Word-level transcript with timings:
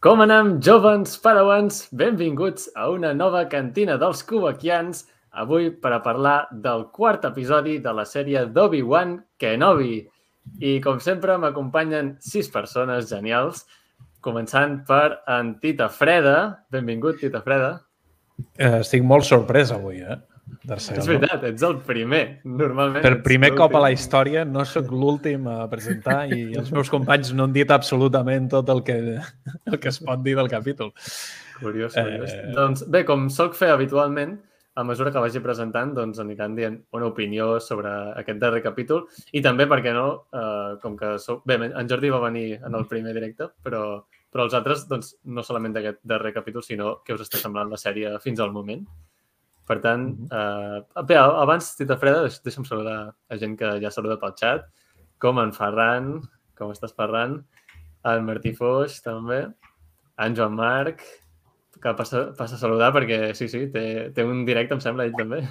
Com 0.00 0.22
anem, 0.24 0.54
jovens 0.64 1.18
padawans? 1.20 1.82
Benvinguts 1.92 2.70
a 2.72 2.86
una 2.88 3.10
nova 3.12 3.42
cantina 3.52 3.98
dels 4.00 4.22
Kubakians, 4.24 5.02
avui 5.36 5.66
per 5.76 5.90
a 5.92 5.98
parlar 6.00 6.46
del 6.64 6.86
quart 6.94 7.26
episodi 7.28 7.74
de 7.84 7.92
la 7.92 8.06
sèrie 8.08 8.46
d'Obi-Wan 8.48 9.12
Kenobi. 9.36 9.98
I, 10.56 10.78
com 10.80 11.02
sempre, 11.04 11.36
m'acompanyen 11.36 12.14
sis 12.24 12.48
persones 12.48 13.10
genials, 13.12 13.66
començant 14.24 14.78
per 14.88 15.18
en 15.28 15.52
Tita 15.60 15.90
Freda. 15.92 16.64
Benvingut, 16.72 17.20
Tita 17.20 17.44
Freda. 17.44 17.74
Eh, 18.56 18.78
estic 18.80 19.04
molt 19.04 19.28
sorprès 19.28 19.68
avui, 19.76 20.00
eh? 20.00 20.16
És 20.70 21.06
veritat, 21.08 21.44
ets 21.50 21.64
el 21.66 21.78
primer, 21.86 22.22
normalment. 22.44 23.04
Per 23.04 23.22
primer 23.26 23.52
cop 23.58 23.74
a 23.78 23.82
la 23.86 23.92
història 23.94 24.44
no 24.48 24.64
sóc 24.68 24.90
l'últim 24.92 25.48
a 25.50 25.62
presentar 25.72 26.24
i 26.32 26.50
els 26.58 26.70
meus 26.74 26.90
companys 26.92 27.32
no 27.36 27.48
han 27.48 27.56
dit 27.56 27.70
absolutament 27.70 28.50
tot 28.52 28.70
el 28.72 28.84
que, 28.86 28.98
el 29.20 29.80
que 29.80 29.92
es 29.92 30.00
pot 30.04 30.22
dir 30.26 30.36
del 30.38 30.50
capítol. 30.52 30.92
Curiós, 31.60 31.96
curiós. 31.96 32.30
Eh... 32.32 32.52
Doncs 32.56 32.86
bé, 32.90 33.04
com 33.08 33.28
soc 33.32 33.58
fer 33.58 33.70
habitualment, 33.74 34.38
a 34.80 34.84
mesura 34.84 35.10
que 35.12 35.20
vagi 35.22 35.42
presentant, 35.44 35.92
doncs 35.96 36.20
aniran 36.22 36.54
dient 36.56 36.78
una 36.96 37.10
opinió 37.10 37.58
sobre 37.60 37.90
aquest 38.20 38.38
darrer 38.40 38.62
capítol 38.64 39.04
i 39.36 39.42
també, 39.44 39.66
perquè 39.68 39.92
no, 39.96 40.06
eh, 40.32 40.78
com 40.82 40.96
que 40.96 41.16
soc... 41.18 41.42
Bé, 41.48 41.58
en 41.68 41.90
Jordi 41.90 42.12
va 42.12 42.22
venir 42.22 42.46
en 42.56 42.78
el 42.78 42.86
primer 42.88 43.12
directe, 43.16 43.50
però, 43.64 43.82
però 44.30 44.46
els 44.46 44.56
altres, 44.56 44.86
doncs, 44.88 45.16
no 45.24 45.44
solament 45.44 45.74
d'aquest 45.76 46.00
darrer 46.06 46.32
capítol, 46.36 46.64
sinó 46.64 47.00
que 47.04 47.16
us 47.18 47.26
està 47.26 47.42
semblant 47.42 47.72
la 47.72 47.80
sèrie 47.80 48.14
fins 48.24 48.40
al 48.40 48.54
moment. 48.54 48.86
Per 49.68 49.78
tant, 49.84 50.06
eh, 50.34 51.02
bé, 51.06 51.16
abans, 51.20 51.74
Tita 51.78 51.96
Freda, 52.00 52.24
deixa'm 52.44 52.66
saludar 52.66 52.98
a 53.28 53.38
gent 53.38 53.56
que 53.58 53.76
ja 53.82 53.92
saluda 53.94 54.18
pel 54.18 54.34
xat, 54.40 54.66
com 55.22 55.38
en 55.42 55.52
Ferran, 55.54 56.16
com 56.58 56.72
estàs, 56.74 56.94
Ferran, 56.96 57.38
en 58.10 58.26
Martí 58.26 58.52
Foix, 58.56 58.98
també, 59.04 59.44
en 60.20 60.36
Joan 60.36 60.56
Marc, 60.58 61.04
que 61.80 61.94
passa, 61.96 62.26
passa 62.36 62.58
a 62.58 62.60
saludar 62.60 62.90
perquè, 62.96 63.30
sí, 63.36 63.48
sí, 63.48 63.66
té, 63.72 63.84
té 64.16 64.24
un 64.26 64.44
directe, 64.48 64.76
em 64.76 64.82
sembla, 64.84 65.06
ell 65.08 65.16
també. 65.16 65.42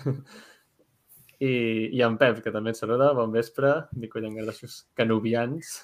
I, 1.39 1.53
i 1.95 2.01
en 2.03 2.17
Pep, 2.19 2.41
que 2.43 2.51
també 2.51 2.73
et 2.73 2.77
saluda, 2.77 3.13
bon 3.15 3.31
vespre, 3.31 3.71
Nico 3.95 4.19
Llangardaixos 4.19 4.81
Canubians. 4.99 5.77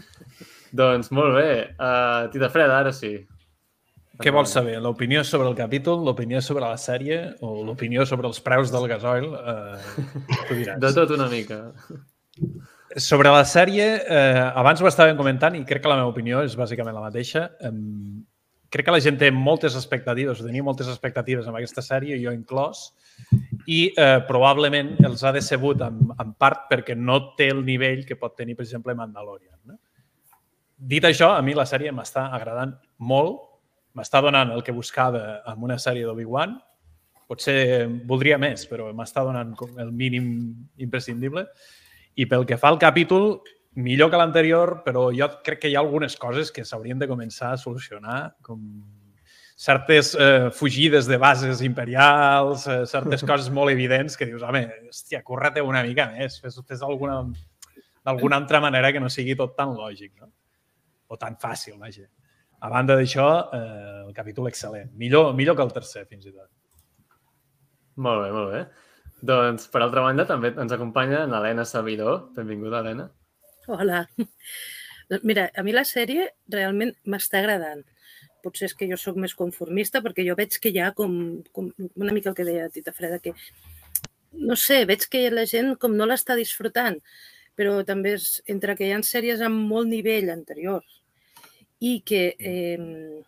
doncs 0.80 1.12
molt 1.12 1.36
bé, 1.36 1.50
uh, 1.76 2.30
Tita 2.32 2.48
Freda, 2.54 2.80
ara 2.80 2.94
sí, 2.96 3.18
què 4.22 4.30
vols 4.34 4.52
saber? 4.54 4.76
L'opinió 4.82 5.24
sobre 5.26 5.48
el 5.50 5.56
capítol, 5.58 6.04
l'opinió 6.06 6.40
sobre 6.44 6.66
la 6.68 6.78
sèrie 6.78 7.18
o 7.42 7.54
l'opinió 7.66 8.04
sobre 8.06 8.28
els 8.30 8.38
preus 8.44 8.70
del 8.70 8.86
gasoil? 8.90 9.26
Eh, 9.34 10.02
tu 10.48 10.58
diràs. 10.58 10.78
De 10.82 10.90
tot 10.94 11.14
una 11.16 11.26
mica. 11.32 11.64
Sobre 13.00 13.32
la 13.34 13.42
sèrie, 13.48 13.88
eh, 14.06 14.44
abans 14.54 14.82
ho 14.82 14.86
estàvem 14.86 15.18
comentant 15.18 15.56
i 15.58 15.64
crec 15.66 15.82
que 15.82 15.90
la 15.90 15.98
meva 15.98 16.12
opinió 16.12 16.44
és 16.46 16.54
bàsicament 16.58 16.94
la 16.94 17.02
mateixa. 17.08 17.48
Eh, 17.58 17.72
crec 18.74 18.86
que 18.86 18.94
la 18.94 19.00
gent 19.02 19.18
té 19.18 19.30
moltes 19.34 19.74
expectatives, 19.78 20.40
o 20.40 20.46
tenia 20.46 20.66
moltes 20.66 20.90
expectatives 20.90 21.48
amb 21.50 21.58
aquesta 21.58 21.82
sèrie, 21.82 22.18
jo 22.22 22.34
inclòs, 22.34 22.84
i 23.70 23.80
eh, 23.90 24.20
probablement 24.28 24.92
els 25.06 25.24
ha 25.24 25.32
decebut 25.34 25.82
en, 25.86 25.98
en 26.22 26.36
part 26.38 26.68
perquè 26.70 26.94
no 26.98 27.20
té 27.38 27.48
el 27.54 27.64
nivell 27.66 28.04
que 28.06 28.18
pot 28.20 28.34
tenir, 28.38 28.54
per 28.58 28.66
exemple, 28.66 28.94
Mandalorian. 28.98 29.58
No? 29.70 29.78
Dit 30.74 31.06
això, 31.06 31.32
a 31.34 31.42
mi 31.42 31.54
la 31.54 31.66
sèrie 31.70 31.94
m'està 31.94 32.28
agradant 32.34 32.74
molt, 32.98 33.53
m'està 33.94 34.20
donant 34.24 34.52
el 34.54 34.62
que 34.66 34.74
buscava 34.74 35.40
amb 35.50 35.66
una 35.66 35.78
sèrie 35.78 36.06
d'Obi-Wan. 36.06 36.56
Potser 37.30 37.86
voldria 38.08 38.38
més, 38.38 38.66
però 38.68 38.90
m'està 38.92 39.24
donant 39.24 39.54
el 39.80 39.92
mínim 39.92 40.26
imprescindible. 40.76 41.46
I 42.20 42.26
pel 42.30 42.44
que 42.46 42.58
fa 42.60 42.70
al 42.70 42.80
capítol, 42.82 43.38
millor 43.74 44.10
que 44.10 44.20
l'anterior, 44.20 44.80
però 44.84 45.08
jo 45.14 45.28
crec 45.46 45.64
que 45.64 45.70
hi 45.70 45.78
ha 45.78 45.82
algunes 45.82 46.18
coses 46.20 46.52
que 46.54 46.66
s'haurien 46.66 47.00
de 47.00 47.08
començar 47.10 47.54
a 47.54 47.60
solucionar, 47.60 48.36
com 48.42 48.60
certes 49.56 50.12
eh, 50.18 50.50
fugides 50.50 51.06
de 51.06 51.16
bases 51.16 51.62
imperials, 51.62 52.66
eh, 52.66 52.84
certes 52.90 53.22
coses 53.30 53.50
molt 53.50 53.72
evidents 53.72 54.18
que 54.18 54.26
dius, 54.26 54.42
home, 54.42 54.66
hòstia, 54.90 55.22
curra-te 55.26 55.62
una 55.62 55.82
mica 55.86 56.08
més, 56.10 56.40
fes, 56.42 56.58
fes 56.66 56.82
alguna 56.82 57.22
d'alguna 58.04 58.36
altra 58.36 58.60
manera 58.60 58.92
que 58.92 59.00
no 59.00 59.08
sigui 59.08 59.34
tot 59.38 59.54
tan 59.56 59.72
lògic, 59.72 60.12
no? 60.20 60.28
O 61.08 61.16
tan 61.16 61.38
fàcil, 61.40 61.78
vaja. 61.80 62.04
A 62.60 62.70
banda 62.72 62.96
d'això, 62.96 63.26
eh, 63.52 64.04
el 64.06 64.14
capítol 64.16 64.48
excel·lent. 64.48 64.92
Millor, 65.00 65.32
millor 65.34 65.56
que 65.56 65.64
el 65.66 65.72
tercer, 65.72 66.04
fins 66.06 66.26
i 66.26 66.32
tot. 66.32 66.48
Molt 67.96 68.22
bé, 68.24 68.30
molt 68.34 68.52
bé. 68.52 68.62
Doncs, 69.24 69.68
per 69.72 69.82
altra 69.82 70.02
banda, 70.04 70.26
també 70.28 70.52
ens 70.60 70.72
acompanya 70.72 71.24
l'Helena 71.30 71.64
Sabidor. 71.64 72.30
Benvinguda, 72.36 72.80
Helena. 72.80 73.08
Hola. 73.66 74.04
Doncs 75.10 75.24
mira, 75.28 75.48
a 75.54 75.62
mi 75.62 75.72
la 75.72 75.84
sèrie 75.88 76.30
realment 76.48 76.94
m'està 77.04 77.40
agradant. 77.40 77.84
Potser 78.44 78.68
és 78.68 78.74
que 78.76 78.88
jo 78.88 78.96
sóc 79.00 79.16
més 79.20 79.34
conformista 79.36 80.02
perquè 80.04 80.24
jo 80.26 80.36
veig 80.36 80.58
que 80.60 80.72
hi 80.72 80.80
ha 80.80 80.90
com, 80.96 81.14
com 81.52 81.70
una 81.94 82.12
mica 82.12 82.30
el 82.32 82.36
que 82.36 82.44
deia 82.44 82.68
Tita 82.72 82.92
Freda, 82.92 83.20
que 83.20 83.32
no 84.34 84.56
sé, 84.56 84.82
veig 84.88 85.06
que 85.08 85.28
la 85.32 85.46
gent 85.48 85.74
com 85.80 85.94
no 85.96 86.08
l'està 86.08 86.36
disfrutant, 86.36 86.98
però 87.56 87.78
també 87.86 88.16
és, 88.18 88.42
entre 88.50 88.74
que 88.76 88.88
hi 88.88 88.92
ha 88.92 89.00
sèries 89.06 89.44
amb 89.44 89.68
molt 89.70 89.88
nivell 89.88 90.32
anteriors 90.32 91.03
i 91.84 91.98
que 92.06 92.22
eh, 92.38 93.20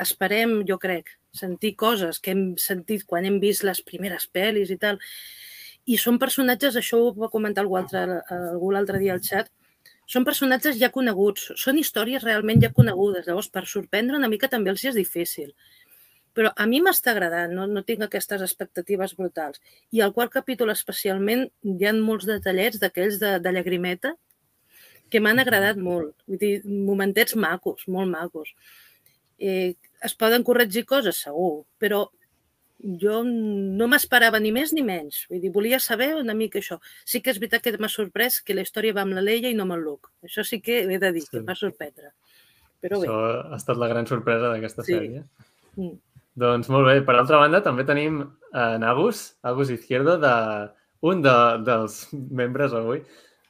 esperem, 0.00 0.62
jo 0.68 0.78
crec, 0.80 1.10
sentir 1.34 1.74
coses 1.76 2.20
que 2.22 2.32
hem 2.32 2.44
sentit 2.60 3.04
quan 3.10 3.26
hem 3.26 3.40
vist 3.42 3.66
les 3.66 3.82
primeres 3.84 4.28
pel·lis 4.30 4.70
i 4.72 4.78
tal. 4.80 5.00
I 5.84 5.98
són 6.00 6.18
personatges, 6.22 6.78
això 6.80 7.00
ho 7.02 7.12
va 7.18 7.32
comentar 7.32 7.64
algú, 7.64 7.76
altre, 7.76 8.22
algú 8.32 8.72
l'altre 8.72 9.02
dia 9.02 9.12
al 9.16 9.22
xat, 9.24 9.50
són 10.08 10.24
personatges 10.24 10.78
ja 10.80 10.90
coneguts, 10.94 11.50
són 11.60 11.78
històries 11.80 12.24
realment 12.24 12.60
ja 12.62 12.72
conegudes. 12.72 13.26
Llavors, 13.28 13.50
per 13.52 13.64
sorprendre 13.68 14.18
una 14.20 14.28
mica 14.32 14.50
també 14.52 14.72
els 14.72 14.84
és 14.84 14.96
difícil. 14.96 15.52
Però 16.34 16.50
a 16.56 16.66
mi 16.66 16.80
m'està 16.82 17.12
agradant, 17.12 17.52
no, 17.54 17.66
no 17.70 17.84
tinc 17.86 18.04
aquestes 18.04 18.42
expectatives 18.42 19.14
brutals. 19.16 19.60
I 19.94 20.02
al 20.02 20.12
quart 20.16 20.32
capítol 20.34 20.72
especialment 20.72 21.46
hi 21.62 21.86
ha 21.86 21.92
molts 21.96 22.26
detallets 22.28 22.80
d'aquells 22.82 23.20
de, 23.22 23.36
de 23.44 23.52
llagrimeta 23.54 24.16
que 25.14 25.22
m'han 25.22 25.38
agradat 25.38 25.78
molt. 25.78 26.16
Vull 26.26 26.40
dir, 26.40 26.54
momentets 26.66 27.36
macos, 27.38 27.86
molt 27.86 28.10
macos. 28.10 28.50
Eh, 29.38 29.76
es 30.02 30.14
poden 30.18 30.42
corregir 30.46 30.82
coses, 30.90 31.20
segur, 31.28 31.62
però 31.78 32.08
jo 33.00 33.20
no 33.24 33.86
m'esperava 33.88 34.40
ni 34.42 34.50
més 34.52 34.72
ni 34.74 34.82
menys. 34.84 35.22
Vull 35.30 35.40
dir, 35.44 35.52
volia 35.54 35.78
saber 35.80 36.10
una 36.18 36.34
mica 36.34 36.58
això. 36.58 36.80
Sí 37.06 37.22
que 37.22 37.30
és 37.30 37.38
veritat 37.38 37.62
que 37.62 37.76
m'ha 37.78 37.92
sorprès 37.92 38.40
que 38.42 38.56
la 38.58 38.64
història 38.66 38.96
va 38.96 39.04
amb 39.06 39.14
la 39.14 39.22
Leia 39.24 39.52
i 39.52 39.56
no 39.56 39.68
amb 39.68 39.76
el 39.76 39.84
Luke. 39.86 40.10
Això 40.26 40.42
sí 40.46 40.58
que 40.64 40.82
he 40.82 40.98
de 40.98 41.12
dir, 41.14 41.22
sí. 41.22 41.30
que 41.36 41.44
m'ha 41.46 41.56
sorprendre. 41.58 42.10
Però 42.82 42.98
bé. 42.98 43.06
Això 43.06 43.20
ha 43.54 43.60
estat 43.60 43.78
la 43.80 43.90
gran 43.92 44.10
sorpresa 44.10 44.50
d'aquesta 44.50 44.84
sí. 44.84 44.96
sèrie. 44.96 45.22
Mm. 45.78 45.94
Doncs 46.42 46.72
molt 46.74 46.90
bé. 46.90 46.96
Per 47.06 47.14
altra 47.14 47.38
banda, 47.38 47.62
també 47.62 47.86
tenim 47.86 48.24
en 48.50 48.88
Agus, 48.90 49.28
Agus 49.46 49.70
Izquierdo, 49.70 50.18
de, 50.18 50.34
un 51.06 51.22
de, 51.22 51.36
dels 51.70 52.00
membres 52.42 52.74
avui 52.74 53.04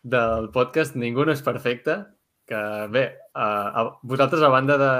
del 0.05 0.51
podcast 0.53 0.99
Ningú 1.01 1.25
no 1.25 1.33
és 1.33 1.43
perfecte, 1.43 1.97
que 2.45 2.61
bé, 2.93 3.05
a, 3.33 3.47
a, 3.81 3.85
vosaltres 4.05 4.45
a 4.45 4.53
banda 4.53 4.77
de 4.79 4.93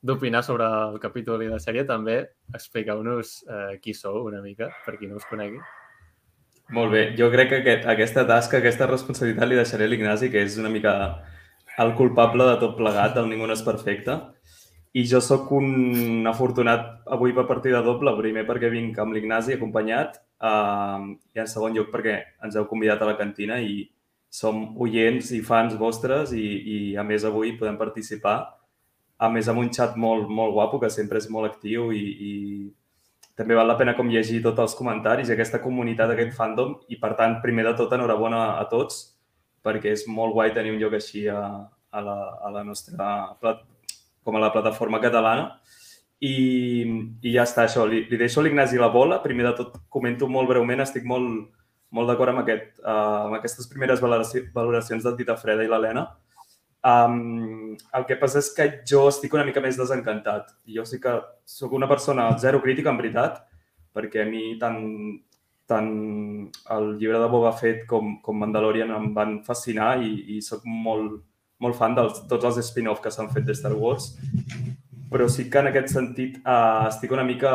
d'opinar 0.00 0.40
sobre 0.42 0.64
el 0.64 0.96
capítol 1.00 1.42
i 1.44 1.50
la 1.50 1.58
sèrie, 1.60 1.84
també 1.84 2.16
expliqueu-nos 2.56 3.34
eh, 3.44 3.74
qui 3.84 3.92
sou 3.92 4.22
una 4.30 4.40
mica, 4.40 4.70
per 4.86 4.94
qui 4.96 5.10
no 5.10 5.18
us 5.20 5.26
conegui. 5.28 5.60
Molt 6.72 6.94
bé. 6.94 7.02
Jo 7.18 7.28
crec 7.32 7.50
que 7.50 7.58
aquest, 7.60 7.84
aquesta 7.92 8.24
tasca, 8.24 8.58
aquesta 8.58 8.88
responsabilitat 8.88 9.50
li 9.50 9.58
deixaré 9.58 9.84
a 9.84 9.92
l'Ignasi, 9.92 10.30
que 10.32 10.40
és 10.46 10.56
una 10.56 10.72
mica 10.72 10.94
el 11.84 11.92
culpable 11.98 12.46
de 12.48 12.56
tot 12.62 12.78
plegat, 12.78 13.20
el 13.20 13.28
Ningú 13.28 13.50
no 13.50 13.58
és 13.58 13.64
perfecte. 13.66 14.16
I 14.96 15.04
jo 15.06 15.20
sóc 15.22 15.52
un 15.54 16.26
afortunat 16.26 17.04
avui 17.14 17.36
per 17.36 17.44
partida 17.46 17.84
doble, 17.84 18.16
primer 18.18 18.46
perquè 18.48 18.72
vinc 18.72 18.98
amb 18.98 19.14
l'Ignasi 19.14 19.58
acompanyat 19.58 20.16
eh, 20.16 20.98
i 21.36 21.44
en 21.44 21.50
segon 21.50 21.76
lloc 21.76 21.92
perquè 21.92 22.16
ens 22.40 22.56
heu 22.56 22.66
convidat 22.72 23.04
a 23.04 23.12
la 23.12 23.18
cantina 23.20 23.60
i, 23.60 23.84
som 24.30 24.62
oients 24.78 25.32
i 25.34 25.40
fans 25.42 25.74
vostres 25.78 26.32
i, 26.32 26.46
i 26.46 26.76
a 26.96 27.02
més 27.06 27.24
avui 27.26 27.56
podem 27.58 27.78
participar 27.78 28.36
a 29.20 29.28
més 29.28 29.48
amb 29.50 29.60
un 29.60 29.70
xat 29.74 29.96
molt, 30.00 30.30
molt 30.30 30.54
guapo 30.54 30.78
que 30.80 30.90
sempre 30.90 31.18
és 31.18 31.26
molt 31.28 31.50
actiu 31.50 31.90
i, 31.92 32.04
i 32.28 32.32
també 33.36 33.56
val 33.58 33.68
la 33.68 33.76
pena 33.76 33.96
com 33.98 34.08
llegir 34.12 34.40
tots 34.44 34.62
els 34.62 34.76
comentaris 34.78 35.28
i 35.28 35.34
aquesta 35.34 35.60
comunitat, 35.64 36.14
aquest 36.14 36.36
fandom 36.36 36.78
i 36.88 37.00
per 37.02 37.12
tant, 37.18 37.40
primer 37.42 37.66
de 37.68 37.74
tot, 37.82 37.92
enhorabona 37.96 38.44
a 38.60 38.64
tots 38.70 39.02
perquè 39.66 39.92
és 39.96 40.06
molt 40.08 40.32
guai 40.36 40.54
tenir 40.56 40.72
un 40.76 40.80
lloc 40.80 40.96
així 40.96 41.26
a, 41.28 41.42
a, 41.90 42.00
la, 42.00 42.16
a 42.40 42.54
la 42.54 42.64
nostra 42.64 43.10
com 44.24 44.36
a 44.36 44.42
la 44.46 44.52
plataforma 44.54 45.02
catalana 45.02 45.50
i, 46.20 46.84
i 47.24 47.32
ja 47.32 47.46
està, 47.48 47.64
això. 47.64 47.86
Li, 47.88 48.04
li 48.10 48.18
deixo 48.20 48.40
a 48.40 48.44
l'Ignasi 48.44 48.80
la 48.80 48.90
bola. 48.92 49.22
Primer 49.24 49.46
de 49.48 49.54
tot, 49.62 49.78
comento 49.92 50.28
molt 50.28 50.50
breument, 50.50 50.82
estic 50.84 51.06
molt, 51.08 51.48
molt 51.94 52.10
d'acord 52.10 52.32
amb, 52.32 52.42
aquest, 52.44 52.78
uh, 52.84 53.26
amb 53.26 53.38
aquestes 53.38 53.68
primeres 53.70 54.02
valoracions 54.02 55.06
del 55.06 55.16
Tita 55.18 55.36
Freda 55.40 55.66
i 55.66 55.70
l'Helena. 55.70 56.06
Um, 56.80 57.76
el 57.96 58.06
que 58.08 58.16
passa 58.16 58.40
és 58.40 58.50
que 58.56 58.66
jo 58.88 59.04
estic 59.10 59.34
una 59.36 59.44
mica 59.44 59.60
més 59.60 59.76
desencantat. 59.76 60.54
Jo 60.76 60.86
sí 60.88 61.00
que 61.02 61.18
sóc 61.44 61.74
una 61.76 61.88
persona 61.90 62.30
zero 62.40 62.62
crítica, 62.62 62.92
en 62.92 63.00
veritat, 63.00 63.42
perquè 63.92 64.22
a 64.24 64.28
mi 64.28 64.54
tant, 64.60 64.80
tant 65.68 65.90
el 66.76 66.94
llibre 67.00 67.20
de 67.20 67.28
Boba 67.32 67.52
Fett 67.58 67.84
com, 67.90 68.16
com 68.24 68.38
Mandalorian 68.38 68.94
em 68.96 69.10
van 69.16 69.40
fascinar 69.46 69.96
i, 70.02 70.14
i 70.36 70.40
sóc 70.44 70.64
molt, 70.64 71.20
molt 71.60 71.76
fan 71.76 71.98
de 71.98 72.06
tots 72.30 72.48
els 72.48 72.62
spin-off 72.70 73.02
que 73.04 73.12
s'han 73.12 73.32
fet 73.34 73.44
de 73.48 73.56
Star 73.58 73.74
Wars. 73.76 74.14
però 75.10 75.26
sí 75.28 75.48
que 75.50 75.58
en 75.58 75.66
aquest 75.66 75.88
sentit 75.90 76.36
eh, 76.38 76.86
estic 76.86 77.10
una 77.10 77.26
mica 77.26 77.50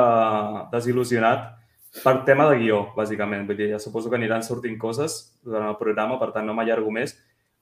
desil·lusionat 0.73 1.53
per 2.03 2.17
tema 2.27 2.49
de 2.49 2.59
guió, 2.59 2.81
bàsicament. 2.97 3.45
Vull 3.47 3.59
dir, 3.59 3.69
ja 3.73 3.79
suposo 3.79 4.11
que 4.11 4.19
aniran 4.19 4.43
sortint 4.43 4.77
coses 4.81 5.17
durant 5.45 5.69
el 5.69 5.79
programa, 5.79 6.19
per 6.21 6.31
tant 6.35 6.47
no 6.47 6.55
m'allargo 6.57 6.91
més. 6.93 7.15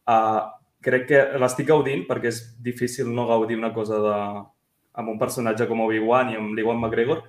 Uh, 0.10 0.42
crec 0.84 1.08
que 1.12 1.22
l'estic 1.40 1.70
gaudint 1.70 2.04
perquè 2.10 2.32
és 2.32 2.42
difícil 2.64 3.12
no 3.14 3.28
gaudir 3.30 3.56
una 3.60 3.72
cosa 3.76 4.00
de, 4.04 4.18
amb 5.00 5.14
un 5.14 5.20
personatge 5.22 5.68
com 5.70 5.84
Obi-Wan 5.86 6.34
i 6.34 6.40
amb 6.40 6.56
l'Iwan 6.58 6.82
McGregor, 6.82 7.24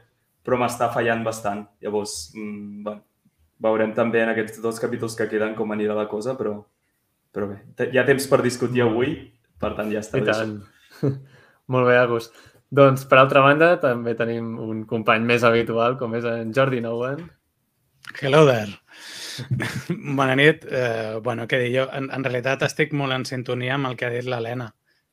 però 0.44 0.58
m'està 0.60 0.90
fallant 0.92 1.24
bastant. 1.26 1.64
Llavors, 1.84 2.32
mm, 2.36 2.82
bueno, 2.84 3.04
veurem 3.64 3.94
també 3.96 4.22
en 4.22 4.32
aquests 4.34 4.60
dos 4.62 4.80
capítols 4.80 5.16
que 5.16 5.28
queden 5.30 5.54
com 5.54 5.72
anirà 5.72 5.96
la 5.96 6.08
cosa, 6.08 6.36
però, 6.36 6.58
però 7.32 7.48
bé, 7.48 7.60
hi 7.90 7.98
ha 7.98 8.06
temps 8.08 8.26
per 8.28 8.42
discutir 8.42 8.84
avui, 8.84 9.14
per 9.60 9.74
tant 9.78 9.92
ja 9.92 10.02
està. 10.04 10.20
I 10.20 10.28
tant. 10.28 10.58
Molt 11.72 11.88
bé, 11.88 11.96
Agus. 11.96 12.28
Doncs, 12.74 13.04
per 13.06 13.20
altra 13.20 13.38
banda, 13.44 13.74
també 13.78 14.16
tenim 14.18 14.54
un 14.58 14.80
company 14.90 15.22
més 15.28 15.44
habitual, 15.46 15.94
com 15.98 16.14
és 16.18 16.24
en 16.26 16.48
Jordi 16.56 16.80
Nowen. 16.82 17.20
Hello 18.18 18.40
there. 18.48 18.72
Bona 20.18 20.34
nit. 20.34 20.64
Eh, 20.66 21.20
bueno, 21.22 21.46
què 21.50 21.60
dir, 21.62 21.68
jo 21.76 21.84
en, 21.94 22.08
en 22.10 22.26
realitat 22.26 22.64
estic 22.66 22.96
molt 22.98 23.14
en 23.14 23.26
sintonia 23.28 23.76
amb 23.76 23.92
el 23.92 23.94
que 24.00 24.08
ha 24.08 24.10
dit 24.16 24.26
l'Helena. 24.26 24.66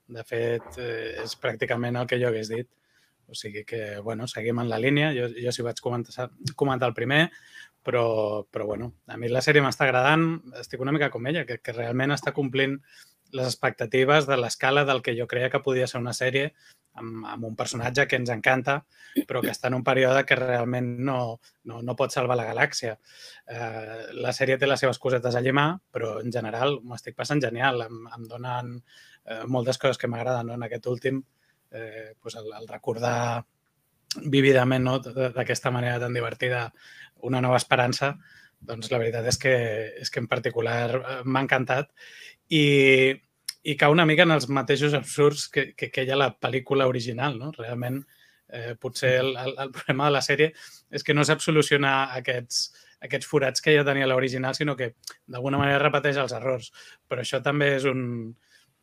De 0.10 0.25
fet, 0.25 0.66
eh, 0.81 1.22
és 1.22 1.38
pràcticament 1.44 2.02
el 2.02 2.10
que 2.10 2.18
jo 2.24 2.31
hagués 2.31 2.50
dit. 2.50 2.72
O 3.30 3.38
sigui 3.38 3.62
que, 3.68 4.00
bueno, 4.02 4.25
seguim 4.28 4.63
en 4.63 4.72
la 4.72 4.81
línia. 4.81 5.13
Jo, 5.13 5.30
jo 5.30 5.54
sí 5.54 5.68
vaig 5.68 5.86
comentar, 5.86 6.31
comentar 6.58 6.90
el 6.90 6.98
primer, 6.98 7.28
però, 7.86 8.42
però 8.50 8.66
bueno, 8.74 8.92
a 9.06 9.22
mi 9.22 9.30
la 9.30 9.46
sèrie 9.46 9.62
m'està 9.62 9.86
agradant. 9.86 10.31
Estic 10.66 10.81
una 10.81 10.98
mica 10.98 11.13
com 11.13 11.30
ella, 11.30 11.46
que, 11.46 11.62
que 11.62 11.78
realment 11.78 12.18
està 12.18 12.34
complint 12.34 12.80
les 13.38 13.54
expectatives 13.54 14.25
de 14.25 14.42
l'escala 14.42 14.81
del 14.90 15.06
que 15.06 15.13
jo 15.16 15.30
creia 15.30 15.54
que 15.54 15.62
podia 15.62 15.86
ser 15.88 16.02
una 16.02 16.18
sèrie 16.18 16.56
amb, 16.99 17.25
amb 17.25 17.45
un 17.47 17.55
personatge 17.55 18.05
que 18.07 18.17
ens 18.19 18.31
encanta, 18.33 18.79
però 19.27 19.41
que 19.43 19.51
està 19.53 19.69
en 19.69 19.77
un 19.79 19.85
període 19.88 20.23
que 20.27 20.38
realment 20.39 20.89
no, 21.05 21.19
no, 21.69 21.81
no 21.85 21.95
pot 21.99 22.13
salvar 22.13 22.38
la 22.39 22.47
galàxia. 22.49 22.97
Eh, 23.47 24.01
la 24.19 24.33
sèrie 24.35 24.57
té 24.59 24.69
les 24.69 24.83
seves 24.83 24.99
cosetes 24.99 25.35
a 25.35 25.43
llimar, 25.43 25.69
però 25.91 26.17
en 26.21 26.33
general 26.33 26.79
m'ho 26.83 26.97
estic 26.97 27.17
passant 27.17 27.41
genial. 27.43 27.85
Em, 27.88 28.03
em 28.17 28.27
donen 28.29 28.75
eh, 28.77 29.43
moltes 29.47 29.79
coses 29.81 30.01
que 30.01 30.11
m'agraden 30.11 30.51
no? 30.51 30.59
en 30.59 30.67
aquest 30.67 30.88
últim. 30.91 31.23
Eh, 31.71 32.13
pues 32.19 32.35
el, 32.35 32.49
el 32.51 32.67
recordar 32.67 33.45
vividament 34.27 34.83
no? 34.83 34.97
d'aquesta 34.99 35.71
manera 35.71 36.01
tan 36.01 36.13
divertida 36.13 36.65
una 37.23 37.39
nova 37.39 37.59
esperança, 37.61 38.17
doncs 38.61 38.91
la 38.91 38.99
veritat 39.01 39.25
és 39.31 39.38
que, 39.41 39.53
és 40.03 40.11
que 40.11 40.19
en 40.21 40.27
particular 40.29 40.89
eh, 40.99 41.19
m'ha 41.23 41.45
encantat 41.45 41.89
i, 42.51 42.63
i 43.63 43.75
cau 43.78 43.94
una 43.94 44.08
mica 44.10 44.25
en 44.25 44.34
els 44.34 44.48
mateixos 44.50 44.96
absurds 44.98 45.48
que, 45.54 45.72
que, 45.78 45.92
que 45.94 46.04
hi 46.06 46.12
ha 46.12 46.18
la 46.18 46.31
pel·lícula 46.34 46.88
original, 46.90 47.38
no? 47.38 47.52
Realment, 47.58 48.02
eh, 48.52 48.75
potser 48.80 49.16
el, 49.22 49.36
el, 49.38 49.54
el 49.66 49.72
problema 49.72 50.08
de 50.10 50.16
la 50.18 50.24
sèrie 50.25 50.52
és 50.92 51.06
que 51.06 51.16
no 51.16 51.25
sap 51.28 51.44
solucionar 51.44 51.96
aquests, 52.18 52.63
aquests 53.06 53.30
forats 53.30 53.63
que 53.63 53.75
ja 53.75 53.86
tenia 53.88 54.10
l'original, 54.10 54.56
sinó 54.58 54.75
que 54.78 54.94
d'alguna 55.25 55.62
manera 55.62 55.81
repeteix 55.81 56.19
els 56.22 56.36
errors. 56.38 56.72
Però 57.08 57.24
això 57.24 57.42
també 57.44 57.74
és 57.78 57.88
un 57.90 58.04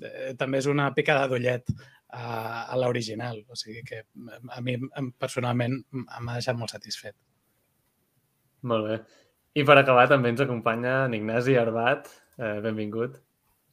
eh, 0.03 0.35
també 0.39 0.63
és 0.63 0.71
una 0.71 0.91
picada 0.97 1.29
d'ullet 1.31 1.71
a, 2.09 2.65
a 2.67 2.81
l'original. 2.81 3.43
O 3.49 3.59
sigui 3.59 3.85
que 3.87 4.05
a 4.07 4.61
mi 4.65 4.79
personalment 5.19 5.79
m'ha 5.93 6.35
deixat 6.39 6.59
molt 6.59 6.75
satisfet. 6.75 7.17
Molt 8.69 8.89
bé. 8.89 8.99
I 9.59 9.65
per 9.67 9.79
acabar 9.79 10.09
també 10.11 10.31
ens 10.33 10.43
acompanya 10.43 11.05
en 11.07 11.15
Ignasi 11.19 11.57
Arbat. 11.59 12.11
Eh, 12.39 12.59
benvingut. 12.63 13.19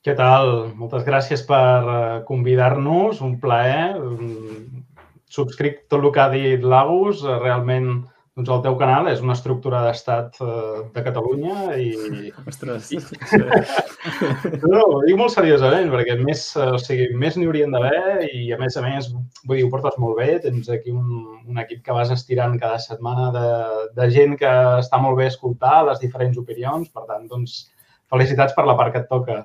Què 0.06 0.14
tal? 0.14 0.52
Moltes 0.78 1.02
gràcies 1.02 1.42
per 1.50 1.60
eh, 1.92 2.02
convidar-nos, 2.28 3.24
un 3.26 3.40
plaer. 3.42 3.96
Subscric 5.34 5.88
tot 5.90 6.04
el 6.04 6.12
que 6.14 6.22
ha 6.22 6.28
dit 6.30 6.62
l'Agus. 6.62 7.24
Eh, 7.26 7.38
realment, 7.42 7.88
doncs 8.38 8.52
el 8.54 8.62
teu 8.68 8.78
canal 8.78 9.10
és 9.10 9.24
una 9.26 9.34
estructura 9.34 9.80
d'estat 9.88 10.38
eh, 10.46 10.84
de 10.94 11.04
Catalunya 11.08 11.56
i... 11.82 11.88
Ostres! 12.44 12.92
no, 14.76 14.84
ho 14.84 15.00
dic 15.08 15.18
molt 15.18 15.34
seriosament, 15.34 15.90
perquè 15.96 16.20
més, 16.22 16.46
o 16.54 16.78
sigui, 16.84 17.10
més 17.26 17.42
n'hi 17.42 17.50
haurien 17.50 17.74
d'haver 17.74 18.28
i, 18.28 18.44
a 18.54 18.62
més 18.62 18.78
a 18.78 18.86
més, 18.86 19.10
vull 19.42 19.58
dir, 19.58 19.66
ho 19.66 19.74
portes 19.74 19.98
molt 20.06 20.22
bé. 20.22 20.30
Tens 20.46 20.70
aquí 20.70 20.94
un, 20.94 21.10
un 21.50 21.66
equip 21.66 21.82
que 21.90 21.98
vas 21.98 22.14
estirant 22.14 22.60
cada 22.62 22.78
setmana 22.86 23.32
de, 23.34 23.50
de 23.98 24.12
gent 24.14 24.38
que 24.38 24.54
està 24.86 25.02
molt 25.02 25.18
bé 25.18 25.32
escoltar 25.34 25.82
les 25.90 26.06
diferents 26.06 26.38
opinions. 26.46 26.94
Per 26.94 27.10
tant, 27.10 27.26
doncs, 27.34 27.64
felicitats 28.14 28.54
per 28.54 28.70
la 28.70 28.78
part 28.78 28.94
que 28.94 29.02
et 29.02 29.10
toca. 29.10 29.42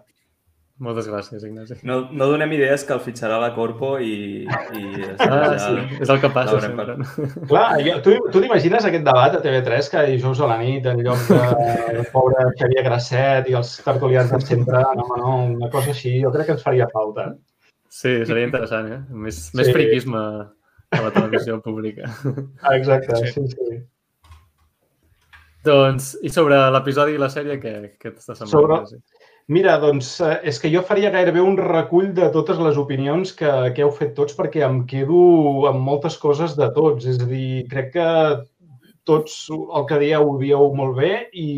Moltes 0.80 1.10
gràcies, 1.10 1.42
Ignasi. 1.44 1.74
No, 1.84 1.98
no 2.16 2.26
donem 2.30 2.54
idees 2.56 2.86
que 2.88 2.94
el 2.94 3.02
fitxarà 3.04 3.36
la 3.42 3.50
Corpo 3.52 3.90
i... 4.00 4.46
i 4.46 4.84
ah, 5.18 5.26
ja, 5.28 5.58
sí, 5.60 5.98
és 6.00 6.12
el 6.14 6.20
que 6.22 6.30
passa 6.32 6.56
sempre. 6.64 6.94
Per... 6.96 7.26
Clar, 7.50 7.66
jo, 7.84 7.98
tu, 8.06 8.14
tu 8.32 8.40
t'imagines 8.40 8.86
aquest 8.88 9.04
debat 9.04 9.36
a 9.36 9.42
TV3 9.44 9.90
que 9.92 10.06
dijous 10.14 10.40
a 10.40 10.48
la 10.48 10.56
nit 10.62 10.88
en 10.88 11.02
lloc 11.04 11.26
de 11.28 12.06
pobre 12.14 12.48
Xavier 12.62 12.86
Grasset 12.88 13.52
i 13.52 13.58
els 13.60 13.74
tertulians 13.84 14.32
de 14.32 14.40
sempre, 14.40 14.80
no, 14.96 15.06
no, 15.20 15.36
una 15.58 15.68
cosa 15.76 15.92
així, 15.92 16.16
jo 16.24 16.32
crec 16.32 16.48
que 16.48 16.56
ens 16.56 16.64
faria 16.64 16.88
falta. 16.96 17.28
Sí, 17.92 18.16
seria 18.24 18.48
interessant, 18.48 18.88
eh? 18.88 19.00
Més, 19.26 19.44
sí. 19.50 19.60
més 19.60 19.68
friquisme 19.76 20.24
a 20.24 21.04
la 21.04 21.12
televisió 21.12 21.60
pública. 21.60 22.08
Ah, 22.64 22.78
exacte, 22.78 23.20
sí, 23.20 23.34
sí. 23.36 23.48
sí. 23.52 23.82
Doncs, 25.68 26.14
i 26.24 26.32
sobre 26.32 26.56
l'episodi 26.72 27.18
i 27.18 27.20
la 27.20 27.28
sèrie, 27.28 27.60
què, 27.60 27.74
què 28.00 28.16
t'està 28.16 28.32
semblant? 28.38 28.86
Sobre... 28.88 29.09
Mira, 29.50 29.72
doncs 29.82 30.12
eh, 30.22 30.36
és 30.46 30.60
que 30.62 30.70
jo 30.70 30.80
faria 30.86 31.10
gairebé 31.10 31.40
un 31.42 31.56
recull 31.58 32.12
de 32.14 32.28
totes 32.30 32.60
les 32.62 32.76
opinions 32.78 33.32
que, 33.34 33.50
que 33.74 33.82
heu 33.82 33.90
fet 33.96 34.12
tots 34.14 34.36
perquè 34.38 34.62
em 34.62 34.84
quedo 34.92 35.22
amb 35.66 35.82
moltes 35.82 36.18
coses 36.22 36.54
de 36.58 36.68
tots. 36.76 37.08
És 37.10 37.18
a 37.18 37.26
dir, 37.26 37.64
crec 37.72 37.90
que 37.96 38.10
tots 39.10 39.40
el 39.50 39.88
que 39.88 39.98
dieu 40.04 40.28
ho 40.28 40.36
dieu 40.38 40.68
molt 40.78 40.94
bé 41.00 41.10
i, 41.34 41.48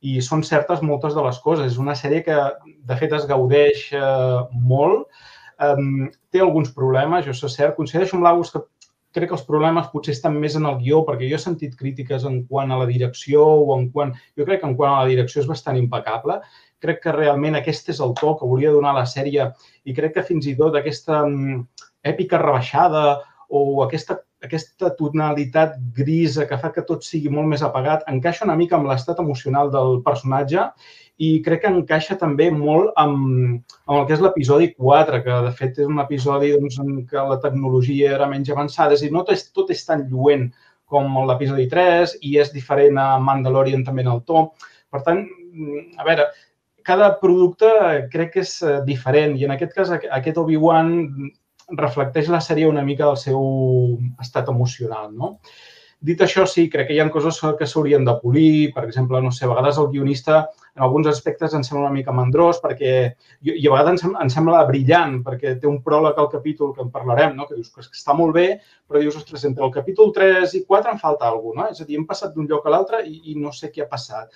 i 0.00 0.22
són 0.24 0.46
certes 0.48 0.80
moltes 0.80 1.12
de 1.18 1.26
les 1.26 1.42
coses. 1.44 1.74
És 1.74 1.76
una 1.82 1.96
sèrie 1.98 2.22
que, 2.24 2.38
de 2.64 2.96
fet, 3.02 3.12
es 3.18 3.28
gaudeix 3.28 3.84
eh, 3.92 4.40
molt. 4.72 5.04
Um, 5.60 6.06
té 6.32 6.40
alguns 6.40 6.72
problemes, 6.72 7.26
jo 7.28 7.36
sé 7.36 7.52
cert. 7.52 7.76
Coincideixo 7.76 8.16
amb 8.16 8.24
l'August 8.30 8.56
que 8.56 8.64
crec 9.18 9.28
que 9.28 9.36
els 9.36 9.44
problemes 9.44 9.88
potser 9.92 10.14
estan 10.14 10.36
més 10.40 10.56
en 10.56 10.64
el 10.68 10.80
guió, 10.80 11.02
perquè 11.04 11.28
jo 11.28 11.36
he 11.36 11.42
sentit 11.42 11.76
crítiques 11.76 12.24
en 12.28 12.42
quant 12.48 12.72
a 12.72 12.80
la 12.80 12.88
direcció 12.88 13.44
o 13.44 13.76
en 13.76 13.88
quant... 13.92 14.14
Jo 14.38 14.48
crec 14.48 14.62
que 14.62 14.68
en 14.70 14.76
quant 14.78 14.94
a 14.94 15.02
la 15.02 15.12
direcció 15.12 15.42
és 15.42 15.48
bastant 15.50 15.76
impecable 15.80 16.38
crec 16.82 17.02
que 17.04 17.16
realment 17.16 17.58
aquest 17.58 17.90
és 17.94 18.00
el 18.04 18.14
to 18.20 18.34
que 18.38 18.48
volia 18.48 18.74
donar 18.74 18.94
la 18.96 19.06
sèrie 19.06 19.50
i 19.84 19.96
crec 19.96 20.16
que 20.18 20.26
fins 20.26 20.46
i 20.46 20.56
tot 20.58 20.76
aquesta 20.78 21.24
mm, 21.26 21.64
èpica 22.12 22.40
rebaixada 22.42 23.20
o 23.48 23.82
aquesta, 23.84 24.18
aquesta 24.44 24.92
tonalitat 24.98 25.78
grisa 25.96 26.46
que 26.46 26.58
fa 26.60 26.70
que 26.74 26.84
tot 26.88 27.04
sigui 27.06 27.32
molt 27.32 27.48
més 27.50 27.64
apagat 27.64 28.04
encaixa 28.12 28.46
una 28.46 28.56
mica 28.60 28.76
amb 28.76 28.90
l'estat 28.90 29.20
emocional 29.24 29.72
del 29.74 30.02
personatge 30.06 30.68
i 31.18 31.30
crec 31.42 31.64
que 31.64 31.70
encaixa 31.72 32.14
també 32.20 32.46
molt 32.54 32.92
amb, 33.02 33.58
amb 33.88 33.96
el 33.96 34.04
que 34.06 34.14
és 34.14 34.22
l'episodi 34.22 34.70
4, 34.76 35.22
que 35.24 35.38
de 35.48 35.52
fet 35.58 35.80
és 35.82 35.90
un 35.90 35.98
episodi 35.98 36.52
doncs, 36.54 36.78
en 36.78 37.02
què 37.10 37.24
la 37.26 37.40
tecnologia 37.42 38.12
era 38.14 38.28
menys 38.30 38.52
avançada, 38.54 38.94
és 38.94 39.02
a 39.02 39.08
dir, 39.08 39.14
no 39.16 39.24
tot 39.24 39.34
és, 39.34 39.48
tot 39.50 39.72
és 39.74 39.82
tan 39.88 40.06
lluent 40.12 40.46
com 40.88 41.18
l'episodi 41.28 41.66
3 41.72 42.14
i 42.28 42.36
és 42.42 42.52
diferent 42.54 43.00
a 43.02 43.08
Mandalorian 43.20 43.82
també 43.84 44.06
en 44.06 44.12
el 44.14 44.22
to. 44.30 44.46
Per 44.88 45.02
tant, 45.04 45.24
mm, 45.26 45.98
a 45.98 46.06
veure, 46.06 46.28
cada 46.88 47.12
producte 47.20 47.68
crec 48.12 48.32
que 48.36 48.44
és 48.46 48.54
eh, 48.64 48.78
diferent 48.88 49.36
i 49.36 49.44
en 49.44 49.54
aquest 49.54 49.74
cas 49.76 49.94
aquest 49.98 50.40
Obi-Wan 50.40 50.94
reflecteix 51.76 52.30
la 52.32 52.40
sèrie 52.40 52.68
una 52.68 52.84
mica 52.84 53.04
del 53.10 53.18
seu 53.20 53.42
estat 54.24 54.48
emocional, 54.48 55.10
no? 55.12 55.36
Dit 55.98 56.20
això, 56.22 56.44
sí, 56.46 56.68
crec 56.70 56.86
que 56.86 56.94
hi 56.94 57.00
ha 57.02 57.08
coses 57.10 57.40
que 57.58 57.66
s'haurien 57.66 58.04
de 58.06 58.12
polir. 58.22 58.70
Per 58.74 58.84
exemple, 58.86 59.18
no 59.20 59.32
sé, 59.34 59.44
a 59.44 59.48
vegades 59.50 59.80
el 59.82 59.88
guionista 59.90 60.44
en 60.76 60.84
alguns 60.86 61.08
aspectes 61.10 61.56
em 61.58 61.64
sembla 61.66 61.88
una 61.88 61.96
mica 61.96 62.14
mandrós 62.14 62.60
perquè, 62.62 62.92
i 63.42 63.66
a 63.66 63.72
vegades 63.72 64.04
em, 64.06 64.14
em 64.22 64.30
sembla 64.30 64.60
brillant 64.68 65.16
perquè 65.26 65.56
té 65.58 65.66
un 65.66 65.80
pròleg 65.82 66.20
al 66.22 66.30
capítol 66.30 66.70
que 66.76 66.84
en 66.86 66.92
parlarem, 66.94 67.34
no? 67.34 67.48
que 67.48 67.58
dius 67.58 67.72
que 67.74 67.82
està 67.82 68.14
molt 68.14 68.36
bé, 68.38 68.46
però 68.86 69.02
dius, 69.02 69.18
ostres, 69.18 69.42
entre 69.50 69.66
el 69.66 69.74
capítol 69.74 70.14
3 70.14 70.54
i 70.54 70.62
4 70.70 70.94
em 70.94 71.02
falta 71.02 71.26
alguna 71.26 71.66
cosa, 71.66 71.72
no? 71.72 71.74
És 71.74 71.82
a 71.82 71.88
dir, 71.88 71.98
hem 71.98 72.06
passat 72.06 72.30
d'un 72.36 72.46
lloc 72.46 72.68
a 72.68 72.76
l'altre 72.76 73.02
i, 73.02 73.18
i 73.32 73.36
no 73.42 73.50
sé 73.56 73.72
què 73.74 73.82
ha 73.82 73.90
passat 73.90 74.30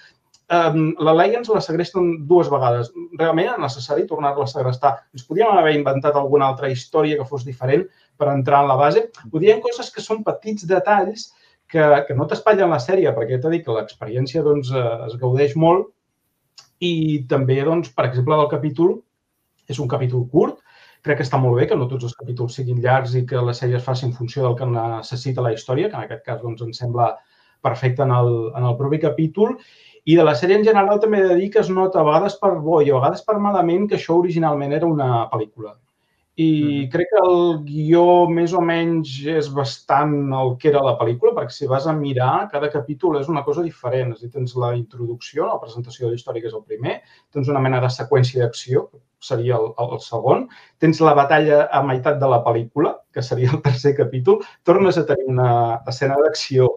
um, 0.50 0.94
la 0.98 1.14
Lions 1.20 1.50
la 1.52 1.62
segresten 1.64 2.26
dues 2.28 2.50
vegades. 2.52 2.90
Realment 3.18 3.50
era 3.50 3.60
necessari 3.60 4.06
tornar-la 4.08 4.46
a 4.46 4.50
segrestar. 4.50 4.94
Ens 5.14 5.26
podíem 5.28 5.52
haver 5.52 5.76
inventat 5.76 6.16
alguna 6.16 6.48
altra 6.50 6.70
història 6.72 7.18
que 7.18 7.28
fos 7.28 7.46
diferent 7.46 7.86
per 8.18 8.32
entrar 8.32 8.62
en 8.62 8.72
la 8.72 8.78
base. 8.80 9.08
Ho 9.30 9.42
diem 9.42 9.62
coses 9.64 9.90
que 9.94 10.04
són 10.04 10.24
petits 10.26 10.66
detalls 10.68 11.30
que, 11.72 11.84
que 12.06 12.16
no 12.16 12.28
t'espatllen 12.28 12.72
la 12.72 12.80
sèrie, 12.82 13.14
perquè 13.16 13.40
t'he 13.40 13.54
dit 13.54 13.64
que 13.64 13.76
l'experiència 13.76 14.44
doncs, 14.44 14.72
eh, 14.76 14.90
es 15.08 15.16
gaudeix 15.20 15.56
molt 15.56 15.88
i 16.82 17.24
també, 17.30 17.60
doncs, 17.64 17.92
per 17.96 18.08
exemple, 18.10 18.36
del 18.36 18.50
capítol, 18.50 18.98
és 19.70 19.78
un 19.80 19.88
capítol 19.88 20.26
curt, 20.28 20.58
crec 21.02 21.18
que 21.18 21.26
està 21.26 21.38
molt 21.40 21.58
bé 21.58 21.66
que 21.70 21.78
no 21.78 21.88
tots 21.90 22.06
els 22.08 22.16
capítols 22.18 22.54
siguin 22.58 22.80
llargs 22.82 23.14
i 23.18 23.24
que 23.26 23.40
la 23.42 23.54
sèrie 23.56 23.78
es 23.78 23.86
faci 23.86 24.06
en 24.06 24.14
funció 24.14 24.44
del 24.44 24.56
que 24.58 24.68
necessita 24.68 25.42
la 25.42 25.52
història, 25.54 25.88
que 25.90 25.98
en 25.98 26.06
aquest 26.06 26.24
cas 26.26 26.42
doncs, 26.42 26.62
em 26.66 26.74
sembla 26.76 27.12
perfecte 27.62 28.02
en 28.02 28.12
el, 28.14 28.34
en 28.56 28.68
el 28.68 28.76
propi 28.76 29.00
capítol, 29.02 29.56
i 30.04 30.16
de 30.18 30.24
la 30.26 30.34
sèrie 30.34 30.58
en 30.58 30.66
general 30.66 30.98
també 31.02 31.20
he 31.20 31.28
de 31.28 31.38
dir 31.38 31.52
que 31.54 31.60
es 31.62 31.70
nota 31.70 32.00
a 32.00 32.06
vegades 32.06 32.34
per 32.40 32.56
bo 32.64 32.80
i 32.82 32.90
a 32.90 32.98
vegades 32.98 33.22
per 33.26 33.38
malament 33.38 33.86
que 33.88 34.00
això 34.00 34.18
originalment 34.18 34.74
era 34.80 34.88
una 34.88 35.28
pel·lícula. 35.30 35.76
i 36.42 36.48
mm. 36.48 36.90
crec 36.92 37.10
que 37.12 37.22
el 37.28 37.42
guió 37.66 38.02
més 38.32 38.54
o 38.56 38.60
menys 38.64 39.10
és 39.28 39.50
bastant 39.52 40.14
el 40.32 40.54
que 40.60 40.70
era 40.70 40.80
la 40.80 40.94
pel·lícula, 40.96 41.34
perquè 41.36 41.52
si 41.52 41.68
vas 41.68 41.86
a 41.86 41.92
mirar, 41.92 42.48
cada 42.52 42.70
capítol 42.72 43.18
és 43.20 43.28
una 43.28 43.42
cosa 43.44 43.62
diferent. 43.62 44.14
És 44.14 44.22
dir, 44.24 44.30
tens 44.32 44.54
la 44.56 44.72
introducció, 44.78 45.44
la 45.44 45.60
presentació 45.60 46.06
de 46.06 46.14
la 46.14 46.20
història, 46.20 46.40
que 46.40 46.48
és 46.48 46.56
el 46.56 46.64
primer, 46.64 46.94
tens 47.36 47.52
una 47.52 47.60
mena 47.60 47.82
de 47.84 47.90
seqüència 47.92 48.40
d'acció, 48.40 48.86
que 48.94 49.02
seria 49.20 49.58
el, 49.60 49.74
el 49.76 50.00
segon, 50.00 50.46
tens 50.80 51.02
la 51.04 51.12
batalla 51.20 51.66
a 51.68 51.84
meitat 51.84 52.16
de 52.22 52.32
la 52.32 52.40
pel·lícula, 52.46 52.96
que 53.12 53.22
seria 53.22 53.52
el 53.52 53.60
tercer 53.68 53.92
capítol, 54.00 54.40
tornes 54.64 54.96
a 54.96 55.04
tenir 55.12 55.28
una 55.36 55.52
escena 55.92 56.16
d'acció 56.24 56.72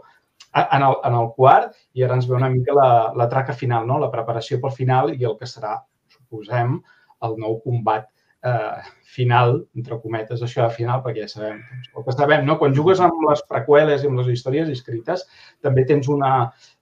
en 0.56 0.84
el, 0.88 0.98
en 1.04 1.16
el 1.20 1.32
quart 1.36 1.74
i 1.94 2.04
ara 2.06 2.16
ens 2.16 2.28
ve 2.30 2.36
una 2.38 2.50
mica 2.50 2.76
la, 2.76 2.90
la 3.18 3.28
traca 3.32 3.54
final, 3.54 3.88
no? 3.88 4.00
la 4.00 4.12
preparació 4.12 4.60
pel 4.62 4.76
final 4.76 5.12
i 5.16 5.28
el 5.28 5.36
que 5.40 5.50
serà, 5.50 5.78
suposem, 6.12 6.78
el 7.26 7.36
nou 7.42 7.58
combat 7.64 8.08
eh, 8.46 8.86
final, 9.16 9.58
entre 9.76 9.98
cometes, 10.04 10.44
això 10.44 10.64
de 10.64 10.76
final, 10.76 11.02
perquè 11.04 11.26
ja 11.26 11.32
sabem, 11.32 11.60
doncs, 11.72 11.90
el 11.92 12.06
que 12.06 12.16
sabem, 12.16 12.46
no? 12.48 12.58
quan 12.62 12.76
jugues 12.78 13.02
amb 13.04 13.26
les 13.28 13.44
preqüeles 13.50 14.04
i 14.04 14.10
amb 14.10 14.22
les 14.22 14.32
històries 14.36 14.72
escrites, 14.72 15.26
també 15.66 15.86
tens 15.90 16.08
una 16.12 16.32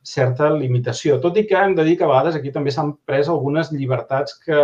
certa 0.03 0.51
limitació. 0.53 1.19
Tot 1.23 1.39
i 1.39 1.45
que 1.49 1.57
hem 1.59 1.77
de 1.79 1.87
dir 1.87 1.97
que 1.97 2.07
a 2.07 2.11
vegades 2.11 2.37
aquí 2.39 2.53
també 2.53 2.73
s'han 2.73 2.93
pres 3.07 3.31
algunes 3.31 3.71
llibertats 3.73 4.37
que, 4.43 4.59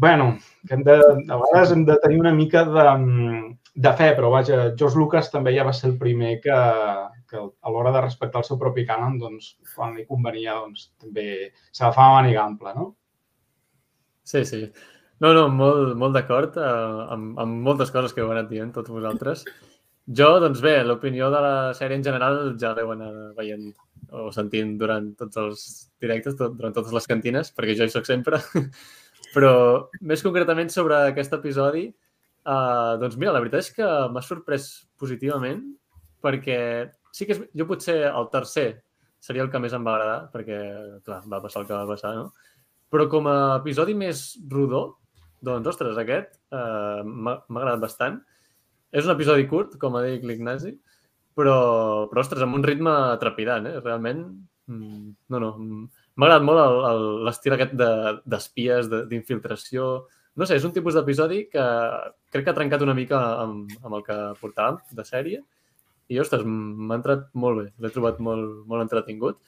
bueno, 0.00 0.34
que 0.66 0.76
hem 0.76 0.84
de, 0.84 0.98
a 0.98 1.40
vegades 1.44 1.72
hem 1.76 1.86
de 1.88 1.96
tenir 2.02 2.20
una 2.20 2.34
mica 2.34 2.64
de, 2.66 2.86
de 3.74 3.94
fe, 3.96 4.12
però 4.18 4.32
vaja, 4.34 4.62
George 4.76 4.98
Lucas 4.98 5.30
també 5.32 5.54
ja 5.56 5.64
va 5.68 5.76
ser 5.76 5.92
el 5.92 5.98
primer 6.00 6.38
que, 6.44 6.60
que 7.30 7.40
a 7.40 7.72
l'hora 7.72 7.92
de 7.94 8.02
respectar 8.04 8.42
el 8.42 8.48
seu 8.48 8.58
propi 8.60 8.84
cànon, 8.88 9.18
doncs, 9.22 9.52
quan 9.74 9.94
li 9.96 10.06
convenia, 10.08 10.56
doncs, 10.64 10.90
també 11.00 11.26
s'agafava 11.70 12.18
màniga 12.18 12.44
ampla, 12.44 12.74
no? 12.76 12.90
Sí, 14.26 14.44
sí. 14.44 14.64
No, 15.20 15.34
no, 15.36 15.48
molt, 15.52 15.94
molt 16.00 16.16
d'acord 16.16 16.56
eh, 16.56 16.70
amb, 17.14 17.34
amb 17.42 17.60
moltes 17.66 17.92
coses 17.92 18.14
que 18.16 18.22
heu 18.24 18.30
anat 18.32 18.48
dient 18.50 18.72
tots 18.76 18.92
vosaltres. 18.92 19.44
Jo, 20.20 20.30
doncs 20.42 20.62
bé, 20.64 20.78
l'opinió 20.82 21.28
de 21.30 21.40
la 21.44 21.54
sèrie 21.76 21.98
en 22.00 22.04
general 22.06 22.54
ja 22.60 22.72
l'heu 22.74 22.94
anat 22.94 23.18
veient 23.36 23.68
o 24.16 24.30
sentint 24.34 24.72
durant 24.80 25.10
tots 25.18 25.38
els 25.38 25.66
directes, 26.02 26.34
tot, 26.38 26.56
durant 26.58 26.74
totes 26.74 26.94
les 26.96 27.06
cantines, 27.06 27.52
perquè 27.54 27.76
jo 27.78 27.86
hi 27.86 27.92
sóc 27.92 28.08
sempre. 28.08 28.40
Però 29.34 29.52
més 30.00 30.24
concretament 30.26 30.72
sobre 30.72 30.96
aquest 31.10 31.36
episodi, 31.36 31.84
eh, 31.90 32.92
doncs 33.02 33.18
mira, 33.20 33.36
la 33.36 33.44
veritat 33.44 33.66
és 33.66 33.70
que 33.76 33.90
m'ha 34.10 34.24
sorprès 34.24 34.70
positivament 34.98 35.62
perquè 36.24 36.58
sí 37.12 37.26
que 37.26 37.36
és, 37.36 37.42
jo 37.56 37.66
potser 37.68 37.98
el 38.08 38.30
tercer 38.32 38.68
seria 39.20 39.44
el 39.44 39.50
que 39.52 39.60
més 39.60 39.74
em 39.76 39.84
va 39.84 39.94
agradar, 39.96 40.20
perquè, 40.32 40.58
clar, 41.04 41.20
va 41.28 41.42
passar 41.44 41.62
el 41.62 41.68
que 41.68 41.76
va 41.76 41.88
passar, 41.88 42.14
no? 42.16 42.30
Però 42.90 43.06
com 43.12 43.28
a 43.30 43.36
episodi 43.60 43.94
més 43.94 44.24
rodó, 44.50 44.82
doncs, 45.44 45.68
ostres, 45.74 45.98
aquest 46.00 46.38
uh, 46.56 47.04
m'ha 47.04 47.36
agradat 47.36 47.84
bastant. 47.84 48.16
És 48.90 49.06
un 49.06 49.14
episodi 49.14 49.46
curt, 49.50 49.76
com 49.80 49.96
ha 49.96 50.02
dit 50.06 50.24
l'Ignasi, 50.26 50.72
però, 51.36 52.08
però, 52.10 52.24
ostres, 52.24 52.42
amb 52.42 52.58
un 52.58 52.64
ritme 52.66 52.94
trepidant, 53.22 53.68
eh? 53.68 53.76
Realment, 53.84 54.24
mm, 54.72 55.04
no, 55.30 55.42
no, 55.44 55.52
m'ha 56.16 56.26
agradat 56.26 56.48
molt 56.48 57.28
l'estil 57.28 57.54
aquest 57.56 57.76
d'espies, 57.78 58.90
de, 58.90 59.04
d'infiltració. 59.12 59.92
No 60.40 60.48
sé, 60.48 60.56
és 60.56 60.66
un 60.66 60.74
tipus 60.74 60.96
d'episodi 60.96 61.44
que 61.52 61.62
crec 62.32 62.48
que 62.48 62.52
ha 62.52 62.56
trencat 62.56 62.82
una 62.82 62.96
mica 62.96 63.20
amb, 63.44 63.70
amb 63.84 64.00
el 64.00 64.04
que 64.06 64.18
portàvem 64.40 64.80
de 64.96 65.06
sèrie 65.06 65.40
i, 66.10 66.18
ostres, 66.18 66.42
m'ha 66.44 66.98
entrat 66.98 67.28
molt 67.38 67.60
bé. 67.60 67.66
L'he 67.78 67.90
trobat 67.94 68.18
molt, 68.22 68.62
molt 68.70 68.82
entretingut. 68.82 69.38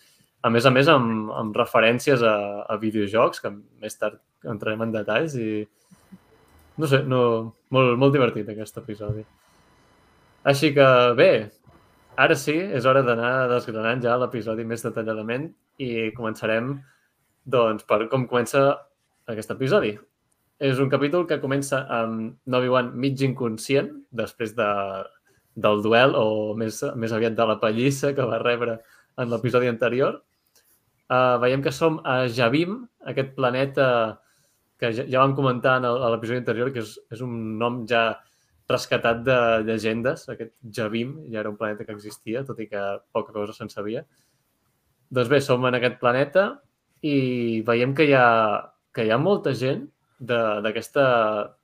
A 0.42 0.50
més 0.50 0.66
a 0.66 0.72
més, 0.74 0.88
amb, 0.90 1.30
amb 1.38 1.56
referències 1.58 2.22
a, 2.26 2.34
a 2.70 2.76
videojocs, 2.82 3.42
que 3.42 3.50
més 3.82 3.98
tard 3.98 4.20
entrarem 4.48 4.84
en 4.86 4.94
detalls 4.94 5.34
i, 5.38 5.64
no 6.78 6.88
sé, 6.90 7.02
no, 7.06 7.22
molt, 7.74 7.96
molt 7.98 8.14
divertit 8.14 8.48
aquest 8.50 8.78
episodi. 8.82 9.24
Així 10.50 10.72
que 10.74 10.86
bé, 11.18 11.30
ara 12.18 12.36
sí, 12.38 12.56
és 12.58 12.86
hora 12.86 13.04
d'anar 13.06 13.32
desgranant 13.52 14.02
ja 14.02 14.16
l'episodi 14.18 14.66
més 14.66 14.82
detalladament 14.86 15.50
i 15.82 16.10
començarem 16.16 16.74
doncs, 17.44 17.86
per 17.86 18.04
com 18.10 18.26
comença 18.30 18.64
aquest 19.30 19.54
episodi. 19.54 19.94
És 20.62 20.78
un 20.78 20.90
capítol 20.90 21.26
que 21.26 21.40
comença 21.42 21.82
amb 21.90 22.36
Novi-Wan 22.50 22.92
mig 23.02 23.22
inconscient, 23.26 23.90
després 24.14 24.54
de, 24.58 24.68
del 25.54 25.82
duel, 25.84 26.16
o 26.16 26.54
més, 26.58 26.80
més 26.96 27.12
aviat 27.12 27.36
de 27.36 27.46
la 27.48 27.58
pallissa 27.60 28.12
que 28.16 28.26
va 28.28 28.40
rebre 28.42 28.78
en 29.20 29.30
l'episodi 29.30 29.68
anterior. 29.68 30.22
Uh, 31.12 31.36
veiem 31.42 31.62
que 31.64 31.72
som 31.74 32.00
a 32.08 32.22
Javim, 32.32 32.78
aquest 33.04 33.34
planeta 33.36 33.86
que 34.80 34.90
ja, 34.96 35.04
ja 35.06 35.20
vam 35.20 35.36
comentar 35.36 35.76
en 35.78 35.86
l'episodi 36.14 36.40
anterior, 36.40 36.72
que 36.72 36.82
és, 36.82 36.96
és 37.12 37.20
un 37.22 37.58
nom 37.60 37.82
ja 37.88 38.06
rescatat 38.70 39.20
de 39.26 39.38
llegendes, 39.66 40.24
aquest 40.32 40.54
Javim, 40.74 41.14
ja 41.30 41.42
era 41.42 41.50
un 41.52 41.58
planeta 41.60 41.84
que 41.84 41.94
existia, 41.94 42.44
tot 42.48 42.60
i 42.62 42.68
que 42.70 42.82
poca 43.12 43.34
cosa 43.34 43.54
se'n 43.54 43.70
sabia. 43.70 44.04
Doncs 45.12 45.28
bé, 45.28 45.42
som 45.44 45.64
en 45.68 45.76
aquest 45.76 45.98
planeta 46.00 46.46
i 47.04 47.60
veiem 47.66 47.92
que 47.94 48.06
hi 48.08 48.14
ha, 48.16 48.28
que 48.94 49.04
hi 49.04 49.12
ha 49.12 49.20
molta 49.20 49.52
gent 49.58 49.84
d'aquesta, 50.22 51.04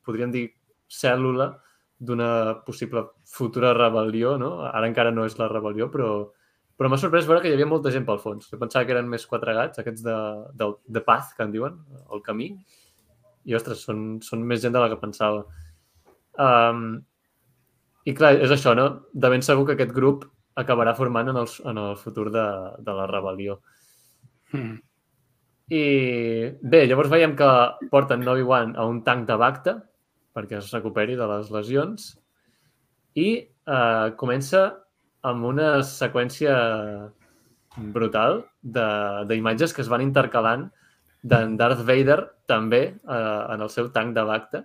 podríem 0.04 0.34
dir, 0.34 0.48
cèl·lula 0.88 1.52
d'una 1.98 2.62
possible 2.66 3.04
futura 3.26 3.74
rebel·lió, 3.76 4.36
no? 4.38 4.52
Ara 4.68 4.86
encara 4.88 5.12
no 5.14 5.26
és 5.26 5.36
la 5.38 5.48
rebel·lió, 5.50 5.88
però, 5.90 6.10
però 6.78 6.90
m'ha 6.90 7.00
sorprès 7.00 7.26
veure 7.26 7.42
que 7.42 7.50
hi 7.50 7.56
havia 7.56 7.68
molta 7.70 7.92
gent 7.94 8.06
pel 8.06 8.20
fons. 8.22 8.50
Jo 8.52 8.60
pensava 8.60 8.86
que 8.86 8.94
eren 8.94 9.10
més 9.10 9.26
quatre 9.26 9.54
gats, 9.56 9.82
aquests 9.82 10.04
de, 10.06 10.16
de, 10.60 10.70
de 10.86 11.02
Path, 11.04 11.34
que 11.36 11.46
en 11.46 11.54
diuen, 11.54 11.78
el 12.14 12.22
camí, 12.26 12.52
i, 13.48 13.56
ostres, 13.58 13.82
són, 13.84 14.18
són 14.22 14.44
més 14.46 14.62
gent 14.62 14.76
de 14.76 14.82
la 14.82 14.90
que 14.92 15.00
pensava. 15.00 15.44
Um, 16.38 17.00
I 18.06 18.14
clar, 18.14 18.36
és 18.44 18.52
això, 18.54 18.76
no? 18.78 18.88
De 19.12 19.30
ben 19.32 19.42
segur 19.42 19.66
que 19.66 19.74
aquest 19.74 19.94
grup 19.96 20.28
acabarà 20.58 20.94
formant 20.98 21.30
en 21.30 21.38
el, 21.40 21.48
en 21.70 21.80
el 21.82 21.96
futur 21.98 22.28
de, 22.34 22.44
de 22.84 22.94
la 22.94 23.08
rebel·lió. 23.10 23.58
Mm. 24.54 24.76
I 25.68 25.82
bé, 26.62 26.86
llavors 26.88 27.10
veiem 27.12 27.34
que 27.36 27.48
porten 27.92 28.22
Novi-Wan 28.24 28.72
a 28.78 28.86
un 28.88 29.02
tanc 29.04 29.26
de 29.28 29.36
Bacta 29.36 29.74
perquè 30.38 30.60
es 30.62 30.70
recuperi 30.70 31.18
de 31.18 31.26
les 31.26 31.50
lesions 31.50 32.12
i 33.18 33.28
eh, 33.42 34.08
comença 34.20 34.64
amb 35.26 35.48
una 35.50 35.70
seqüència 35.82 36.54
brutal 37.94 38.44
d'imatges 38.62 39.74
que 39.74 39.82
es 39.82 39.90
van 39.90 40.04
intercalant 40.04 40.68
d'en 41.22 41.56
Darth 41.58 41.82
Vader 41.86 42.20
també 42.46 42.82
eh, 42.94 43.40
en 43.54 43.62
el 43.64 43.70
seu 43.74 43.90
tanc 43.94 44.14
de 44.14 44.24
Bacta. 44.26 44.64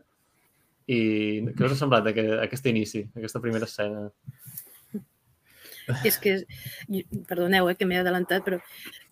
I 0.93 0.99
què 1.55 1.65
us 1.65 1.73
ha 1.73 1.79
semblat 1.79 2.09
aquest, 2.11 2.33
aquest 2.43 2.67
inici, 2.69 3.03
aquesta 3.17 3.41
primera 3.41 3.69
escena? 3.69 4.09
És 6.07 6.19
que, 6.21 6.35
perdoneu 7.29 7.69
eh, 7.71 7.77
que 7.79 7.87
m'he 7.87 7.99
adelantat, 7.99 8.43
però 8.45 8.59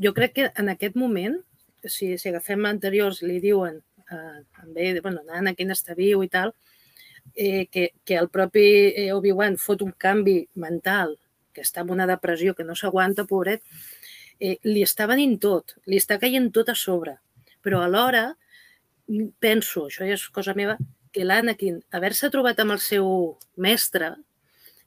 jo 0.04 0.14
crec 0.16 0.36
que 0.38 0.50
en 0.62 0.72
aquest 0.72 1.00
moment, 1.00 1.40
si, 1.88 2.14
si 2.22 2.30
agafem 2.30 2.68
anteriors, 2.70 3.24
li 3.26 3.40
diuen 3.44 3.82
eh, 4.12 4.44
també, 4.60 4.92
bueno, 5.02 5.24
Anakin 5.40 5.74
està 5.74 5.96
viu 5.98 6.22
i 6.24 6.30
tal, 6.30 6.54
eh, 7.36 7.66
que, 7.72 7.92
que 8.06 8.20
el 8.20 8.30
propi 8.30 8.68
eh, 8.92 9.10
Obi-Wan 9.16 9.58
fot 9.58 9.82
un 9.86 9.96
canvi 9.98 10.44
mental, 10.56 11.18
que 11.52 11.66
està 11.66 11.82
en 11.84 11.92
una 11.98 12.08
depressió, 12.08 12.56
que 12.56 12.68
no 12.68 12.76
s'aguanta, 12.76 13.26
pobret, 13.28 13.64
eh, 14.40 14.58
li 14.64 14.84
està 14.84 15.08
venint 15.08 15.38
tot, 15.40 15.76
li 15.88 16.00
està 16.00 16.20
caient 16.20 16.52
tot 16.54 16.70
a 16.72 16.78
sobre 16.78 17.18
però 17.62 17.82
alhora 17.86 18.36
penso, 19.44 19.88
això 19.88 20.06
ja 20.08 20.16
és 20.16 20.28
cosa 20.34 20.56
meva, 20.58 20.78
que 21.12 21.26
l'Anakin, 21.28 21.82
haver-se 21.92 22.30
trobat 22.32 22.60
amb 22.64 22.78
el 22.78 22.80
seu 22.80 23.08
mestre, 23.60 24.14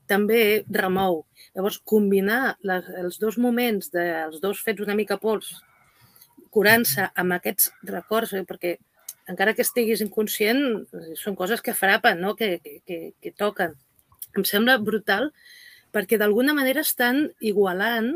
també 0.09 0.65
remou. 0.73 1.25
Llavors, 1.57 1.79
combinar 1.85 2.57
les, 2.65 2.89
els 3.01 3.19
dos 3.21 3.37
moments 3.41 3.91
dels 3.93 4.41
dos 4.41 4.63
fets 4.65 4.85
una 4.85 4.97
mica 4.97 5.19
pols, 5.21 5.51
curant-se 6.55 7.11
amb 7.21 7.37
aquests 7.37 7.73
records, 7.91 8.33
eh, 8.33 8.45
perquè 8.49 8.79
encara 9.31 9.55
que 9.57 9.65
estiguis 9.65 10.03
inconscient, 10.05 10.61
són 11.17 11.37
coses 11.39 11.63
que 11.65 11.75
frapen, 11.77 12.21
no? 12.21 12.35
que, 12.37 12.59
que, 12.87 12.99
que 13.21 13.33
toquen. 13.33 13.75
Em 14.37 14.45
sembla 14.45 14.79
brutal 14.83 15.31
perquè 15.95 16.19
d'alguna 16.19 16.55
manera 16.57 16.83
estan 16.83 17.29
igualant 17.41 18.11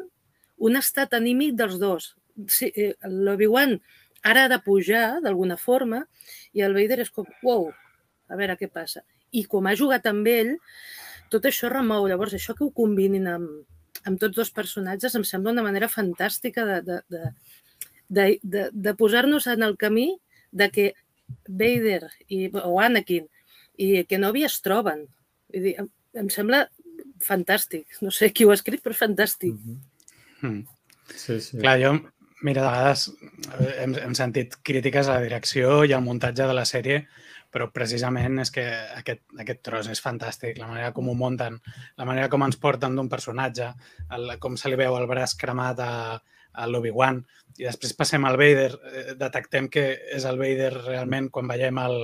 un 0.59 0.77
estat 0.77 1.15
anímic 1.15 1.55
dels 1.59 1.79
dos. 1.79 2.13
Sí, 2.51 2.73
eh, 2.75 2.95
L'Obi-Wan 3.07 3.79
ara 4.27 4.45
ha 4.45 4.51
de 4.51 4.59
pujar 4.65 5.21
d'alguna 5.23 5.57
forma 5.57 6.03
i 6.53 6.65
el 6.67 6.75
Vader 6.75 7.01
és 7.05 7.13
com, 7.15 7.27
wow, 7.47 7.69
a 8.29 8.39
veure 8.39 8.59
què 8.59 8.69
passa. 8.71 9.05
I 9.31 9.45
com 9.47 9.67
ha 9.69 9.77
jugat 9.79 10.09
amb 10.11 10.27
ell, 10.29 10.57
tot 11.33 11.47
això 11.47 11.71
remou. 11.71 12.09
Llavors, 12.11 12.35
això 12.35 12.57
que 12.59 12.67
ho 12.67 12.73
combinin 12.75 13.29
amb, 13.31 13.63
amb 14.05 14.21
tots 14.21 14.37
dos 14.37 14.51
personatges 14.55 15.15
em 15.15 15.25
sembla 15.25 15.55
una 15.55 15.65
manera 15.67 15.91
fantàstica 15.93 16.67
de, 16.67 16.81
de, 16.83 17.01
de, 17.09 17.25
de, 18.09 18.27
de, 18.43 18.65
de 18.73 18.95
posar-nos 18.99 19.47
en 19.47 19.63
el 19.63 19.77
camí 19.79 20.11
de 20.51 20.71
que 20.75 20.89
Vader 21.49 22.09
i, 22.29 22.49
o 22.49 22.79
Anakin 22.81 23.29
i 23.79 24.05
Kenobi 24.09 24.45
es 24.49 24.61
troben. 24.65 25.07
Vull 25.53 25.69
dir, 25.69 25.75
em, 25.81 25.89
em 26.19 26.29
sembla 26.33 26.67
fantàstic. 27.25 28.01
No 28.05 28.13
sé 28.15 28.33
qui 28.33 28.47
ho 28.47 28.53
ha 28.53 28.59
escrit, 28.59 28.83
però 28.85 28.97
fantàstic. 28.97 29.55
Mm 29.55 29.87
-hmm. 30.43 30.67
Sí, 31.15 31.41
sí. 31.41 31.59
Clar, 31.59 31.81
jo 31.81 31.99
Mira, 32.41 32.63
de 32.63 32.69
vegades 32.69 33.09
eh, 33.59 33.83
hem, 33.83 33.95
hem 33.99 34.15
sentit 34.15 34.55
crítiques 34.63 35.09
a 35.09 35.17
la 35.17 35.23
direcció 35.25 35.85
i 35.85 35.93
al 35.93 36.05
muntatge 36.05 36.47
de 36.47 36.55
la 36.55 36.65
sèrie 36.65 37.09
però 37.51 37.71
precisament 37.73 38.39
és 38.43 38.51
que 38.53 38.65
aquest, 38.99 39.23
aquest 39.41 39.63
tros 39.65 39.89
és 39.89 40.03
fantàstic, 40.05 40.59
la 40.61 40.69
manera 40.69 40.93
com 40.97 41.09
ho 41.09 41.15
munten, 41.17 41.57
la 41.97 42.07
manera 42.09 42.29
com 42.29 42.45
ens 42.45 42.59
porten 42.61 42.97
d'un 42.97 43.09
personatge, 43.09 43.71
el, 44.17 44.35
com 44.43 44.59
se 44.61 44.69
li 44.69 44.77
veu 44.77 44.97
el 44.99 45.09
braç 45.09 45.35
cremat 45.41 45.81
a, 45.81 45.93
a 46.59 46.67
l'Obi-Wan, 46.71 47.21
i 47.59 47.67
després 47.67 47.95
passem 47.99 48.23
al 48.29 48.37
Vader, 48.39 48.69
eh, 48.93 49.05
detectem 49.19 49.67
que 49.73 49.85
és 50.15 50.27
el 50.31 50.37
Vader 50.39 50.71
realment 50.77 51.29
quan 51.35 51.49
veiem 51.51 51.79
el, 51.83 51.97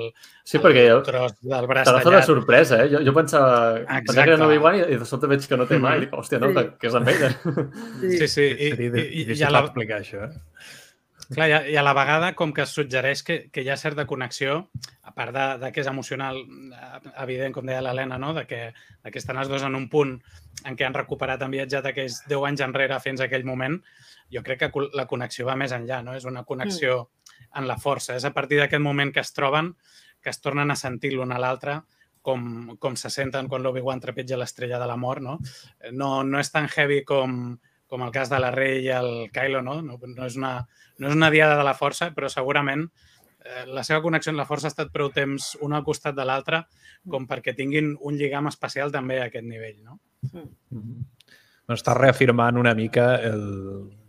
sí, 0.42 0.58
perquè 0.62 0.86
el 0.90 1.02
tros 1.06 1.36
del 1.42 1.68
braç 1.70 1.90
tallat. 1.90 2.06
tallat. 2.06 2.24
de 2.24 2.30
sorpresa, 2.30 2.80
eh? 2.84 2.88
Jo, 2.94 3.02
jo 3.06 3.14
pensava, 3.14 3.58
pensava 3.90 4.24
que 4.26 4.34
era 4.38 4.48
Obi-Wan 4.48 4.80
i, 4.80 4.86
i 4.96 4.98
de 5.02 5.06
sobte 5.10 5.30
veig 5.30 5.46
que 5.50 5.58
no 5.60 5.68
té 5.70 5.78
mà 5.84 5.96
i 5.98 6.06
dic, 6.06 6.14
hòstia, 6.16 6.40
no, 6.42 6.50
Sí. 6.54 6.66
que 6.80 6.90
és 6.90 6.98
en 6.98 7.06
Vader. 7.10 7.32
Sí, 8.18 8.28
sí, 8.28 8.48
i, 8.50 8.72
i, 8.72 8.88
i, 8.88 8.88
i, 8.88 9.28
difícil 9.28 9.46
a 9.50 9.54
la, 9.54 9.64
explicar 9.68 10.00
això, 10.02 10.26
eh? 10.30 10.72
Clar, 11.24 11.46
i 11.48 11.52
a, 11.56 11.60
i 11.72 11.76
a 11.80 11.82
la 11.86 11.94
vegada 11.96 12.34
com 12.36 12.50
que 12.52 12.66
es 12.66 12.72
suggereix 12.76 13.22
que, 13.24 13.36
que 13.54 13.62
hi 13.64 13.70
ha 13.72 13.78
certa 13.80 14.04
connexió, 14.06 14.58
a 15.08 15.12
part 15.16 15.32
de, 15.32 15.44
de 15.62 15.70
que 15.72 15.80
és 15.80 15.88
emocional, 15.88 16.36
eh, 16.44 17.12
evident, 17.22 17.54
com 17.54 17.64
deia 17.64 17.80
l'Helena, 17.84 18.18
no? 18.20 18.34
de, 18.36 18.44
que, 18.50 18.58
de 18.74 19.12
que 19.14 19.22
estan 19.22 19.38
els 19.40 19.48
dos 19.48 19.64
en 19.64 19.78
un 19.78 19.86
punt 19.88 20.18
en 20.68 20.76
què 20.76 20.84
han 20.84 20.96
recuperat, 20.96 21.40
han 21.42 21.54
viatjat 21.54 21.88
aquells 21.88 22.22
10 22.28 22.44
anys 22.50 22.64
enrere 22.66 23.00
fins 23.00 23.22
a 23.22 23.28
aquell 23.28 23.46
moment, 23.48 23.78
jo 24.32 24.42
crec 24.42 24.64
que 24.64 24.86
la 24.96 25.06
connexió 25.10 25.46
va 25.46 25.56
més 25.56 25.72
enllà, 25.72 26.02
no? 26.04 26.14
És 26.14 26.24
una 26.24 26.44
connexió 26.44 27.10
en 27.54 27.68
la 27.68 27.76
força. 27.80 28.16
És 28.16 28.24
a 28.24 28.32
partir 28.34 28.58
d'aquest 28.60 28.82
moment 28.82 29.12
que 29.12 29.22
es 29.22 29.32
troben 29.32 29.74
que 30.24 30.32
es 30.32 30.40
tornen 30.40 30.72
a 30.72 30.76
sentir 30.76 31.12
l'un 31.12 31.32
a 31.32 31.38
l'altre 31.38 31.82
com, 32.24 32.74
com 32.80 32.96
se 32.96 33.10
senten 33.12 33.48
quan 33.52 33.62
l'Obi-Wan 33.62 34.00
trepitja 34.00 34.38
l'estrella 34.40 34.80
de 34.80 34.88
la 34.88 34.96
mort, 34.96 35.22
no? 35.22 35.38
No, 35.92 36.10
no 36.24 36.40
és 36.40 36.50
tan 36.50 36.70
heavy 36.72 37.02
com, 37.04 37.58
com 37.86 38.04
el 38.06 38.12
cas 38.14 38.32
de 38.32 38.40
la 38.40 38.50
Rey 38.54 38.86
i 38.86 38.92
el 38.96 39.10
Kylo, 39.34 39.60
no? 39.62 39.80
No, 39.84 39.98
no, 40.00 40.24
és, 40.24 40.38
una, 40.40 40.56
no 40.98 41.10
és 41.10 41.18
una 41.18 41.30
diada 41.34 41.58
de 41.60 41.66
la 41.68 41.76
força, 41.76 42.08
però 42.16 42.30
segurament 42.32 42.86
eh, 43.44 43.66
la 43.68 43.84
seva 43.84 44.00
connexió 44.02 44.32
amb 44.32 44.40
la 44.40 44.48
força 44.48 44.70
ha 44.70 44.72
estat 44.72 44.92
prou 44.94 45.12
temps 45.12 45.52
un 45.60 45.76
al 45.76 45.84
costat 45.84 46.16
de 46.16 46.24
l'altre 46.24 46.64
com 47.10 47.28
perquè 47.28 47.52
tinguin 47.54 47.92
un 48.00 48.16
lligam 48.16 48.48
especial 48.48 48.94
també 48.94 49.20
a 49.20 49.28
aquest 49.28 49.44
nivell, 49.44 49.82
no? 49.84 50.00
Bueno, 50.32 51.76
està 51.76 51.94
reafirmant 51.96 52.56
una 52.60 52.74
mica 52.76 53.14
el, 53.20 53.44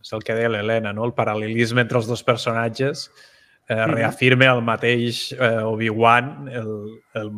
és 0.06 0.14
el 0.14 0.22
que 0.24 0.36
deia 0.38 0.52
l'Helena, 0.54 0.92
no? 0.94 1.06
el 1.08 1.16
paral·lelisme 1.18 1.82
entre 1.82 1.98
els 1.98 2.08
dos 2.08 2.22
personatges. 2.24 3.08
Eh, 3.68 3.74
Mhm. 3.74 3.94
reafirma 3.96 4.46
el 4.54 4.62
mateix 4.62 5.32
eh, 5.34 5.58
Obi-Wan, 5.66 6.48
el, 6.54 6.70
el 7.18 7.32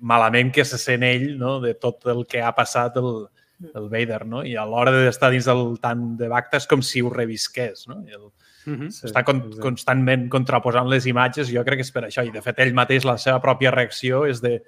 malament 0.00 0.50
que 0.54 0.64
se 0.64 0.78
sent 0.80 1.02
ell 1.04 1.36
no? 1.36 1.58
de 1.60 1.74
tot 1.74 2.06
el 2.08 2.24
que 2.26 2.40
ha 2.40 2.54
passat 2.56 2.96
el, 2.96 3.26
el 3.74 3.90
Vader, 3.92 4.24
no? 4.26 4.40
I 4.48 4.56
a 4.56 4.64
l'hora 4.64 4.90
d'estar 4.96 5.28
dins 5.34 5.44
del 5.44 5.76
tant 5.84 6.14
de 6.16 6.28
Bacta 6.32 6.56
és 6.56 6.66
com 6.66 6.80
si 6.82 7.02
ho 7.04 7.10
revisqués, 7.12 7.84
no? 7.88 8.00
I 8.08 8.16
el, 8.16 8.24
-huh. 8.64 8.88
Sí, 8.90 9.06
està 9.06 9.22
con 9.24 9.42
constantment 9.60 10.30
contraposant 10.30 10.88
les 10.88 11.04
imatges, 11.06 11.52
jo 11.52 11.62
crec 11.64 11.76
que 11.82 11.82
és 11.84 11.92
per 11.92 12.04
això. 12.04 12.24
I, 12.26 12.30
de 12.30 12.40
fet, 12.40 12.58
ell 12.60 12.72
mateix, 12.72 13.04
la 13.04 13.18
seva 13.18 13.38
pròpia 13.42 13.70
reacció 13.70 14.24
és 14.26 14.40
de 14.40 14.62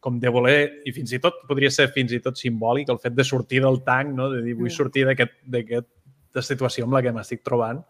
com 0.00 0.18
de 0.18 0.28
voler, 0.30 0.80
i 0.86 0.90
fins 0.90 1.12
i 1.12 1.18
tot 1.20 1.34
podria 1.46 1.70
ser 1.70 1.88
fins 1.92 2.10
i 2.12 2.18
tot 2.20 2.34
simbòlic, 2.36 2.88
el 2.88 2.98
fet 2.98 3.12
de 3.14 3.22
sortir 3.22 3.60
del 3.60 3.84
tanc, 3.84 4.08
no? 4.16 4.30
de 4.30 4.40
dir, 4.42 4.54
vull 4.54 4.66
Mm. 4.68 4.70
sortir 4.70 5.04
d'aquest- 5.06 5.36
d'aquesta 6.32 6.54
situació 6.54 6.86
amb 6.86 6.96
la 6.96 7.02
que 7.04 7.12
m'estic 7.12 7.42
trobant, 7.44 7.82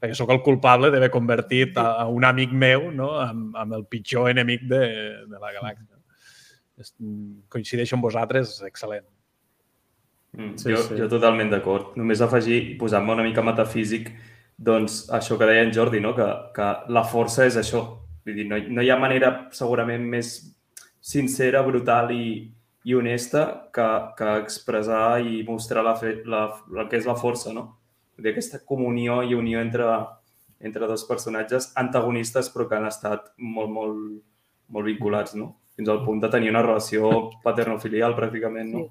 perquè 0.00 0.14
sóc 0.14 0.30
el 0.30 0.42
culpable 0.44 0.90
d'haver 0.92 1.10
convertit 1.10 1.76
a, 1.80 2.02
a 2.02 2.06
un 2.12 2.24
amic 2.24 2.52
meu 2.52 2.90
no? 2.92 3.14
amb, 3.20 3.56
amb 3.56 3.72
el 3.72 3.86
pitjor 3.88 4.30
enemic 4.30 4.66
de, 4.68 4.80
de 5.26 5.40
la 5.40 5.52
galàxia. 5.54 5.92
Coincideixo 7.48 7.96
amb 7.96 8.04
vosaltres, 8.04 8.58
excel·lent. 8.66 9.06
Mm, 10.36 10.56
Sí, 10.60 10.72
jo, 10.74 10.82
sí. 10.84 10.98
jo 11.00 11.08
totalment 11.08 11.50
d'acord. 11.50 11.94
Només 11.96 12.20
afegir 12.20 12.58
i 12.60 12.74
posar-me 12.76 13.14
una 13.14 13.24
mica 13.24 13.44
metafísic, 13.44 14.10
doncs 14.56 15.06
això 15.12 15.38
que 15.38 15.48
deia 15.48 15.64
en 15.64 15.72
Jordi, 15.72 16.00
no? 16.00 16.12
que, 16.16 16.26
que 16.52 16.68
la 16.92 17.04
força 17.04 17.46
és 17.48 17.56
això. 17.56 17.86
Vull 18.26 18.36
dir, 18.36 18.44
no, 18.50 18.58
no 18.58 18.84
hi 18.84 18.90
ha 18.90 19.00
manera 19.00 19.48
segurament 19.56 20.04
més 20.04 20.36
sincera, 21.00 21.62
brutal 21.62 22.10
i, 22.12 22.52
i 22.84 22.94
honesta 22.94 23.70
que, 23.72 23.88
que 24.18 24.36
expressar 24.42 25.22
i 25.24 25.42
mostrar 25.48 25.84
la 25.86 25.94
fe, 25.96 26.18
la, 26.26 26.50
el 26.76 26.88
que 26.90 27.00
és 27.00 27.06
la 27.08 27.16
força, 27.16 27.54
no? 27.54 27.70
Vull 28.16 28.24
dir, 28.24 28.32
aquesta 28.32 28.62
comunió 28.64 29.22
i 29.22 29.34
unió 29.34 29.60
entre, 29.60 29.84
entre 30.60 30.86
dos 30.88 31.04
personatges 31.04 31.70
antagonistes 31.76 32.48
però 32.54 32.68
que 32.68 32.76
han 32.78 32.86
estat 32.88 33.32
molt, 33.36 33.70
molt, 33.70 34.22
molt 34.68 34.86
vinculats, 34.86 35.34
no? 35.36 35.52
Fins 35.76 35.88
al 35.92 36.02
punt 36.04 36.22
de 36.22 36.30
tenir 36.32 36.48
una 36.50 36.62
relació 36.64 37.10
paternofilial, 37.44 38.14
pràcticament, 38.16 38.72
no? 38.72 38.86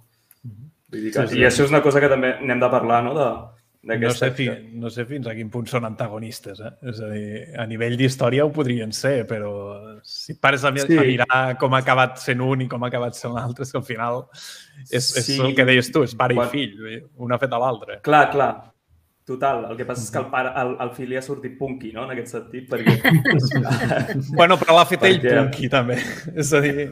Vull 0.92 1.02
dir 1.02 1.12
que, 1.12 1.26
Sí, 1.28 1.34
sí. 1.36 1.40
I 1.42 1.46
això 1.50 1.64
és 1.66 1.72
una 1.74 1.82
cosa 1.82 2.00
que 2.00 2.08
també 2.12 2.36
n'hem 2.42 2.60
de 2.62 2.70
parlar, 2.70 3.04
no? 3.04 3.14
De, 3.18 3.30
No 3.86 3.94
d'aquesta- 3.94 4.30
sé, 4.30 4.32
fi, 4.34 4.46
no 4.82 4.90
sé 4.90 5.04
fins 5.06 5.28
a 5.28 5.34
quin 5.36 5.50
punt 5.54 5.68
són 5.70 5.86
antagonistes. 5.86 6.60
Eh? 6.60 6.72
És 6.90 7.00
a 7.02 7.10
dir, 7.10 7.44
a 7.58 7.66
nivell 7.70 7.96
d'història 7.98 8.44
ho 8.46 8.52
podrien 8.52 8.92
ser, 8.92 9.28
però 9.30 10.00
si 10.04 10.32
et 10.34 10.40
pares 10.42 10.64
a, 10.66 10.72
mi 10.72 10.80
Sí. 10.80 10.98
a 10.98 11.02
mirar 11.04 11.58
com 11.60 11.72
ha 11.74 11.78
acabat 11.84 12.18
sent 12.18 12.42
un 12.42 12.62
i 12.62 12.68
com 12.68 12.84
ha 12.84 12.88
acabat 12.88 13.14
sent 13.14 13.34
l'altre, 13.36 13.62
és 13.64 13.72
que 13.72 13.78
al 13.78 13.84
final 13.84 14.28
és, 14.90 15.18
és 15.18 15.26
Sí. 15.26 15.40
el 15.40 15.54
que 15.56 15.66
deies 15.66 15.92
tu, 15.92 16.02
és 16.04 16.16
pare 16.16 16.34
Quan- 16.34 16.48
i 16.48 16.50
fill, 16.52 16.78
vull 16.80 16.90
dir, 16.90 17.04
un 17.18 17.32
ha 17.32 17.38
fet 17.38 17.54
a 17.54 17.60
l'altre. 17.60 18.00
Clar, 18.02 18.32
clar. 18.32 18.74
Total. 19.26 19.64
El 19.72 19.78
que 19.80 19.86
passa 19.90 20.04
és 20.06 20.12
que 20.14 20.20
el, 20.22 20.28
pare, 20.30 20.52
el, 20.62 20.76
el 20.84 20.92
fill 20.94 21.08
li 21.10 21.16
ha 21.18 21.22
sortit 21.26 21.56
punky, 21.58 21.90
no?, 21.96 22.04
en 22.06 22.12
aquest 22.14 22.36
sentit, 22.36 22.68
perquè... 22.70 22.94
Bueno, 24.38 24.54
però 24.62 24.76
l'ha 24.78 24.84
fet 24.86 25.02
ell 25.08 25.18
Perquè- 25.18 25.40
punky, 25.40 25.70
també. 25.74 25.96
És 26.38 26.52
a 26.54 26.60
dir, 26.62 26.86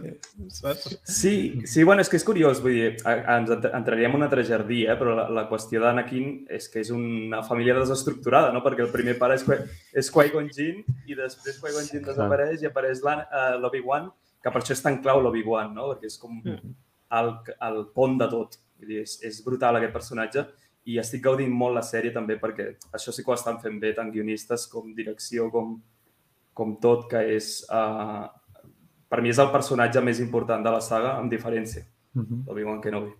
saps? 0.49 0.95
Sí, 1.05 1.33
sí, 1.69 1.83
bueno, 1.85 2.01
és 2.01 2.09
que 2.09 2.17
és 2.17 2.25
curiós, 2.25 2.61
vull 2.63 2.73
dir, 2.73 2.87
ens 3.05 3.53
ent- 3.53 3.69
entraríem 3.69 4.15
en 4.15 4.17
un 4.17 4.25
altre 4.25 4.45
jardí, 4.47 4.79
eh? 4.89 4.95
però 4.97 5.13
la, 5.19 5.27
la 5.29 5.43
qüestió 5.51 5.83
d'Anakin 5.83 6.31
és 6.57 6.65
que 6.73 6.81
és 6.81 6.89
una 6.95 7.43
família 7.45 7.77
desestructurada, 7.77 8.49
no? 8.55 8.63
perquè 8.65 8.81
el 8.87 8.91
primer 8.95 9.15
pare 9.21 9.37
és, 9.37 9.45
és 9.93 10.09
Qui-Gon 10.17 10.49
Jinn 10.57 10.81
i 11.05 11.19
després 11.19 11.61
Qui-Gon 11.61 11.85
Jinn 11.91 12.07
desapareix 12.09 12.65
i 12.65 12.71
apareix 12.71 13.05
eh, 13.13 13.45
l'Obi-Wan, 13.61 14.09
que 14.41 14.51
per 14.51 14.63
això 14.63 14.73
és 14.73 14.81
tan 14.81 14.97
clau 15.05 15.21
l'Obi-Wan, 15.21 15.69
no? 15.77 15.91
perquè 15.93 16.09
és 16.09 16.17
com 16.17 16.41
el, 16.49 17.31
el 17.69 17.79
pont 17.93 18.17
de 18.17 18.31
tot. 18.33 18.57
Vull 18.81 18.89
dir, 18.89 19.03
és, 19.05 19.19
és 19.29 19.37
brutal 19.45 19.77
aquest 19.77 19.93
personatge 19.93 20.47
i 20.89 20.99
estic 20.99 21.23
gaudint 21.23 21.51
molt 21.51 21.77
la 21.77 21.83
sèrie 21.85 22.11
també 22.15 22.35
perquè 22.39 22.73
això 22.95 23.13
sí 23.15 23.23
que 23.23 23.31
ho 23.31 23.37
estan 23.37 23.59
fent 23.63 23.79
bé, 23.79 23.93
tant 23.95 24.11
guionistes 24.11 24.67
com 24.71 24.93
direcció, 24.95 25.49
com, 25.53 25.75
com 26.53 26.77
tot, 26.83 27.09
que 27.11 27.23
és... 27.37 27.59
Uh, 27.69 28.27
per 29.13 29.21
mi 29.21 29.29
és 29.29 29.37
el 29.37 29.51
personatge 29.53 30.01
més 30.01 30.19
important 30.23 30.63
de 30.65 30.71
la 30.73 30.81
saga, 30.81 31.11
amb 31.19 31.29
diferència, 31.29 31.83
l'Obi-Wan 32.17 32.79
Kenobi. 32.81 33.11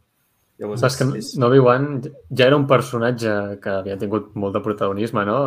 Llavors, 0.61 0.81
Saps 0.81 0.97
que 0.97 1.05
és, 1.19 1.29
Obi-Wan 1.37 1.85
ja 2.33 2.47
era 2.47 2.57
un 2.57 2.65
personatge 2.69 3.33
que 3.61 3.75
havia 3.79 3.97
tingut 4.01 4.31
molt 4.37 4.57
de 4.57 4.61
protagonisme, 4.65 5.21
no? 5.29 5.37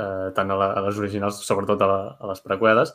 Eh, 0.00 0.30
tant 0.36 0.52
a, 0.52 0.56
la, 0.56 0.70
a 0.76 0.82
les 0.86 1.00
originals, 1.00 1.42
sobretot 1.44 1.84
a, 1.84 1.88
la, 1.90 2.00
a 2.16 2.30
les 2.30 2.40
preqüeles, 2.44 2.94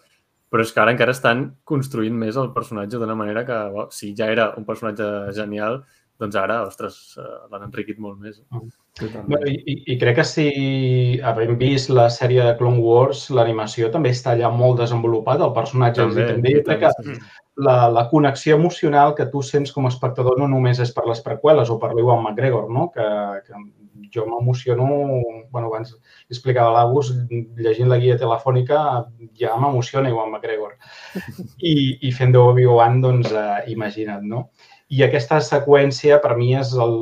però 0.49 0.65
és 0.65 0.73
que 0.73 0.81
ara 0.81 0.93
encara 0.95 1.13
estan 1.13 1.45
construint 1.67 2.17
més 2.17 2.37
el 2.41 2.51
personatge 2.55 3.01
d'una 3.01 3.17
manera 3.17 3.45
que, 3.45 3.57
bo, 3.73 3.87
si 3.93 4.13
ja 4.17 4.29
era 4.31 4.51
un 4.57 4.65
personatge 4.65 5.09
genial, 5.37 5.81
doncs 6.19 6.35
ara, 6.39 6.61
ostres, 6.67 6.97
eh, 7.19 7.25
l'han 7.51 7.65
enriquit 7.67 7.97
molt 7.99 8.19
més. 8.23 8.41
totalment. 8.95 9.27
Bueno, 9.27 9.47
i, 9.51 9.75
i- 9.91 9.97
crec 9.99 10.15
que 10.21 10.23
si 10.23 10.45
havent 11.23 11.57
vist 11.59 11.89
la 11.91 12.07
sèrie 12.09 12.43
de 12.45 12.53
Clone 12.57 12.79
Wars, 12.79 13.25
l'animació 13.35 13.89
també 13.91 14.13
està 14.15 14.31
allà 14.31 14.51
molt 14.51 14.79
desenvolupat, 14.79 15.41
el 15.43 15.51
personatge. 15.57 16.01
També, 16.01 16.23
i 16.23 16.29
també 16.33 16.53
i 16.53 16.61
crec 16.63 16.85
que 16.85 17.17
la, 17.67 17.89
la 17.91 18.05
connexió 18.09 18.55
emocional 18.55 19.15
que 19.15 19.25
tu 19.31 19.41
sents 19.43 19.71
com 19.75 19.85
a 19.85 19.91
espectador 19.91 20.39
no 20.39 20.47
només 20.47 20.79
és 20.79 20.93
per 20.95 21.03
les 21.07 21.19
preqüeles 21.25 21.69
o 21.69 21.79
per 21.79 21.93
l'Iwan 21.93 22.23
McGregor, 22.23 22.69
no? 22.71 22.89
que, 22.95 23.07
que 23.47 23.53
jo 24.13 24.25
m'emociono, 24.27 24.85
bueno, 25.51 25.67
abans 25.67 25.91
li 25.95 26.35
explicava 26.35 26.69
a 26.71 26.75
l'Agus, 26.77 27.11
llegint 27.59 27.89
la 27.91 27.97
guia 27.99 28.15
telefònica 28.19 28.79
ja 29.39 29.55
m'emociona 29.59 30.09
Iwan 30.11 30.31
McGregor. 30.31 30.77
I, 31.71 31.75
i 32.07 32.11
fent 32.15 32.31
d'Obi-Wan, 32.35 33.01
doncs, 33.03 33.31
eh, 33.31 33.59
imagina't, 33.75 34.23
no? 34.23 34.49
I 34.95 35.01
aquesta 35.05 35.41
seqüència 35.43 36.19
per 36.23 36.35
mi 36.39 36.53
és 36.55 36.71
el, 36.85 36.93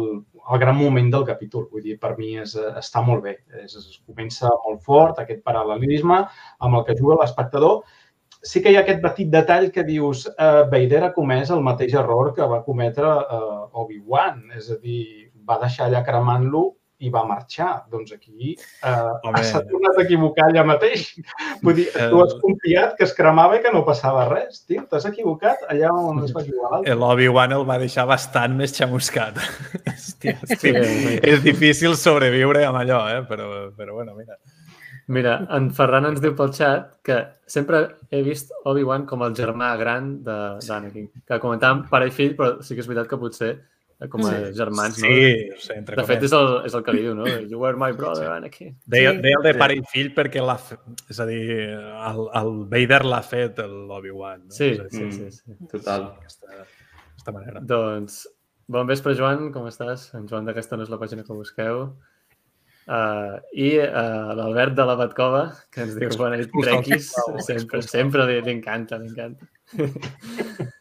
el 0.51 0.61
gran 0.61 0.77
moment 0.79 1.09
del 1.13 1.25
capítol. 1.27 1.67
Vull 1.71 1.83
dir, 1.85 1.97
per 2.01 2.15
mi 2.17 2.33
és, 2.41 2.55
està 2.79 3.03
molt 3.05 3.23
bé. 3.25 3.35
És, 3.63 3.75
es 3.79 3.99
comença 4.07 4.51
molt 4.65 4.81
fort, 4.85 5.19
aquest 5.19 5.43
paral·lelisme 5.45 6.23
amb 6.23 6.79
el 6.79 6.85
que 6.87 6.97
juga 6.99 7.19
l'espectador. 7.21 7.83
Sí 8.43 8.59
que 8.63 8.73
hi 8.73 8.77
ha 8.77 8.83
aquest 8.83 9.03
petit 9.03 9.29
detall 9.31 9.69
que 9.71 9.85
dius 9.87 10.25
eh, 10.31 10.63
Vader 10.71 11.03
ha 11.07 11.13
comès 11.15 11.51
el 11.53 11.61
mateix 11.63 11.93
error 11.99 12.33
que 12.35 12.47
va 12.49 12.63
cometre 12.65 13.11
eh, 13.21 13.83
Obi-Wan. 13.83 14.41
És 14.59 14.71
a 14.73 14.79
dir, 14.81 15.03
va 15.47 15.61
deixar 15.61 15.87
allà 15.87 16.03
cremant-lo 16.07 16.65
i 17.03 17.09
va 17.11 17.25
marxar. 17.27 17.83
Doncs 17.91 18.13
aquí 18.15 18.53
eh, 18.55 19.41
s'ha 19.43 19.61
tornat 19.67 19.97
a 19.99 20.05
equivocar 20.05 20.47
allà 20.49 20.63
mateix. 20.69 21.03
Vull 21.65 21.75
dir, 21.81 21.87
tu 21.93 22.21
has 22.23 22.33
confiat 22.41 22.95
que 22.97 23.03
es 23.07 23.13
cremava 23.17 23.59
i 23.59 23.63
que 23.65 23.73
no 23.75 23.83
passava 23.87 24.25
res, 24.31 24.63
tio. 24.69 24.85
T'has 24.89 25.05
equivocat 25.11 25.67
allà 25.73 25.91
on 25.91 26.23
es 26.23 26.31
va 26.35 26.45
equivocar 26.45 26.71
l'altre. 26.77 26.95
L'Obi-Wan 27.03 27.57
el 27.59 27.67
va 27.69 27.77
deixar 27.81 28.07
bastant 28.09 28.55
més 28.59 28.75
xamuscat. 28.77 29.37
Hòstia, 29.93 30.37
Sí, 30.47 30.57
sí, 30.57 30.73
sí. 30.73 31.15
és 31.33 31.43
difícil 31.43 31.95
sobreviure 31.99 32.63
amb 32.67 32.79
allò, 32.83 33.03
eh? 33.11 33.21
però, 33.29 33.49
però 33.77 33.99
bueno, 33.99 34.15
mira. 34.15 34.39
Mira, 35.11 35.33
en 35.51 35.65
Ferran 35.75 36.05
ens 36.07 36.21
diu 36.23 36.31
pel 36.37 36.53
xat 36.55 36.93
que 37.03 37.17
sempre 37.51 37.81
he 38.09 38.21
vist 38.23 38.53
Obi-Wan 38.71 39.03
com 39.09 39.25
el 39.25 39.33
germà 39.35 39.73
gran 39.75 40.13
de- 40.23 40.61
d'Anakin. 40.63 41.09
Que 41.27 41.39
comentàvem 41.43 41.81
pare 41.91 42.07
i 42.07 42.13
fill, 42.15 42.37
però 42.37 42.61
sí 42.63 42.71
que 42.77 42.79
és 42.85 42.87
veritat 42.87 43.09
que 43.11 43.19
potser 43.19 43.49
com 44.11 44.25
a 44.27 44.31
germans, 44.55 44.97
no? 45.01 45.07
Sí, 45.07 45.49
o 45.53 45.59
sigui, 45.61 45.77
entre 45.79 45.97
De 45.99 46.05
fet, 46.07 46.23
és 46.27 46.33
el, 46.37 46.49
és 46.67 46.73
el 46.77 46.83
que 46.83 46.93
li 46.95 47.01
diu, 47.05 47.13
no? 47.17 47.25
You 47.27 47.59
were 47.61 47.77
my 47.79 47.91
brother, 47.97 48.27
Anakin. 48.33 48.75
Deia, 48.85 49.11
Sí. 49.13 49.21
deia 49.25 49.37
el 49.39 49.43
de 49.47 49.53
pare 49.59 49.75
i 49.79 49.83
fill 49.91 50.13
perquè 50.15 50.43
l'ha 50.43 50.57
fet... 50.57 50.79
És 51.09 51.19
a 51.19 51.25
dir, 51.29 51.41
el, 51.71 52.21
el 52.41 52.53
Vader 52.71 53.01
l'ha 53.05 53.21
fet 53.23 53.59
l'Obi-Wan. 53.63 54.47
No? 54.47 54.51
Sí, 54.55 54.71
dir, 54.77 54.87
sí, 54.91 55.03
Mm. 55.03 55.11
sí, 55.11 55.31
sí. 55.31 55.57
Total. 55.71 56.09
D'aquesta 56.19 57.31
manera. 57.35 57.59
Doncs, 57.61 58.23
bon 58.67 58.87
vespre, 58.87 59.15
Joan, 59.15 59.51
com 59.51 59.67
estàs? 59.69 60.09
En 60.17 60.27
Joan 60.27 60.45
d'aquesta 60.49 60.75
no 60.77 60.83
és 60.83 60.89
la 60.91 60.97
pàgina 61.01 61.23
que 61.23 61.33
busqueu. 61.33 61.85
Uh, 62.83 63.39
I 63.55 63.77
uh, 63.79 64.33
l'Albert 64.35 64.73
de 64.75 64.83
la 64.83 64.95
Batcova, 64.99 65.43
que 65.71 65.85
ens 65.85 65.93
diu, 65.95 66.09
bona 66.19 66.35
nit, 66.35 66.49
Expulsa 66.49 66.73
el 66.73 66.81
trequis. 66.83 67.13
Sempre, 67.47 67.81
sempre 67.81 68.25
li, 68.27 68.41
li 68.43 68.51
encanta, 68.57 68.97
li 68.99 69.07
encanta. 69.07 69.47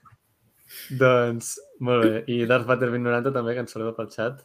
doncs, 0.98 1.54
molt 1.83 2.05
bé. 2.07 2.25
I 2.31 2.45
Darth 2.51 2.68
Vader 2.68 2.90
2090 2.92 3.33
també, 3.35 3.55
que 3.57 3.64
ens 3.64 3.75
saluda 3.75 3.95
pel 3.97 4.11
xat. 4.12 4.42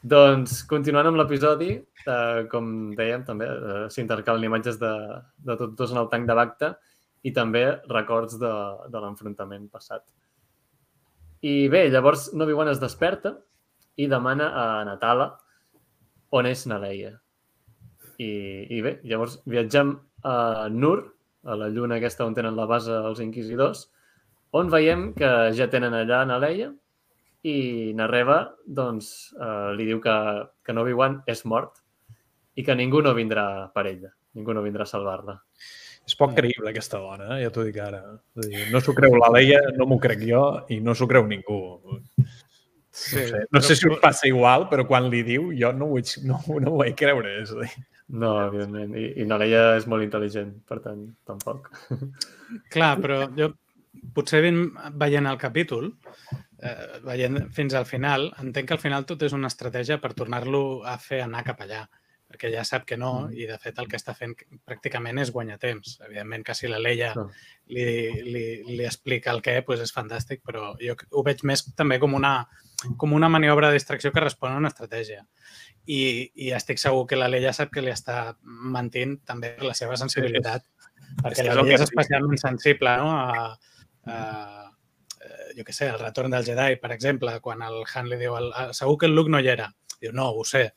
Doncs, 0.00 0.62
continuant 0.68 1.10
amb 1.10 1.20
l'episodi, 1.20 1.74
eh, 1.76 2.40
com 2.52 2.70
dèiem, 2.96 3.26
també 3.26 3.48
eh, 3.50 3.82
s'intercalen 3.92 4.46
imatges 4.48 4.80
de, 4.80 4.92
de 5.44 5.56
tots 5.60 5.76
dos 5.76 5.92
en 5.92 6.00
el 6.00 6.08
tanc 6.12 6.24
de 6.28 6.36
Bacta 6.38 6.70
i 7.28 7.34
també 7.36 7.66
records 7.90 8.38
de, 8.40 8.52
de 8.88 9.02
l'enfrontament 9.04 9.68
passat. 9.68 10.06
I 11.44 11.68
bé, 11.72 11.86
llavors 11.92 12.30
Nobi-Wan 12.36 12.72
es 12.72 12.80
desperta 12.80 13.34
i 14.00 14.08
demana 14.08 14.50
a 14.56 14.66
Natala 14.88 15.34
on 16.36 16.48
és 16.48 16.64
Naleia. 16.68 17.14
I, 18.20 18.30
I 18.72 18.80
bé, 18.84 18.96
llavors 19.08 19.38
viatgem 19.48 19.94
a 20.24 20.68
Nur, 20.72 20.98
a 21.44 21.56
la 21.56 21.70
lluna 21.72 21.96
aquesta 22.00 22.24
on 22.24 22.36
tenen 22.36 22.56
la 22.56 22.68
base 22.68 22.92
els 22.92 23.20
inquisidors, 23.24 23.88
on 24.56 24.70
veiem 24.72 25.10
que 25.16 25.30
ja 25.56 25.68
tenen 25.70 25.94
allà 25.96 26.22
Naleia 26.28 26.70
i 27.46 27.92
Narreva 27.96 28.40
doncs, 28.66 29.30
eh, 29.38 29.70
li 29.78 29.86
diu 29.88 30.00
que, 30.04 30.16
que 30.64 30.74
Nobi-Wan 30.76 31.22
és 31.30 31.44
mort 31.48 31.80
i 32.58 32.64
que 32.66 32.76
ningú 32.76 33.00
no 33.04 33.14
vindrà 33.16 33.44
per 33.74 33.86
ella, 33.88 34.10
ningú 34.36 34.56
no 34.56 34.64
vindrà 34.64 34.84
a 34.84 34.90
salvar-la. 34.90 35.38
És 36.06 36.16
poc 36.18 36.34
creïble 36.34 36.72
aquesta 36.72 36.98
dona, 36.98 37.36
eh? 37.36 37.44
ja 37.44 37.52
t'ho 37.54 37.64
dic 37.64 37.78
ara. 37.80 38.02
És 38.36 38.46
a 38.46 38.48
dir, 38.48 38.66
no 38.74 38.80
s'ho 38.82 38.94
creu 38.96 39.14
la 39.20 39.30
Leia, 39.32 39.60
no 39.76 39.86
m'ho 39.86 40.00
crec 40.02 40.24
jo 40.26 40.44
i 40.72 40.80
no 40.84 40.96
s'ho 40.96 41.08
creu 41.10 41.28
ningú. 41.28 41.60
Sí, 42.90 43.20
No 43.20 43.26
sé, 43.28 43.40
no 43.54 43.60
sé 43.62 43.76
si 43.78 43.86
us 43.86 44.00
passa 44.02 44.26
igual, 44.26 44.66
però 44.68 44.82
quan 44.88 45.06
li 45.12 45.22
diu 45.22 45.52
jo 45.54 45.70
no 45.72 45.86
ho 45.94 46.00
no, 46.26 46.40
no 46.58 46.72
ho 46.72 46.80
vull 46.80 46.96
creure. 46.98 47.36
És 47.44 47.52
a 47.54 47.60
dir, 47.62 47.70
No, 48.10 48.32
evidentment. 48.42 48.96
I, 48.98 49.22
i 49.22 49.26
Naleia 49.28 49.76
és 49.78 49.86
molt 49.90 50.02
intel·ligent, 50.02 50.50
per 50.66 50.80
tant, 50.82 51.04
tampoc. 51.28 51.68
Clar, 52.74 52.96
però 52.98 53.20
jo 53.36 53.52
potser 54.14 54.42
ben, 54.44 54.60
veient 55.00 55.26
el 55.26 55.38
capítol, 55.38 55.90
eh, 56.62 57.00
veient 57.06 57.42
fins 57.54 57.74
al 57.74 57.86
final, 57.86 58.30
entenc 58.42 58.68
que 58.68 58.76
al 58.78 58.82
final 58.82 59.06
tot 59.08 59.22
és 59.26 59.34
una 59.36 59.50
estratègia 59.50 60.00
per 60.00 60.14
tornar-lo 60.14 60.82
a 60.86 60.98
fer 60.98 61.24
anar 61.24 61.46
cap 61.46 61.66
allà 61.66 61.86
perquè 62.30 62.50
ja 62.52 62.62
sap 62.64 62.86
que 62.86 62.96
no 62.96 63.26
Mm. 63.26 63.34
i 63.34 63.46
de 63.46 63.58
fet 63.58 63.78
el 63.82 63.88
que 63.90 63.98
està 63.98 64.14
fent 64.14 64.36
pràcticament 64.66 65.18
és 65.20 65.32
guanyar 65.34 65.58
temps. 65.58 65.98
Evidentment 66.06 66.44
que 66.46 66.54
si 66.54 66.68
la 66.68 66.78
Leia 66.78 67.12
li, 67.66 67.84
li, 68.22 68.44
li 68.68 68.84
explica 68.86 69.32
el 69.34 69.42
què, 69.42 69.56
doncs 69.66 69.82
és 69.88 69.94
fantàstic, 69.94 70.42
però 70.46 70.76
jo 70.78 70.94
ho 71.10 71.24
veig 71.26 71.42
més 71.42 71.64
també 71.74 71.98
com 71.98 72.14
una, 72.14 72.46
com 72.96 73.12
una 73.12 73.28
maniobra 73.28 73.68
de 73.68 73.80
distracció 73.80 74.12
que 74.12 74.22
respon 74.22 74.52
a 74.52 74.60
una 74.62 74.70
estratègia. 74.70 75.24
I, 75.86 76.30
I 76.34 76.52
estic 76.54 76.78
segur 76.78 77.06
que 77.10 77.18
la 77.18 77.28
Leia 77.28 77.52
sap 77.52 77.72
que 77.74 77.82
li 77.82 77.90
està 77.90 78.36
mentint 78.44 79.18
també 79.26 79.56
per 79.58 79.66
la 79.66 79.74
seva 79.74 79.98
sensibilitat, 79.98 80.62
perquè 81.24 81.42
que 81.42 81.48
és 81.48 81.50
la 81.50 81.64
Leia 81.64 81.80
és 81.80 81.88
especialment 81.88 82.38
sensible 82.38 82.94
no? 83.02 83.10
a, 83.10 83.56
eh, 84.06 84.70
jo 85.56 85.66
què 85.66 85.74
sé, 85.76 85.90
el 85.90 85.98
retorn 86.00 86.32
del 86.32 86.46
Jedi, 86.46 86.78
per 86.80 86.92
exemple, 86.94 87.36
quan 87.44 87.62
el 87.66 87.82
Han 87.94 88.08
li 88.08 88.18
diu 88.20 88.36
el, 88.38 88.50
"Ah, 88.54 88.72
segur 88.72 88.98
que 88.98 89.06
el 89.06 89.14
Luke 89.14 89.30
no 89.30 89.40
hi 89.40 89.48
era. 89.48 89.70
Diu, 90.00 90.12
no, 90.16 90.30
ho 90.32 90.44
sé. 90.44 90.72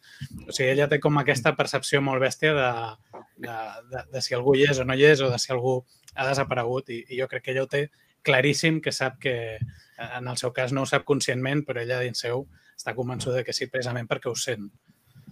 O 0.47 0.51
sigui, 0.51 0.69
ella 0.71 0.89
té 0.91 0.99
com 0.99 1.17
aquesta 1.17 1.55
percepció 1.55 2.01
molt 2.01 2.21
bèstia 2.21 2.53
de, 2.53 3.21
de, 3.37 3.57
de, 3.91 4.01
de 4.11 4.21
si 4.21 4.35
algú 4.35 4.55
hi 4.55 4.65
és 4.67 4.79
o 4.79 4.83
no 4.85 4.93
hi 4.93 5.05
és 5.05 5.21
o 5.21 5.29
de 5.31 5.39
si 5.39 5.53
algú 5.53 5.77
ha 6.15 6.27
desaparegut 6.27 6.89
i, 6.89 7.05
i 7.07 7.19
jo 7.21 7.27
crec 7.31 7.43
que 7.45 7.51
ella 7.51 7.63
ho 7.63 7.67
té 7.71 7.89
claríssim 8.23 8.81
que 8.81 8.91
sap 8.91 9.19
que, 9.19 9.59
en 9.97 10.27
el 10.27 10.37
seu 10.37 10.51
cas 10.55 10.73
no 10.73 10.83
ho 10.83 10.89
sap 10.89 11.05
conscientment, 11.05 11.63
però 11.67 11.81
ella 11.81 12.01
dins 12.03 12.19
seu 12.25 12.47
està 12.75 12.95
convençuda 12.97 13.43
que 13.43 13.53
sí, 13.55 13.67
precisament 13.71 14.07
perquè 14.09 14.31
ho 14.31 14.35
sent. 14.35 14.69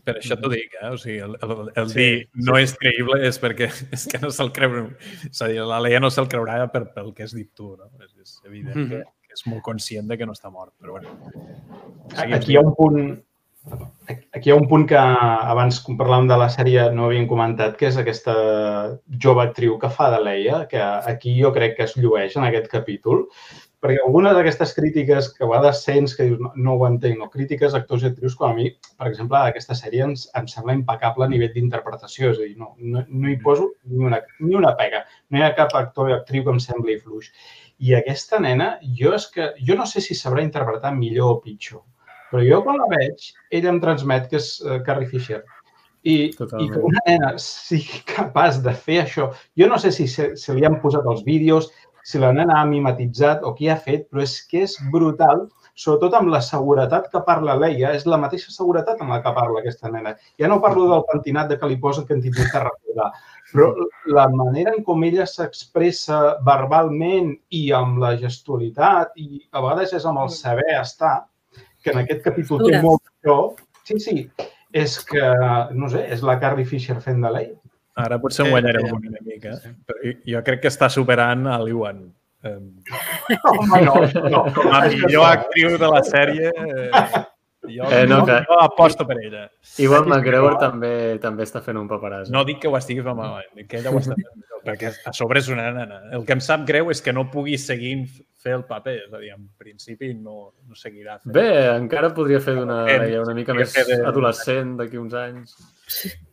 Per 0.06 0.16
això 0.20 0.38
t'ho 0.40 0.50
dic, 0.52 0.74
eh? 0.82 0.90
O 0.94 0.98
sigui, 0.98 1.18
el, 1.26 1.38
el, 1.46 1.72
el 1.82 1.90
Sí, 1.90 1.98
dir 2.00 2.46
no 2.48 2.58
és 2.60 2.74
creïble 2.78 3.20
és 3.28 3.40
perquè 3.42 3.70
és 3.98 4.06
que 4.12 4.20
no 4.24 4.30
se'l 4.34 4.52
creu. 4.56 4.92
És 5.30 5.42
a 5.42 5.48
dir, 5.52 5.62
la 5.68 5.80
Leia 5.84 6.00
no 6.04 6.10
se'l 6.14 6.30
creurà 6.32 6.60
per, 6.74 6.86
pel 6.96 7.14
que 7.14 7.24
has 7.28 7.34
dit 7.38 7.50
tu, 7.56 7.76
no? 7.80 7.90
És, 8.04 8.14
és 8.22 8.38
evident 8.46 8.76
Mhm. 8.78 8.90
que, 8.90 9.04
que 9.28 9.34
és 9.38 9.46
molt 9.48 9.62
conscient 9.64 10.08
de 10.10 10.18
que 10.18 10.26
no 10.26 10.34
està 10.34 10.52
mort, 10.52 10.74
però 10.82 10.98
bueno. 11.00 11.18
Aquí 12.18 12.54
hi 12.54 12.58
ha 12.58 12.62
un 12.66 12.74
punt 12.76 13.04
aquí 14.34 14.50
hi 14.50 14.52
ha 14.52 14.56
un 14.58 14.66
punt 14.68 14.88
que 14.90 14.98
abans 14.98 15.78
quan 15.86 15.98
parlàvem 16.00 16.28
de 16.32 16.38
la 16.42 16.48
sèrie 16.50 16.88
no 16.96 17.06
havíem 17.06 17.28
comentat, 17.30 17.76
que 17.78 17.86
és 17.92 17.98
aquesta 18.02 18.34
jove 19.22 19.44
actriu 19.44 19.76
que 19.78 19.90
fa 19.94 20.08
de 20.10 20.22
Leia, 20.24 20.64
que 20.72 20.82
aquí 20.82 21.36
jo 21.40 21.52
crec 21.54 21.78
que 21.78 21.84
es 21.86 21.94
llueix 21.96 22.36
en 22.40 22.48
aquest 22.48 22.72
capítol, 22.72 23.28
perquè 23.82 23.98
algunes 24.04 24.36
d'aquestes 24.38 24.76
crítiques 24.78 25.32
que 25.34 25.44
a 25.44 25.50
vegades 25.50 25.80
sents 25.84 26.14
que 26.18 26.28
dius 26.28 26.42
no, 26.44 26.52
no 26.56 26.76
ho 26.78 26.86
entenc, 26.86 27.18
no, 27.18 27.30
crítiques 27.34 27.74
actors 27.78 28.04
i 28.06 28.12
actrius 28.12 28.36
com 28.38 28.52
a 28.52 28.58
mi, 28.58 28.68
per 29.00 29.08
exemple, 29.10 29.40
aquesta 29.42 29.78
sèrie 29.78 30.06
ens, 30.06 30.28
em 30.38 30.50
sembla 30.52 30.76
impecable 30.78 31.26
a 31.26 31.32
nivell 31.32 31.54
d'interpretació, 31.56 32.30
és 32.36 32.38
a 32.38 32.46
dir, 32.46 32.54
no, 32.62 32.76
no, 32.78 33.02
no 33.10 33.32
hi 33.32 33.40
poso 33.42 33.72
ni 33.90 34.06
una, 34.06 34.22
ni 34.40 34.54
una 34.60 34.76
pega, 34.78 35.02
no 35.34 35.42
hi 35.42 35.46
ha 35.48 35.56
cap 35.58 35.74
actor 35.80 36.12
i 36.12 36.18
actriu 36.20 36.46
que 36.46 36.54
em 36.54 36.62
sembli 36.62 37.00
fluix. 37.02 37.32
I 37.82 37.96
aquesta 37.98 38.38
nena, 38.44 38.76
jo 39.00 39.16
és 39.18 39.26
que 39.34 39.50
jo 39.66 39.80
no 39.80 39.90
sé 39.90 40.06
si 40.06 40.18
sabrà 40.18 40.46
interpretar 40.46 40.94
millor 40.94 41.40
o 41.40 41.42
pitjor, 41.42 41.82
però 42.30 42.46
jo 42.46 42.62
quan 42.68 42.78
la 42.78 42.90
veig, 42.94 43.32
ella 43.50 43.74
em 43.74 43.82
transmet 43.82 44.30
que 44.30 44.38
és 44.38 44.54
uh, 44.62 44.78
Carrie 44.86 45.10
Fisher. 45.10 45.42
I, 46.02 46.32
i 46.34 46.66
que 46.72 46.80
una 46.82 47.02
nena 47.06 47.36
sigui 47.42 48.00
capaç 48.10 48.56
de 48.66 48.72
fer 48.74 49.04
això, 49.04 49.28
jo 49.58 49.68
no 49.70 49.78
sé 49.82 49.92
si 49.94 50.08
se, 50.10 50.32
se 50.38 50.54
li 50.58 50.66
han 50.66 50.80
posat 50.82 51.06
els 51.06 51.22
vídeos, 51.28 51.68
si 52.04 52.20
la 52.22 52.32
nena 52.36 52.60
ha 52.60 52.68
mimetitzat 52.70 53.44
o 53.46 53.54
qui 53.58 53.70
ha 53.70 53.78
fet, 53.78 54.08
però 54.10 54.24
és 54.26 54.38
que 54.50 54.64
és 54.66 54.78
brutal, 54.94 55.48
sobretot 55.76 56.16
amb 56.18 56.32
la 56.34 56.42
seguretat 56.46 57.08
que 57.12 57.22
parla 57.26 57.56
Leia, 57.60 57.94
és 57.96 58.06
la 58.10 58.20
mateixa 58.22 58.52
seguretat 58.54 59.02
amb 59.02 59.14
la 59.16 59.22
que 59.24 59.34
parla 59.36 59.62
aquesta 59.62 59.92
nena. 59.92 60.14
Ja 60.40 60.50
no 60.52 60.62
parlo 60.64 60.88
del 60.90 61.06
pentinat 61.10 61.52
de 61.52 61.58
que 61.60 61.70
li 61.72 61.80
posen 61.82 62.08
que 62.08 62.18
en 62.18 62.24
tingut 62.26 62.52
de 62.54 62.64
recordar, 62.66 63.10
però 63.52 63.72
la 64.18 64.28
manera 64.30 64.76
en 64.76 64.84
com 64.88 65.04
ella 65.08 65.26
s'expressa 65.28 66.22
verbalment 66.48 67.34
i 67.50 67.64
amb 67.76 68.00
la 68.04 68.16
gestualitat 68.20 69.18
i 69.18 69.44
a 69.52 69.64
vegades 69.64 69.96
és 69.98 70.08
amb 70.08 70.24
el 70.24 70.32
saber 70.36 70.70
estar, 70.80 71.18
que 71.84 71.94
en 71.94 72.04
aquest 72.04 72.24
capítol 72.28 72.66
té 72.68 72.82
molt 72.82 73.04
això. 73.10 73.38
Sí, 73.88 73.98
sí, 74.00 74.18
és 74.72 75.00
que, 75.08 75.24
no 75.74 75.90
sé, 75.92 76.06
és 76.14 76.22
la 76.24 76.38
Carrie 76.40 76.68
Fisher 76.68 77.00
fent 77.04 77.24
de 77.24 77.32
Leia. 77.34 77.61
Ara 77.96 78.20
potser 78.24 78.46
Eh, 78.46 78.48
em 78.48 78.52
guanyarem 78.56 78.86
eh, 78.88 78.94
una 78.94 79.20
mica, 79.26 79.58
però 79.86 80.14
jo, 80.26 80.44
crec 80.48 80.62
que 80.62 80.70
està 80.72 80.88
superant 80.90 81.46
a 81.48 81.58
l'Iwan. 81.64 82.06
Eh, 82.44 82.56
Home, 83.52 83.82
no, 83.86 83.96
no. 84.30 84.46
com 84.56 84.72
a 84.74 84.86
millor 84.88 85.26
actriu 85.28 85.78
de 85.78 85.90
la 85.92 86.02
sèrie, 86.08 86.50
eh, 86.56 86.90
jo, 87.68 87.84
Eh, 87.92 88.08
no, 88.08 88.22
jo, 88.22 88.26
que- 88.26 88.40
jo 88.48 88.60
aposto 88.62 89.06
per 89.06 89.18
ella. 89.22 89.44
Iwan 89.78 90.08
McGregor 90.08 90.58
també 90.58 91.20
també 91.22 91.44
està 91.44 91.62
fent 91.62 91.78
un 91.78 91.88
paperàs. 91.92 92.32
No 92.34 92.42
dic 92.48 92.60
que 92.64 92.68
ho 92.72 92.78
estigui 92.80 93.04
fent 93.06 93.16
malament, 93.20 93.52
dic 93.60 93.68
que 93.70 93.78
ella 93.84 93.92
ho 93.92 94.00
està 94.00 94.16
fent 94.16 94.34
millor, 94.40 94.64
perquè 94.66 94.90
a 95.06 95.14
sobre 95.14 95.40
és 95.44 95.50
una 95.54 95.68
nena. 95.76 96.00
El 96.16 96.26
que 96.26 96.34
em 96.34 96.42
sap 96.42 96.64
greu 96.66 96.90
és 96.90 97.02
que 97.06 97.14
no 97.14 97.28
pugui 97.30 97.58
seguir 97.62 98.08
fer 98.42 98.56
el 98.58 98.64
paper, 98.66 98.96
és 99.06 99.14
a 99.14 99.20
dir, 99.22 99.30
en 99.36 99.46
principi 99.62 100.16
no, 100.18 100.54
no 100.66 100.74
seguirà 100.80 101.20
fent. 101.20 101.36
Bé, 101.36 101.46
encara 101.76 102.10
podria 102.18 102.40
fer 102.42 102.56
d'una 102.58 102.80
Eh, 102.90 103.20
una 103.22 103.36
mica 103.38 103.54
més 103.54 103.76
de- 103.78 104.00
adolescent 104.10 104.74
d'aquí 104.80 104.98
uns 104.98 105.14
anys. 105.14 105.54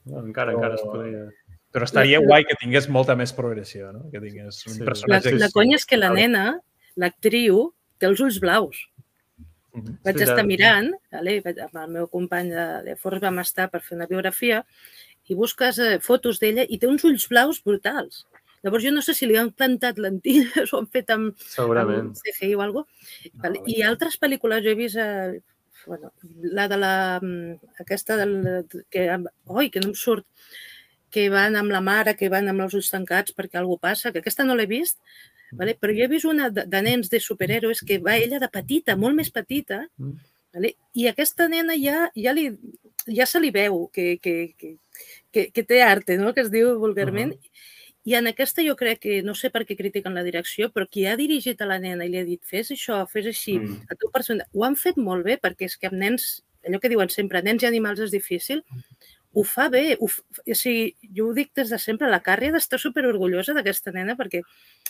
Encara, 0.09 0.55
encara 0.57 0.75
es 0.81 0.87
podria... 0.89 1.27
Però 1.73 1.85
estaria 1.85 2.19
guai 2.25 2.45
que 2.49 2.57
tingués 2.61 2.89
molta 2.89 3.15
més 3.17 3.33
progressió, 3.37 3.91
no? 3.93 4.07
Que 4.11 4.21
tingués 4.23 4.63
un 4.67 4.73
Sí. 4.75 4.79
La, 4.81 4.87
personatge... 4.87 5.35
la 5.39 5.51
conya 5.53 5.77
és 5.77 5.85
que 5.87 5.99
la 6.01 6.09
nena, 6.15 6.45
l'actriu, 6.97 7.75
té 7.99 8.07
els 8.09 8.21
ulls 8.25 8.39
blaus. 8.41 8.79
Mhm. 9.75 9.99
Vaig 10.05 10.17
Sí, 10.17 10.23
estar 10.25 10.39
ja- 10.41 10.47
mirant, 10.49 10.93
vale? 11.13 11.43
amb 11.45 11.77
el 11.83 11.91
meu 11.91 12.09
company 12.09 12.49
de, 12.51 12.65
de 12.87 12.97
Force 12.97 13.21
vam 13.21 13.39
estar 13.41 13.69
per 13.71 13.83
fer 13.83 13.97
una 13.99 14.07
biografia 14.07 14.65
i 15.29 15.35
busques 15.37 15.79
eh, 15.79 15.99
fotos 16.01 16.41
d'ella 16.41 16.65
i 16.69 16.79
té 16.79 16.87
uns 16.89 17.05
ulls 17.05 17.29
blaus 17.29 17.61
brutals. 17.63 18.25
Llavors 18.65 18.83
jo 18.83 18.91
no 18.91 19.03
sé 19.03 19.13
si 19.15 19.27
li 19.29 19.37
han 19.37 19.53
plantat 19.53 19.99
lentilles 19.99 20.73
o 20.73 20.79
han 20.81 20.89
fet 20.89 21.11
amb, 21.15 21.37
Segurament. 21.39 22.09
amb 22.09 22.17
CGI 22.17 22.55
o 22.57 22.63
alguna 22.65 22.85
cosa. 22.89 23.31
Vale? 23.45 23.59
vale. 23.61 23.77
I 23.77 23.83
altres 23.83 24.17
pel·lícules 24.19 24.65
jo 24.65 24.71
he 24.73 24.75
vist, 24.75 24.97
eh, 24.97 25.43
bueno, 25.87 26.13
la 26.43 26.67
de 26.67 26.77
la, 26.81 27.21
mm, 27.23 27.61
aquesta 27.85 28.17
del, 28.17 28.65
que, 28.91 29.05
oi, 29.47 29.69
que 29.71 29.81
no 29.85 29.93
em 29.93 29.95
surt, 29.95 30.27
que 31.11 31.29
van 31.33 31.57
amb 31.57 31.73
la 31.73 31.81
mare, 31.81 32.17
que 32.17 32.31
van 32.33 32.49
amb 32.49 32.65
els 32.67 32.75
ulls 32.79 32.91
tancats 32.93 33.35
perquè 33.37 33.61
alguna 33.61 33.85
passa, 33.89 34.13
que 34.13 34.23
aquesta 34.23 34.45
no 34.45 34.57
l'he 34.59 34.67
vist, 34.71 34.99
vale? 35.53 35.77
però 35.81 35.95
jo 35.97 36.05
he 36.05 36.11
vist 36.13 36.29
una 36.29 36.51
de, 36.51 36.67
de 36.67 36.83
nens 36.83 37.09
de 37.09 37.21
superhéroes 37.21 37.81
que 37.87 37.99
va 37.99 38.17
ella 38.17 38.41
de 38.43 38.51
petita, 38.53 38.97
molt 38.97 39.17
més 39.17 39.31
petita, 39.31 39.87
Mm. 39.99 40.19
vale? 40.53 40.75
i 40.95 41.09
aquesta 41.09 41.49
nena 41.49 41.75
ja, 41.77 42.11
ja, 42.17 42.33
li, 42.33 42.51
ja 43.07 43.27
se 43.27 43.41
li 43.41 43.51
veu 43.51 43.89
que, 43.93 44.19
que, 44.23 44.55
que, 44.59 44.77
que, 45.33 45.51
que 45.53 45.63
té 45.65 45.83
arte, 45.83 46.19
no? 46.19 46.35
que 46.35 46.45
es 46.45 46.51
diu 46.53 46.79
vulgarment, 46.79 47.35
I 48.09 48.15
en 48.17 48.29
aquesta 48.31 48.63
jo 48.65 48.73
crec 48.79 49.03
que, 49.03 49.15
no 49.27 49.35
sé 49.37 49.51
per 49.53 49.67
què 49.69 49.75
critiquen 49.77 50.15
la 50.17 50.23
direcció, 50.25 50.71
però 50.73 50.87
qui 50.89 51.05
ha 51.05 51.17
dirigit 51.19 51.61
a 51.61 51.67
la 51.69 51.77
nena 51.83 52.07
i 52.07 52.13
li 52.13 52.21
ha 52.21 52.25
dit 52.25 52.41
fes 52.47 52.71
això, 52.73 53.03
fes 53.11 53.27
així, 53.29 53.59
mm. 53.59 53.83
a 53.91 53.97
tu 54.01 54.09
personal, 54.15 54.47
ho 54.55 54.65
han 54.65 54.79
fet 54.81 54.97
molt 54.97 55.27
bé 55.27 55.37
perquè 55.43 55.69
és 55.69 55.77
que 55.77 55.91
amb 55.91 55.99
nens, 56.01 56.29
allò 56.65 56.81
que 56.81 56.89
diuen 56.89 57.13
sempre, 57.13 57.43
nens 57.45 57.67
i 57.67 57.69
animals 57.69 58.01
és 58.07 58.15
difícil, 58.15 58.63
ho 59.39 59.45
fa 59.47 59.69
bé. 59.71 59.85
Ho, 60.01 60.09
o 60.09 60.57
sigui, 60.59 60.89
jo 61.15 61.29
ho 61.29 61.35
dic 61.37 61.53
des 61.57 61.71
de 61.71 61.79
sempre, 61.79 62.11
la 62.11 62.21
Carrie 62.27 62.51
ha 62.51 62.57
d'estar 62.57 62.81
superorgullosa 62.83 63.55
d'aquesta 63.57 63.95
nena 63.95 64.17
perquè 64.19 64.43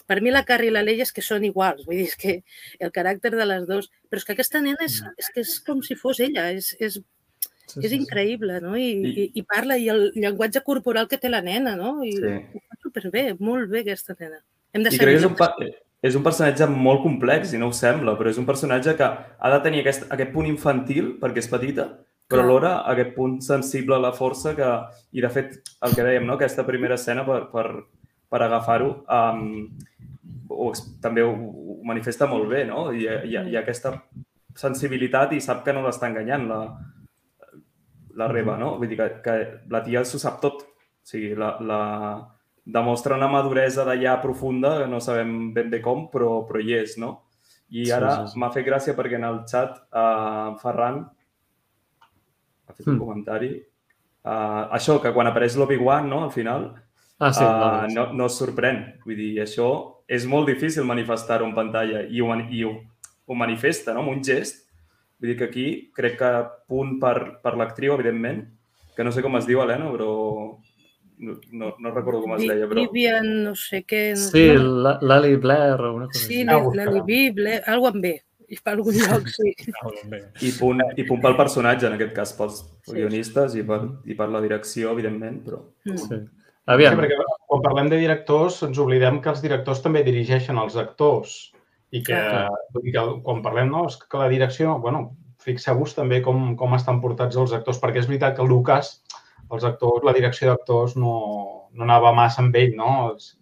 per 0.08 0.20
mi 0.24 0.32
la 0.32 0.44
Carrie 0.48 0.72
i 0.72 0.74
la 0.74 0.84
Leia 0.86 1.04
és 1.04 1.12
que 1.12 1.24
són 1.24 1.44
iguals, 1.48 1.84
vull 1.86 2.00
dir, 2.00 2.08
és 2.08 2.16
que 2.18 2.38
el 2.80 2.94
caràcter 2.94 3.34
de 3.36 3.48
les 3.48 3.66
dues... 3.68 3.90
Però 4.08 4.22
és 4.22 4.26
que 4.26 4.36
aquesta 4.36 4.62
nena 4.64 4.86
és, 4.86 5.00
és 5.20 5.32
que 5.34 5.44
és 5.44 5.58
com 5.66 5.82
si 5.84 5.98
fos 6.00 6.22
ella, 6.24 6.48
és, 6.56 6.70
és, 6.80 7.00
sí, 7.68 7.82
és 7.84 7.96
increïble, 7.98 8.60
no? 8.64 8.76
I, 8.80 8.88
i, 9.10 9.26
i 9.40 9.44
parla, 9.44 9.76
i 9.76 9.90
el 9.92 10.08
llenguatge 10.16 10.64
corporal 10.64 11.10
que 11.10 11.20
té 11.20 11.32
la 11.32 11.44
nena, 11.44 11.76
no? 11.76 11.98
I 12.06 12.14
sí. 12.16 12.38
ho 12.54 12.64
fa 12.64 12.80
superbé, 12.88 13.28
molt 13.40 13.68
bé 13.72 13.84
aquesta 13.84 14.16
nena. 14.18 14.40
Hem 14.72 14.86
de 14.86 14.94
I 14.94 15.00
crec 15.00 15.16
que 15.16 15.20
és 15.20 15.28
un, 15.28 15.36
pa 15.36 15.52
és 16.08 16.14
un 16.14 16.22
personatge 16.22 16.66
molt 16.70 17.02
complex 17.02 17.52
i 17.52 17.58
no 17.60 17.72
ho 17.72 17.74
sembla, 17.74 18.14
però 18.18 18.30
és 18.30 18.38
un 18.38 18.46
personatge 18.46 18.94
que 18.96 19.06
ha 19.08 19.48
de 19.50 19.62
tenir 19.64 19.82
aquest, 19.82 20.04
aquest 20.14 20.30
punt 20.30 20.46
infantil 20.46 21.16
perquè 21.18 21.42
és 21.42 21.50
petita, 21.50 21.88
però 22.28 22.44
alhora 22.44 22.72
aquest 22.92 23.14
punt 23.16 23.38
sensible 23.44 23.96
a 23.96 24.02
la 24.04 24.12
força 24.12 24.52
que, 24.56 24.68
i 25.16 25.24
de 25.24 25.30
fet, 25.32 25.54
el 25.86 25.94
que 25.96 26.04
dèiem, 26.04 26.26
no? 26.28 26.36
aquesta 26.36 26.66
primera 26.68 26.98
escena 27.00 27.24
per, 27.24 27.40
per, 27.52 27.66
per 28.28 28.42
agafar-ho, 28.44 28.90
um, 29.08 29.70
o, 30.52 30.70
també 31.00 31.24
ho, 31.24 31.32
ho 31.32 31.78
manifesta 31.88 32.28
molt 32.28 32.50
bé, 32.50 32.66
no? 32.68 32.90
I, 32.92 33.06
i, 33.30 33.36
i 33.54 33.56
aquesta 33.56 33.94
sensibilitat 34.58 35.32
i 35.32 35.40
sap 35.40 35.64
que 35.64 35.72
no 35.72 35.84
l'està 35.86 36.10
enganyant 36.10 36.48
la, 36.50 36.60
la 38.18 38.28
Reba, 38.28 38.58
no? 38.60 38.74
Vull 38.76 38.90
dir 38.90 38.98
que, 39.00 39.08
que 39.24 39.38
la 39.72 39.84
tia 39.86 40.04
s'ho 40.04 40.20
sap 40.20 40.42
tot. 40.44 40.66
O 40.68 41.08
sigui, 41.08 41.32
la, 41.38 41.54
la, 41.64 41.82
demostra 42.68 43.16
una 43.16 43.30
maduresa 43.32 43.86
d'allà 43.88 44.18
profunda, 44.20 44.74
que 44.82 44.88
no 44.92 45.00
sabem 45.00 45.54
ben 45.56 45.70
bé 45.72 45.80
com, 45.84 46.10
però, 46.12 46.42
però 46.48 46.60
hi 46.60 46.76
és, 46.82 46.98
no? 47.00 47.14
I 47.72 47.88
ara 47.92 48.10
sí, 48.10 48.20
sí, 48.20 48.34
sí. 48.34 48.40
m'ha 48.40 48.52
fet 48.52 48.66
gràcia 48.66 48.96
perquè 48.96 49.16
en 49.16 49.24
el 49.28 49.42
xat 49.48 49.80
uh, 49.88 50.56
Ferran 50.60 51.06
ha 52.68 52.76
fet 52.76 52.86
un 52.86 52.96
mm. 52.96 53.00
comentari. 53.00 53.50
Uh, 54.28 54.68
això, 54.76 54.98
que 55.02 55.12
quan 55.14 55.30
apareix 55.30 55.56
l'Obi-Wan, 55.56 56.08
no?, 56.10 56.22
al 56.26 56.32
final, 56.34 56.68
ah, 57.18 57.32
sí, 57.32 57.44
uh, 57.44 57.88
no, 57.94 58.10
no 58.16 58.28
es 58.28 58.38
sorprèn. 58.40 58.82
Vull 59.06 59.18
dir, 59.18 59.32
això 59.44 59.70
és 60.08 60.26
molt 60.28 60.48
difícil 60.50 60.86
manifestar-ho 60.88 61.46
en 61.48 61.56
pantalla 61.56 62.04
i 62.04 62.22
ho, 62.24 62.32
i 62.52 62.64
ho, 62.66 62.74
ho 63.26 63.38
manifesta, 63.38 63.96
no?, 63.96 64.04
amb 64.04 64.16
un 64.16 64.22
gest. 64.24 64.66
Vull 65.18 65.32
dir 65.32 65.38
que 65.40 65.48
aquí 65.48 65.68
crec 65.96 66.18
que 66.20 66.32
punt 66.70 66.98
per, 67.02 67.16
per 67.42 67.56
l'actriu, 67.58 67.96
evidentment, 67.96 68.44
que 68.94 69.06
no 69.06 69.14
sé 69.14 69.24
com 69.24 69.38
es 69.38 69.48
diu, 69.48 69.62
Helena, 69.62 69.88
però 69.94 70.12
no, 71.18 71.34
no, 71.50 71.72
no 71.78 71.90
recordo 71.94 72.22
com 72.26 72.36
es 72.36 72.44
deia, 72.44 72.68
però... 72.70 72.84
Vivian, 72.84 73.32
no 73.48 73.56
sé 73.58 73.82
què... 73.88 74.12
No, 74.14 74.28
sí, 74.28 74.46
l'Ali 74.54 75.36
Blair 75.40 75.80
o 75.80 75.94
una 75.96 76.10
cosa 76.12 76.20
sí, 76.20 76.42
així. 76.44 76.44
Sí, 76.44 76.78
l'Ali 76.78 77.02
B, 77.06 77.20
Blair, 77.38 77.62
algo 77.70 77.90
amb 77.90 78.04
B 78.04 78.18
i 78.48 78.56
per 78.64 78.74
algun 78.74 78.96
lloc, 78.96 79.28
sí. 79.28 79.52
I 80.48 80.50
punt, 80.56 80.80
I 80.96 81.04
punt 81.04 81.20
pel 81.24 81.36
personatge, 81.36 81.88
en 81.88 81.96
aquest 81.98 82.14
cas, 82.16 82.32
pels 82.38 82.62
sí. 82.62 82.94
guionistes 82.96 83.56
i 83.60 83.64
per, 83.68 83.82
i 84.08 84.16
per 84.16 84.30
la 84.32 84.42
direcció, 84.44 84.94
evidentment, 84.96 85.42
però... 85.44 85.62
Mm. 85.88 86.02
Sí. 86.04 86.20
Aviam. 86.68 86.96
Sí, 86.96 87.00
perquè 87.00 87.16
quan 87.48 87.62
parlem 87.64 87.86
de 87.88 87.98
directors 88.00 88.58
ens 88.66 88.80
oblidem 88.82 89.22
que 89.24 89.30
els 89.32 89.40
directors 89.40 89.80
també 89.84 90.02
dirigeixen 90.04 90.58
els 90.60 90.76
actors 90.76 91.38
i 91.96 92.02
que, 92.04 92.16
ah, 92.16 92.48
que 92.74 93.04
quan 93.24 93.40
parlem, 93.44 93.70
no, 93.72 93.86
és 93.88 93.96
que 94.02 94.20
la 94.20 94.28
direcció, 94.28 94.74
bueno, 94.82 95.06
fixeu-vos 95.44 95.96
també 95.96 96.20
com, 96.24 96.50
com 96.60 96.76
estan 96.76 97.00
portats 97.00 97.38
els 97.40 97.54
actors, 97.56 97.80
perquè 97.80 98.02
és 98.02 98.10
veritat 98.10 98.36
que 98.36 98.44
Lucas, 98.44 98.98
els 99.48 99.64
actors, 99.64 100.04
la 100.04 100.12
direcció 100.12 100.50
d'actors 100.50 100.98
no, 101.00 101.14
no 101.72 101.84
anava 101.84 102.12
massa 102.16 102.42
amb 102.42 102.56
ell, 102.56 102.74
no? 102.76 102.90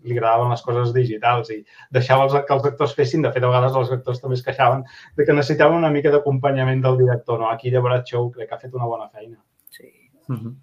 Li 0.04 0.16
agradaven 0.16 0.50
les 0.52 0.62
coses 0.66 0.92
digitals 0.94 1.50
i 1.54 1.60
deixava 1.94 2.26
els, 2.26 2.34
que 2.46 2.56
els 2.56 2.66
actors 2.70 2.94
fessin. 2.98 3.24
De 3.24 3.32
fet, 3.34 3.44
a 3.44 3.52
vegades 3.52 3.76
els 3.78 3.92
actors 3.98 4.20
també 4.22 4.38
es 4.38 4.44
queixaven 4.46 4.82
de 5.16 5.26
que 5.26 5.36
necessitaven 5.36 5.78
una 5.78 5.92
mica 5.94 6.12
d'acompanyament 6.14 6.82
del 6.84 6.98
director, 7.02 7.40
no? 7.40 7.50
Aquí 7.50 7.70
de 7.70 7.82
Show 8.06 8.30
crec 8.32 8.48
que 8.48 8.54
ha 8.54 8.58
fet 8.58 8.74
una 8.74 8.86
bona 8.86 9.08
feina. 9.08 9.38
Sí. 9.70 9.90
Mm 10.28 10.36
-hmm. 10.36 10.54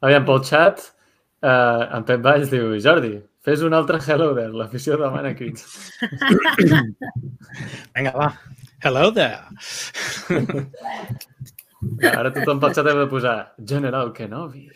Aviam, 0.00 0.24
pel 0.24 0.44
xat, 0.44 0.78
eh, 1.42 1.96
en 1.96 2.04
Pep 2.04 2.22
Valls 2.22 2.50
diu, 2.50 2.80
Jordi, 2.80 3.22
fes 3.44 3.62
un 3.62 3.74
altre 3.74 3.98
Hello 4.06 4.34
There, 4.34 4.52
l'afició 4.52 4.96
demana 4.96 5.34
crits. 5.34 5.92
Vinga, 7.94 8.12
va. 8.16 8.32
Hello 8.82 9.12
there. 9.12 9.40
Ara 12.16 12.32
tothom 12.32 12.60
pel 12.60 12.72
xat 12.72 12.86
hem 12.86 12.98
de 13.02 13.08
posar 13.10 13.52
General 13.72 14.12
Kenobi. 14.16 14.70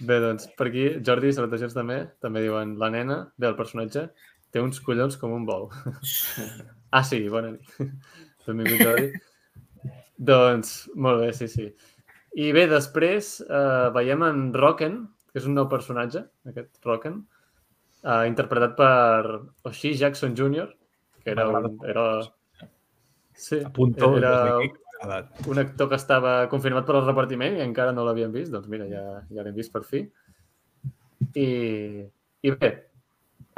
Bé, 0.00 0.18
doncs, 0.22 0.48
per 0.58 0.68
aquí, 0.70 0.84
Jordi, 1.06 1.32
salutacions 1.36 1.74
també, 1.76 1.98
també 2.24 2.42
diuen 2.44 2.76
la 2.80 2.90
nena, 2.92 3.18
bé, 3.36 3.50
el 3.50 3.58
personatge, 3.58 4.06
té 4.52 4.62
uns 4.62 4.80
collons 4.84 5.18
com 5.20 5.34
un 5.36 5.46
bou. 5.48 5.68
ah, 6.96 7.02
sí, 7.06 7.22
bona 7.32 7.54
nit. 7.54 7.74
Benvingut, 8.46 8.82
Jordi. 8.82 9.92
doncs, 10.32 10.74
molt 10.94 11.22
bé, 11.22 11.32
sí, 11.36 11.50
sí. 11.52 11.68
I 12.38 12.50
bé, 12.56 12.66
després 12.70 13.34
eh, 13.44 13.88
veiem 13.94 14.24
en 14.28 14.44
Rocken, 14.56 15.02
que 15.32 15.40
és 15.40 15.48
un 15.48 15.56
nou 15.58 15.68
personatge, 15.72 16.24
aquest 16.48 16.86
Rocken, 16.88 17.22
eh, 18.02 18.22
interpretat 18.30 18.78
per 18.78 19.42
Oshie 19.68 19.98
Jackson 19.98 20.36
Jr., 20.38 20.70
que 21.22 21.36
era, 21.36 21.46
un, 21.48 21.76
era, 21.86 22.06
Sí, 23.34 23.60
Apunto 23.64 24.16
era 24.18 24.58
un 25.50 25.58
actor 25.62 25.88
que 25.90 25.98
estava 25.98 26.34
confirmat 26.52 26.86
per 26.86 26.96
al 26.98 27.06
repartiment 27.06 27.58
i 27.58 27.64
encara 27.64 27.92
no 27.94 28.04
l'havien 28.06 28.32
vist, 28.34 28.52
doncs 28.52 28.70
mira, 28.70 28.86
ja, 28.90 29.02
ja 29.32 29.44
l'hem 29.44 29.56
vist 29.56 29.72
per 29.74 29.82
fi. 29.88 30.04
I, 31.38 31.48
I 32.42 32.54
bé, 32.54 32.70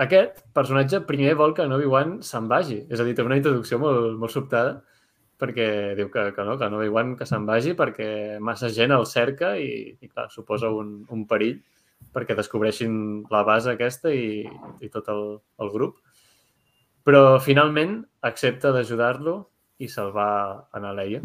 aquest 0.04 0.42
personatge 0.56 1.02
primer 1.08 1.36
vol 1.38 1.54
que 1.54 1.66
Obi-Wan 1.66 2.18
se'n 2.26 2.48
vagi. 2.50 2.80
És 2.90 3.00
a 3.00 3.06
dir, 3.06 3.14
té 3.14 3.22
una 3.26 3.38
introducció 3.38 3.78
molt, 3.82 4.16
molt 4.18 4.34
sobtada 4.34 4.80
perquè 5.38 5.94
diu 5.98 6.08
que, 6.14 6.28
que 6.34 6.44
no, 6.46 6.56
que 6.58 6.66
Obi-Wan 6.66 7.14
que 7.18 7.26
se'n 7.26 7.46
vagi 7.46 7.74
perquè 7.78 8.40
massa 8.40 8.70
gent 8.72 8.94
el 8.94 9.06
cerca 9.10 9.54
i, 9.58 9.94
i 10.00 10.08
clar, 10.08 10.28
suposa 10.30 10.70
un, 10.70 11.00
un 11.10 11.24
perill 11.30 11.60
perquè 12.14 12.36
descobreixin 12.38 13.24
la 13.32 13.42
base 13.46 13.72
aquesta 13.72 14.12
i, 14.14 14.44
i 14.80 14.90
tot 14.92 15.08
el, 15.10 15.24
el 15.62 15.72
grup. 15.72 15.98
Però 17.04 17.38
finalment 17.42 17.98
accepta 18.24 18.72
d'ajudar-lo 18.72 19.36
i 19.78 19.88
salvar 19.90 20.66
a 20.72 20.92
Leia. 20.94 21.20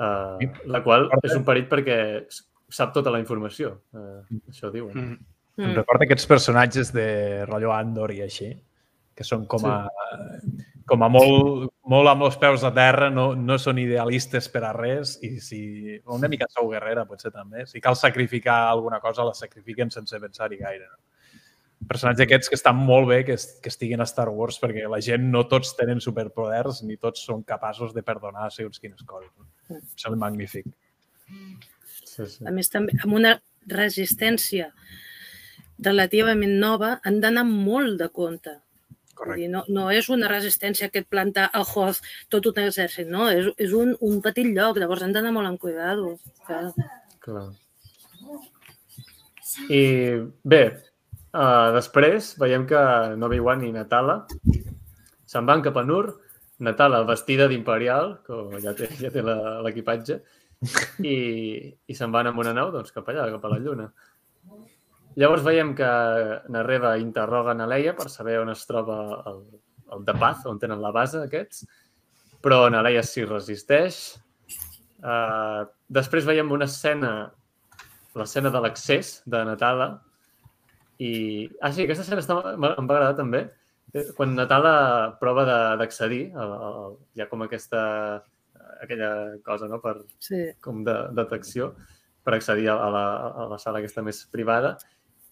Uh, 0.00 0.40
la 0.64 0.80
qual 0.80 1.10
és 1.20 1.34
un 1.36 1.44
perill 1.44 1.68
perquè 1.68 1.98
sap 2.72 2.94
tota 2.94 3.12
la 3.12 3.20
informació. 3.20 3.74
Uh, 3.92 4.22
això 4.48 4.70
diuen. 4.72 4.96
Mm. 4.96 5.18
Mm. 5.60 5.68
Em 5.68 5.76
recorda 5.76 6.06
aquests 6.06 6.28
personatges 6.30 6.92
de 6.94 7.44
rotllo 7.44 7.74
Andor 7.74 8.14
i 8.14 8.22
així, 8.24 8.50
que 9.14 9.26
són 9.26 9.44
com 9.50 9.66
a, 9.68 9.82
sí. 10.40 10.64
com 10.88 11.04
a 11.04 11.10
molt, 11.12 11.68
molt 11.92 12.08
amb 12.08 12.24
els 12.30 12.38
peus 12.40 12.64
a 12.64 12.70
terra, 12.72 13.10
no, 13.12 13.34
no 13.36 13.58
són 13.60 13.82
idealistes 13.82 14.48
per 14.48 14.64
a 14.64 14.72
res 14.76 15.18
i 15.26 15.34
si 15.42 15.60
una 16.06 16.30
mica 16.32 16.48
sou 16.48 16.70
guerrera 16.72 17.04
potser 17.08 17.34
també. 17.34 17.66
Si 17.68 17.82
cal 17.84 17.98
sacrificar 17.98 18.62
alguna 18.70 19.02
cosa, 19.04 19.26
la 19.26 19.36
sacrifiquen 19.36 19.92
sense 19.92 20.22
pensar-hi 20.22 20.62
gaire. 20.62 20.88
No? 20.88 21.09
Personatges 21.88 22.24
aquests 22.26 22.50
que 22.50 22.58
estan 22.58 22.76
molt 22.76 23.08
bé 23.08 23.20
que, 23.24 23.36
que 23.36 23.72
estiguin 23.72 24.02
a 24.02 24.08
Star 24.08 24.28
Wars 24.28 24.60
perquè 24.62 24.86
la 24.88 25.00
gent 25.04 25.30
no 25.32 25.46
tots 25.48 25.72
tenen 25.78 26.02
superpoders 26.04 26.82
ni 26.86 26.98
tots 27.00 27.24
són 27.26 27.44
capaços 27.46 27.94
de 27.96 28.04
perdonar 28.06 28.50
segons 28.54 28.82
quines 28.82 29.04
coses. 29.06 29.30
No? 29.38 29.80
És 29.80 30.18
magnífic. 30.18 30.66
Sí, 32.04 32.26
sí. 32.26 32.44
A 32.46 32.52
més, 32.54 32.68
també 32.72 32.96
amb 33.00 33.14
una 33.16 33.36
resistència 33.70 34.70
relativament 35.80 36.58
nova 36.60 36.98
han 37.06 37.20
d'anar 37.22 37.46
molt 37.48 38.00
de 38.00 38.10
compte. 38.12 38.58
Correcte. 39.14 39.42
Dir, 39.42 39.48
no, 39.52 39.64
no 39.68 39.88
és 39.92 40.08
una 40.12 40.28
resistència 40.32 40.88
que 40.92 41.02
et 41.02 41.08
planta 41.08 41.46
a 41.52 41.60
Hoth 41.60 42.00
tot 42.32 42.46
un 42.48 42.60
exèrcit, 42.62 43.08
no. 43.08 43.28
És, 43.28 43.50
és 43.60 43.74
un, 43.76 43.92
un 44.06 44.20
petit 44.24 44.48
lloc, 44.48 44.80
llavors 44.80 45.04
han 45.04 45.12
d'anar 45.16 45.32
molt 45.36 45.50
amb 45.50 45.60
cuidado. 45.60 46.14
Clar. 46.46 46.70
Clar. 47.24 47.48
I 49.68 49.82
bé, 50.46 50.62
Uh, 51.30 51.70
després 51.76 52.32
veiem 52.42 52.64
que 52.66 52.78
Obi-Wan 53.22 53.62
i 53.62 53.70
Natala 53.70 54.24
se'n 55.30 55.46
van 55.46 55.62
cap 55.62 55.76
a 55.78 55.84
Nur, 55.86 56.16
Natala 56.66 57.04
vestida 57.06 57.46
d'imperial, 57.48 58.16
que 58.26 58.60
ja 58.64 58.74
té, 58.74 58.88
ja 58.98 59.12
té 59.14 59.22
l'equipatge, 59.22 60.18
i, 61.12 61.14
i 61.86 61.96
se'n 61.96 62.10
van 62.10 62.32
amb 62.32 62.42
una 62.42 62.54
nau 62.56 62.72
doncs, 62.74 62.90
cap 62.96 63.06
allà, 63.08 63.28
cap 63.36 63.46
a 63.46 63.52
la 63.52 63.60
Lluna. 63.62 63.86
Llavors 65.20 65.46
veiem 65.46 65.70
que 65.78 65.92
Narreva 66.50 66.96
interroga 66.98 67.54
a 67.54 67.70
Leia 67.70 67.94
per 67.94 68.08
saber 68.10 68.40
on 68.42 68.50
es 68.50 68.66
troba 68.66 68.98
el, 69.30 69.40
el 69.94 70.04
de 70.10 70.18
Paz, 70.18 70.44
on 70.50 70.58
tenen 70.58 70.82
la 70.82 70.92
base 70.94 71.22
aquests, 71.22 71.64
però 72.42 72.66
Leia 72.74 73.06
s'hi 73.06 73.24
resisteix. 73.30 74.02
Uh, 75.00 75.62
després 75.88 76.26
veiem 76.26 76.50
una 76.50 76.66
escena, 76.66 77.30
l'escena 78.18 78.50
de 78.50 78.66
l'accés 78.66 79.20
de 79.30 79.46
Natala, 79.46 79.92
i... 81.00 81.10
Ah, 81.60 81.72
sí, 81.72 81.86
aquesta 81.86 82.04
escena 82.04 82.22
està... 82.22 82.36
em 82.52 82.60
va 82.60 82.74
agradar 82.76 83.16
també. 83.18 83.46
Eh, 83.94 84.10
quan 84.16 84.36
Natala 84.36 84.74
prova 85.20 85.46
d'accedir, 85.80 86.26
hi 86.30 87.22
ha 87.22 87.28
com 87.30 87.46
aquesta 87.46 87.80
aquella 88.80 89.36
cosa, 89.44 89.68
no?, 89.68 89.80
per, 89.82 89.96
sí. 90.22 90.50
com 90.62 90.84
de 90.84 90.96
detecció. 91.16 91.74
per 92.20 92.34
accedir 92.36 92.68
a 92.68 92.74
la, 92.92 93.04
a 93.32 93.46
la 93.48 93.56
sala 93.58 93.80
aquesta 93.80 94.02
més 94.04 94.18
privada. 94.28 94.74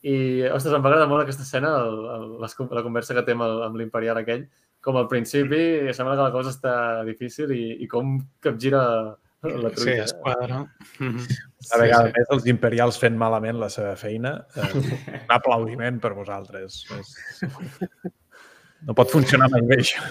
I, 0.01 0.47
ostres, 0.49 0.73
em 0.73 0.81
va 0.81 0.89
agradar 0.89 1.09
molt 1.11 1.27
aquesta 1.27 1.45
escena, 1.45 1.75
el, 1.85 1.99
el, 2.15 2.25
les, 2.41 2.55
la 2.79 2.85
conversa 2.87 3.17
que 3.17 3.25
té 3.27 3.35
amb, 3.37 3.45
el, 3.45 3.61
amb 3.67 3.77
l'imperial 3.77 4.21
aquell, 4.21 4.47
com 4.85 4.97
al 4.97 5.09
principi 5.11 5.61
sembla 5.93 6.17
que 6.17 6.25
la 6.29 6.33
cosa 6.33 6.55
està 6.55 6.75
difícil 7.05 7.53
i, 7.53 7.65
i 7.85 7.89
com 7.91 8.17
capgira 8.45 8.83
la 9.43 9.73
truita. 9.75 9.85
Sí, 9.85 9.99
esquadra. 10.07 10.63
Mm 10.99 11.11
-hmm. 11.13 11.39
A 11.75 11.79
vegades 11.81 12.07
sí, 12.07 12.13
sí. 12.13 12.21
més 12.21 12.33
els 12.37 12.45
imperials 12.53 12.99
fent 13.03 13.17
malament 13.19 13.59
la 13.59 13.69
seva 13.73 13.95
feina. 13.99 14.35
Eh, 14.55 14.69
un 15.25 15.35
aplaudiment 15.35 15.99
per 16.03 16.15
vosaltres. 16.15 16.85
No 18.87 18.95
pot 18.95 19.11
funcionar 19.11 19.51
mai 19.51 19.65
bé, 19.67 19.81
això. 19.83 20.05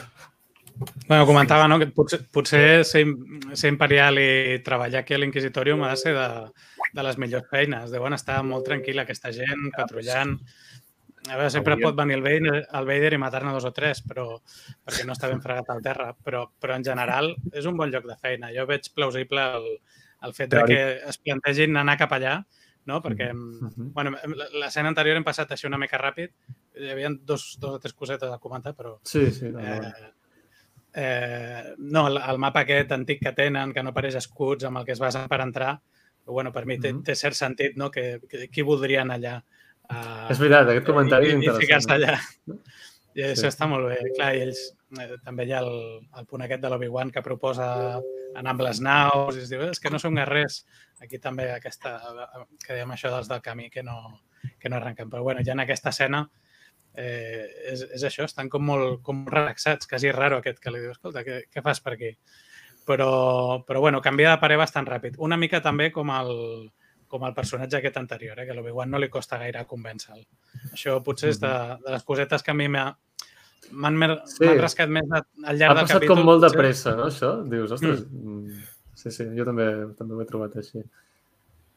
Bueno, 1.08 1.26
comentava 1.26 1.66
no, 1.72 1.80
que 1.82 1.88
potser, 1.90 2.20
potser 2.30 2.84
ser, 2.86 3.04
ser 3.58 3.72
imperial 3.72 4.20
i 4.22 4.60
treballar 4.66 5.02
aquí 5.02 5.16
a 5.16 5.22
l'Inquisitorium 5.22 5.82
ha 5.88 5.94
de 5.96 6.02
ser 6.04 6.14
de, 6.14 6.28
de 6.94 7.06
les 7.08 7.18
millors 7.18 7.48
feines. 7.50 7.94
Deuen 7.94 8.14
estar 8.18 8.42
molt 8.46 8.68
tranquil 8.68 9.02
aquesta 9.02 9.32
gent, 9.34 9.72
patrullant. 9.78 10.36
A 11.28 11.36
veure, 11.36 11.50
sempre 11.52 11.80
pot 11.80 11.96
venir 11.98 12.20
el 12.20 12.24
Vader, 12.24 12.60
el 12.80 12.88
Vader 12.88 13.16
i 13.16 13.20
matar-ne 13.20 13.56
dos 13.56 13.66
o 13.68 13.74
tres, 13.76 14.04
però 14.06 14.30
perquè 14.86 15.08
no 15.08 15.16
està 15.16 15.32
ben 15.32 15.42
fregat 15.44 15.72
al 15.74 15.82
terra. 15.84 16.12
Però, 16.24 16.46
però 16.60 16.78
en 16.78 16.86
general 16.86 17.34
és 17.52 17.66
un 17.66 17.80
bon 17.80 17.92
lloc 17.92 18.06
de 18.08 18.20
feina. 18.22 18.54
Jo 18.56 18.68
veig 18.70 18.92
plausible 18.96 19.48
el, 19.58 19.72
el 20.24 20.34
fet 20.34 20.54
de 20.54 20.64
que 20.66 20.80
es 21.10 21.18
plantegin 21.22 21.78
anar 21.78 21.98
cap 22.00 22.14
allà, 22.18 22.38
no? 22.88 23.02
perquè 23.04 23.34
mm 23.34 23.70
-hmm. 23.70 23.92
bueno, 23.94 24.16
l'escena 24.62 24.90
anterior 24.90 25.18
hem 25.18 25.24
passat 25.24 25.52
així 25.52 25.68
una 25.68 25.78
mica 25.78 25.98
ràpid. 25.98 26.32
Hi 26.76 26.92
havia 26.92 27.10
dos, 27.22 27.58
dos 27.60 27.76
o 27.76 27.80
tres 27.80 27.94
cosetes 27.94 28.32
a 28.32 28.40
comentar, 28.40 28.74
però... 28.76 29.00
Sí, 29.04 29.32
sí. 29.32 29.52
No, 29.52 29.60
eh, 29.60 29.94
eh, 30.94 31.74
no, 31.78 32.08
el, 32.08 32.18
el 32.18 32.38
mapa 32.38 32.62
aquest 32.62 32.92
antic 32.92 33.22
que 33.22 33.34
tenen, 33.34 33.74
que 33.74 33.84
no 33.84 33.90
apareix 33.90 34.16
escuts, 34.16 34.66
amb 34.66 34.78
el 34.78 34.86
que 34.86 34.94
es 34.94 35.00
basa 35.00 35.28
per 35.28 35.42
entrar, 35.42 35.80
bueno, 36.26 36.52
per 36.52 36.66
mi 36.66 36.78
té, 36.80 36.94
té 37.04 37.16
cert 37.16 37.36
sentit, 37.36 37.78
no? 37.78 37.90
Que, 37.92 38.20
que 38.30 38.50
qui 38.52 38.62
voldria 38.62 39.02
anar 39.02 39.16
allà? 39.16 39.36
Uh, 39.88 40.28
és 40.34 40.40
veritat, 40.42 40.68
aquest 40.74 40.86
comentari 40.90 41.30
és 41.30 41.38
interessant. 41.38 41.62
I 41.62 41.66
ficar-se 41.66 41.94
allà. 41.96 42.18
I 43.18 43.24
això 43.26 43.48
sí. 43.48 43.50
està 43.50 43.66
molt 43.70 43.90
bé. 43.90 43.98
Clar, 44.14 44.30
i 44.38 44.44
ells, 44.46 44.60
eh, 45.02 45.16
també 45.26 45.48
hi 45.48 45.54
ha 45.56 45.64
el, 45.66 45.72
el 46.20 46.28
punt 46.30 46.44
aquest 46.46 46.62
de 46.62 46.70
l'Obi-Wan 46.70 47.12
que 47.14 47.26
proposa 47.26 47.68
anar 48.38 48.54
amb 48.54 48.62
les 48.68 48.82
naus 48.86 49.38
i 49.38 49.42
es 49.42 49.50
diu, 49.50 49.64
és 49.72 49.82
que 49.82 49.90
no 49.90 50.00
som 50.02 50.18
res. 50.30 50.60
Aquí 51.02 51.18
també 51.22 51.50
aquesta, 51.56 51.98
que 52.64 52.76
dèiem 52.76 52.94
això 52.94 53.10
dels 53.14 53.30
del 53.32 53.42
camí 53.42 53.72
que 53.74 53.82
no, 53.84 53.98
que 54.60 54.70
no 54.70 54.78
arrenquen. 54.78 55.10
Però 55.10 55.24
bueno, 55.26 55.42
ja 55.46 55.56
en 55.58 55.64
aquesta 55.66 55.90
escena 55.90 56.28
eh, 56.94 57.48
és, 57.74 57.88
és 57.98 58.06
això, 58.06 58.28
estan 58.30 58.52
com 58.54 58.66
molt 58.66 59.02
com 59.06 59.26
relaxats, 59.30 59.90
quasi 59.90 60.14
raro 60.14 60.38
aquest 60.42 60.62
que 60.62 60.74
li 60.74 60.84
diu, 60.86 60.94
escolta, 60.94 61.26
què, 61.26 61.44
què 61.50 61.66
fas 61.66 61.82
per 61.82 61.96
aquí? 61.98 62.14
Però, 62.88 63.64
però 63.68 63.82
bueno, 63.84 64.00
canvia 64.02 64.36
de 64.36 64.42
parer 64.42 64.62
bastant 64.62 64.86
ràpid. 64.88 65.18
Una 65.20 65.38
mica 65.42 65.60
també 65.66 65.90
com 65.92 66.14
el, 66.14 66.36
com 67.08 67.26
el 67.28 67.34
personatge 67.36 67.80
aquest 67.80 67.98
anterior, 68.00 68.40
eh? 68.40 68.46
que 68.48 68.56
l'Obi-Wan 68.56 68.92
no 68.92 69.02
li 69.02 69.10
costa 69.12 69.40
gaire 69.42 69.66
convèncer-lo. 69.68 70.26
Això 70.72 70.98
potser 71.04 71.34
és 71.34 71.42
de, 71.42 71.54
de 71.84 71.94
les 71.96 72.06
cosetes 72.08 72.44
que 72.44 72.54
a 72.54 72.58
mi 72.58 72.68
m'han 72.72 72.98
sí. 74.30 74.48
rascat 74.60 74.92
més 74.92 75.08
al 75.12 75.24
llarg 75.24 75.44
del 75.44 75.58
capítol. 75.58 75.76
Ha 75.76 75.84
passat 75.88 76.08
com 76.12 76.24
molt 76.28 76.46
de 76.46 76.52
pressa, 76.56 76.96
no, 77.00 77.12
això? 77.12 77.38
Dius, 77.48 77.76
ostres... 77.80 78.06
Mm. 78.12 78.66
Sí, 78.98 79.12
sí, 79.14 79.28
jo 79.38 79.46
també, 79.46 79.68
també 79.94 80.16
ho 80.16 80.24
he 80.24 80.26
trobat 80.26 80.56
així. 80.58 80.82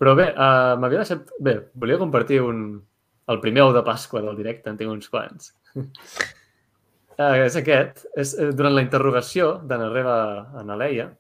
Però 0.01 0.15
bé, 0.17 0.31
uh, 0.33 0.79
m'havia 0.81 1.03
deixat... 1.03 1.29
Bé, 1.45 1.59
volia 1.77 2.01
compartir 2.01 2.41
un... 2.41 2.63
el 3.31 3.41
primer 3.43 3.67
ou 3.67 3.75
de 3.77 3.83
Pasqua 3.87 4.23
del 4.25 4.39
directe, 4.39 4.73
en 4.73 4.79
tinc 4.81 4.91
uns 4.91 5.11
quants. 5.13 5.53
uh, 5.77 7.37
és 7.47 7.59
aquest. 7.61 8.07
És, 8.17 8.33
eh, 8.41 8.49
durant 8.57 8.73
la 8.75 8.85
interrogació 8.87 9.53
de 9.69 9.79
Narreva 9.83 10.17
a 10.57 10.65
Naleia, 10.67 11.11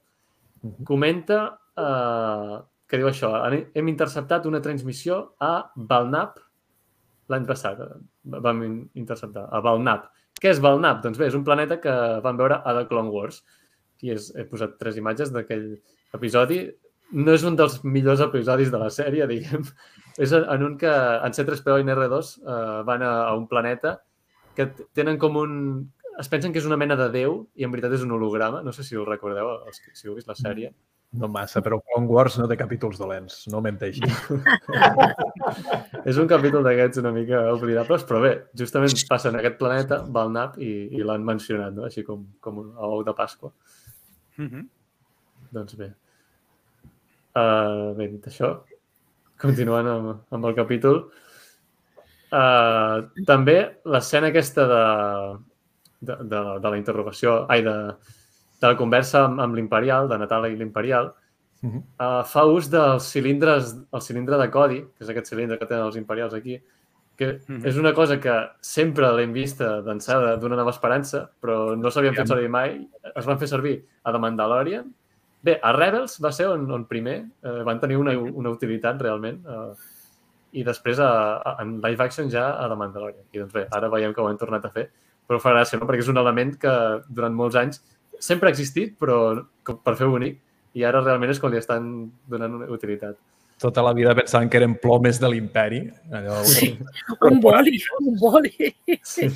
comenta 0.88 1.42
uh, 1.76 2.56
que 2.90 2.98
diu 2.98 3.06
això, 3.06 3.30
hem 3.46 3.88
interceptat 3.92 4.46
una 4.50 4.60
transmissió 4.64 5.20
a 5.38 5.70
Valnap 5.76 6.40
l'any 7.30 7.46
passat. 7.46 7.78
Vam 8.46 8.62
interceptar 8.98 9.46
a 9.46 9.60
Valnap. 9.62 10.08
Què 10.40 10.50
és 10.50 10.60
Valnap? 10.62 11.02
Doncs 11.04 11.20
bé, 11.20 11.28
és 11.30 11.36
un 11.38 11.46
planeta 11.46 11.78
que 11.82 11.94
vam 12.24 12.38
veure 12.40 12.58
a 12.58 12.74
The 12.80 12.88
Clone 12.90 13.12
Wars. 13.14 13.44
I 14.02 14.14
és, 14.16 14.30
he 14.34 14.46
posat 14.48 14.78
tres 14.80 14.98
imatges 14.98 15.30
d'aquell 15.34 15.68
episodi. 16.16 16.64
No 17.14 17.34
és 17.36 17.46
un 17.46 17.56
dels 17.58 17.78
millors 17.84 18.22
episodis 18.26 18.72
de 18.72 18.82
la 18.82 18.90
sèrie, 18.94 19.28
diguem. 19.30 19.66
És 20.20 20.34
en 20.36 20.62
un 20.66 20.74
que 20.76 20.90
en 20.90 21.32
C3PO 21.32 21.78
i 21.78 21.84
en 21.86 21.90
R2 21.94 22.30
eh, 22.42 22.54
van 22.84 23.02
a, 23.06 23.12
a 23.30 23.34
un 23.38 23.46
planeta 23.48 24.00
que 24.58 24.66
tenen 24.98 25.16
com 25.22 25.38
un... 25.40 25.52
Es 26.20 26.28
pensen 26.28 26.52
que 26.52 26.60
és 26.60 26.66
una 26.68 26.76
mena 26.76 26.96
de 26.98 27.06
déu 27.14 27.38
i 27.56 27.64
en 27.64 27.72
veritat 27.72 27.94
és 27.96 28.02
un 28.04 28.12
holograma. 28.12 28.60
No 28.66 28.74
sé 28.74 28.84
si 28.84 28.98
ho 28.98 29.06
recordeu, 29.06 29.54
els, 29.70 29.78
si 29.96 30.10
heu 30.10 30.18
vist 30.18 30.28
la 30.28 30.36
sèrie. 30.36 30.74
Mm 30.74 30.99
no 31.12 31.28
massa, 31.28 31.58
però 31.62 31.80
Clone 31.82 32.06
Wars 32.06 32.36
no 32.38 32.46
té 32.46 32.56
capítols 32.58 32.98
dolents, 33.00 33.40
no 33.50 33.60
menteixi. 33.64 34.02
és 36.10 36.20
un 36.22 36.28
capítol 36.30 36.62
d'aquests 36.66 37.00
una 37.02 37.10
mica 37.14 37.40
oblidables, 37.50 38.04
però 38.06 38.20
bé, 38.22 38.32
justament 38.58 38.94
passa 39.08 39.32
en 39.32 39.40
aquest 39.40 39.58
planeta, 39.58 40.04
Valnap, 40.06 40.60
i, 40.62 40.70
i 40.94 41.02
l'han 41.06 41.26
mencionat, 41.26 41.74
no? 41.74 41.88
així 41.88 42.04
com, 42.06 42.22
com 42.44 42.62
un 42.62 42.70
ou 42.78 43.02
de 43.06 43.14
Pasqua. 43.18 43.50
Mm 44.38 44.46
-hmm. 44.46 44.68
Doncs 45.50 45.74
bé. 45.74 45.90
Uh, 47.34 47.90
bé, 47.98 48.08
dit 48.08 48.26
això, 48.26 48.60
continuant 49.38 49.86
amb, 49.86 50.22
amb 50.30 50.46
el 50.46 50.54
capítol, 50.54 51.10
uh, 52.30 53.02
també 53.26 53.58
l'escena 53.84 54.30
aquesta 54.30 54.66
de, 54.66 54.84
de, 56.00 56.16
de, 56.22 56.40
de 56.62 56.68
la 56.70 56.76
interrogació, 56.76 57.46
ai, 57.48 57.62
de, 57.62 57.96
de 58.60 58.68
la 58.68 58.76
conversa 58.76 59.24
amb, 59.24 59.40
amb 59.40 59.56
l'Imperial, 59.56 60.08
de 60.08 60.18
Natal 60.20 60.46
i 60.50 60.56
l'Imperial, 60.56 61.14
uh 61.62 61.70
-huh. 61.70 61.82
uh, 62.00 62.24
fa 62.24 62.44
ús 62.44 62.70
dels 62.70 63.04
cilindres, 63.12 63.76
el 63.92 64.00
cilindre 64.02 64.36
de 64.36 64.50
codi, 64.50 64.80
que 64.80 65.04
és 65.04 65.08
aquest 65.08 65.26
cilindre 65.26 65.58
que 65.58 65.66
tenen 65.66 65.86
els 65.86 65.96
Imperials 65.96 66.34
aquí, 66.34 66.60
que 67.16 67.26
uh 67.26 67.38
-huh. 67.46 67.66
és 67.66 67.76
una 67.76 67.92
cosa 67.92 68.18
que 68.18 68.34
sempre 68.60 69.12
l'hem 69.12 69.32
vista 69.32 69.82
d'ençada 69.82 70.36
d'una 70.36 70.56
nova 70.56 70.70
esperança, 70.70 71.30
però 71.40 71.76
no 71.76 71.90
s'havien 71.90 72.14
fet 72.14 72.28
servir 72.28 72.48
mai. 72.48 72.88
Es 73.14 73.26
van 73.26 73.38
fer 73.38 73.48
servir 73.48 73.84
a 74.02 74.12
The 74.12 74.18
Mandalorian. 74.18 74.94
Bé, 75.42 75.58
a 75.62 75.72
Rebels 75.72 76.18
va 76.20 76.32
ser 76.32 76.48
on, 76.48 76.70
on 76.70 76.86
primer 76.86 77.24
eh, 77.42 77.62
van 77.64 77.80
tenir 77.80 77.96
una, 77.96 78.12
una 78.18 78.50
utilitat 78.50 79.00
realment 79.00 79.38
eh, 79.46 79.74
i 80.52 80.64
després 80.64 80.98
a, 80.98 81.40
a, 81.44 81.62
en 81.62 81.80
live 81.80 82.04
action 82.04 82.28
ja 82.30 82.50
a 82.58 82.68
The 82.68 82.76
Mandalorian. 82.76 83.24
I 83.32 83.38
doncs 83.38 83.52
bé, 83.52 83.66
ara 83.70 83.88
veiem 83.88 84.14
que 84.14 84.20
ho 84.20 84.28
han 84.28 84.38
tornat 84.38 84.64
a 84.64 84.70
fer, 84.70 84.90
però 85.26 85.38
fa 85.38 85.52
gràcia, 85.52 85.78
no? 85.78 85.86
perquè 85.86 86.00
és 86.00 86.08
un 86.08 86.18
element 86.18 86.56
que 86.58 87.02
durant 87.08 87.34
molts 87.34 87.56
anys 87.56 87.84
sempre 88.20 88.48
ha 88.48 88.54
existit, 88.54 88.94
però 89.00 89.40
per 89.66 89.96
fer 89.98 90.08
bonic, 90.10 90.38
i 90.78 90.84
ara 90.86 91.02
realment 91.02 91.32
és 91.32 91.40
quan 91.42 91.52
li 91.52 91.58
estan 91.60 91.90
donant 92.30 92.60
una 92.60 92.70
utilitat. 92.70 93.18
Tota 93.60 93.82
la 93.84 93.92
vida 93.92 94.14
pensaven 94.16 94.48
que 94.48 94.56
eren 94.60 94.74
plomes 94.80 95.18
de 95.20 95.28
l'imperi. 95.28 95.82
Allò... 96.16 96.38
Sí. 96.48 96.70
Un 97.28 97.40
boli, 97.44 97.80
un 98.00 98.14
boli. 98.20 98.70
Sí. 99.04 99.28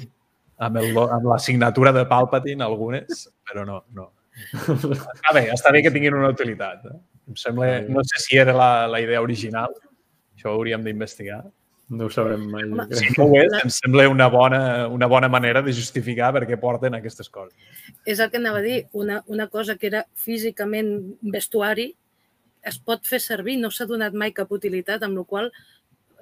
Amb, 0.64 0.78
el, 0.80 0.96
amb 0.96 1.26
la 1.28 1.40
signatura 1.42 1.92
de 1.92 2.06
Palpatine, 2.08 2.64
algunes, 2.64 3.26
però 3.44 3.66
no, 3.68 3.82
no. 3.92 4.12
Està 4.34 5.34
bé, 5.34 5.44
està 5.52 5.74
bé 5.74 5.82
que 5.84 5.92
tinguin 5.94 6.16
una 6.16 6.30
utilitat. 6.32 6.86
Eh? 6.88 6.96
Em 7.30 7.36
sembla, 7.40 7.68
no 7.90 8.04
sé 8.06 8.22
si 8.22 8.38
era 8.40 8.54
la, 8.56 8.70
la 8.90 9.02
idea 9.02 9.20
original, 9.24 9.74
això 10.34 10.52
ho 10.52 10.56
hauríem 10.58 10.86
d'investigar, 10.86 11.42
no 11.88 12.06
ho 12.06 12.10
sabrem 12.10 12.46
mai. 12.50 12.64
Si 12.96 13.10
no 13.16 13.26
ho 13.28 13.36
és, 13.40 13.52
em 13.60 13.72
sembla 13.72 14.06
una 14.08 14.28
bona, 14.32 14.60
una 14.88 15.08
bona 15.10 15.28
manera 15.28 15.62
de 15.62 15.74
justificar 15.76 16.32
per 16.36 16.46
què 16.48 16.56
porten 16.60 16.96
aquestes 16.96 17.28
coses. 17.28 17.54
És 18.08 18.20
el 18.20 18.30
que 18.32 18.40
anava 18.40 18.62
a 18.62 18.64
dir. 18.64 18.78
Una, 18.92 19.20
una 19.26 19.48
cosa 19.52 19.76
que 19.76 19.90
era 19.92 20.04
físicament 20.16 20.94
vestuari 21.20 21.92
es 22.64 22.80
pot 22.80 23.04
fer 23.04 23.20
servir, 23.20 23.58
no 23.60 23.70
s'ha 23.70 23.84
donat 23.84 24.16
mai 24.16 24.32
cap 24.32 24.52
utilitat, 24.56 25.02
amb 25.04 25.20
la 25.20 25.26
qual 25.28 25.50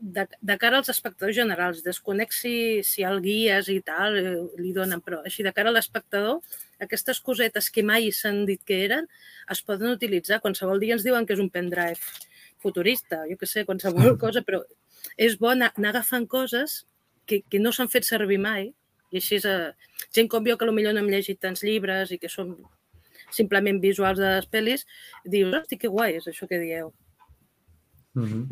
de, 0.03 0.27
de 0.27 0.57
cara 0.59 0.81
als 0.81 0.91
espectadors 0.91 1.37
generals, 1.37 1.85
desconec 1.87 2.35
si, 2.35 2.83
si 2.83 3.05
el 3.07 3.21
guies 3.23 3.69
i 3.71 3.79
tal 3.87 4.19
eh, 4.19 4.35
li 4.59 4.73
donen, 4.75 5.01
però 5.01 5.21
així 5.23 5.47
de 5.47 5.53
cara 5.55 5.71
a 5.71 5.77
l'espectador, 5.77 6.41
aquestes 6.83 7.23
cosetes 7.23 7.71
que 7.71 7.87
mai 7.87 8.11
s'han 8.11 8.43
dit 8.49 8.59
que 8.67 8.81
eren, 8.89 9.07
es 9.55 9.63
poden 9.63 9.95
utilitzar. 9.95 10.41
Qualsevol 10.43 10.83
dia 10.83 10.99
ens 10.99 11.07
diuen 11.07 11.27
que 11.27 11.37
és 11.37 11.43
un 11.43 11.53
pendrive 11.55 12.03
futurista, 12.63 13.23
jo 13.31 13.39
que 13.39 13.47
sé, 13.47 13.63
qualsevol 13.69 14.19
cosa, 14.25 14.43
però 14.43 14.65
és 15.17 15.39
bo 15.39 15.53
anar, 15.53 15.73
anar 15.77 15.91
agafant 15.95 16.27
coses 16.27 16.83
que, 17.27 17.43
que 17.49 17.59
no 17.59 17.73
s'han 17.73 17.91
fet 17.93 18.07
servir 18.09 18.39
mai 18.39 18.73
i 19.13 19.21
així 19.21 19.37
és, 19.39 19.45
eh, 19.45 19.73
gent 20.15 20.31
com 20.33 20.45
jo 20.47 20.57
que 20.57 20.69
potser 20.69 20.93
no 20.93 21.03
hem 21.03 21.11
llegit 21.13 21.41
tants 21.41 21.63
llibres 21.67 22.13
i 22.13 22.19
que 22.19 22.31
som 22.33 22.57
simplement 23.33 23.81
visuals 23.81 24.21
de 24.21 24.29
les 24.37 24.49
pel·lis, 24.49 24.85
dius, 25.25 25.55
hosti, 25.57 25.79
que 25.81 25.89
guai 25.89 26.19
és 26.19 26.29
això 26.29 26.49
que 26.49 26.61
dieu. 26.61 26.93
Mm 28.15 28.25
-hmm. 28.25 28.45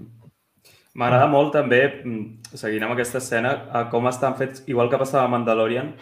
M'agrada 0.94 1.26
molt 1.26 1.52
també, 1.52 2.02
mm, 2.04 2.56
seguint 2.56 2.82
amb 2.82 2.92
aquesta 2.92 3.18
escena, 3.18 3.88
com 3.90 4.06
estan 4.08 4.36
fets, 4.36 4.64
igual 4.66 4.90
que 4.90 4.98
passava 4.98 5.24
a 5.24 5.28
Mandalorian, 5.28 5.94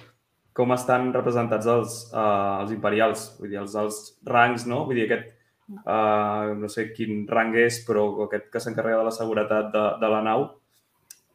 com 0.52 0.72
estan 0.72 1.12
representats 1.12 1.66
els, 1.66 2.12
uh, 2.12 2.62
els 2.62 2.72
imperials, 2.72 3.36
vull 3.38 3.50
dir, 3.50 3.58
els, 3.58 3.74
els 3.74 4.18
rangs, 4.24 4.66
no? 4.66 4.84
Vull 4.86 4.96
dir, 4.96 5.04
aquest, 5.04 5.37
uh, 5.68 6.54
no 6.58 6.68
sé 6.72 6.88
quin 6.94 7.26
rang 7.28 7.54
és, 7.56 7.82
però 7.86 8.06
aquest 8.26 8.48
que 8.52 8.60
s'encarrega 8.62 8.98
de 9.02 9.08
la 9.10 9.14
seguretat 9.14 9.72
de, 9.74 9.84
de 10.00 10.10
la 10.12 10.22
nau, 10.24 10.46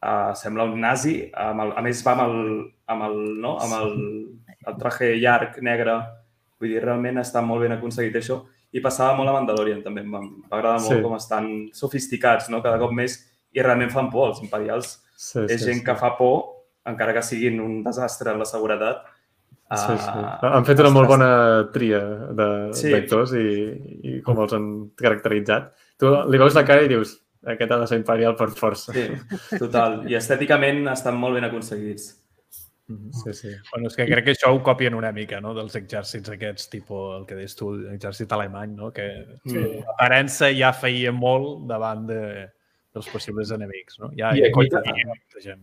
uh, 0.02 0.32
sembla 0.38 0.64
un 0.70 0.80
nazi, 0.80 1.30
amb 1.34 1.66
el, 1.66 1.72
a 1.78 1.84
més 1.86 2.02
va 2.06 2.16
amb 2.16 2.24
el, 2.26 2.40
amb 2.94 3.06
el, 3.08 3.18
no? 3.40 3.56
amb 3.62 3.78
el, 3.80 3.94
el 4.66 4.76
traje 4.80 5.14
llarg, 5.20 5.60
negre, 5.62 5.98
vull 6.60 6.72
dir, 6.72 6.82
realment 6.84 7.18
està 7.22 7.42
molt 7.44 7.64
ben 7.66 7.76
aconseguit 7.78 8.16
això. 8.20 8.42
i 8.74 8.80
passava 8.82 9.14
molt 9.14 9.30
a 9.30 9.32
Mandalorian 9.36 9.84
també. 9.84 10.02
Em 10.02 10.10
va 10.10 10.20
agradar 10.56 10.80
molt 10.80 10.96
Sí. 10.96 11.02
com 11.02 11.12
estan 11.14 11.44
sofisticats, 11.72 12.48
no? 12.50 12.58
Cada 12.62 12.78
cop 12.80 12.90
més 12.90 13.20
i 13.54 13.62
realment 13.62 13.92
fan 13.92 14.08
por. 14.10 14.30
Els 14.32 14.40
imperials 14.42 14.96
Sí, 15.14 15.44
és 15.46 15.60
sí, 15.60 15.66
gent 15.68 15.78
sí. 15.78 15.84
que 15.86 15.94
fa 15.94 16.16
por, 16.18 16.64
encara 16.84 17.12
que 17.14 17.22
siguin 17.22 17.60
un 17.62 17.84
desastre 17.84 18.32
en 18.32 18.40
la 18.40 18.44
seguretat. 18.44 19.04
Sí, 19.74 19.96
sí. 19.98 20.10
Ah, 20.12 20.50
Han 20.56 20.64
fet 20.68 20.78
una 20.80 20.90
molt 20.90 21.08
bona 21.08 21.30
tria 21.72 22.00
de- 22.36 22.72
Sí. 22.76 22.90
d'actors 22.92 23.32
i, 23.34 23.46
i 24.04 24.20
com 24.22 24.38
els 24.38 24.52
han 24.52 24.90
caracteritzat. 24.94 25.72
Tu 25.98 26.06
li 26.30 26.38
veus 26.38 26.54
la 26.54 26.64
cara 26.64 26.82
i 26.84 26.88
dius 26.88 27.16
aquest 27.46 27.70
ha 27.72 27.78
de 27.80 27.86
ser 27.86 27.98
imperial 27.98 28.36
per 28.36 28.48
força. 28.50 28.92
Sí, 28.92 29.58
total. 29.58 30.04
I 30.10 30.14
estèticament 30.20 30.86
estan 30.92 31.16
molt 31.16 31.34
ben 31.34 31.44
aconseguits. 31.44 32.20
sí. 33.24 33.32
sí. 33.32 33.48
Bueno, 33.72 33.88
és 33.88 33.96
que 33.96 34.04
crec 34.06 34.24
que 34.26 34.32
això 34.36 34.52
ho 34.54 34.62
copien 34.62 34.94
una 34.94 35.10
mica, 35.12 35.40
no?, 35.40 35.54
dels 35.54 35.74
exèrcits 35.74 36.28
aquests, 36.30 36.68
tipus 36.68 37.18
el 37.18 37.26
que 37.26 37.34
deies 37.34 37.56
tu, 37.56 37.72
l'exèrcit 37.78 38.30
alemany, 38.32 38.74
no?, 38.76 38.92
que 38.92 39.08
Sí. 39.46 39.56
l'aparença 39.80 40.52
ja 40.52 40.72
feia 40.72 41.10
molt 41.10 41.66
davant 41.66 42.06
de, 42.06 42.50
dels 42.94 43.08
possibles 43.08 43.50
enemics, 43.50 43.98
no? 43.98 44.10
Ja, 44.16 44.34
I 44.36 44.40
ja 44.42 44.46
aquí- 44.46 44.52
coincidien 44.52 45.08
molta 45.08 45.40
gent. 45.40 45.62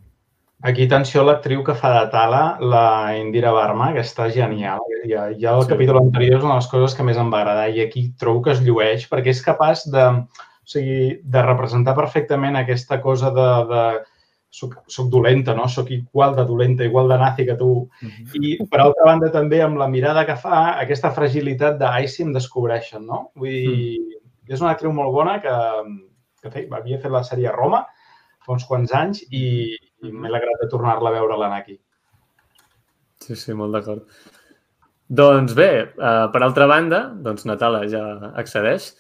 Aquí, 0.63 0.85
atenció 0.85 1.23
l'actriu 1.25 1.63
que 1.65 1.73
fa 1.73 1.89
de 1.95 2.03
Tala, 2.13 2.41
la 2.61 3.17
Indira 3.17 3.49
Varma, 3.55 3.91
que 3.95 4.03
està 4.05 4.27
genial. 4.29 4.83
Ja, 5.09 5.31
ja 5.33 5.55
el 5.57 5.63
Sí. 5.63 5.69
capítol 5.71 5.97
anterior 5.97 6.37
és 6.37 6.43
una 6.43 6.53
de 6.53 6.59
les 6.61 6.67
coses 6.69 6.93
que 6.95 7.03
més 7.03 7.17
em 7.17 7.31
va 7.33 7.39
agradar 7.41 7.69
i 7.73 7.81
aquí 7.81 8.13
trobo 8.19 8.43
que 8.43 8.51
es 8.51 8.61
llueix 8.61 9.07
perquè 9.09 9.33
és 9.33 9.41
capaç 9.41 9.87
de, 9.89 10.03
o 10.05 10.67
sigui, 10.69 11.19
de 11.23 11.41
representar 11.41 11.95
perfectament 11.95 12.55
aquesta 12.55 13.01
cosa 13.01 13.31
de, 13.33 13.47
de 13.71 13.83
soc, 14.51 14.75
soc 14.85 15.09
dolenta, 15.09 15.55
no? 15.55 15.67
Soc 15.67 15.89
igual 15.91 16.35
de 16.35 16.45
dolenta, 16.45 16.83
igual 16.83 17.09
de 17.09 17.17
nazi 17.17 17.45
que 17.45 17.55
tu. 17.55 17.89
I, 18.35 18.57
per 18.69 18.81
altra 18.81 19.05
banda, 19.05 19.31
també 19.31 19.61
amb 19.63 19.77
la 19.81 19.87
mirada 19.87 20.25
que 20.27 20.35
fa, 20.35 20.77
aquesta 20.79 21.11
fragilitat 21.11 21.79
de 21.79 21.87
ai, 21.87 22.07
si 22.07 22.21
em 22.21 22.33
descobreixen, 22.33 23.05
no? 23.07 23.31
Vull 23.35 23.49
dir, 23.49 24.19
és 24.47 24.61
una 24.61 24.75
actriu 24.75 24.93
molt 24.93 25.11
bona 25.11 25.39
que, 25.41 25.57
que 26.43 26.51
fe, 26.51 26.67
havia 26.71 26.99
fet 26.99 27.11
la 27.11 27.23
sèrie 27.23 27.49
Roma 27.55 27.85
fa 28.45 28.53
uns 28.53 28.65
quants 28.65 28.91
anys 28.93 29.23
i, 29.29 29.77
i 30.03 30.11
m'he 30.11 30.29
alegrat 30.29 30.61
de 30.63 30.69
tornar-la 30.71 31.11
a 31.11 31.15
veure-la 31.19 31.49
aquí. 31.57 31.77
Sí, 33.21 33.35
sí, 33.37 33.53
molt 33.53 33.75
d'acord. 33.75 34.07
Doncs 35.11 35.53
bé, 35.57 35.69
uh, 35.99 36.29
per 36.31 36.41
altra 36.45 36.65
banda, 36.71 37.03
doncs 37.21 37.43
Natala 37.45 37.83
ja 37.91 38.31
accedeix 38.39 38.93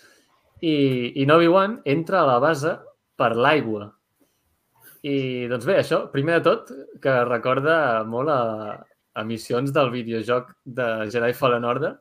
i, 0.61 0.75
i 1.21 1.25
Novi-Wan 1.25 1.79
entra 1.89 2.21
a 2.21 2.27
la 2.27 2.37
base 2.43 2.75
per 3.17 3.31
l'aigua. 3.39 3.87
I 5.07 5.47
doncs 5.49 5.65
bé, 5.65 5.79
això, 5.81 6.03
primer 6.13 6.39
de 6.39 6.45
tot, 6.49 6.71
que 7.01 7.15
recorda 7.25 8.03
molt 8.05 8.29
a, 8.29 8.41
a 9.17 9.23
missions 9.25 9.71
del 9.73 9.89
videojoc 9.93 10.51
de 10.65 10.89
Jedi 11.09 11.33
Fallen 11.33 11.65
Order. 11.65 11.95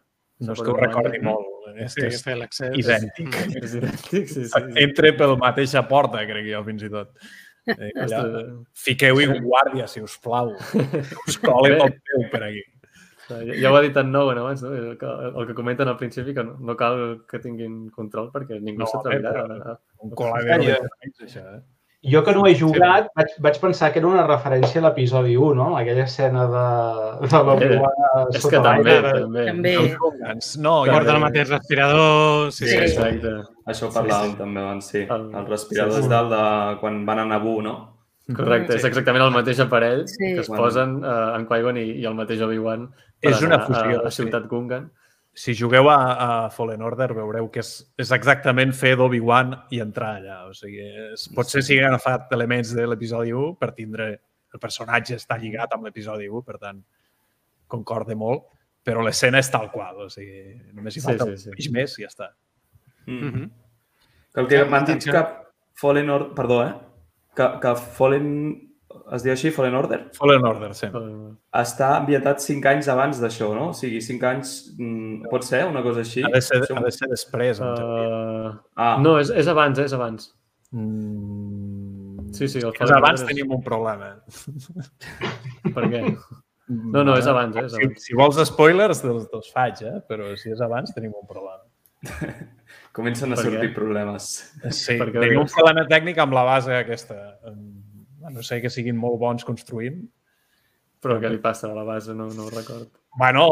No 0.44 0.56
és 0.56 0.60
que 0.64 0.72
ho 0.72 0.76
recordi 0.76 1.20
molt, 1.24 1.46
és 1.76 1.94
Sí, 1.94 2.00
que 2.02 2.10
és 2.10 2.22
fer 2.24 2.34
l'accés. 2.40 2.76
idèntic. 2.80 3.34
És 3.62 3.74
idèntic, 3.78 4.28
sí, 4.28 4.44
sí. 4.44 4.44
sí. 4.50 4.62
Entre 4.80 5.14
per 5.16 5.30
la 5.32 5.38
mateixa 5.40 5.86
porta, 5.88 6.24
crec 6.28 6.50
jo, 6.50 6.62
fins 6.66 6.84
i 6.84 6.90
tot. 6.92 7.14
Eh, 7.76 7.92
allà, 8.04 8.20
fiqueu-hi 8.86 9.28
un 9.30 9.40
guàrdia, 9.44 9.86
si 9.90 10.02
us 10.04 10.18
plau. 10.22 10.52
Us 11.26 11.40
cole 11.42 11.74
el 11.76 11.96
peu 11.96 12.28
per 12.32 12.42
aquí. 12.48 12.62
Ja, 13.30 13.38
ja 13.62 13.70
ho 13.70 13.76
ha 13.78 13.82
dit 13.84 13.96
en 14.00 14.08
Nowen 14.10 14.38
abans, 14.42 14.62
no? 14.66 14.72
El 14.74 14.96
que, 14.98 15.10
el 15.30 15.46
que 15.46 15.54
comenten 15.54 15.88
al 15.88 15.98
principi, 16.00 16.34
que 16.34 16.42
no, 16.42 16.56
no 16.66 16.74
cal 16.76 17.20
que 17.30 17.38
tinguin 17.38 17.84
control 17.94 18.32
perquè 18.34 18.58
ningú 18.58 18.82
No, 18.82 18.88
s'atrevirà. 18.90 19.76
Un 20.02 20.16
col·lega 20.18 20.58
Ja. 20.64 20.80
això, 21.22 21.44
eh? 21.58 21.60
Jo 22.02 22.22
que 22.24 22.32
no 22.32 22.46
he 22.48 22.54
jugat, 22.56 23.10
vaig, 23.14 23.34
vaig 23.44 23.58
pensar 23.60 23.90
que 23.92 23.98
era 24.00 24.08
una 24.08 24.22
referència 24.26 24.80
a 24.80 24.84
l'episodi 24.86 25.34
1, 25.36 25.52
no? 25.54 25.76
Aquella 25.76 26.06
escena 26.08 26.46
de, 26.48 27.26
de 27.28 27.40
l'Obi-Wan 27.44 28.30
És 28.32 28.40
sota 28.40 28.54
que 28.54 28.62
també, 28.64 28.94
també. 29.04 29.44
També. 29.50 29.74
No, 30.64 30.86
jo 30.86 30.94
Porta 30.94 31.12
el 31.18 31.20
mateix 31.20 31.50
respirador... 31.50 32.52
Sí, 32.56 32.64
Sí, 32.64 32.70
sí. 32.72 32.78
exacte. 32.86 33.34
Això 33.68 33.90
parlàvem 33.92 34.32
també 34.38 34.60
abans, 34.64 34.88
sí. 34.94 35.02
El- 35.04 35.28
El 35.42 35.46
respirador 35.46 35.92
sí, 35.92 35.98
sí. 35.98 36.06
és 36.06 36.08
dalt 36.14 36.32
de 36.32 36.80
quan 36.80 37.04
van 37.04 37.18
a 37.18 37.26
Naboo, 37.34 37.60
no? 37.68 37.76
Correcte, 38.34 38.76
és 38.78 38.82
Sí. 38.82 38.88
exactament 38.88 39.24
el 39.26 39.32
mateix 39.36 39.60
aparell 39.60 40.06
Sí. 40.08 40.34
que 40.34 40.40
es 40.40 40.48
Bueno. 40.48 40.64
posen 40.64 40.96
eh, 41.04 41.36
en 41.36 41.46
Qui-Gon 41.46 41.76
i, 41.76 41.84
i 42.00 42.04
el 42.06 42.14
mateix 42.14 42.40
Obi-Wan 42.40 42.88
per 43.20 43.30
És 43.34 43.42
una 43.42 43.56
anar 43.56 43.66
fusió, 43.66 44.00
a, 44.00 44.06
a 44.06 44.10
sí. 44.10 44.22
Ciutat 44.22 44.48
Gungan. 44.48 44.90
Si 45.40 45.54
jugueu 45.56 45.88
a, 45.88 45.96
a 45.96 46.30
Fallen 46.52 46.82
Order 46.84 47.14
veureu 47.16 47.46
que 47.52 47.62
és, 47.62 47.70
és 48.02 48.10
exactament 48.12 48.74
fer 48.76 48.92
d'Obi-Wan 49.00 49.54
i 49.72 49.78
entrar 49.80 50.18
allà. 50.18 50.40
O 50.50 50.52
sigui, 50.56 50.82
és, 51.14 51.24
potser 51.32 51.62
s'hi 51.64 51.78
han 51.80 51.94
agafat 51.94 52.34
elements 52.36 52.74
de 52.76 52.84
l'episodi 52.90 53.32
1 53.32 53.56
per 53.60 53.72
tindre... 53.78 54.10
El 54.50 54.58
personatge 54.58 55.14
està 55.14 55.36
lligat 55.38 55.76
amb 55.76 55.84
l'episodi 55.86 56.24
1, 56.26 56.40
per 56.42 56.56
tant, 56.58 56.80
concorde 57.70 58.16
molt, 58.18 58.48
però 58.82 59.04
l'escena 59.06 59.38
és 59.38 59.48
tal 59.52 59.68
qual. 59.70 60.00
O 60.02 60.08
sigui, 60.10 60.56
només 60.74 60.96
hi 60.96 61.00
Sí, 61.00 61.04
falta 61.06 61.28
sí, 61.28 61.36
un 61.36 61.38
sí. 61.38 61.52
peix 61.54 61.68
més 61.76 61.94
i 62.00 62.02
ja 62.02 62.10
està. 62.10 62.32
Mm. 63.06 63.20
Mhm. 63.28 63.44
Que 64.34 64.42
el 64.42 64.50
que 64.50 64.64
m'han 64.66 64.88
dit 64.90 65.06
que 65.06 65.22
Fallen 65.80 66.10
Order... 66.10 66.34
Perdó, 66.34 66.58
eh? 66.66 66.74
Que, 67.38 67.46
que 67.62 67.76
Fallen... 67.96 68.28
Es 69.16 69.24
diu 69.24 69.32
així, 69.32 69.50
Fallen 69.50 69.74
Order? 69.74 69.98
Fallen 70.14 70.44
Order, 70.46 70.68
sí. 70.78 70.86
Està 71.60 71.88
ambientat 71.96 72.38
5 72.44 72.68
anys 72.70 72.88
abans 72.92 73.18
d'això, 73.22 73.48
no? 73.56 73.70
O 73.70 73.74
sigui, 73.74 73.98
5 74.04 74.26
anys... 74.28 74.52
Mm, 74.78 75.24
pot 75.32 75.42
ser 75.46 75.64
una 75.66 75.82
cosa 75.82 76.04
així? 76.04 76.22
Ha 76.22 76.30
de 76.30 76.40
ser, 76.46 76.60
ha 76.76 76.82
de 76.84 76.92
ser 76.94 77.08
després. 77.10 77.58
en 77.60 77.74
teoria. 77.74 78.20
Uh, 78.20 78.52
Ah, 78.76 78.92
no, 79.02 79.16
és, 79.18 79.30
és 79.34 79.48
abans, 79.50 79.78
eh, 79.82 79.88
és 79.90 79.96
abans. 79.98 80.30
Mm, 80.70 82.28
Sí, 82.30 82.46
sí, 82.46 82.60
el 82.62 82.70
si 82.70 82.70
és 82.70 82.78
Fallen 82.78 82.96
abans 83.00 83.20
Order 83.20 83.32
és- 83.32 83.36
tenim 83.36 83.50
un 83.56 83.62
problema. 83.66 84.12
Per 85.74 85.84
què? 85.90 86.02
No, 86.70 87.02
no, 87.02 87.16
és 87.18 87.26
abans, 87.26 87.56
eh, 87.58 87.64
és 87.66 87.72
Si, 87.74 87.82
abans. 87.82 88.04
si 88.06 88.14
vols 88.14 88.38
spoilers, 88.46 89.00
te'ls, 89.02 89.26
te'ls 89.32 89.50
faig, 89.52 89.82
eh? 89.82 89.96
però 90.08 90.30
si 90.38 90.52
és 90.54 90.60
abans 90.62 90.94
tenim 90.94 91.10
un 91.18 91.26
problema. 91.26 91.64
comencen 92.96 93.32
a 93.32 93.36
Per 93.36 93.44
què? 93.44 93.50
sortir 93.50 93.72
problemes. 93.74 94.28
Sí, 94.70 94.94
Per 95.02 95.10
què 95.10 95.18
tenim 95.26 95.42
un 95.42 95.50
problema 95.50 95.82
tècnic 95.90 96.18
amb 96.22 96.32
la 96.38 96.44
base 96.46 96.72
aquesta. 96.78 97.18
A 98.24 98.30
no 98.30 98.42
sé 98.44 98.60
que 98.60 98.70
siguin 98.72 98.96
molt 99.00 99.18
bons 99.20 99.44
construint. 99.48 100.02
Però 101.00 101.16
què 101.20 101.30
li 101.32 101.38
passa 101.40 101.70
a 101.70 101.74
la 101.74 101.84
base? 101.86 102.12
No, 102.12 102.26
no 102.36 102.44
ho 102.46 102.50
record. 102.52 102.90
Bueno, 103.18 103.44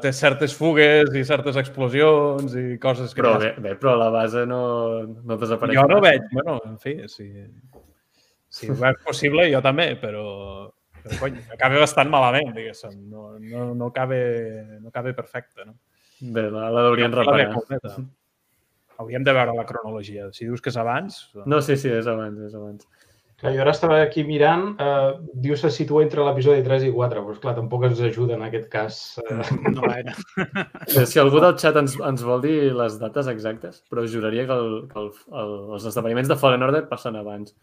té 0.00 0.12
certes 0.16 0.54
fugues 0.56 1.10
i 1.18 1.24
certes 1.28 1.58
explosions 1.60 2.54
i 2.56 2.78
coses 2.80 3.12
que... 3.12 3.20
Però 3.20 3.34
bé, 3.42 3.50
bé, 3.60 3.74
però 3.80 3.96
la 3.98 4.06
base 4.14 4.44
no, 4.48 4.60
no 5.26 5.36
desapareix. 5.40 5.76
jo 5.80 5.88
no 5.90 5.98
veig, 6.00 6.22
bueno, 6.32 6.54
en 6.64 6.78
fi, 6.80 6.94
si, 7.12 7.26
si 8.48 8.70
ho 8.70 8.78
és 8.78 9.02
possible, 9.04 9.48
jo 9.52 9.60
també, 9.60 9.90
però, 10.00 10.24
però 11.02 11.18
cony, 11.20 11.42
acaba 11.52 11.82
bastant 11.82 12.08
malament, 12.14 12.54
diguéssim. 12.56 12.94
No, 13.10 13.34
no, 13.42 13.66
no, 13.74 13.90
cabe, 13.92 14.22
no 14.80 14.94
cabe 14.94 15.12
perfecte, 15.18 15.66
no? 15.66 15.74
Bé, 16.22 16.46
la, 16.54 16.70
la 16.70 16.86
deurien 16.86 17.12
reparar. 17.12 17.50
Hauríem 19.02 19.24
de 19.26 19.32
veure 19.34 19.52
la 19.56 19.66
cronologia. 19.66 20.30
Si 20.32 20.46
dius 20.46 20.62
que 20.62 20.70
és 20.70 20.76
abans... 20.78 21.24
doncs- 21.34 21.48
No, 21.50 21.58
sí, 21.64 21.76
sí, 21.76 21.90
és 21.90 22.06
abans, 22.06 22.38
és 22.46 22.54
abans. 22.54 22.86
Clar, 23.42 23.50
jo 23.56 23.62
ara 23.64 23.72
estava 23.74 23.96
aquí 24.04 24.22
mirant, 24.22 24.68
eh, 24.78 25.14
diu 25.42 25.56
se 25.58 25.66
situa 25.74 26.04
entre 26.04 26.22
l'episodi 26.22 26.62
3 26.62 26.84
i 26.86 26.92
4, 26.94 27.24
però 27.26 27.40
clar, 27.42 27.54
tampoc 27.56 27.88
ens 27.88 27.98
ajuda 28.06 28.36
en 28.36 28.44
aquest 28.46 28.68
cas. 28.70 29.00
Eh, 29.24 29.42
No 29.74 29.82
gaire. 29.82 30.14
Eh, 30.86 31.04
Si 31.10 31.18
algú 31.18 31.40
del 31.42 31.56
xat 31.58 31.80
ens, 31.80 31.96
ens 31.98 32.22
vol 32.22 32.44
dir 32.44 32.70
les 32.78 33.00
dates 33.00 33.26
exactes, 33.32 33.82
però 33.90 34.06
juraria 34.06 34.46
que, 34.46 34.54
el, 34.54 34.86
que 34.92 34.98
el, 35.02 35.10
el, 35.42 35.54
els 35.74 35.88
esdeveniments 35.90 36.30
de 36.30 36.38
Fallen 36.38 36.62
Order 36.68 36.84
passen 36.88 37.18
abans. 37.18 37.56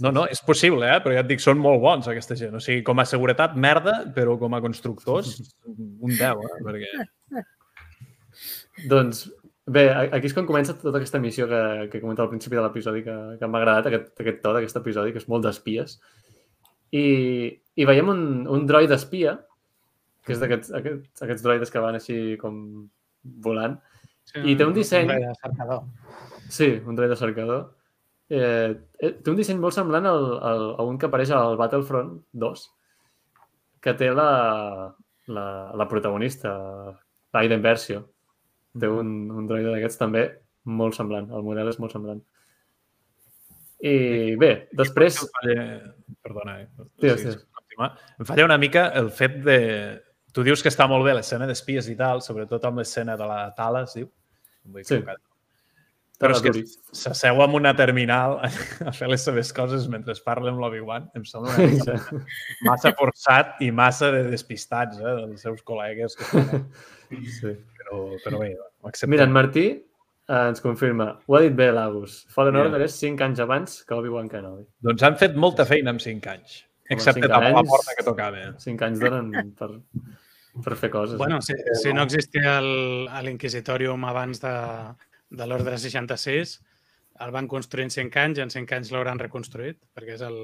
No, 0.00 0.10
no, 0.12 0.24
és 0.28 0.40
possible, 0.44 0.88
eh? 0.88 1.00
però 1.04 1.12
ja 1.16 1.22
et 1.24 1.28
dic, 1.28 1.40
són 1.44 1.60
molt 1.60 1.80
bons 1.84 2.08
aquesta 2.08 2.36
gent. 2.36 2.56
O 2.56 2.60
sigui, 2.60 2.82
com 2.84 3.00
a 3.00 3.04
seguretat, 3.08 3.54
merda, 3.60 3.98
però 4.16 4.38
com 4.40 4.56
a 4.56 4.60
constructors, 4.64 5.36
un 5.68 6.16
10, 6.16 6.20
eh? 6.48 6.62
perquè... 6.64 7.44
Doncs 8.88 9.26
bé, 9.66 9.82
aquí 10.14 10.28
és 10.30 10.34
quan 10.36 10.46
comença 10.46 10.76
tota 10.78 10.98
aquesta 11.00 11.18
missió 11.22 11.48
que, 11.50 11.60
que 11.92 12.00
comenta 12.02 12.22
al 12.24 12.30
principi 12.30 12.56
de 12.58 12.62
l'episodi 12.64 13.02
que, 13.06 13.16
que 13.40 13.48
m'ha 13.50 13.58
agradat, 13.62 13.88
aquest, 13.90 14.12
aquest 14.22 14.40
to 14.44 14.52
d'aquest 14.54 14.78
episodi, 14.80 15.12
que 15.14 15.22
és 15.22 15.28
molt 15.32 15.44
d'espies. 15.46 15.98
I, 16.94 17.06
I 17.76 17.84
veiem 17.88 18.08
un, 18.12 18.20
un 18.52 18.66
droid 18.68 18.92
espia, 18.94 19.36
que 20.26 20.34
és 20.34 20.40
d'aquests 20.42 20.72
aquests, 20.74 21.22
aquests 21.26 21.42
droides 21.44 21.70
que 21.74 21.82
van 21.82 21.98
així 21.98 22.18
com 22.40 22.56
volant. 23.42 23.76
Sí, 24.26 24.42
I 24.42 24.56
té 24.58 24.66
un 24.66 24.74
disseny- 24.74 25.10
gaire 25.10 25.34
cercador. 25.42 25.82
Sí, 26.50 26.70
un 26.86 26.94
droid 26.98 27.10
de 27.14 27.18
cercador. 27.18 27.64
Eh, 28.30 28.70
eh, 28.98 29.12
té 29.22 29.30
un 29.30 29.36
disseny 29.38 29.58
molt 29.62 29.74
semblant 29.74 30.06
al, 30.06 30.24
al, 30.42 30.64
a 30.78 30.86
un 30.86 30.96
que 30.98 31.06
apareix 31.06 31.30
al 31.34 31.58
Battlefront 31.58 32.16
2, 32.34 32.64
que 33.82 33.94
té 33.98 34.08
la, 34.14 34.30
la, 35.30 35.46
la 35.78 35.86
protagonista, 35.90 36.54
l'Aiden 37.34 37.62
Versio. 37.62 38.04
Té 38.80 38.88
un, 38.90 39.12
un 39.32 39.46
droide 39.48 39.74
d'aquests 39.74 40.00
també 40.00 40.26
molt 40.66 40.96
semblant. 40.98 41.28
El 41.30 41.44
model 41.46 41.70
és 41.70 41.78
molt 41.82 41.94
semblant. 41.94 42.22
I 43.86 44.34
bé, 44.40 44.50
després... 44.76 45.20
Perdona, 46.24 46.60
eh? 46.62 46.68
Digues. 47.02 47.44
continuar. 47.52 47.92
Em 48.18 48.28
falla 48.28 48.48
una 48.48 48.58
mica 48.58 48.88
el 48.98 49.10
fet 49.10 49.38
de... 49.44 49.60
Tu 50.36 50.44
dius 50.44 50.60
que 50.60 50.68
està 50.72 50.84
molt 50.88 51.06
bé 51.06 51.14
l'escena 51.16 51.46
d'espies 51.48 51.88
i 51.88 51.96
tal, 51.96 52.20
sobretot 52.24 52.64
amb 52.68 52.82
l'escena 52.82 53.16
de 53.16 53.28
la 53.28 53.38
Tala, 53.56 53.86
es 53.86 53.96
diu? 53.96 54.10
Vull 54.68 54.84
Sí. 54.84 55.00
Però 56.16 56.32
és 56.32 56.40
que 56.40 56.62
s'asseu 56.96 57.42
en 57.44 57.54
una 57.58 57.74
terminal 57.76 58.38
a 58.88 58.92
fer 58.96 59.08
les 59.12 59.24
seves 59.26 59.50
coses 59.52 59.84
mentre 59.92 60.14
parla 60.24 60.48
amb 60.52 60.62
l'Obi-Wan. 60.62 61.10
Em 61.18 61.26
sembla 61.28 61.52
una 61.52 61.66
mica 61.68 62.22
massa 62.64 62.94
forçat 62.96 63.60
i 63.60 63.68
massa 63.68 64.08
de 64.14 64.22
despistats 64.30 64.96
eh, 64.96 65.16
dels 65.20 65.44
seus 65.44 65.60
col·legues. 65.66 66.16
Que 66.16 66.62
Sí. 67.36 67.52
Però, 67.86 68.02
però 68.24 68.42
bé, 68.42 68.52
Acceptem. 68.86 69.14
Mira, 69.14 69.24
en 69.26 69.34
Martí 69.34 69.66
eh, 70.28 70.48
ens 70.48 70.62
confirma. 70.62 71.08
Ho 71.26 71.38
ha 71.38 71.42
dit 71.44 71.54
bé 71.56 71.70
l'Agus. 71.74 72.20
Fallen 72.32 72.54
Mira. 72.56 72.68
Order 72.68 72.84
és 72.86 72.98
5 73.00 73.24
anys 73.26 73.42
abans 73.42 73.80
que 73.86 73.96
Obi-Wan 73.96 74.30
Kenobi. 74.30 74.66
Doncs 74.86 75.06
han 75.06 75.18
fet 75.20 75.34
molta 75.46 75.66
feina 75.68 75.94
amb 75.94 76.02
5 76.02 76.30
anys. 76.34 76.60
Excepte 76.86 77.24
cinc 77.24 77.32
tapar 77.32 77.50
la 77.56 77.64
porta 77.66 77.96
que 77.98 78.06
tocava. 78.06 78.44
5 78.62 78.86
anys 78.86 79.02
donen 79.02 79.50
per, 79.58 79.72
per 80.62 80.78
fer 80.78 80.92
coses. 80.92 81.18
Bueno, 81.18 81.40
si, 81.42 81.56
si 81.80 81.94
no 81.94 82.06
existia 82.06 82.60
l'Inquisitorium 82.62 84.06
abans 84.06 84.42
de, 84.44 84.54
de 85.40 85.50
l'Ordre 85.50 85.80
66, 85.82 86.56
el 87.26 87.34
van 87.34 87.50
construir 87.50 87.88
en 87.88 87.92
5 87.94 88.22
anys 88.22 88.38
i 88.38 88.46
en 88.46 88.54
5 88.54 88.78
anys 88.78 88.94
l'hauran 88.94 89.18
reconstruït, 89.22 89.80
perquè 89.96 90.14
és 90.14 90.22
el, 90.26 90.38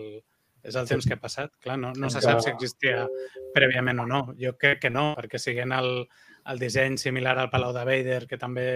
és 0.66 0.78
el 0.78 0.90
temps 0.90 1.06
que 1.06 1.14
ha 1.14 1.22
passat. 1.22 1.54
Clar, 1.62 1.78
no, 1.78 1.92
no 1.94 2.10
se 2.10 2.22
sap 2.24 2.42
si 2.42 2.50
existia 2.50 3.06
prèviament 3.54 4.02
o 4.02 4.08
no. 4.08 4.24
Jo 4.40 4.56
crec 4.58 4.82
que 4.86 4.90
no, 4.90 5.12
perquè 5.18 5.38
siguent 5.38 5.74
el, 5.78 5.92
el 6.50 6.58
disseny 6.58 6.96
similar 6.98 7.36
al 7.38 7.50
Palau 7.50 7.72
de 7.76 7.84
Vader, 7.86 8.26
que 8.26 8.38
també 8.40 8.66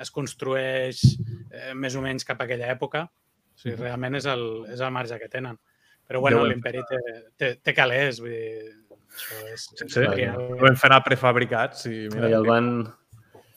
es 0.00 0.10
construeix 0.14 1.02
eh, 1.50 1.72
més 1.74 1.96
o 1.98 2.02
menys 2.04 2.24
cap 2.28 2.40
a 2.40 2.46
aquella 2.46 2.70
època, 2.72 3.06
o 3.08 3.58
sigui, 3.62 3.76
realment 3.80 4.14
és 4.20 4.26
el, 4.30 4.44
és 4.72 4.80
el 4.80 4.92
marge 4.94 5.18
que 5.18 5.28
tenen. 5.32 5.58
Però 6.08 6.20
bueno, 6.20 6.44
l'imperi 6.46 6.82
té, 6.88 6.98
té, 7.38 7.50
té 7.62 7.74
calés, 7.74 8.18
vull 8.20 8.32
dir, 8.34 8.72
això 9.12 9.38
és, 9.52 9.66
és 9.84 9.92
Sí, 9.94 10.00
real. 10.06 10.40
ho 10.40 10.58
vam 10.60 10.76
fer 10.76 10.90
anar 10.90 11.02
prefabricats 11.06 11.86
i 11.90 12.08
mira, 12.12 12.28
I 12.30 12.36
el 12.38 12.46
van... 12.48 12.72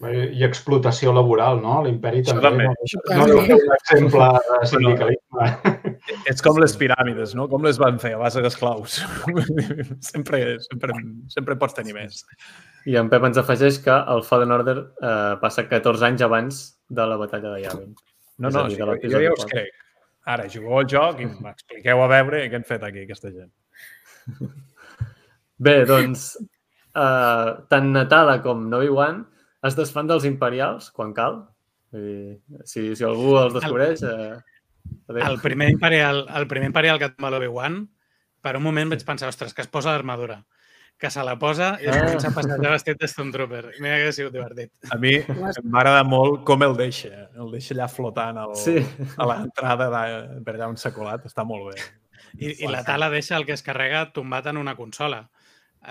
I 0.04 0.44
explotació 0.44 1.14
laboral, 1.16 1.62
no? 1.64 1.78
L'imperi 1.86 2.20
també. 2.28 2.42
també, 2.44 2.66
això 2.84 3.00
No 3.16 3.28
deu 3.30 3.38
ser 3.46 3.56
un 3.56 3.74
exemple 3.76 4.26
de 4.48 4.58
sindicalisme. 4.68 5.46
és 6.34 6.42
com 6.44 6.58
les 6.60 6.76
piràmides, 6.76 7.36
no? 7.40 7.46
Com 7.52 7.64
les 7.64 7.80
van 7.80 8.00
fer 8.02 8.12
a 8.18 8.20
base 8.20 8.44
d'esclaus. 8.44 8.98
sempre, 10.12 10.42
sempre, 10.66 10.98
sempre 11.32 11.56
pots 11.62 11.78
tenir 11.78 11.96
més. 11.96 12.26
I 12.92 12.98
en 13.00 13.08
Pep 13.10 13.24
ens 13.30 13.40
afegeix 13.40 13.80
que 13.86 13.96
el 13.96 14.24
Fallen 14.28 14.52
Order 14.52 14.76
eh, 14.84 15.38
passa 15.42 15.64
14 15.70 16.10
anys 16.10 16.26
abans 16.28 16.60
de 16.90 17.06
la 17.08 17.16
batalla 17.22 17.54
de 17.56 17.62
Yavin. 17.64 17.94
No, 18.38 18.50
no, 18.50 18.66
dir, 18.68 18.76
sí, 18.76 19.08
de 19.08 19.14
jo, 19.14 19.22
ja 19.24 19.32
us 19.32 19.48
crec. 19.48 19.72
Ara, 20.36 20.50
jugueu 20.52 20.82
al 20.82 20.90
joc 20.92 21.22
i 21.24 21.30
m'expliqueu 21.30 22.02
a 22.04 22.10
veure 22.12 22.42
què 22.50 22.60
han 22.60 22.68
fet 22.68 22.84
aquí, 22.84 23.06
aquesta 23.06 23.32
gent. 23.32 23.54
Bé, 25.66 25.78
doncs, 25.88 26.28
eh, 26.92 27.50
tant 27.72 27.90
Natala 27.96 28.42
com 28.44 28.68
Novi-Wan 28.74 29.24
es 29.68 29.76
desfan 29.78 30.08
dels 30.08 30.26
imperials 30.26 30.92
quan 30.92 31.14
cal. 31.14 31.44
Vull 31.92 32.04
dir, 32.06 32.40
si, 32.68 32.96
si 32.96 33.04
algú 33.08 33.38
els 33.40 33.54
descobreix... 33.56 34.04
Eh, 34.04 34.34
adéu. 35.10 35.24
El 35.32 35.40
primer 35.42 35.70
imperial, 35.74 36.26
el 36.38 36.48
primer 36.48 36.68
imperial 36.70 37.00
que 37.02 37.10
tomba 37.14 37.32
l'Obi-Wan, 37.34 37.80
per 38.46 38.56
un 38.60 38.64
moment 38.66 38.92
vaig 38.94 39.02
pensar, 39.08 39.30
ostres, 39.32 39.54
que 39.58 39.64
es 39.66 39.68
posa 39.72 39.92
l'armadura. 39.96 40.44
Que 40.98 41.10
se 41.12 41.20
la 41.28 41.34
posa 41.36 41.74
i 41.84 41.90
es 41.90 41.96
Ah. 41.96 42.06
comença 42.06 42.30
a 42.30 42.32
passejar 42.36 42.70
vestit 42.72 43.00
de 43.02 43.08
Stormtrooper. 43.12 43.64
Mira 43.84 43.98
que 44.00 44.08
ha 44.08 44.14
sigut 44.16 44.32
divertit. 44.32 44.72
A 44.92 44.96
mi 45.02 45.18
agradar 45.18 46.06
molt 46.08 46.46
com 46.48 46.62
el 46.64 46.78
deixa. 46.80 47.26
El 47.36 47.50
deixa 47.52 47.74
allà 47.76 47.90
flotant 47.92 48.38
al, 48.40 48.54
Sí. 48.56 48.78
a 49.18 49.26
l'entrada 49.28 49.90
de- 49.92 50.42
per 50.46 50.54
allà 50.56 50.70
on 50.70 50.78
s'ha 50.78 50.94
colat. 50.96 51.26
Està 51.28 51.44
molt 51.44 51.74
bé. 51.74 51.82
I, 52.40 52.64
i 52.64 52.68
la 52.72 52.84
tala 52.86 53.10
deixa 53.10 53.36
el 53.36 53.46
que 53.46 53.52
es 53.54 53.64
carrega 53.64 54.06
tombat 54.14 54.46
en 54.48 54.58
una 54.58 54.76
consola. 54.78 55.30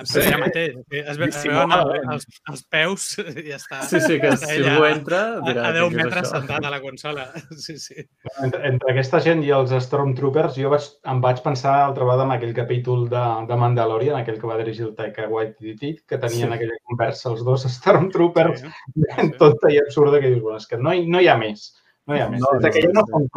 Sí. 0.05 0.21
ja 0.27 0.39
mateix. 0.39 0.75
Es, 0.75 0.87
ve, 0.91 1.01
es 1.05 1.19
veuen 1.19 1.31
Dissimuladament. 1.31 2.09
els, 2.15 2.27
els 2.51 2.63
peus 2.75 3.05
i 3.45 3.45
ja 3.51 3.59
està. 3.61 3.81
Sí, 3.87 4.01
sí, 4.03 4.19
que 4.21 4.33
Està 4.35 4.49
si 4.51 4.63
algú 4.63 4.85
entra 4.89 5.21
a, 5.37 5.43
dirà 5.47 5.67
a 5.69 5.73
10 5.77 5.85
"Què 5.85 5.91
és 5.91 5.97
metres 6.03 6.23
això?" 6.27 6.41
sentat 6.41 6.65
a 6.65 6.73
la 6.75 6.81
consola. 6.83 7.27
Sí, 7.65 7.77
sí. 7.79 7.95
Entre, 8.43 8.61
entre 8.69 8.93
aquesta 8.93 9.21
gent 9.21 9.45
i 9.47 9.51
els 9.55 9.71
Stormtroopers, 9.87 10.57
jo 10.59 10.73
vaig, 10.75 10.89
em 11.13 11.21
vaig 11.25 11.41
pensar 11.45 11.77
altra 11.85 12.05
vegada 12.05 12.25
en 12.27 12.35
aquell 12.37 12.55
capítol 12.57 13.07
de, 13.09 13.23
de 13.49 13.57
Mandalorian, 13.63 14.19
aquell 14.21 14.41
que 14.41 14.51
va 14.51 14.59
dirigir 14.59 14.89
el 14.89 14.95
Taika 14.99 15.29
Waititi, 15.31 15.95
que 16.07 16.19
tenien 16.19 16.49
Sí. 16.51 16.55
aquella 16.59 16.81
conversa 16.91 17.31
els 17.31 17.45
dos 17.47 17.65
Stormtroopers, 17.79 18.61
Sí. 18.61 18.69
sí. 19.21 19.31
tonta 19.39 19.71
i 19.73 19.79
absurda, 19.79 20.21
que 20.21 20.29
dius, 20.35 20.43
bueno, 20.43 20.59
és 20.59 20.67
que 20.67 20.77
no 20.79 20.93
hi, 20.93 21.07
no 21.09 21.21
hi 21.23 21.29
ha 21.29 21.39
més. 21.39 21.73
No 22.07 22.13
hi 22.17 22.21
ha 22.21 22.29
més. 22.29 22.41
No, 22.43 22.51
Des 22.61 22.75
que 22.75 22.83
no, 22.85 22.91
ja 22.91 23.01
no 23.01 23.05
són 23.09 23.29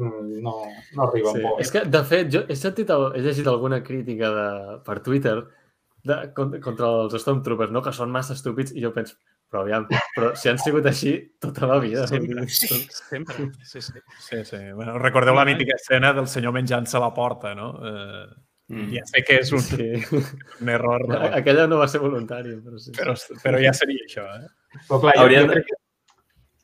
mm, 0.00 0.40
no, 0.42 0.54
no 0.96 1.04
arriben 1.06 1.36
Sí. 1.36 1.42
molt. 1.44 1.60
És 1.62 1.70
que, 1.70 1.84
de 1.86 2.00
fet, 2.08 2.30
jo 2.34 2.40
he, 2.48 2.56
sentit, 2.58 2.90
he 2.90 3.20
llegit 3.22 3.46
alguna 3.46 3.82
crítica 3.86 4.30
de, 4.34 4.48
per 4.86 4.98
Twitter 5.06 5.36
de, 6.04 6.16
contra, 6.34 6.60
contra 6.64 6.86
els 7.04 7.14
Stormtroopers, 7.22 7.70
no? 7.74 7.82
que 7.82 7.92
són 7.92 8.10
massa 8.10 8.32
estúpids, 8.36 8.72
i 8.76 8.82
jo 8.84 8.92
penso, 8.94 9.16
però 9.50 9.62
aviam, 9.64 9.86
però 10.16 10.34
si 10.38 10.48
han 10.48 10.58
sigut 10.62 10.86
així 10.86 11.16
tota 11.42 11.66
la 11.66 11.78
vida. 11.82 12.06
Sempre, 12.08 12.44
dir, 12.46 12.54
sempre. 12.90 13.50
Sí, 13.64 13.80
sí. 13.82 13.98
Sí, 14.20 14.44
sí. 14.44 14.60
Bueno, 14.74 14.98
recordeu 14.98 15.34
la 15.34 15.44
mítica 15.44 15.74
escena 15.76 16.12
del 16.16 16.28
senyor 16.28 16.52
menjant-se 16.56 16.96
a 16.96 17.00
la 17.06 17.12
porta, 17.14 17.54
no? 17.54 17.72
Eh, 17.82 18.28
Mm. 18.70 18.92
ja 18.94 19.00
sé 19.02 19.24
que 19.26 19.34
és 19.40 19.48
un, 19.50 19.58
Sí. 19.58 19.82
un 20.62 20.68
error, 20.70 21.02
no? 21.08 21.16
Aquella 21.34 21.64
no 21.66 21.80
va 21.80 21.88
ser 21.90 21.98
voluntària, 21.98 22.54
però 22.62 22.78
sí. 22.78 22.92
però, 22.94 23.16
però 23.42 23.58
ja 23.58 23.72
seria 23.74 24.04
això, 24.06 24.22
eh? 24.36 24.46
Però 24.86 25.00
clar, 25.02 25.14
jo, 25.16 25.24
Haurien 25.24 25.48
jo 25.48 25.48
de- 25.48 25.62
crec, 25.64 25.80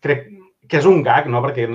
crec 0.07 0.29
que 0.69 0.79
és 0.81 0.87
un 0.89 1.03
gag, 1.07 1.29
no? 1.31 1.41
Perquè 1.45 1.67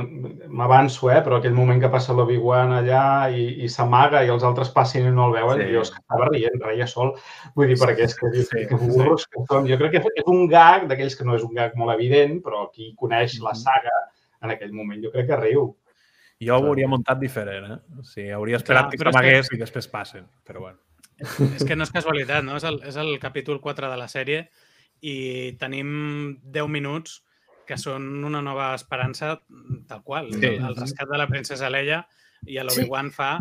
m'avanço, 0.48 1.10
eh? 1.12 1.22
Però 1.24 1.38
aquell 1.38 1.54
moment 1.56 1.80
que 1.82 1.90
passa 1.94 2.14
l'Obi-Wan 2.14 2.74
allà 2.80 3.04
i, 3.32 3.64
i 3.64 3.70
s'amaga 3.72 4.24
i 4.26 4.30
els 4.34 4.44
altres 4.44 4.70
passin 4.76 5.08
i 5.08 5.12
no 5.16 5.28
el 5.30 5.36
veuen, 5.38 5.58
Sí. 5.62 5.68
sí. 5.68 5.74
jo 5.76 5.82
és 5.86 5.92
que 5.92 6.00
estava 6.02 6.28
rient, 6.32 6.62
reia 6.66 6.88
sol. 6.88 7.14
Vull 7.56 7.68
dir, 7.72 7.78
perquè 7.80 8.04
és 8.10 8.16
que, 8.18 8.32
Sí, 8.36 8.44
sí, 8.50 8.66
que 8.68 8.76
burros 8.76 9.28
que 9.28 9.46
són. 9.50 9.68
Jo 9.70 9.78
crec 9.80 9.92
que 9.98 10.04
és 10.16 10.28
un 10.28 10.48
gag 10.52 10.88
d'aquells 10.90 11.16
que 11.16 11.24
no 11.26 11.36
és 11.36 11.44
un 11.48 11.54
gag 11.56 11.76
molt 11.80 11.94
evident, 11.96 12.42
però 12.44 12.70
qui 12.74 12.94
coneix 12.96 13.40
la 13.42 13.54
saga 13.56 13.94
en 14.44 14.52
aquell 14.52 14.74
moment 14.74 15.02
jo 15.04 15.12
crec 15.12 15.28
que 15.28 15.38
riu. 15.40 15.68
Jo 16.42 16.56
ho 16.58 16.66
hauria 16.72 16.88
muntat 16.90 17.20
diferent, 17.22 17.68
eh? 17.72 17.80
O 18.00 18.04
sigui, 18.04 18.32
hauria 18.34 18.58
esperat 18.58 18.88
Clar, 18.88 18.92
que 18.92 18.98
però 18.98 19.10
és 19.10 19.16
que- 19.16 19.22
s'amagués 19.22 19.52
i 19.54 19.58
després 19.62 19.88
passen, 19.88 20.26
però 20.44 20.60
bueno. 20.60 20.80
És 21.56 21.64
que 21.64 21.76
no 21.76 21.84
és 21.86 21.92
casualitat, 21.94 22.44
no? 22.44 22.56
És 22.58 22.64
el, 22.66 22.82
és 22.84 22.96
el 22.98 23.20
capítol 23.20 23.60
4 23.62 23.92
de 23.92 23.98
la 23.98 24.08
sèrie 24.10 24.48
i 25.02 25.54
tenim 25.62 26.40
10 26.42 26.68
minuts 26.68 27.22
que 27.72 27.80
són 27.80 28.06
una 28.28 28.44
nova 28.44 28.74
esperança 28.76 29.38
tal 29.88 30.04
qual. 30.04 30.30
Sí. 30.36 30.44
El, 30.52 30.62
el 30.70 30.76
rescat 30.78 31.08
de 31.10 31.18
la 31.24 31.30
princesa 31.32 31.72
Leia 31.72 32.04
i 32.46 32.60
l'Obi-Wan 32.60 33.12
fa 33.16 33.38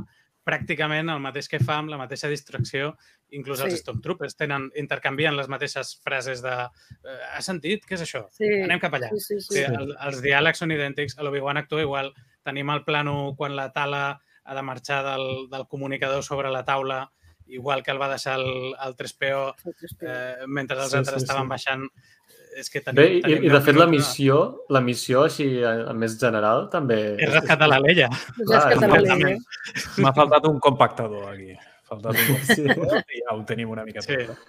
pràcticament 0.46 1.10
el 1.12 1.20
mateix 1.22 1.48
que 1.50 1.58
fa 1.62 1.76
amb 1.82 1.90
la 1.92 1.98
mateixa 2.00 2.30
distracció. 2.30 2.94
Inclús 3.36 3.60
els 3.62 3.74
Sí. 3.76 3.82
Stormtroopers 3.84 4.34
tenen, 4.34 4.70
intercanvien 4.74 5.36
les 5.38 5.46
mateixes 5.52 5.92
frases 6.02 6.40
de 6.42 6.54
eh, 6.64 7.18
has 7.36 7.46
sentit? 7.46 7.84
Què 7.86 7.94
és 7.98 8.02
això? 8.06 8.24
Sí. 8.34 8.48
Anem 8.64 8.80
cap 8.82 8.96
allà. 8.98 9.10
Sí, 9.12 9.20
sí, 9.20 9.40
Sí, 9.44 9.60
sí. 9.60 9.62
el, 9.68 9.92
els 10.08 10.22
diàlegs 10.24 10.58
són 10.64 10.72
idèntics, 10.74 11.14
a 11.18 11.22
l'Obi-Wan 11.26 11.60
actua 11.60 11.84
igual. 11.84 12.10
Tenim 12.42 12.70
el 12.74 12.82
plano 12.88 13.34
quan 13.38 13.54
la 13.54 13.68
tala 13.76 14.02
ha 14.42 14.54
de 14.56 14.62
marxar 14.66 15.04
del, 15.06 15.46
del 15.52 15.66
comunicador 15.70 16.24
sobre 16.26 16.50
la 16.50 16.64
taula, 16.64 17.12
igual 17.46 17.82
que 17.84 17.90
el 17.92 18.00
va 18.02 18.08
deixar 18.10 18.38
el, 18.40 18.74
el 18.74 18.96
3PO 18.96 19.54
eh, 20.00 20.46
mentre 20.48 20.80
els 20.80 20.90
Sí, 20.90 20.96
altres 20.98 21.20
sí, 21.20 21.24
estaven 21.28 21.46
sí. 21.46 21.54
baixant. 21.54 21.86
És 22.58 22.70
que 22.70 22.80
tenim, 22.82 22.98
Bé, 22.98 23.06
i, 23.18 23.20
tenim 23.22 23.44
i 23.46 23.50
de 23.52 23.60
fet 23.62 23.76
la 23.78 23.86
missió, 23.90 24.38
la 24.74 24.80
missió 24.82 25.24
així 25.28 25.46
a, 25.64 25.92
més 25.94 26.16
general 26.20 26.66
també... 26.72 26.98
És 27.22 27.30
rescatar 27.32 27.68
la 27.70 27.78
Leia. 27.82 28.08
M'ha 30.02 30.12
faltat 30.16 30.48
un 30.50 30.58
compactador 30.62 31.28
aquí. 31.30 31.54
Faltat 31.90 32.18
un 32.18 32.40
Sí, 32.48 32.64
i 32.66 33.22
ja 33.22 33.34
ho 33.34 33.42
tenim 33.46 33.70
una 33.70 33.84
mica 33.86 34.02
Sí. 34.02 34.18
tot. 34.26 34.48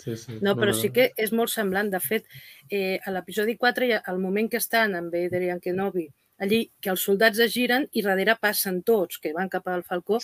sí, 0.00 0.16
sí. 0.16 0.38
No, 0.40 0.54
però 0.56 0.72
sí 0.76 0.90
que 0.92 1.10
és 1.16 1.32
molt 1.32 1.52
semblant. 1.52 1.90
De 1.92 2.00
fet, 2.00 2.24
eh, 2.68 2.98
a 3.04 3.12
l'episodi 3.12 3.56
4, 3.56 3.86
hi 3.86 3.92
ha 3.96 4.02
el 4.12 4.20
moment 4.20 4.48
que 4.50 4.60
estan 4.60 4.94
amb 4.96 5.12
Vader 5.12 5.42
i 5.44 5.50
en 5.52 5.60
Kenobi, 5.60 6.06
allí 6.40 6.62
que 6.80 6.90
els 6.90 7.02
soldats 7.04 7.38
es 7.38 7.52
giren 7.52 7.86
i 7.92 8.02
darrere 8.02 8.36
passen 8.40 8.82
tots, 8.82 9.18
que 9.20 9.34
van 9.36 9.48
cap 9.52 9.68
al 9.68 9.84
Falcó, 9.84 10.20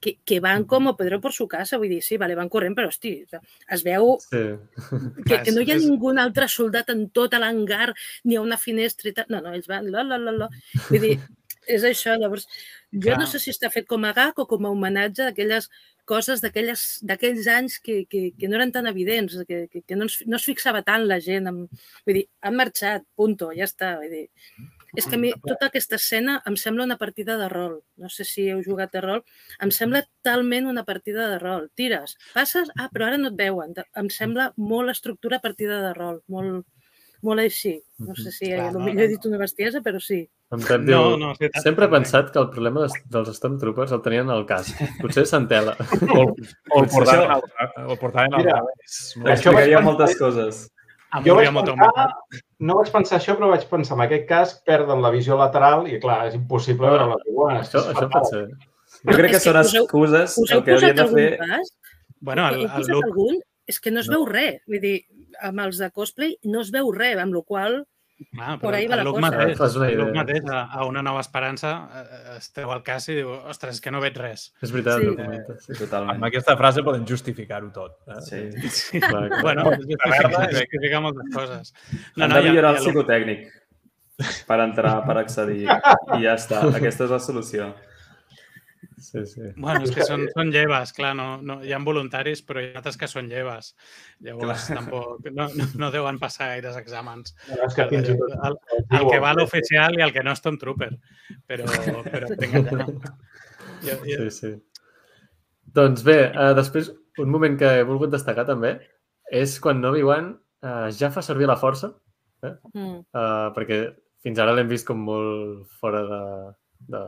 que, 0.00 0.18
que 0.24 0.38
van 0.40 0.64
com 0.64 0.86
a 0.88 0.96
Pedro 0.96 1.20
por 1.20 1.32
su 1.32 1.48
casa. 1.48 1.78
Vull 1.78 1.88
dir, 1.90 2.02
sí, 2.06 2.16
vale, 2.16 2.36
van 2.38 2.48
corrent, 2.48 2.76
però, 2.78 2.88
hosti, 2.92 3.16
es 3.68 3.82
veu 3.86 4.16
Sí. 4.22 4.44
que, 5.26 5.42
que 5.44 5.52
no 5.56 5.60
hi 5.64 5.72
ha 5.72 5.76
És- 5.76 5.84
ningú 5.88 6.12
altre 6.18 6.48
soldat 6.48 6.90
en 6.94 7.08
tot 7.10 7.34
l'hangar, 7.34 7.94
ni 8.24 8.36
a 8.36 8.40
una 8.44 8.58
finestra 8.58 9.10
i 9.10 9.12
tal. 9.16 9.26
No, 9.28 9.40
no, 9.42 9.52
ells 9.54 9.66
van... 9.68 9.90
La, 9.90 10.02
la, 10.06 10.18
la, 10.18 10.32
la. 10.32 10.48
Vull 10.88 11.00
dir, 11.02 11.14
és 11.66 11.84
això. 11.84 12.14
Llavors, 12.18 12.46
jo 12.92 13.10
Clar. 13.10 13.18
no 13.20 13.26
sé 13.26 13.38
si 13.42 13.50
està 13.50 13.70
fet 13.74 13.86
com 13.86 14.04
a 14.08 14.12
gag 14.16 14.38
o 14.38 14.46
com 14.48 14.64
a 14.64 14.70
homenatge 14.72 15.26
d'aquelles 15.26 15.68
coses 16.08 16.40
d'aquelles- 16.40 17.02
d'aquells 17.04 17.46
anys 17.52 17.74
que, 17.84 18.06
que, 18.08 18.30
que 18.38 18.48
no 18.48 18.56
eren 18.56 18.70
tan 18.72 18.86
evidents, 18.88 19.34
que, 19.46 19.66
que, 19.68 19.82
que 19.84 19.96
no, 19.98 20.06
es, 20.08 20.22
no 20.26 20.38
es 20.38 20.46
fixava 20.48 20.80
tant 20.86 21.04
la 21.06 21.18
gent. 21.20 21.50
En, 21.50 21.58
vull 22.06 22.16
dir, 22.16 22.28
han 22.40 22.56
marxat, 22.56 23.04
punto, 23.14 23.50
ja 23.52 23.66
està. 23.68 23.96
Vull 24.00 24.08
dir, 24.14 24.24
és 24.96 25.06
que 25.06 25.16
a 25.16 25.20
mi 25.20 25.32
tota 25.44 25.68
aquesta 25.68 25.98
escena 25.98 26.38
em 26.48 26.56
sembla 26.56 26.86
una 26.86 26.96
partida 27.00 27.36
de 27.40 27.48
rol. 27.52 27.78
No 28.00 28.08
sé 28.12 28.24
si 28.24 28.48
heu 28.48 28.62
jugat 28.64 28.96
a 28.96 29.02
rol. 29.04 29.22
Em 29.64 29.72
sembla 29.74 30.04
talment 30.24 30.70
una 30.70 30.84
partida 30.88 31.28
de 31.32 31.38
rol. 31.42 31.68
Tires, 31.76 32.16
passes, 32.34 32.72
ah, 32.76 32.88
però 32.92 33.10
ara 33.10 33.20
no 33.20 33.32
et 33.32 33.38
veuen. 33.38 33.76
Em 34.00 34.08
sembla 34.12 34.52
molt 34.56 34.94
estructura 34.94 35.42
partida 35.44 35.82
de 35.84 35.92
rol, 35.96 36.22
molt, 36.32 36.64
molt 37.26 37.44
així. 37.44 37.76
No 37.98 38.16
sé 38.16 38.32
si 38.32 38.52
Clar, 38.52 38.72
no, 38.72 38.80
no, 38.80 38.88
no, 38.88 39.00
he 39.00 39.08
dit 39.10 39.28
una 39.28 39.40
bestiesa, 39.40 39.82
però 39.84 40.00
sí. 40.00 40.22
En 40.54 40.62
Pep 40.64 40.80
No, 40.86 40.86
diu, 40.86 41.18
no, 41.20 41.34
sí, 41.36 41.50
tant, 41.52 41.64
sempre 41.66 41.84
he 41.84 41.92
pensat 41.92 42.30
que 42.32 42.40
el 42.40 42.48
problema 42.54 42.86
dels, 42.86 42.94
dels 43.12 43.34
Stormtroopers 43.36 43.92
el 43.92 44.00
tenien 44.04 44.32
al 44.32 44.46
cas. 44.48 44.70
Potser 45.02 45.26
s'entela. 45.28 45.76
O, 46.08 46.24
o 46.24 46.80
el 46.80 46.88
portaven 46.88 47.34
al, 47.34 47.44
o 47.84 47.92
el 47.92 47.98
portaven 48.00 48.38
al 48.38 48.46
revés. 48.46 48.98
Això 49.18 49.34
Explicaria 49.34 49.82
moltes 49.84 50.16
coses. 50.20 50.64
Em 51.16 51.24
Jo 51.24 51.34
vaig 51.38 51.48
pensar, 51.54 52.06
no 52.60 52.74
vaig 52.76 52.90
pensar 52.92 53.16
això, 53.18 53.34
però 53.38 53.48
vaig 53.48 53.62
pensar, 53.70 53.96
en 53.96 54.02
aquest 54.04 54.26
cas, 54.28 54.50
perden 54.66 55.00
la 55.00 55.10
visió 55.14 55.38
lateral 55.40 55.86
i, 55.88 55.98
clar, 56.02 56.26
és 56.28 56.34
impossible 56.36 56.90
veure 56.90 57.06
la 57.14 57.16
iguana. 57.30 57.62
això, 57.62 57.80
això 57.94 58.24
ser. 58.28 58.42
Jo 59.08 59.14
crec 59.16 59.30
que 59.32 59.40
són 59.40 59.56
us 59.56 59.72
heu- 59.74 59.84
excuses 59.86 60.36
Us 60.42 60.50
el 60.50 60.58
heu 60.58 60.64
que 60.64 60.72
haurien 60.74 60.96
de 60.96 61.06
fer... 61.14 61.28
cas? 61.38 61.72
Bueno, 62.20 62.48
el, 62.48 62.66
el 62.66 62.86
Luke, 62.92 63.06
algun? 63.06 63.38
És 63.68 63.80
que 63.80 63.90
no 63.90 64.00
es 64.00 64.08
No. 64.08 64.18
veu 64.18 64.26
res. 64.26 64.60
Vull 64.66 64.80
dir, 64.80 64.96
amb 65.40 65.60
els 65.60 65.78
de 65.78 65.90
cosplay 65.90 66.36
no 66.44 66.60
es 66.60 66.70
veu 66.74 66.90
res, 66.92 67.16
amb 67.22 67.32
la 67.36 67.42
qual 67.42 67.84
Ah, 68.40 68.56
Por 68.60 68.74
ahí 68.74 68.88
va 68.88 68.96
el 68.96 69.04
la 69.04 69.10
cosa. 69.10 69.20
mateix, 69.20 69.60
una 69.76 69.88
el 69.88 70.12
mateix 70.14 70.44
a, 70.50 70.64
a 70.74 70.84
una 70.86 71.02
nova 71.02 71.20
esperança 71.20 71.70
eh, 72.00 72.36
es 72.38 72.48
treu 72.52 72.72
el 72.74 72.82
cas 72.82 73.06
i 73.08 73.14
diu, 73.14 73.30
ostres, 73.30 73.76
és 73.76 73.80
que 73.80 73.92
no 73.94 74.00
veig 74.02 74.16
res. 74.18 74.48
És 74.60 74.72
veritat, 74.74 74.98
Sí. 74.98 75.04
sí. 75.04 75.10
ho 75.12 75.16
comentes. 75.16 75.64
Sí. 75.68 75.76
Totalment. 75.78 76.16
Amb 76.16 76.24
aquesta 76.26 76.56
frase 76.58 76.82
podem 76.82 77.04
justificar-ho 77.06 77.70
tot. 77.70 77.94
Eh? 78.08 78.20
Sí. 78.26 78.40
Sí. 78.68 79.00
Clar, 79.00 79.28
clar. 79.28 79.42
Bueno, 79.42 79.64
justifica, 79.70 80.48
justifica 80.50 81.00
moltes 81.00 81.30
coses. 81.34 81.74
No, 82.16 82.24
Han 82.24 82.30
de 82.34 82.40
hi 82.40 82.46
ha- 82.46 82.50
millorar 82.50 82.74
hi 82.74 82.78
el 82.78 82.82
psicotècnic 82.88 83.46
per 84.48 84.60
entrar, 84.66 84.96
per 85.06 85.18
accedir. 85.22 85.62
I 85.68 86.22
ja 86.24 86.34
està. 86.34 86.64
Aquesta 86.74 87.04
és 87.06 87.10
la 87.14 87.20
solució. 87.22 87.70
Sí, 88.98 89.24
sí. 89.26 89.40
Bueno, 89.56 89.84
és 89.86 89.92
que 89.94 90.04
són, 90.06 90.24
són 90.34 90.50
lleves, 90.54 90.92
clar, 90.96 91.14
no, 91.18 91.26
no, 91.42 91.58
hi 91.64 91.72
ha 91.72 91.78
voluntaris, 91.84 92.42
però 92.46 92.62
hi 92.62 92.70
ha 92.72 92.80
altres 92.80 92.98
que 93.00 93.08
són 93.10 93.28
lleves. 93.30 93.72
Llavors, 94.24 94.66
Clar. 94.66 94.78
tampoc, 94.80 95.28
no, 95.34 95.48
no, 95.54 95.68
no 95.82 95.90
deuen 95.94 96.18
passar 96.22 96.50
gaires 96.54 96.78
exàmens. 96.80 97.34
És 97.54 97.76
que 97.78 97.86
El, 97.88 98.08
els 98.08 98.98
el 98.98 99.06
que 99.10 99.20
va 99.22 99.30
a 99.30 99.38
l'oficial 99.38 99.98
i 99.98 100.04
el 100.06 100.14
que 100.16 100.24
no 100.26 100.34
és 100.34 100.42
Stormtrooper. 100.42 100.90
Però, 101.46 101.68
però 102.08 102.32
vinga, 102.42 102.64
ja. 102.74 102.88
Jo, 103.86 103.96
jo, 104.02 104.18
Sí, 104.18 104.30
sí. 104.34 104.52
Doncs 105.78 106.02
bé, 106.02 106.18
uh, 106.32 106.52
després, 106.56 106.90
un 107.22 107.30
moment 107.30 107.58
que 107.60 107.70
he 107.78 107.86
volgut 107.86 108.10
destacar 108.10 108.46
també 108.48 108.78
és 109.30 109.58
quan 109.60 109.84
Obi-Wan 109.84 110.32
uh, 110.64 110.88
ja 110.94 111.10
fa 111.14 111.22
servir 111.24 111.48
la 111.50 111.58
força, 111.60 111.94
Mm. 112.38 113.00
uh, 113.18 113.48
perquè 113.50 113.80
fins 114.22 114.38
ara 114.38 114.52
l'hem 114.54 114.68
vist 114.70 114.86
com 114.86 115.00
molt 115.02 115.64
fora 115.80 116.04
de, 116.06 116.18
de 116.88 117.02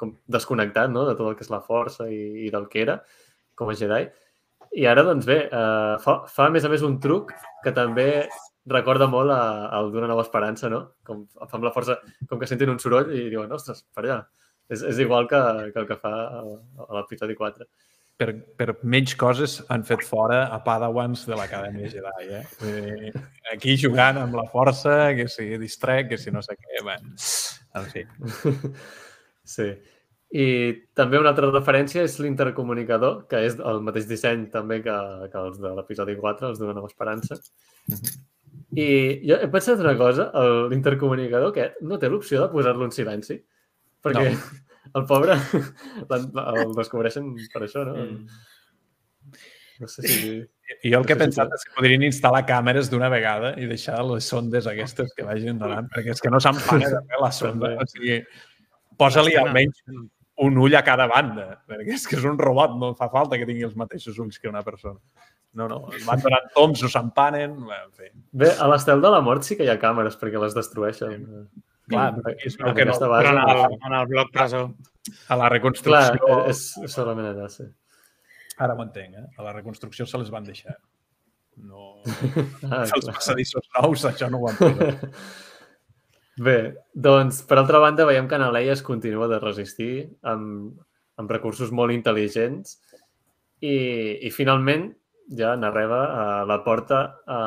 com 0.00 0.16
desconnectat 0.30 0.90
no? 0.92 1.06
de 1.08 1.14
tot 1.16 1.30
el 1.30 1.38
que 1.38 1.46
és 1.46 1.52
la 1.52 1.62
força 1.64 2.08
i, 2.12 2.46
i 2.46 2.52
del 2.52 2.68
que 2.72 2.82
era 2.84 3.00
com 3.56 3.70
a 3.72 3.76
Jedi. 3.78 4.04
I 4.76 4.84
ara, 4.90 5.04
doncs 5.06 5.24
bé, 5.28 5.38
uh, 5.48 5.96
fa, 6.02 6.18
fa 6.28 6.48
a 6.48 6.52
més 6.52 6.66
a 6.66 6.70
més 6.72 6.84
un 6.84 6.98
truc 7.00 7.32
que 7.64 7.72
també 7.76 8.26
recorda 8.66 9.06
molt 9.08 9.30
al 9.32 9.92
d'una 9.94 10.08
nova 10.10 10.24
esperança, 10.26 10.68
no? 10.68 10.82
Com 11.06 11.24
fa 11.38 11.54
amb 11.56 11.66
la 11.68 11.72
força, 11.74 12.00
com 12.28 12.40
que 12.40 12.48
sentin 12.50 12.72
un 12.72 12.80
soroll 12.82 13.12
i 13.14 13.28
diuen, 13.30 13.52
ostres, 13.54 13.84
per 13.94 14.04
allà. 14.04 14.20
És, 14.68 14.82
és 14.82 14.98
igual 14.98 15.28
que, 15.30 15.40
que 15.70 15.82
el 15.82 15.86
que 15.86 15.98
fa 16.00 16.14
a, 16.40 16.40
l'episodi 16.98 17.36
4. 17.38 17.68
Per, 18.16 18.30
per 18.58 18.72
menys 18.88 19.12
coses 19.20 19.58
han 19.72 19.84
fet 19.86 20.02
fora 20.08 20.46
a 20.52 20.58
Padawans 20.64 21.26
de 21.28 21.36
l'Acadèmia 21.36 21.90
Jedi, 21.92 22.28
eh? 22.38 22.42
Dir, 22.62 23.12
Aquí 23.52 23.76
jugant 23.78 24.18
amb 24.18 24.34
la 24.40 24.46
força, 24.50 25.12
que 25.14 25.28
si 25.30 25.46
distrec, 25.60 26.10
que 26.10 26.18
si 26.18 26.32
no 26.34 26.42
sé 26.42 26.56
què, 26.58 26.82
bé. 26.86 26.96
En 27.76 27.90
fi. 27.92 28.06
Sí. 29.46 29.66
I 30.34 30.44
també 30.98 31.20
una 31.20 31.30
altra 31.30 31.46
referència 31.52 32.02
és 32.02 32.16
l'intercomunicador, 32.18 33.20
que 33.30 33.44
és 33.46 33.54
el 33.62 33.76
mateix 33.86 34.08
disseny 34.10 34.48
també 34.50 34.80
que, 34.82 34.94
que 35.30 35.38
els 35.38 35.60
de 35.62 35.70
l'episodi 35.76 36.16
4, 36.18 36.48
els 36.50 36.58
d'Una 36.58 36.74
nova 36.74 36.90
esperança. 36.90 37.38
I 38.74 38.88
jo 39.22 39.38
he 39.38 39.46
pensat 39.52 39.78
una 39.84 39.94
cosa, 39.96 40.26
el- 40.42 40.66
l'intercomunicador 40.72 41.52
aquest 41.54 41.78
no 41.86 42.00
té 42.02 42.10
l'opció 42.10 42.42
de 42.42 42.50
posar-lo 42.56 42.88
en 42.88 42.94
silenci, 42.96 43.38
perquè 44.02 44.32
no. 44.34 44.42
el 44.98 45.06
pobre 45.06 45.38
el 46.16 46.74
descobreixen 46.74 47.30
per 47.54 47.62
això, 47.68 47.86
no? 47.86 47.94
Mm. 47.94 49.38
No 49.78 49.88
sé 49.92 50.08
si... 50.10 50.34
I 50.82 50.90
jo 50.92 50.98
el 50.98 51.06
que 51.06 51.14
he 51.14 51.16
Sí, 51.16 51.20
sí, 51.20 51.24
pensat 51.28 51.54
és 51.54 51.64
que 51.66 51.74
podrien 51.76 52.02
instal·lar 52.06 52.42
càmeres 52.48 52.90
d'una 52.90 53.08
vegada 53.12 53.52
i 53.60 53.68
deixar 53.70 54.00
les 54.08 54.26
sondes 54.26 54.66
aquestes 54.66 55.12
que 55.14 55.24
vagin 55.26 55.58
donant, 55.60 55.86
perquè 55.92 56.14
és 56.14 56.20
que 56.22 56.32
no 56.32 56.40
s'empana 56.42 56.90
de 56.90 57.00
fer 57.06 57.20
la 57.22 57.30
sonda. 57.34 57.72
O 57.82 57.86
sigui, 57.90 58.18
posa-li 58.98 59.36
almenys 59.38 59.82
un 60.46 60.58
ull 60.60 60.74
a 60.76 60.82
cada 60.84 61.06
banda, 61.08 61.62
perquè 61.68 61.94
és 61.96 62.06
que 62.06 62.18
és 62.18 62.26
un 62.28 62.36
robot, 62.38 62.74
no 62.80 62.92
fa 62.98 63.08
falta 63.12 63.38
que 63.38 63.46
tingui 63.48 63.64
els 63.68 63.76
mateixos 63.78 64.18
ulls 64.18 64.38
que 64.42 64.50
una 64.50 64.64
persona. 64.66 64.98
No, 65.56 65.68
no, 65.70 65.78
van 66.04 66.20
donant 66.20 66.50
toms 66.52 66.82
o 66.84 66.90
s'empanen, 66.92 67.54
en 67.56 67.94
fi. 67.96 68.10
Bé, 68.36 68.50
a 68.60 68.66
l'estel 68.68 69.00
de 69.00 69.08
la 69.14 69.22
mort 69.24 69.46
sí 69.46 69.56
que 69.56 69.64
hi 69.64 69.70
ha 69.72 69.78
càmeres 69.80 70.18
perquè 70.20 70.42
les 70.42 70.52
destrueixen. 70.58 71.24
Clar, 71.88 72.10
es 72.42 72.58
En 72.58 72.66
veu 72.66 72.74
que 72.74 72.84
no, 72.84 72.92
aquesta 72.92 73.08
però 73.08 73.30
en 73.30 73.40
base, 73.40 73.64
el, 73.70 73.78
en 73.86 73.94
el 74.00 74.06
bloc 74.10 74.32
presó. 74.34 74.62
a 74.66 75.36
la 75.38 75.46
Clar, 75.46 75.52
reconstrucció... 75.54 76.38
és, 76.50 76.62
és 76.82 76.96
solament 76.98 77.30
allà, 77.30 77.48
sí. 77.48 77.64
Ara 78.64 78.76
ho 78.76 78.84
entenc, 78.84 79.16
eh? 79.20 79.26
A 79.36 79.44
la 79.44 79.52
reconstrucció 79.52 80.06
se 80.06 80.20
les 80.20 80.30
van 80.32 80.46
deixar. 80.46 80.76
No... 81.56 81.96
Ah, 82.70 82.84
Els 82.84 83.10
passadissos 83.12 83.68
nous, 83.76 84.04
això 84.08 84.30
no 84.32 84.40
ho 84.42 84.52
posat. 84.58 85.06
Bé, 86.46 86.56
doncs, 86.92 87.40
per 87.48 87.56
altra 87.56 87.80
banda, 87.80 88.04
veiem 88.04 88.26
que 88.28 88.38
Leia 88.38 88.74
es 88.74 88.82
continua 88.84 89.28
de 89.30 89.38
resistir 89.40 90.10
amb, 90.20 90.74
amb 91.16 91.30
recursos 91.32 91.70
molt 91.72 91.94
intel·ligents 91.94 92.76
i, 93.64 93.76
i 94.20 94.30
finalment 94.34 94.90
ja 95.32 95.54
n'arriba 95.56 96.00
a 96.12 96.26
la 96.44 96.58
porta 96.64 97.00
a, 97.24 97.40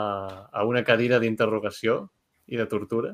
a 0.52 0.66
una 0.66 0.82
cadira 0.84 1.20
d'interrogació 1.22 2.02
i 2.50 2.58
de 2.58 2.66
tortura. 2.66 3.14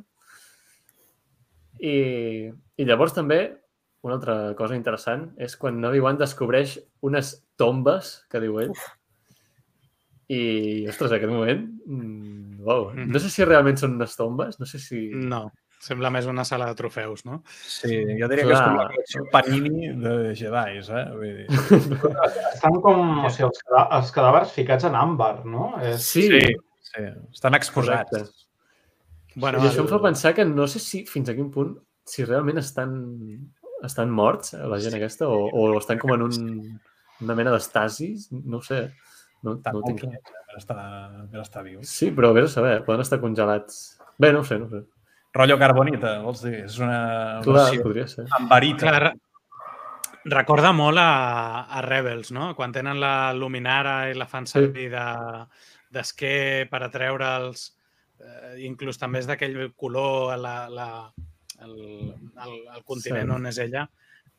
I, 1.83 2.47
I 2.79 2.87
llavors 2.87 3.13
també 3.13 3.41
una 4.05 4.15
altra 4.15 4.53
cosa 4.55 4.77
interessant 4.79 5.33
és 5.41 5.57
quan 5.59 5.83
Obi-Wan 5.83 6.17
descobreix 6.21 6.77
unes 7.03 7.35
tombes, 7.59 8.25
que 8.31 8.39
diu 8.43 8.59
ell, 8.63 8.73
i, 10.27 10.87
ostres, 10.89 11.11
en 11.11 11.17
aquest 11.19 11.31
moment, 11.31 11.61
mm, 11.85 12.63
uau, 12.65 12.87
no 12.97 13.19
sé 13.21 13.29
si 13.29 13.45
realment 13.45 13.77
són 13.77 13.93
unes 13.99 14.15
tombes, 14.17 14.57
no 14.59 14.65
sé 14.65 14.79
si... 14.81 15.03
No, 15.13 15.43
sembla 15.85 16.09
més 16.09 16.25
una 16.25 16.41
sala 16.47 16.65
de 16.71 16.77
trofeus, 16.79 17.25
no? 17.27 17.43
Sí, 17.51 17.99
jo 18.17 18.29
diria 18.31 18.47
que 18.47 18.55
és 18.55 18.61
com 18.63 18.73
la 18.79 18.87
Clar. 18.87 18.87
col·lecció 18.95 19.25
Panini 19.33 19.91
de 20.01 20.13
Jedis, 20.39 20.89
eh? 20.89 21.03
Vull 21.13 21.35
dir... 21.43 21.45
Estan 22.55 22.79
com, 22.81 23.03
o 23.27 23.29
sigui, 23.29 23.45
els, 23.51 23.61
cadà- 23.67 23.85
els 23.99 24.09
cadàvers 24.15 24.55
ficats 24.55 24.87
en 24.89 24.97
àmbar, 24.97 25.43
no? 25.45 25.75
És, 25.85 26.07
Sí, 26.09 26.25
Sí, 26.31 26.41
sí. 26.89 27.05
Estan 27.35 27.53
exposats. 27.59 28.09
Correcte. 28.09 28.41
Bueno, 29.35 29.59
I 29.61 29.67
això 29.67 29.83
em 29.83 29.89
fa 29.91 29.99
pensar 30.01 30.31
que 30.33 30.45
no 30.47 30.65
sé 30.71 30.79
si 30.79 31.03
fins 31.05 31.29
a 31.29 31.35
quin 31.37 31.49
punt, 31.53 31.75
si 32.07 32.23
realment 32.25 32.57
estan, 32.61 32.93
estan 33.83 34.09
morts, 34.15 34.53
eh, 34.55 34.63
la 34.65 34.79
gent 34.79 34.95
Sí. 34.95 35.01
aquesta, 35.03 35.27
o, 35.29 35.49
o 35.51 35.77
estan 35.77 35.99
com 36.01 36.13
en 36.15 36.23
un, 36.23 36.79
una 37.21 37.35
mena 37.35 37.51
d'estasis, 37.51 38.29
no 38.31 38.57
ho 38.57 38.61
sé. 38.65 38.91
No, 39.43 39.53
Estan 39.59 39.73
no 39.73 39.79
ho 39.79 39.83
tinc 39.85 39.99
clar. 40.01 40.11
quiets, 40.15 40.31
eh, 40.31 40.43
per 40.49 40.57
estar, 40.57 40.77
per 41.31 41.41
estar 41.41 41.63
vius. 41.63 41.87
Sí, 41.89 42.09
però 42.11 42.31
vés 42.33 42.49
a 42.49 42.53
saber, 42.55 42.79
poden 42.85 43.01
estar 43.01 43.19
congelats. 43.21 43.99
Bé, 44.17 44.31
no 44.33 44.39
ho 44.41 44.43
sé, 44.47 44.57
no 44.57 44.65
ho 44.65 44.69
sé. 44.69 44.81
Rotllo 45.35 45.57
carbonita, 45.59 46.19
vols 46.23 46.41
dir? 46.41 46.63
És 46.65 46.79
una 46.79 47.41
Clar, 47.43 47.67
podria 47.83 48.07
ser. 48.07 48.25
ambarita. 48.39 48.87
Clar, 48.87 49.13
recorda 50.25 50.71
molt 50.73 50.97
a, 50.97 51.65
a 51.69 51.81
Rebels, 51.85 52.31
no? 52.31 52.53
Quan 52.55 52.71
tenen 52.73 52.99
la 52.99 53.33
luminara 53.35 54.09
i 54.09 54.15
la 54.17 54.25
fan 54.27 54.47
servir 54.49 54.89
de 54.93 55.05
d'esquer 55.95 56.67
per 56.71 56.81
atreure'ls, 56.83 57.67
eh, 58.19 58.55
inclús 58.65 58.97
també 58.99 59.19
és 59.21 59.27
d'aquell 59.29 59.69
color 59.77 60.33
la, 60.41 60.55
la, 60.71 60.87
el, 61.63 61.75
el, 62.43 62.55
el 62.75 62.83
continent 62.83 63.29
Sí. 63.29 63.35
on 63.35 63.45
és 63.51 63.59
ella. 63.63 63.85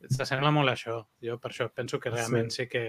S'assembla 0.09 0.51
molt 0.53 0.69
a 0.69 0.75
això. 0.77 0.99
Jo 1.23 1.39
per 1.41 1.51
això 1.51 1.69
penso 1.73 1.99
que 1.99 2.09
realment 2.13 2.51
sí, 2.53 2.67
que, 2.67 2.83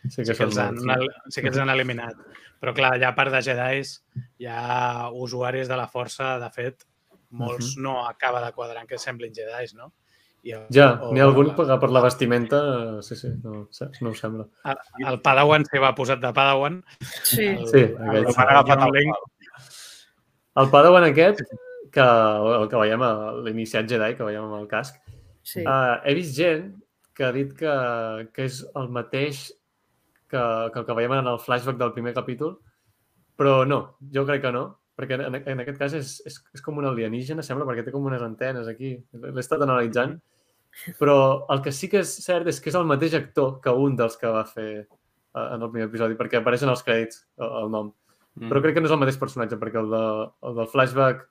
Sí 0.00 0.08
sí 0.10 0.22
que 0.22 0.30
que, 0.32 0.34
són 0.34 0.46
els 0.48 0.58
han, 0.58 0.78
morts. 0.86 1.18
sí 1.34 1.42
que 1.42 1.48
els 1.52 1.58
han 1.60 1.68
eliminat. 1.70 2.14
Però 2.60 2.72
clar, 2.74 2.94
ja 3.00 3.10
a 3.10 3.14
part 3.14 3.32
de 3.32 3.42
Jedis, 3.44 3.98
hi 4.40 4.46
ha 4.48 5.10
usuaris 5.12 5.68
de 5.68 5.76
la 5.76 5.88
força, 5.88 6.38
de 6.40 6.48
fet, 6.50 6.86
molts 7.30 7.74
no 7.78 8.06
acaba 8.08 8.40
de 8.44 8.52
quadrar 8.52 8.80
en 8.82 8.88
que 8.88 8.98
semblin 8.98 9.32
Jedis, 9.36 9.74
no? 9.74 9.92
I, 10.42 10.54
Ja, 10.72 10.94
o- 11.04 11.12
n'hi 11.12 11.20
ha 11.20 11.24
algun 11.28 11.48
la- 11.50 11.54
per, 11.56 11.66
per 11.82 11.90
la 11.92 12.00
vestimenta, 12.00 13.02
sí, 13.04 13.14
sí, 13.16 13.28
no, 13.44 13.66
saps? 13.70 14.00
no 14.00 14.08
ho 14.10 14.14
sembla. 14.14 14.46
El, 14.64 15.06
el 15.12 15.20
Padawan 15.20 15.66
s'hi 15.68 15.78
va 15.78 15.94
posat 15.94 16.18
de 16.22 16.32
Padawan. 16.32 16.82
Sí. 17.22 17.44
El, 17.44 17.66
Sí, 17.68 17.82
el, 17.84 18.16
El 18.22 18.32
sí. 18.32 18.40
Youngling, 18.70 19.12
qual. 19.12 19.28
El 20.64 20.70
Padawan 20.72 21.04
aquest, 21.10 21.42
que, 21.92 22.00
el 22.00 22.68
que 22.72 22.76
veiem, 22.80 23.02
a 23.04 23.12
l'iniciat 23.44 23.86
Jedi, 23.88 24.14
que 24.16 24.24
veiem 24.24 24.44
amb 24.48 24.56
el 24.62 24.66
casc, 24.70 24.96
Sí. 25.50 25.64
Uh, 25.64 25.98
he 26.06 26.14
vist 26.18 26.36
gent 26.38 26.72
que 27.16 27.26
ha 27.26 27.32
dit 27.34 27.54
que, 27.58 27.72
que 28.34 28.46
és 28.46 28.60
el 28.78 28.90
mateix 28.94 29.48
que, 30.30 30.42
que 30.72 30.82
el 30.82 30.86
que 30.86 30.96
veiem 30.96 31.16
en 31.18 31.30
el 31.32 31.40
flashback 31.42 31.80
del 31.80 31.94
primer 31.96 32.14
capítol, 32.14 32.58
però 33.40 33.64
no, 33.66 33.80
jo 34.14 34.24
crec 34.28 34.44
que 34.44 34.52
no, 34.54 34.64
perquè 35.00 35.16
en, 35.16 35.38
en 35.40 35.62
aquest 35.64 35.80
cas 35.80 35.96
és, 35.96 36.12
és, 36.28 36.36
és 36.54 36.62
com 36.64 36.78
un 36.78 36.86
alienígena, 36.90 37.44
sembla, 37.46 37.66
perquè 37.68 37.86
té 37.86 37.94
com 37.94 38.06
unes 38.06 38.22
antenes 38.24 38.68
aquí. 38.70 38.94
L'he 39.16 39.42
estat 39.42 39.64
analitzant. 39.64 40.18
Però 41.00 41.16
el 41.50 41.62
que 41.64 41.72
sí 41.74 41.88
que 41.90 42.04
és 42.04 42.12
cert 42.22 42.46
és 42.50 42.60
que 42.62 42.70
és 42.70 42.76
el 42.78 42.86
mateix 42.86 43.16
actor 43.18 43.56
que 43.64 43.72
un 43.74 43.96
dels 43.98 44.14
que 44.20 44.30
va 44.30 44.44
fer 44.46 44.68
eh, 44.76 45.46
en 45.46 45.64
el 45.64 45.70
primer 45.72 45.88
episodi, 45.88 46.18
perquè 46.20 46.38
apareixen 46.38 46.70
els 46.70 46.84
crèdits, 46.86 47.24
el, 47.40 47.56
el 47.64 47.72
nom. 47.72 47.90
Mm. 48.38 48.52
Però 48.52 48.62
crec 48.62 48.76
que 48.76 48.84
no 48.84 48.90
és 48.90 48.94
el 48.94 49.02
mateix 49.02 49.18
personatge, 49.18 49.58
perquè 49.58 49.80
el, 49.82 49.90
de, 49.90 50.04
el 50.46 50.60
del 50.60 50.70
flashback 50.70 51.26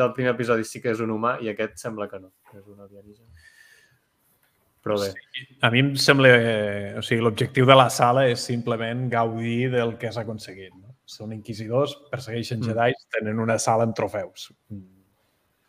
del 0.00 0.14
primer 0.16 0.32
episodi 0.32 0.64
sí 0.68 0.80
que 0.84 0.94
és 0.94 1.02
un 1.04 1.12
humà 1.12 1.36
i 1.44 1.50
aquest 1.52 1.76
sembla 1.80 2.08
que 2.08 2.20
no, 2.22 2.32
que 2.48 2.62
és 2.62 2.66
un 2.66 2.80
alienígena. 2.86 3.28
Però 4.88 4.98
bé, 5.02 5.46
A 5.60 5.70
mi 5.70 5.82
em 5.84 5.94
sembla... 6.00 6.32
O 6.98 7.04
sigui, 7.04 7.20
l'objectiu 7.24 7.66
de 7.68 7.76
la 7.76 7.88
sala 7.92 8.24
és 8.32 8.40
simplement 8.48 9.08
gaudir 9.12 9.68
del 9.74 9.96
que 10.00 10.10
s'ha 10.14 10.24
aconseguit. 10.24 10.72
No? 10.72 10.94
Són 11.08 11.32
inquisidors, 11.36 11.94
persegueixen 12.12 12.62
Mm. 12.62 12.70
Jedi, 12.72 12.96
tenen 13.14 13.40
una 13.44 13.58
sala 13.60 13.84
amb 13.84 13.96
trofeus. 13.96 14.48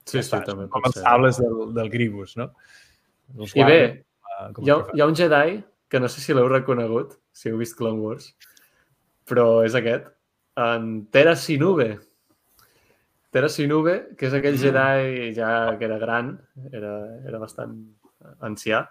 sí, 0.10 0.18
Ja 0.18 0.24
sí, 0.24 0.26
està, 0.26 0.44
també 0.46 0.68
com 0.72 0.86
els 0.88 0.96
sables 0.96 1.38
del, 1.38 1.74
del 1.76 1.90
Gribus, 1.94 2.38
no? 2.40 2.50
Els 3.38 3.56
I 3.56 3.64
bé, 3.64 3.82
eh, 3.84 4.48
com 4.56 4.66
hi 4.66 4.72
ha, 4.72 4.78
hi 4.96 5.02
ha 5.02 5.06
un 5.06 5.16
Jedi 5.16 5.60
que 5.90 6.00
no 6.00 6.08
sé 6.10 6.22
si 6.22 6.34
l'heu 6.34 6.48
reconegut, 6.50 7.18
si 7.32 7.50
heu 7.50 7.60
vist 7.60 7.76
Clone 7.78 8.02
Wars, 8.02 8.32
però 9.30 9.62
és 9.66 9.76
aquest, 9.78 10.10
en 10.58 11.06
Tera 11.14 11.36
Sinube. 11.36 12.00
Tera 13.30 13.50
Sinube, 13.54 14.16
que 14.18 14.28
és 14.30 14.34
aquell 14.34 14.58
mm. 14.58 14.64
Jedi 14.64 15.32
ja 15.38 15.78
que 15.78 15.86
era 15.86 16.00
gran, 16.02 16.34
era, 16.74 16.96
era 17.28 17.42
bastant 17.42 17.78
ancià, 18.46 18.86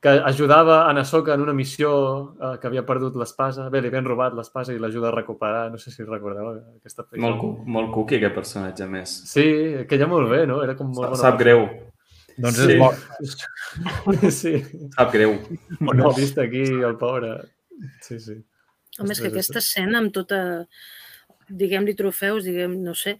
que 0.00 0.08
ajudava 0.08 0.88
a 0.88 0.92
Nasoka 0.94 1.34
en 1.34 1.42
una 1.42 1.52
missió 1.52 1.90
eh, 2.38 2.52
que 2.60 2.68
havia 2.68 2.84
perdut 2.86 3.16
l'espasa. 3.18 3.66
Bé, 3.72 3.80
li 3.82 3.90
havien 3.90 4.06
robat 4.06 4.36
l'espasa 4.36 4.74
i 4.74 4.78
l'ajuda 4.78 5.10
a 5.10 5.14
recuperar. 5.16 5.64
No 5.72 5.80
sé 5.82 5.90
si 5.90 6.06
recordeu 6.06 6.52
aquesta 6.54 7.02
pel·lícula. 7.02 7.32
Molt, 7.32 7.40
cu 7.42 7.72
molt 7.78 7.90
cuqui, 7.96 8.18
aquest 8.20 8.36
personatge, 8.36 8.86
més. 8.90 9.14
Sí, 9.32 9.46
que 9.90 9.98
ja 9.98 10.06
molt 10.10 10.30
bé, 10.30 10.44
no? 10.46 10.60
Era 10.62 10.76
com 10.78 10.92
molt 10.94 11.16
bona 11.16 11.22
Sap 11.22 11.40
greu. 11.40 11.66
Doncs 12.38 12.60
sí. 12.60 12.68
és 12.70 12.78
mort. 12.84 14.28
sí. 14.38 14.54
Sap 14.94 15.10
greu. 15.16 15.34
No 15.82 16.12
ha 16.12 16.14
vist 16.14 16.38
aquí 16.38 16.62
el 16.62 16.94
pobre. 17.00 17.34
Sí, 18.06 18.20
sí. 18.22 18.38
Home, 18.98 19.12
és 19.14 19.22
que 19.22 19.32
aquesta 19.32 19.58
escena 19.62 19.98
amb 19.98 20.14
tota, 20.14 20.40
diguem-li 21.48 21.94
trofeus, 21.98 22.46
diguem, 22.46 22.78
no 22.86 22.94
sé, 22.98 23.16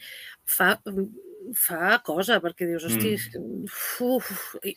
fa, 0.46 0.76
fa 1.56 1.98
cosa, 2.04 2.40
perquè 2.44 2.68
dius, 2.68 2.84
hosti, 2.88 3.14
mm. 3.38 3.64
uf, 4.04 4.30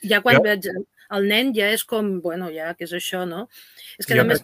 ja 0.07 0.21
quan 0.23 0.39
jo... 0.39 0.45
veig 0.45 0.71
el 0.71 1.27
nen 1.27 1.51
ja 1.55 1.69
és 1.75 1.83
com, 1.87 2.17
bueno, 2.23 2.49
ja, 2.53 2.71
què 2.77 2.87
és 2.87 2.95
això, 2.97 3.25
no? 3.27 3.47
És 3.99 4.07
que, 4.07 4.19
a 4.19 4.27
més... 4.27 4.43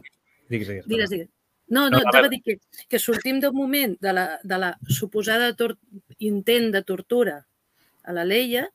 Digues, 0.51 0.67
digues. 0.67 0.87
Digues, 0.87 1.11
digues. 1.13 1.33
No, 1.67 1.89
no, 1.89 1.99
no, 1.99 2.21
no 2.21 2.29
dir 2.31 2.39
que, 2.43 2.59
que 2.87 2.99
sortim 2.99 3.41
del 3.43 3.51
moment 3.51 3.97
de 3.99 4.13
la, 4.15 4.25
de 4.43 4.57
la 4.57 4.71
suposada 4.87 5.51
intent 6.23 6.71
de 6.71 6.81
tortura 6.87 7.41
a 8.07 8.15
la 8.15 8.23
Leia, 8.23 8.69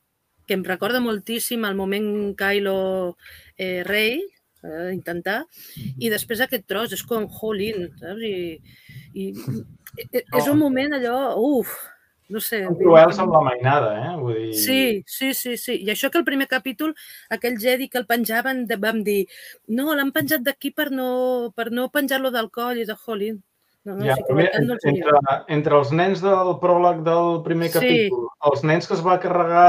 que 0.47 0.59
em 0.59 0.65
recorda 0.67 1.01
moltíssim 1.01 1.65
el 1.65 1.79
moment 1.79 2.35
Kylo 2.37 3.17
eh, 3.57 3.81
Rey, 3.87 4.21
eh, 4.63 4.91
intentar, 4.93 5.39
i 5.97 6.11
després 6.13 6.45
aquest 6.45 6.67
tros 6.69 6.93
és 6.93 7.05
com 7.09 7.25
Holin, 7.41 7.89
saps? 7.97 8.21
I, 8.29 8.61
i, 9.15 9.31
i 9.33 10.21
és 10.21 10.53
un 10.53 10.61
moment 10.61 10.99
allò, 10.99 11.17
uf, 11.41 11.73
no 12.33 12.41
sé. 12.43 12.63
Són 12.65 12.79
cruels 12.81 13.21
amb 13.23 13.37
la 13.37 13.45
mainada, 13.47 13.93
eh? 14.01 14.17
Vull 14.19 14.41
dir... 14.41 14.57
Sí, 14.59 14.81
sí, 15.07 15.33
sí, 15.39 15.57
sí. 15.61 15.79
I 15.85 15.93
això 15.95 16.11
que 16.11 16.21
el 16.21 16.27
primer 16.29 16.49
capítol, 16.51 16.97
aquell 17.37 17.61
Jedi 17.61 17.89
que 17.93 18.01
el 18.01 18.09
penjaven, 18.09 18.67
vam 18.83 19.03
dir, 19.07 19.23
no, 19.69 19.93
l'han 19.95 20.13
penjat 20.17 20.45
d'aquí 20.47 20.73
per 20.75 20.91
no, 20.95 21.53
per 21.57 21.71
no 21.71 21.91
penjar-lo 21.93 22.33
del 22.35 22.51
coll 22.55 22.83
i 22.83 22.89
de 22.89 22.99
Holin. 23.05 23.41
No, 23.85 23.97
no, 23.99 24.05
ja, 24.07 24.15
sí 24.15 24.23
entre, 24.31 24.77
entre, 24.87 25.21
entre 25.51 25.79
els 25.81 25.89
nens 25.91 26.21
del 26.23 26.53
pròleg 26.63 27.01
del 27.03 27.41
primer 27.43 27.67
sí. 27.73 27.81
capítol, 27.81 28.29
els 28.47 28.63
nens 28.63 28.87
que 28.87 28.95
es 28.95 29.03
va 29.03 29.17
carregar 29.19 29.65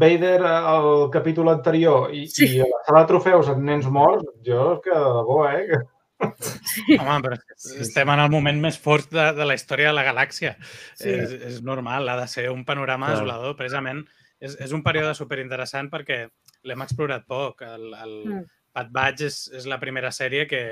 Vader 0.00 0.38
al 0.46 0.88
capítol 1.12 1.52
anterior 1.52 2.08
i, 2.16 2.24
sí. 2.32 2.48
i 2.48 2.62
a 2.64 2.68
la 2.70 2.80
sala 2.86 3.02
de 3.02 3.10
trofeus 3.12 3.50
amb 3.52 3.66
nens 3.68 3.90
morts, 3.92 4.24
jo 4.46 4.78
que 4.84 4.94
de 4.96 5.24
bo, 5.28 5.42
eh? 5.50 5.82
Home, 6.98 7.18
però 7.22 7.36
estem 7.82 8.10
en 8.10 8.22
el 8.24 8.30
moment 8.32 8.60
més 8.62 8.78
fort 8.82 9.10
de, 9.14 9.26
de 9.36 9.46
la 9.46 9.56
història 9.58 9.90
de 9.90 9.96
la 9.98 10.06
galàxia. 10.06 10.54
Sí. 10.98 11.12
És, 11.12 11.34
és 11.52 11.60
normal, 11.66 12.08
ha 12.10 12.16
de 12.20 12.26
ser 12.30 12.48
un 12.50 12.64
panorama 12.68 13.10
Clar. 13.10 13.18
desolador. 13.18 13.56
Precisament 13.58 14.04
és, 14.40 14.56
és 14.58 14.74
un 14.74 14.82
període 14.86 15.14
superinteressant 15.18 15.90
perquè 15.92 16.24
l'hem 16.68 16.84
explorat 16.84 17.26
poc. 17.28 17.62
El, 17.66 17.92
el 17.94 18.16
mm. 18.24 18.42
Bad 18.74 18.90
Batch 18.94 19.28
és, 19.28 19.38
és 19.60 19.70
la 19.70 19.80
primera 19.82 20.10
sèrie 20.14 20.46
que, 20.50 20.62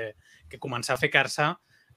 que 0.51 0.59
comença 0.63 0.93
a 0.93 1.01
ficar-se 1.01 1.47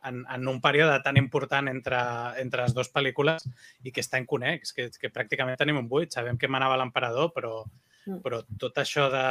en, 0.05 0.24
en 0.32 0.48
un 0.48 0.61
període 0.64 0.96
tan 1.05 1.18
important 1.20 1.68
entre, 1.68 2.01
entre 2.40 2.64
les 2.64 2.74
dues 2.74 2.90
pel·lícules 2.92 3.44
i 3.84 3.92
que 3.92 4.03
està 4.03 4.18
en 4.18 4.26
connex, 4.30 4.74
que, 4.76 4.88
que 4.96 5.12
pràcticament 5.12 5.59
tenim 5.61 5.80
un 5.82 5.88
buit. 5.90 6.12
Sabem 6.14 6.38
que 6.40 6.51
manava 6.51 6.78
l'emperador, 6.80 7.32
però. 7.36 7.64
Però 8.24 8.40
tot 8.59 8.78
això 8.80 9.07
de, 9.12 9.24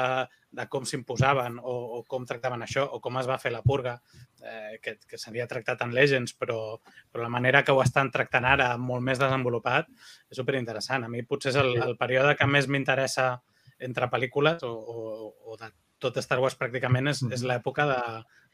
de 0.55 0.65
com 0.72 0.86
s'imposaven 0.86 1.59
o, 1.61 1.76
o 1.97 2.03
com 2.09 2.26
tractaven 2.30 2.63
això 2.65 2.86
o 2.86 2.99
com 3.03 3.17
es 3.22 3.28
va 3.30 3.39
fer 3.41 3.51
la 3.53 3.63
purga, 3.65 3.95
eh, 4.43 4.80
que, 4.84 4.97
que 5.09 5.20
s'havia 5.22 5.47
tractat 5.49 5.84
en 5.86 5.93
Legends, 5.95 6.36
però, 6.38 6.78
però 7.11 7.26
la 7.26 7.34
manera 7.34 7.63
que 7.63 7.76
ho 7.76 7.82
estan 7.84 8.11
tractant 8.13 8.47
ara, 8.47 8.72
molt 8.78 9.05
més 9.05 9.22
desenvolupat, 9.22 9.89
és 10.30 10.41
superinteressant. 10.41 11.05
A 11.05 11.11
mi 11.11 11.26
potser 11.28 11.53
és 11.53 11.61
el, 11.61 11.76
el 11.89 11.97
període 11.99 12.36
que 12.39 12.47
més 12.49 12.70
m'interessa 12.70 13.32
entre 13.80 14.09
pel·lícules 14.11 14.65
o, 14.67 14.74
o, 14.74 15.30
o 15.51 15.59
de 15.59 15.72
tot 16.02 16.18
Star 16.24 16.39
Wars 16.41 16.58
pràcticament 16.60 17.12
és, 17.12 17.22
és 17.36 17.43
l'època 17.47 17.86
de, 17.89 18.00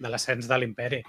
de 0.02 0.12
l'ascens 0.12 0.48
de 0.50 0.58
l'imperi. 0.62 1.02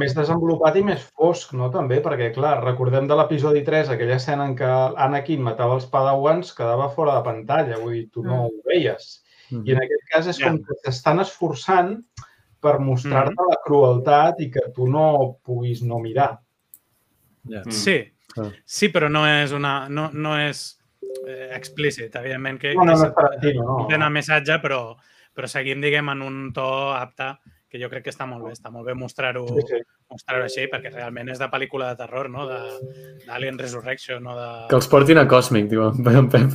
Més 0.00 0.14
desenvolupat 0.16 0.78
i 0.80 0.84
més 0.86 1.02
fosc, 1.10 1.52
no? 1.58 1.70
També, 1.74 2.00
perquè, 2.04 2.30
clar, 2.36 2.56
recordem 2.64 3.08
de 3.10 3.18
l'episodi 3.18 3.64
3, 3.66 3.92
aquella 3.94 4.18
escena 4.20 4.46
en 4.50 4.56
què 4.58 4.70
Anakin 5.06 5.42
matava 5.44 5.78
els 5.78 5.88
padawans, 5.90 6.54
quedava 6.56 6.90
fora 6.94 7.18
de 7.18 7.26
pantalla, 7.26 7.80
vull 7.82 7.98
dir, 7.98 8.06
tu 8.14 8.24
no 8.26 8.38
mm. 8.38 8.46
ho 8.46 8.70
veies. 8.70 9.10
I 9.54 9.74
en 9.74 9.82
aquest 9.82 10.06
cas 10.10 10.28
és 10.32 10.40
com 10.40 10.56
que 10.64 10.76
s'estan 10.82 11.20
esforçant 11.22 11.98
per 12.64 12.78
mostrar-te 12.80 13.36
mm. 13.36 13.50
la 13.50 13.60
crueltat 13.66 14.40
i 14.40 14.48
que 14.54 14.64
tu 14.74 14.88
no 14.90 15.06
puguis 15.44 15.84
no 15.84 16.00
mirar. 16.02 16.32
Yeah. 17.44 17.66
Mm. 17.66 17.76
Sí, 17.76 17.98
sí, 18.64 18.88
però 18.94 19.10
no 19.12 19.26
és 19.28 19.52
una... 19.52 19.84
No, 19.92 20.08
no 20.14 20.38
és 20.40 20.64
eh, 21.26 21.50
explícit, 21.56 22.14
evidentment 22.16 22.58
que, 22.62 22.72
no, 22.74 22.86
no, 22.88 22.96
no, 22.96 23.10
que 23.42 23.52
no, 23.58 23.66
no. 23.68 23.88
tenen 23.90 24.16
missatge, 24.16 24.58
però, 24.64 24.80
però 25.34 25.50
seguim, 25.50 25.82
diguem, 25.84 26.08
en 26.14 26.22
un 26.24 26.40
to 26.54 26.66
apte 26.94 27.34
que 27.74 27.80
jo 27.82 27.88
crec 27.90 28.04
que 28.06 28.12
està 28.14 28.22
molt 28.30 28.44
bé, 28.46 28.52
està 28.54 28.70
molt 28.70 28.86
bé 28.86 28.94
mostrar-ho 28.94 29.40
sí, 29.48 29.64
sí. 29.66 29.80
mostrar 30.12 30.44
així, 30.44 30.68
perquè 30.70 30.92
realment 30.94 31.32
és 31.32 31.40
de 31.42 31.48
pel·lícula 31.50 31.88
de 31.90 31.98
terror, 32.04 32.28
no? 32.30 32.44
d'Alien 32.46 33.58
Resurrection, 33.58 34.22
no 34.22 34.36
de... 34.38 34.46
Que 34.70 34.78
els 34.78 34.86
portin 34.92 35.18
a 35.18 35.26
Cosmic, 35.26 35.66
diu 35.72 35.88
en 35.90 36.30
Pep. 36.30 36.54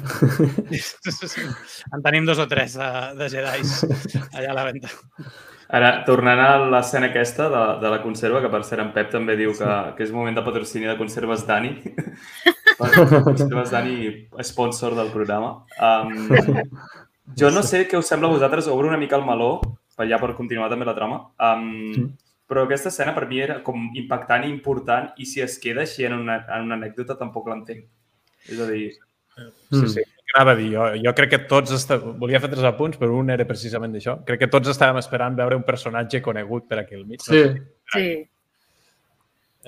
en 1.91 2.05
tenim 2.07 2.29
dos 2.29 2.39
o 2.39 2.47
tres 2.47 2.77
de, 2.79 2.89
de 3.19 3.27
Jedis 3.35 3.81
allà 4.31 4.53
a 4.53 4.57
la 4.61 4.65
venda. 4.69 4.93
Ara, 5.75 5.91
tornant 6.07 6.39
a 6.39 6.47
l'escena 6.71 7.11
aquesta 7.11 7.49
de, 7.51 7.65
de 7.83 7.91
la 7.91 7.99
conserva, 8.01 8.39
que 8.41 8.53
per 8.55 8.63
cert 8.65 8.85
en 8.85 8.95
Pep 8.95 9.11
també 9.11 9.35
diu 9.37 9.51
que, 9.59 9.75
que 9.99 10.07
és 10.07 10.15
moment 10.15 10.39
de 10.39 10.45
patrocini 10.47 10.87
de 10.87 10.95
conserves 10.97 11.43
Dani. 11.51 11.75
conserves 13.27 13.75
Dani, 13.75 13.99
sponsor 14.53 14.95
del 14.97 15.11
programa. 15.11 15.51
Um, 15.83 16.31
jo 17.37 17.51
no 17.53 17.61
sé 17.65 17.83
què 17.89 17.99
us 17.99 18.09
sembla 18.09 18.29
a 18.29 18.33
vosaltres, 18.33 18.67
obro 18.71 18.89
una 18.89 18.97
mica 18.97 19.17
el 19.19 19.25
meló, 19.27 19.59
per 19.97 20.07
ja 20.09 20.19
per 20.21 20.33
continuar 20.37 20.69
també 20.71 20.87
la 20.87 20.95
trama. 20.97 21.21
Um, 21.37 21.69
sí. 21.93 22.07
Però 22.49 22.63
aquesta 22.65 22.89
escena 22.89 23.13
per 23.13 23.27
mi 23.29 23.41
era 23.43 23.59
com 23.65 23.91
impactant 23.99 24.47
i 24.47 24.49
important 24.49 25.11
i 25.21 25.27
si 25.29 25.43
es 25.43 25.59
queda 25.61 25.83
així 25.83 26.07
en 26.07 26.15
una, 26.17 26.39
en 26.55 26.65
una 26.65 26.79
anècdota 26.79 27.17
tampoc 27.19 27.51
l'entenc. 27.51 27.83
És 28.49 28.61
a 28.63 28.65
dir... 28.69 28.87
Sí, 29.69 29.83
sí. 29.93 30.05
Anava 30.33 30.55
a 30.55 30.57
dir, 30.57 30.71
jo, 30.73 30.87
jo 31.03 31.13
crec 31.17 31.33
que 31.35 31.39
tots... 31.51 31.73
Est... 31.75 31.93
Volia 32.21 32.41
fer 32.41 32.49
tres 32.49 32.65
apunts, 32.65 32.97
però 33.01 33.19
un 33.19 33.29
era 33.33 33.45
precisament 33.49 33.93
d'això. 33.93 34.17
Crec 34.25 34.43
que 34.43 34.49
tots 34.51 34.71
estàvem 34.73 34.97
esperant 35.01 35.37
veure 35.37 35.57
un 35.59 35.65
personatge 35.67 36.23
conegut 36.25 36.65
per 36.69 36.81
aquí 36.81 36.97
al 36.97 37.05
mig. 37.05 37.21
Sí. 37.25 37.43
No? 37.45 37.69
Sí. 37.93 38.07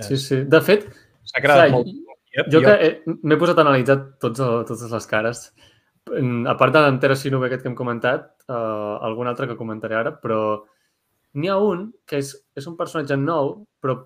Sí, 0.07 0.17
sí. 0.17 0.41
De 0.49 0.61
fet, 0.65 0.87
s'ha 1.29 1.43
quedat 1.43 1.69
molt... 1.73 1.89
Jo, 2.31 2.45
jo 2.47 2.61
que 2.63 3.15
m'he 3.27 3.35
posat 3.35 3.57
a 3.59 3.65
analitzar 3.65 3.97
tots, 4.23 4.39
totes 4.39 4.93
les 4.93 5.07
cares 5.09 5.49
a 6.09 6.55
part 6.57 6.73
de 6.73 6.81
l'Antera 6.81 7.15
Sinove 7.15 7.47
aquest 7.47 7.63
que 7.63 7.69
hem 7.69 7.77
comentat, 7.77 8.31
uh, 8.49 8.97
algun 9.05 9.29
altre 9.29 9.47
que 9.47 9.59
comentaré 9.59 9.95
ara, 9.95 10.13
però 10.17 10.63
n'hi 11.37 11.51
ha 11.51 11.57
un 11.61 11.91
que 12.07 12.19
és, 12.19 12.33
és 12.57 12.67
un 12.67 12.75
personatge 12.79 13.15
nou, 13.19 13.53
però 13.79 13.97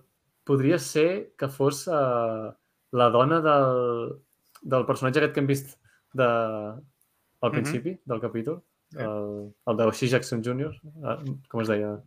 podria 0.45 0.77
ser 0.77 1.33
que 1.39 1.49
fos 1.49 1.85
uh, 1.87 2.51
la 2.95 3.09
dona 3.09 3.41
del, 3.41 4.13
del 4.61 4.85
personatge 4.85 5.23
aquest 5.23 5.33
que 5.33 5.43
hem 5.43 5.49
vist 5.49 5.75
de, 6.13 6.27
al 6.27 7.49
mhm. 7.49 7.55
principi 7.55 7.91
mm 7.91 7.95
-hmm. 7.95 8.11
del 8.11 8.21
capítol, 8.21 8.61
el, 8.95 9.53
el 9.67 9.77
de 9.77 9.83
O'Shea 9.83 10.09
Jackson 10.09 10.43
Jr., 10.43 10.71
uh, 11.01 11.17
com 11.49 11.61
es 11.61 11.67
deia? 11.67 11.97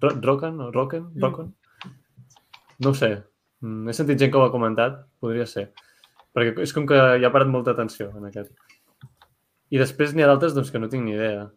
Rocken 0.00 0.60
o 0.60 0.70
Rocken? 0.72 1.04
Mm. 1.14 1.22
Rocken? 1.22 1.54
No 2.78 2.90
ho 2.90 2.94
sé. 2.94 3.22
Mm, 3.60 3.88
he 3.88 3.92
sentit 3.92 4.18
gent 4.18 4.32
que 4.32 4.38
ho 4.38 4.44
ha 4.44 4.52
comentat, 4.52 5.06
podria 5.20 5.46
ser. 5.46 5.72
Perquè 6.36 6.60
és 6.60 6.72
com 6.76 6.86
que 6.86 6.94
hi 6.94 7.24
ha 7.24 7.32
parat 7.32 7.48
molta 7.48 7.70
atenció 7.70 8.10
en 8.18 8.26
aquest. 8.28 8.52
I 9.74 9.80
després 9.82 10.14
n'hi 10.14 10.22
ha 10.24 10.28
d'altres 10.30 10.54
doncs, 10.54 10.70
que 10.70 10.80
no 10.82 10.90
tinc 10.90 11.06
ni 11.06 11.16
idea. 11.16 11.48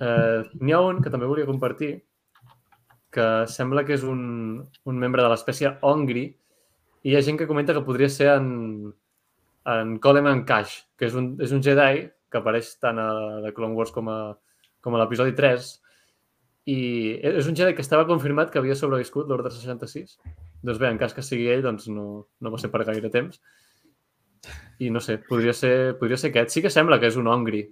Eh, 0.00 0.42
n'hi 0.60 0.74
ha 0.76 0.82
un 0.84 1.00
que 1.04 1.12
també 1.12 1.28
volia 1.28 1.48
compartir, 1.48 1.94
que 3.16 3.28
sembla 3.48 3.84
que 3.88 3.96
és 3.96 4.04
un, 4.04 4.60
un 4.84 4.98
membre 5.00 5.24
de 5.24 5.30
l'espècie 5.32 5.72
Ongri, 5.88 6.26
i 7.06 7.12
hi 7.12 7.16
ha 7.16 7.24
gent 7.24 7.38
que 7.40 7.48
comenta 7.48 7.72
que 7.72 7.84
podria 7.86 8.10
ser 8.12 8.28
en, 8.34 8.92
en 9.72 9.96
Coleman 10.04 10.44
Cash, 10.48 10.82
que 10.98 11.08
és 11.08 11.16
un, 11.16 11.34
és 11.42 11.54
un 11.56 11.62
Jedi 11.64 12.06
que 12.30 12.40
apareix 12.40 12.74
tant 12.82 13.00
a 13.00 13.08
The 13.44 13.54
Clone 13.56 13.78
Wars 13.78 13.92
com 13.94 14.10
a, 14.12 14.18
com 14.84 14.96
a 14.96 15.00
l'episodi 15.00 15.36
3, 15.38 15.68
i 16.66 16.78
és 17.30 17.46
un 17.46 17.56
Jedi 17.56 17.76
que 17.78 17.84
estava 17.84 18.08
confirmat 18.08 18.50
que 18.50 18.58
havia 18.58 18.76
sobreviscut 18.78 19.30
l'Ordre 19.30 19.54
66. 19.54 20.18
Doncs 20.66 20.80
bé, 20.82 20.90
en 20.90 20.98
cas 20.98 21.14
que 21.14 21.22
sigui 21.22 21.46
ell, 21.52 21.62
doncs 21.62 21.86
no, 21.92 22.26
no 22.42 22.52
va 22.52 22.58
ser 22.58 22.72
per 22.72 22.82
gaire 22.88 23.12
temps. 23.14 23.38
I 24.78 24.90
no 24.92 25.00
sé, 25.00 25.18
podria 25.28 25.54
ser, 25.56 25.96
podria 26.00 26.18
ser 26.20 26.30
aquest. 26.30 26.52
Sí 26.52 26.62
que 26.64 26.72
sembla 26.72 27.00
que 27.00 27.08
és 27.10 27.16
un 27.16 27.28
ongri. 27.32 27.62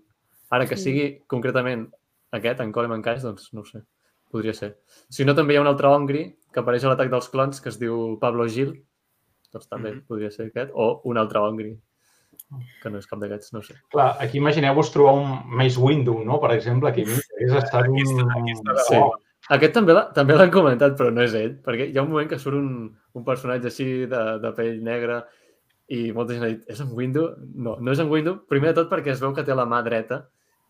Ara 0.55 0.69
que 0.71 0.79
sigui 0.81 1.09
concretament 1.29 1.89
aquest, 2.37 2.61
en 2.61 2.73
Coleman 2.73 3.03
Cash, 3.05 3.23
doncs 3.25 3.53
no 3.53 3.65
ho 3.65 3.69
sé. 3.69 3.83
Podria 4.35 4.55
ser. 4.57 4.75
Si 5.11 5.25
no, 5.25 5.35
també 5.39 5.55
hi 5.55 5.61
ha 5.61 5.65
un 5.65 5.71
altre 5.71 5.91
ongri 5.93 6.25
que 6.53 6.63
apareix 6.63 6.85
a 6.85 6.93
l'atac 6.93 7.11
dels 7.13 7.29
clons 7.31 7.61
que 7.63 7.71
es 7.71 7.79
diu 7.81 8.17
Pablo 8.23 8.49
Gil. 8.49 8.75
Doncs 9.53 9.69
també 9.69 9.91
mm 9.91 9.99
-hmm. 9.99 10.07
podria 10.09 10.31
ser 10.31 10.47
aquest. 10.47 10.71
O 10.75 11.01
un 11.05 11.19
altre 11.19 11.39
ongri 11.39 11.77
que 12.83 12.91
no 12.91 13.01
és 13.01 13.07
cap 13.11 13.21
d'aquests, 13.21 13.53
no 13.57 13.63
sé. 13.65 13.77
Clar, 13.93 14.15
aquí 14.23 14.39
imagineu-vos 14.39 14.91
trobar 14.95 15.15
un 15.21 15.57
Mace 15.59 15.81
Windu, 15.81 16.19
no? 16.25 16.41
Per 16.43 16.53
exemple, 16.55 16.91
aquí 16.91 17.05
hagués 17.07 17.57
estat 17.63 17.89
un... 17.89 17.99
Aquí 18.37 18.55
està 18.55 18.77
sí. 18.89 19.01
aquest 19.57 19.75
també 19.79 19.97
també 20.17 20.37
l'han 20.39 20.53
comentat, 20.55 20.97
però 20.99 21.13
no 21.15 21.25
és 21.25 21.35
ell, 21.39 21.57
perquè 21.65 21.89
hi 21.91 21.99
ha 21.99 22.05
un 22.05 22.13
moment 22.13 22.31
que 22.31 22.39
surt 22.39 22.59
un, 22.61 22.93
un 23.15 23.25
personatge 23.25 23.71
així 23.73 23.89
de, 24.11 24.23
de 24.45 24.53
pell 24.57 24.83
negra 24.85 25.23
i 25.93 26.13
molta 26.17 26.33
gent 26.33 26.45
ha 26.47 26.53
dit, 26.53 26.63
és 26.71 26.81
en 26.81 26.93
Windu? 26.97 27.27
No, 27.55 27.77
no 27.81 27.93
és 27.93 28.01
en 28.01 28.09
Windu, 28.11 28.39
primer 28.49 28.73
de 28.73 28.81
tot 28.83 28.91
perquè 28.93 29.13
es 29.13 29.21
veu 29.21 29.35
que 29.37 29.45
té 29.45 29.55
la 29.57 29.67
mà 29.69 29.83
dreta 29.85 30.23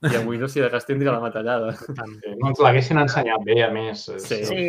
i 0.05 0.17
en 0.19 0.27
Windu 0.29 0.49
si 0.51 0.61
de 0.61 0.69
cas 0.73 0.85
tindria 0.85 1.13
la 1.15 1.21
mà 1.23 1.31
tallada. 1.33 1.71
No 2.41 2.51
ens 2.51 2.61
l'haguessin 2.61 2.99
ensenyat 3.01 3.45
bé, 3.47 3.61
a 3.65 3.71
més. 3.73 4.03
Sí. 4.21 4.41
Sí. 4.45 4.65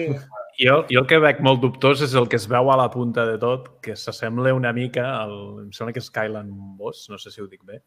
Jo, 0.62 0.86
jo 0.88 1.02
el 1.02 1.08
que 1.10 1.18
veig 1.20 1.41
molt 1.43 1.60
dubtós 1.64 2.06
és 2.06 2.14
el 2.16 2.30
que 2.32 2.38
es 2.39 2.46
veu 2.48 2.70
a 2.72 2.78
la 2.80 2.88
punta 2.93 3.26
de 3.28 3.36
tot, 3.41 3.68
que 3.84 3.98
s'assembla 4.00 4.54
una 4.56 4.72
mica 4.72 5.04
al... 5.18 5.36
Em 5.66 5.72
sembla 5.76 5.91
que 5.98 6.00
és 6.00 6.08
Kylan 6.14 6.54
Boss, 6.80 7.10
no 7.12 7.20
sé 7.20 7.34
si 7.34 7.41
ho 7.43 7.50
dic 7.52 7.66
bé. 7.68 7.82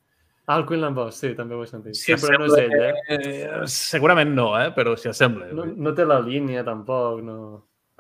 Ah, 0.49 0.57
el 0.59 0.67
Queenland 0.69 0.97
Boss, 0.97 1.17
sí, 1.21 1.35
també 1.37 1.55
ho 1.57 1.63
he 1.63 1.69
sentit. 1.69 1.97
Sí, 1.97 2.15
però 2.17 2.39
no 2.41 2.47
és 2.49 2.55
ell, 2.57 2.75
eh? 2.75 3.17
Eh, 3.17 3.49
segurament 3.69 4.31
no, 4.33 4.51
eh? 4.57 4.71
però 4.77 4.95
s'hi 4.97 5.11
assembla. 5.11 5.51
No, 5.53 5.67
no 5.77 5.93
té 5.97 6.05
la 6.09 6.19
línia, 6.25 6.63
tampoc, 6.65 7.21
no... 7.25 7.37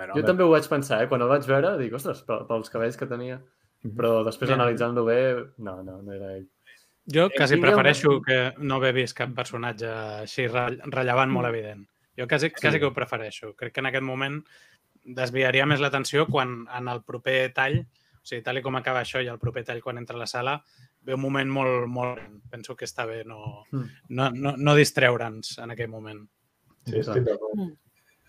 bueno, 0.01 0.15
Jo 0.17 0.23
també 0.25 0.45
ho 0.45 0.53
vaig 0.53 0.69
pensar, 0.69 1.03
eh? 1.05 1.09
Quan 1.11 1.25
el 1.25 1.29
vaig 1.29 1.45
veure, 1.49 1.75
dic, 1.81 1.93
ostres, 1.99 2.23
pel- 2.29 2.47
pels 2.49 2.73
cabells 2.73 2.97
que 2.97 3.09
tenia. 3.09 3.37
Però 3.83 4.25
després, 4.27 4.51
analitzant-lo 4.51 5.05
bé, 5.07 5.19
no, 5.59 5.83
no, 5.83 6.01
no 6.03 6.13
era 6.13 6.33
ell. 6.37 6.49
Jo 7.09 7.29
quasi 7.31 7.55
tingueu- 7.55 7.71
prefereixo 7.75 8.21
que 8.21 8.39
no 8.59 8.75
haver 8.77 8.93
vist 8.93 9.17
cap 9.17 9.31
personatge 9.37 9.87
així 10.25 10.47
re- 10.49 10.79
rellevant 10.93 11.31
molt 11.31 11.47
evident. 11.49 11.87
Jo 12.19 12.27
quasi, 12.27 12.51
quasi 12.51 12.79
que 12.81 12.87
ho 12.87 12.93
prefereixo. 12.93 13.55
Crec 13.57 13.73
que 13.73 13.81
en 13.81 13.87
aquest 13.87 14.03
moment 14.05 14.43
desviaria 15.05 15.65
més 15.67 15.81
l'atenció 15.81 16.27
quan 16.27 16.67
en 16.75 16.89
el 16.89 17.03
proper 17.07 17.53
tall, 17.55 17.79
o 18.19 18.27
sigui, 18.29 18.43
tal 18.45 18.59
i 18.59 18.63
com 18.63 18.77
acaba 18.77 19.01
això 19.01 19.23
i 19.25 19.29
el 19.31 19.39
proper 19.39 19.63
tall 19.65 19.81
quan 19.81 19.97
entra 19.97 20.17
a 20.17 20.19
la 20.21 20.27
sala, 20.27 20.59
ve 21.01 21.15
un 21.15 21.21
moment 21.23 21.49
molt, 21.49 21.87
molt... 21.89 22.19
Penso 22.51 22.75
que 22.77 22.85
està 22.85 23.07
bé 23.07 23.23
no, 23.25 23.65
Mm. 23.71 23.85
no, 24.11 24.31
no, 24.35 24.55
no 24.59 24.75
distreure'ns 24.75 25.59
en 25.63 25.71
aquell 25.71 25.89
moment. 25.89 26.27
Sí, 26.85 26.99
estic 26.99 27.23
d'acord. 27.25 27.59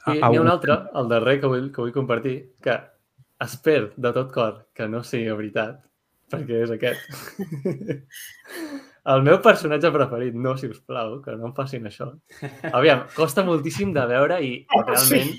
I 0.08 0.14
n'hi 0.22 0.22
ha 0.38 0.42
un 0.42 0.48
altre, 0.48 0.78
el 0.96 1.10
darrer 1.10 1.40
que 1.42 1.48
vull, 1.52 1.72
que 1.74 1.82
vull 1.82 1.92
compartir, 1.92 2.54
que 2.64 2.78
espero 3.42 3.92
de 3.96 4.12
tot 4.16 4.32
cor 4.34 4.58
que 4.76 4.88
no 4.92 5.04
sigui 5.04 5.32
veritat, 5.32 5.80
perquè 6.32 6.64
és 6.66 6.72
aquest. 6.76 7.02
El 9.10 9.24
meu 9.26 9.40
personatge 9.42 9.90
preferit, 9.96 10.36
no, 10.38 10.56
si 10.60 10.68
us 10.70 10.82
plau, 10.86 11.16
que 11.24 11.34
no 11.40 11.48
em 11.50 11.54
facin 11.58 11.88
això. 11.90 12.12
Aviam, 12.76 13.06
costa 13.16 13.46
moltíssim 13.48 13.94
de 13.96 14.04
veure 14.10 14.42
i 14.46 14.52
realment 14.84 15.32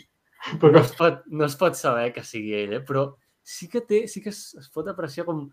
no 0.73 0.81
es 0.81 0.93
pot, 0.97 1.21
no 1.29 1.45
es 1.45 1.55
pot 1.61 1.77
saber 1.77 2.09
que 2.17 2.25
sigui 2.25 2.55
ell, 2.57 2.73
eh? 2.79 2.81
però 2.89 3.11
sí 3.45 3.69
que 3.69 3.83
té, 3.85 4.07
sí 4.09 4.23
que 4.25 4.33
es, 4.33 4.55
es 4.59 4.71
pot 4.73 4.89
apreciar 4.89 5.27
com, 5.29 5.45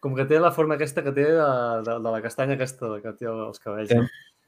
com 0.00 0.16
que 0.16 0.24
té 0.24 0.40
la 0.40 0.50
forma 0.56 0.78
aquesta 0.78 1.04
que 1.04 1.12
té 1.12 1.26
de, 1.28 1.48
de, 1.84 1.98
de 2.00 2.14
la 2.16 2.22
castanya 2.24 2.56
aquesta 2.56 2.94
que 3.04 3.12
té 3.20 3.28
els 3.28 3.60
cabells. 3.60 3.92
Té- 3.92 4.00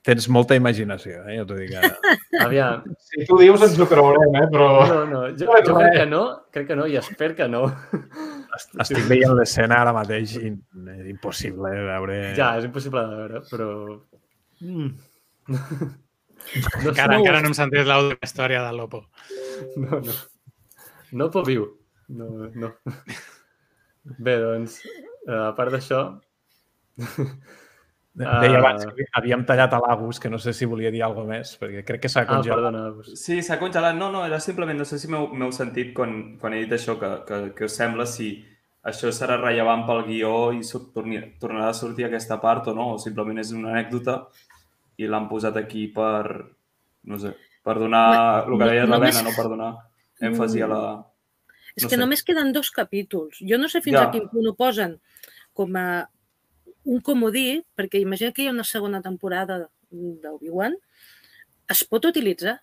Tens 0.02 0.26
molta 0.34 0.56
imaginació, 0.58 1.20
eh? 1.30 1.36
jo 1.38 1.44
t'ho 1.46 1.56
dic 1.60 1.76
ara. 1.78 1.92
Aviam, 2.44 2.82
Si 3.06 3.22
tu 3.28 3.36
dius 3.38 3.62
ens 3.62 3.78
ho 3.78 3.86
creurem, 3.86 4.34
eh? 4.40 4.48
però... 4.50 4.68
no, 4.90 4.96
no, 5.06 5.20
jo, 5.38 5.46
jo 5.46 5.76
crec 5.76 5.94
que 6.00 6.06
no, 6.10 6.22
crec 6.54 6.66
que 6.72 6.78
no 6.78 6.88
i 6.90 6.96
espero 6.98 7.36
que 7.38 7.46
no. 7.50 7.62
Estic 8.82 9.06
veient 9.06 9.36
l'escena 9.38 9.78
ara 9.84 9.94
mateix 9.94 10.34
i 10.40 10.50
és 10.50 11.06
impossible 11.12 11.70
veure... 11.86 12.18
Ja, 12.38 12.56
és 12.58 12.66
impossible 12.66 13.04
de 13.06 13.20
veure, 13.20 13.44
però... 13.52 13.70
Mm. 14.66 14.92
No, 16.82 16.90
Encara, 16.90 17.16
encara 17.20 17.38
no 17.40 17.52
hem 17.52 17.54
sentit 17.54 17.86
l'àudio 17.86 18.10
de 18.10 18.16
la 18.18 18.26
història 18.26 18.64
del 18.64 18.80
Lopo. 18.80 19.04
No, 19.78 20.00
no. 20.02 20.16
No 21.20 21.28
pot 21.32 21.46
viu. 21.46 21.68
No, 22.18 22.48
no. 22.58 22.72
Bé, 24.18 24.34
doncs, 24.42 24.80
eh, 25.28 25.38
a 25.38 25.52
part 25.56 25.72
d'això... 25.72 26.02
Deia 28.14 28.28
Ah. 28.28 28.58
abans 28.58 28.84
que 28.92 29.06
havíem 29.14 29.44
tallat 29.48 29.72
a 29.72 29.78
l'Agus, 29.80 30.18
que 30.20 30.28
no 30.28 30.38
sé 30.38 30.52
si 30.52 30.66
volia 30.66 30.90
dir 30.92 31.02
alguna 31.02 31.38
més, 31.38 31.54
perquè 31.58 31.82
crec 31.84 32.02
que 32.02 32.08
s'ha 32.10 32.20
Ah, 32.22 32.26
congelat. 32.26 32.58
perdona. 32.58 32.94
Pues... 32.94 33.14
Sí, 33.24 33.40
s'ha 33.42 33.58
congelat. 33.58 33.94
No, 33.96 34.10
no, 34.12 34.26
era 34.26 34.38
simplement, 34.38 34.76
no 34.78 34.84
sé 34.84 34.98
si 34.98 35.08
m'heu 35.08 35.50
sentit 35.52 35.94
quan, 35.94 36.36
quan 36.38 36.52
he 36.52 36.58
dit 36.66 36.72
això, 36.72 36.98
que, 37.00 37.24
que, 37.26 37.54
que 37.54 37.64
us 37.64 37.72
sembla 37.76 38.04
si 38.04 38.44
això 38.84 39.08
serà 39.12 39.38
rellevant 39.40 39.86
pel 39.86 40.04
guió 40.04 40.52
i 40.52 40.60
torni, 40.92 41.20
tornarà 41.40 41.70
a 41.70 41.74
sortir 41.74 42.04
aquesta 42.04 42.38
part 42.40 42.68
o 42.68 42.74
no, 42.74 42.94
o 42.94 42.98
simplement 42.98 43.38
és 43.38 43.52
una 43.52 43.70
anècdota 43.70 44.26
i 44.98 45.06
l'han 45.06 45.28
posat 45.30 45.56
aquí 45.56 45.86
per, 45.88 46.44
no 47.04 47.18
sé, 47.18 47.32
per 47.64 47.78
donar, 47.78 48.44
el 48.46 48.58
que 48.58 48.64
no- 48.64 48.70
deia 48.70 48.84
només- 48.86 49.14
l'Helena, 49.14 49.30
no? 49.30 49.36
per 49.36 49.48
donar 49.48 49.72
èmfasi 50.20 50.60
a 50.62 50.66
la... 50.68 50.82
És 51.74 51.84
No 51.84 51.88
que 51.88 51.94
sé. 51.96 52.00
només 52.02 52.22
queden 52.22 52.52
dos 52.52 52.70
capítols. 52.70 53.38
Jo 53.40 53.56
no 53.56 53.68
sé 53.70 53.80
fins 53.80 53.96
Ja. 53.96 54.02
a 54.08 54.10
quin 54.10 54.28
punt 54.28 54.46
ho 54.46 54.54
posen 54.54 55.00
com 55.54 55.74
a 55.76 56.06
un 56.84 57.00
comodí, 57.00 57.62
perquè 57.78 58.00
imagina 58.02 58.32
que 58.32 58.42
hi 58.44 58.48
ha 58.50 58.56
una 58.56 58.64
segona 58.64 59.02
temporada 59.02 59.68
d'Obi-Wan, 59.92 60.76
es 61.70 61.84
pot 61.88 62.04
utilitzar 62.08 62.58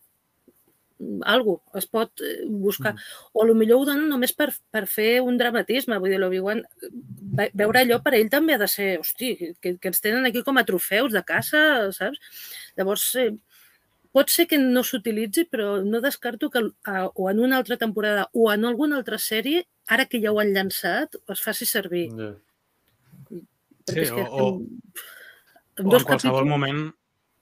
algo, 1.23 1.61
es 1.79 1.85
pot 1.87 2.11
eh, 2.19 2.43
buscar. 2.45 2.91
O 3.31 3.43
a 3.43 3.47
lo 3.47 3.53
millor 3.55 3.79
ho 3.79 3.85
donen 3.87 4.09
només 4.11 4.33
per, 4.35 4.49
per 4.71 4.81
fer 4.91 5.21
un 5.23 5.37
dramatisme. 5.39 5.95
Vull 5.97 6.11
dir, 6.11 6.17
l'Obi-Wan, 6.19 6.59
ve- 7.39 7.51
veure 7.55 7.79
allò 7.85 8.01
per 8.03 8.17
ell 8.17 8.27
també 8.29 8.57
ha 8.57 8.59
de 8.59 8.67
ser, 8.67 8.97
hosti, 8.99 9.29
que, 9.63 9.77
que 9.79 9.87
ens 9.93 10.01
tenen 10.03 10.27
aquí 10.27 10.43
com 10.43 10.59
a 10.59 10.65
trofeus 10.67 11.15
de 11.15 11.23
caça, 11.23 11.61
saps? 11.95 12.19
Llavors, 12.75 13.05
eh, 13.15 13.29
pot 14.11 14.27
ser 14.33 14.49
que 14.51 14.59
no 14.59 14.83
s'utilitzi, 14.83 15.45
però 15.47 15.77
no 15.85 16.01
descarto 16.03 16.49
que 16.51 16.65
a, 16.83 17.05
o 17.13 17.29
en 17.31 17.39
una 17.47 17.61
altra 17.61 17.77
temporada 17.79 18.27
o 18.33 18.51
en 18.51 18.65
alguna 18.67 18.97
altra 18.99 19.21
sèrie, 19.23 19.63
ara 19.87 20.03
que 20.05 20.19
ja 20.19 20.33
ho 20.33 20.41
han 20.43 20.51
llançat, 20.51 21.15
es 21.31 21.39
faci 21.45 21.65
servir. 21.69 22.09
Ja. 23.89 23.93
Sí, 23.93 23.99
és 24.07 24.11
que 24.11 24.21
o- 24.21 24.45
o- 24.45 24.61
en, 24.61 24.81
en 25.77 25.85
O 25.87 25.97
en 25.97 26.03
qualsevol 26.03 26.43
capítols- 26.43 26.49
moment 26.49 26.93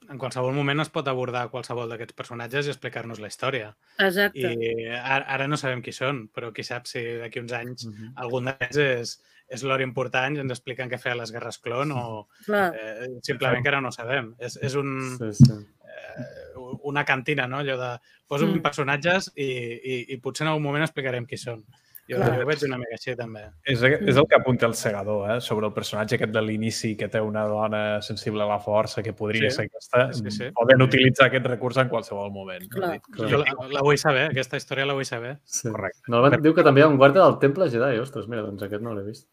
en 0.10 0.18
qualsevol 0.18 0.54
moment 0.56 0.80
es 0.80 0.88
pot 0.90 1.06
abordar 1.12 1.50
qualsevol 1.52 1.90
d'aquests 1.92 2.14
personatges 2.16 2.66
i 2.68 2.70
explicar-nos 2.72 3.20
la 3.20 3.28
història. 3.28 3.74
Exacte. 4.00 4.40
I 4.56 4.86
ara, 4.96 5.26
ara 5.28 5.48
no 5.52 5.58
sabem 5.60 5.82
qui 5.84 5.92
són, 5.92 6.30
però 6.32 6.54
qui 6.56 6.64
sap 6.64 6.86
si 6.88 7.02
d'aquí 7.20 7.42
uns 7.42 7.52
anys 7.52 7.88
Mhm. 7.88 8.14
algun 8.16 8.46
d'ells 8.46 8.78
és, 8.78 9.18
és 9.50 9.64
l'hora 9.64 9.84
important 9.84 10.38
i 10.38 10.40
ens 10.40 10.52
expliquen 10.52 10.90
què 10.90 10.98
feien 10.98 11.18
les 11.18 11.32
guerres 11.32 11.58
clon 11.60 11.92
o 11.92 12.30
Clar. 12.46 12.74
eh, 12.74 13.10
simplement 13.22 13.62
que 13.62 13.68
ara 13.70 13.82
no 13.82 13.92
sabem. 13.92 14.34
És, 14.40 14.56
és 14.62 14.76
un, 14.76 15.18
Sí, 15.18 15.44
sí. 15.44 15.52
eh, 15.52 16.56
una 16.84 17.04
cantina, 17.04 17.46
no? 17.48 17.58
Allò 17.60 17.76
de 17.78 18.00
posa'm 18.30 18.56
Mm. 18.56 18.62
personatges 18.62 19.34
i, 19.36 19.44
i, 19.44 20.06
i 20.14 20.18
potser 20.18 20.46
en 20.46 20.50
algun 20.54 20.64
moment 20.64 20.84
explicarem 20.84 21.26
qui 21.26 21.36
són. 21.38 21.66
Jo, 22.08 22.16
Clar. 22.22 22.38
jo 22.40 22.46
veig 22.48 22.62
una 22.64 22.78
mica 22.80 22.96
així, 22.96 23.16
també. 23.20 23.42
És, 23.68 23.82
és 23.84 24.16
el 24.16 24.26
que 24.32 24.36
apunta 24.38 24.66
el 24.66 24.74
segador, 24.80 25.26
eh? 25.32 25.42
sobre 25.42 25.68
el 25.68 25.74
personatge 25.76 26.16
aquest 26.16 26.32
de 26.32 26.42
l'inici 26.42 26.96
que 26.96 27.10
té 27.12 27.20
una 27.20 27.44
dona 27.52 28.02
sensible 28.02 28.44
a 28.44 28.48
la 28.48 28.60
força 28.64 29.04
que 29.04 29.12
podria 29.14 29.50
Sí, 29.50 29.56
ser 29.58 29.66
aquesta. 29.68 30.06
sí, 30.14 30.32
sí. 30.32 30.52
Poden 30.56 30.82
utilitzar 30.82 31.28
aquest 31.28 31.46
recurs 31.46 31.78
en 31.84 31.90
qualsevol 31.90 32.32
moment. 32.32 32.64
Clar. 32.72 32.94
Dic, 32.94 33.10
Jo 33.18 33.42
la, 33.44 33.58
la 33.76 33.82
vull 33.84 33.98
saber, 34.00 34.30
aquesta 34.32 34.56
història 34.56 34.86
la 34.86 34.94
vull 34.94 35.06
saber. 35.06 35.38
sí. 35.44 35.68
Correcte. 35.70 36.00
No, 36.08 36.22
van, 36.22 36.40
diu 36.42 36.54
que 36.56 36.64
també 36.64 36.80
hi 36.82 36.84
ha 36.84 36.88
un 36.88 36.98
guarda 36.98 37.26
del 37.26 37.40
Temple 37.40 37.70
Jedi. 37.70 38.00
Ostres, 38.00 38.28
mira, 38.32 38.42
doncs 38.48 38.64
aquest 38.64 38.82
no 38.82 38.94
l'he 38.96 39.04
vist. 39.04 39.28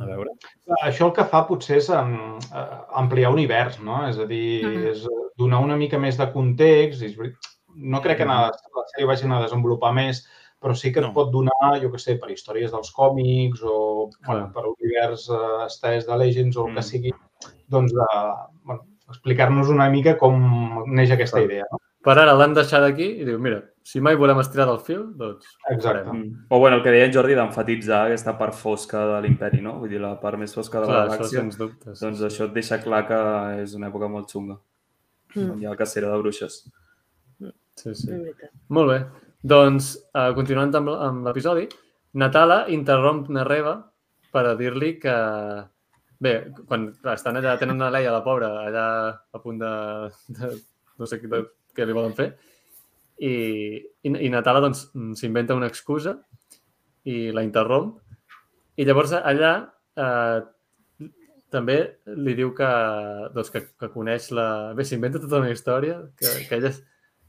A 0.00 0.06
veure. 0.08 0.30
Això 0.82 1.06
el 1.06 1.12
que 1.14 1.24
fa 1.30 1.44
potser 1.46 1.76
és 1.76 1.88
um, 1.94 2.38
ampliar 2.98 3.30
univers, 3.30 3.76
no? 3.80 4.00
És 4.08 4.16
a 4.18 4.24
dir, 4.26 4.64
Mhm. 4.66 4.86
és 4.90 5.04
eh, 5.04 5.20
donar 5.36 5.60
una 5.62 5.76
mica 5.76 5.98
més 5.98 6.16
de 6.18 6.26
context. 6.32 7.02
I 7.02 7.06
és 7.12 7.16
no 7.76 8.00
crec 8.02 8.18
que 8.18 8.24
la, 8.24 8.48
la 8.48 8.84
sèrie 8.94 9.06
vagi 9.06 9.28
a 9.30 9.42
desenvolupar 9.42 9.92
més, 9.94 10.24
però 10.64 10.72
sí 10.74 10.90
que 10.92 11.00
et 11.02 11.04
No. 11.06 11.12
pot 11.12 11.30
donar, 11.30 11.74
jo 11.82 11.90
que 11.92 11.98
sé, 12.00 12.16
per 12.16 12.30
històries 12.32 12.72
dels 12.72 12.90
còmics 12.96 13.60
o 13.68 14.08
bueno, 14.26 14.50
per 14.54 14.64
univers 14.70 15.28
eh, 15.28 15.66
estès 15.66 16.06
de 16.08 16.16
Legends 16.16 16.56
o 16.56 16.64
el 16.66 16.72
Mm. 16.72 16.76
que 16.76 16.82
sigui, 16.82 17.12
doncs 17.68 17.92
de, 17.92 18.06
bueno, 18.64 18.86
explicar-nos 19.10 19.68
una 19.68 19.90
mica 19.90 20.16
com 20.16 20.84
neix 20.86 21.10
aquesta 21.12 21.36
Clar. 21.36 21.50
idea. 21.50 21.66
No? 21.70 21.78
Per 22.04 22.18
ara 22.18 22.32
l'han 22.36 22.54
deixat 22.54 22.82
aquí 22.84 23.04
i 23.20 23.24
diu, 23.24 23.38
mira, 23.38 23.62
si 23.82 24.00
mai 24.00 24.14
volem 24.16 24.38
estirar 24.40 24.66
del 24.66 24.78
fil, 24.80 25.04
doncs 25.16 25.44
Exacte. 25.70 26.04
farem. 26.04 26.16
Mm. 26.16 26.46
O 26.50 26.58
bueno, 26.58 26.76
el 26.78 26.82
que 26.82 26.90
deia 26.90 27.04
en 27.06 27.12
Jordi 27.12 27.34
d'enfatitzar 27.34 28.06
aquesta 28.06 28.36
part 28.38 28.54
fosca 28.54 29.04
de 29.06 29.20
l'imperi, 29.22 29.60
no? 29.62 29.78
Vull 29.80 29.88
dir, 29.90 30.00
la 30.00 30.18
part 30.20 30.38
més 30.38 30.54
fosca 30.54 30.80
de 30.80 30.86
Clar, 30.86 30.96
la 30.96 31.04
això 31.14 31.18
galàxia. 31.24 31.40
sens 31.40 31.58
dubte. 31.58 31.94
sí, 31.94 32.04
Doncs 32.04 32.18
sí. 32.18 32.24
això 32.24 32.44
et 32.46 32.52
deixa 32.54 32.78
clar 32.82 33.06
que 33.06 33.62
és 33.62 33.74
una 33.74 33.88
època 33.90 34.08
molt 34.08 34.28
xunga. 34.30 34.58
Mm. 35.34 35.60
Hi 35.62 35.66
ha 35.66 35.76
cacera 35.76 36.10
de 36.10 36.18
bruixes. 36.18 36.70
Sí, 37.76 37.94
sí. 37.94 38.08
Molt 38.68 38.88
bé. 38.90 38.98
Doncs, 39.44 39.90
uh, 40.16 40.30
continuant 40.36 40.72
amb, 40.78 40.90
amb 41.04 41.26
l'episodi, 41.28 41.66
Natala 42.16 42.62
interromp 42.72 43.26
Narreva 43.28 43.76
per 44.32 44.46
dir-li 44.56 44.94
que... 45.02 45.16
Bé, 46.24 46.32
quan 46.70 46.86
estan 47.12 47.36
allà, 47.36 47.58
tenen 47.60 47.76
una 47.76 47.90
Leia, 47.92 48.12
la 48.14 48.22
pobra, 48.24 48.48
allà 48.64 48.86
a 49.12 49.40
punt 49.42 49.58
de... 49.60 49.72
de 50.38 50.54
no 50.98 51.08
sé 51.10 51.18
de, 51.20 51.42
què 51.74 51.84
li 51.84 51.96
volen 51.96 52.14
fer. 52.16 52.30
I, 53.18 53.34
i, 54.06 54.08
i 54.08 54.30
Natala 54.32 54.62
doncs, 54.64 54.86
s'inventa 55.18 55.56
una 55.58 55.68
excusa 55.68 56.16
i 57.10 57.28
la 57.34 57.44
interromp. 57.44 57.98
I 58.80 58.86
llavors 58.88 59.12
allà 59.18 59.52
eh, 59.98 60.38
també 61.52 61.76
li 62.24 62.34
diu 62.38 62.54
que, 62.56 62.70
doncs, 63.34 63.52
que, 63.52 63.66
que 63.76 63.92
coneix 63.92 64.30
la... 64.34 64.48
Bé, 64.78 64.86
s'inventa 64.88 65.20
tota 65.22 65.42
una 65.42 65.52
història, 65.52 66.00
que, 66.16 66.32
que 66.48 66.60
ella 66.62 66.72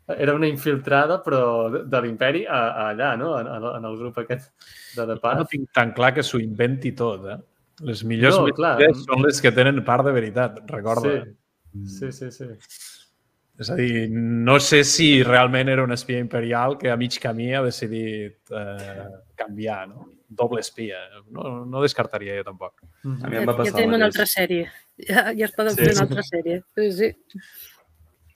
era 0.07 0.33
una 0.37 0.47
infiltrada, 0.47 1.21
però 1.23 1.69
de, 1.73 1.83
de 1.89 2.01
l'imperi 2.01 2.45
a, 2.45 2.61
a 2.69 2.87
allà, 2.91 3.15
no? 3.17 3.33
En, 3.39 3.47
en, 3.47 3.85
el 3.89 3.97
grup 3.97 4.19
aquest 4.21 4.51
de 4.95 5.01
The 5.05 5.15
No 5.15 5.21
Path. 5.23 5.47
tinc 5.49 5.71
tan 5.73 5.93
clar 5.97 6.13
que 6.13 6.23
s'ho 6.23 6.39
inventi 6.39 6.91
tot, 6.93 7.25
eh? 7.25 7.39
Les 7.85 8.03
millors 8.07 8.37
No, 8.37 8.47
no, 8.47 8.53
clar. 8.55 8.75
són 9.03 9.25
les 9.25 9.41
que 9.43 9.51
tenen 9.51 9.81
part 9.83 10.05
de 10.07 10.13
veritat, 10.15 10.61
recorda. 10.71 11.17
Sí, 11.73 12.11
sí, 12.11 12.31
sí. 12.31 12.31
sí. 12.31 12.51
És 13.59 13.69
a 13.71 13.75
dir, 13.79 14.09
no 14.11 14.57
sé 14.59 14.81
si 14.83 15.23
realment 15.23 15.69
era 15.71 15.83
un 15.83 15.91
espia 15.95 16.19
imperial 16.19 16.77
que 16.77 16.89
a 16.91 16.97
mig 16.99 17.15
camí 17.23 17.53
ha 17.55 17.61
decidit 17.63 18.51
eh, 18.51 19.05
canviar, 19.35 19.87
no? 19.89 20.09
Doble 20.27 20.59
espia. 20.59 20.97
No, 21.31 21.65
no 21.65 21.81
descartaria 21.83 22.35
jo 22.39 22.43
tampoc. 22.43 22.81
A 23.05 23.29
mi 23.29 23.37
em 23.39 23.47
va 23.47 23.53
Ja 23.53 23.57
passar 23.61 23.77
tenim 23.77 23.95
una 23.95 24.09
altra 24.09 24.25
sèrie. 24.27 24.65
Ja, 25.07 25.29
ja 25.35 25.47
es 25.47 25.53
poden 25.55 25.75
Sí, 25.75 25.83
fer 25.85 25.93
una 25.95 26.03
altra 26.07 26.23
sèrie. 26.27 26.61
Sí, 26.75 26.91
sí. 26.97 27.09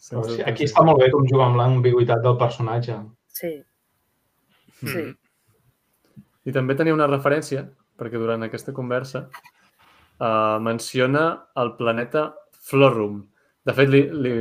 Sí, 0.09 0.41
aquí 0.41 0.65
està 0.65 0.81
molt 0.85 1.01
bé 1.03 1.09
com 1.13 1.25
juga 1.29 1.45
amb 1.45 1.59
l'ambigüitat 1.59 2.23
del 2.25 2.37
personatge. 2.41 2.97
sí. 4.81 4.93
sí. 4.93 5.09
I 6.47 6.53
també 6.55 6.73
tenia 6.73 6.95
una 6.95 7.07
referència, 7.09 7.65
perquè 7.99 8.17
durant 8.17 8.41
aquesta 8.45 8.73
conversa 8.73 9.25
uh, 9.27 10.57
menciona 10.63 11.25
el 11.61 11.75
planeta 11.77 12.29
Florum. 12.69 13.19
De 13.67 13.75
fet, 13.75 13.91
li, 13.91 14.01
li, 14.23 14.31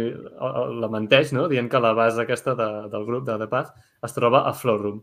la 0.81 0.89
menteix, 0.93 1.35
no? 1.37 1.49
dient 1.51 1.69
que 1.69 1.81
la 1.83 1.93
base 1.97 2.23
aquesta 2.23 2.55
de, 2.57 2.69
del 2.93 3.05
grup 3.05 3.27
de 3.27 3.37
The 3.43 3.49
Path 3.51 3.75
es 4.07 4.14
troba 4.16 4.45
a 4.49 4.55
Florum. 4.57 5.03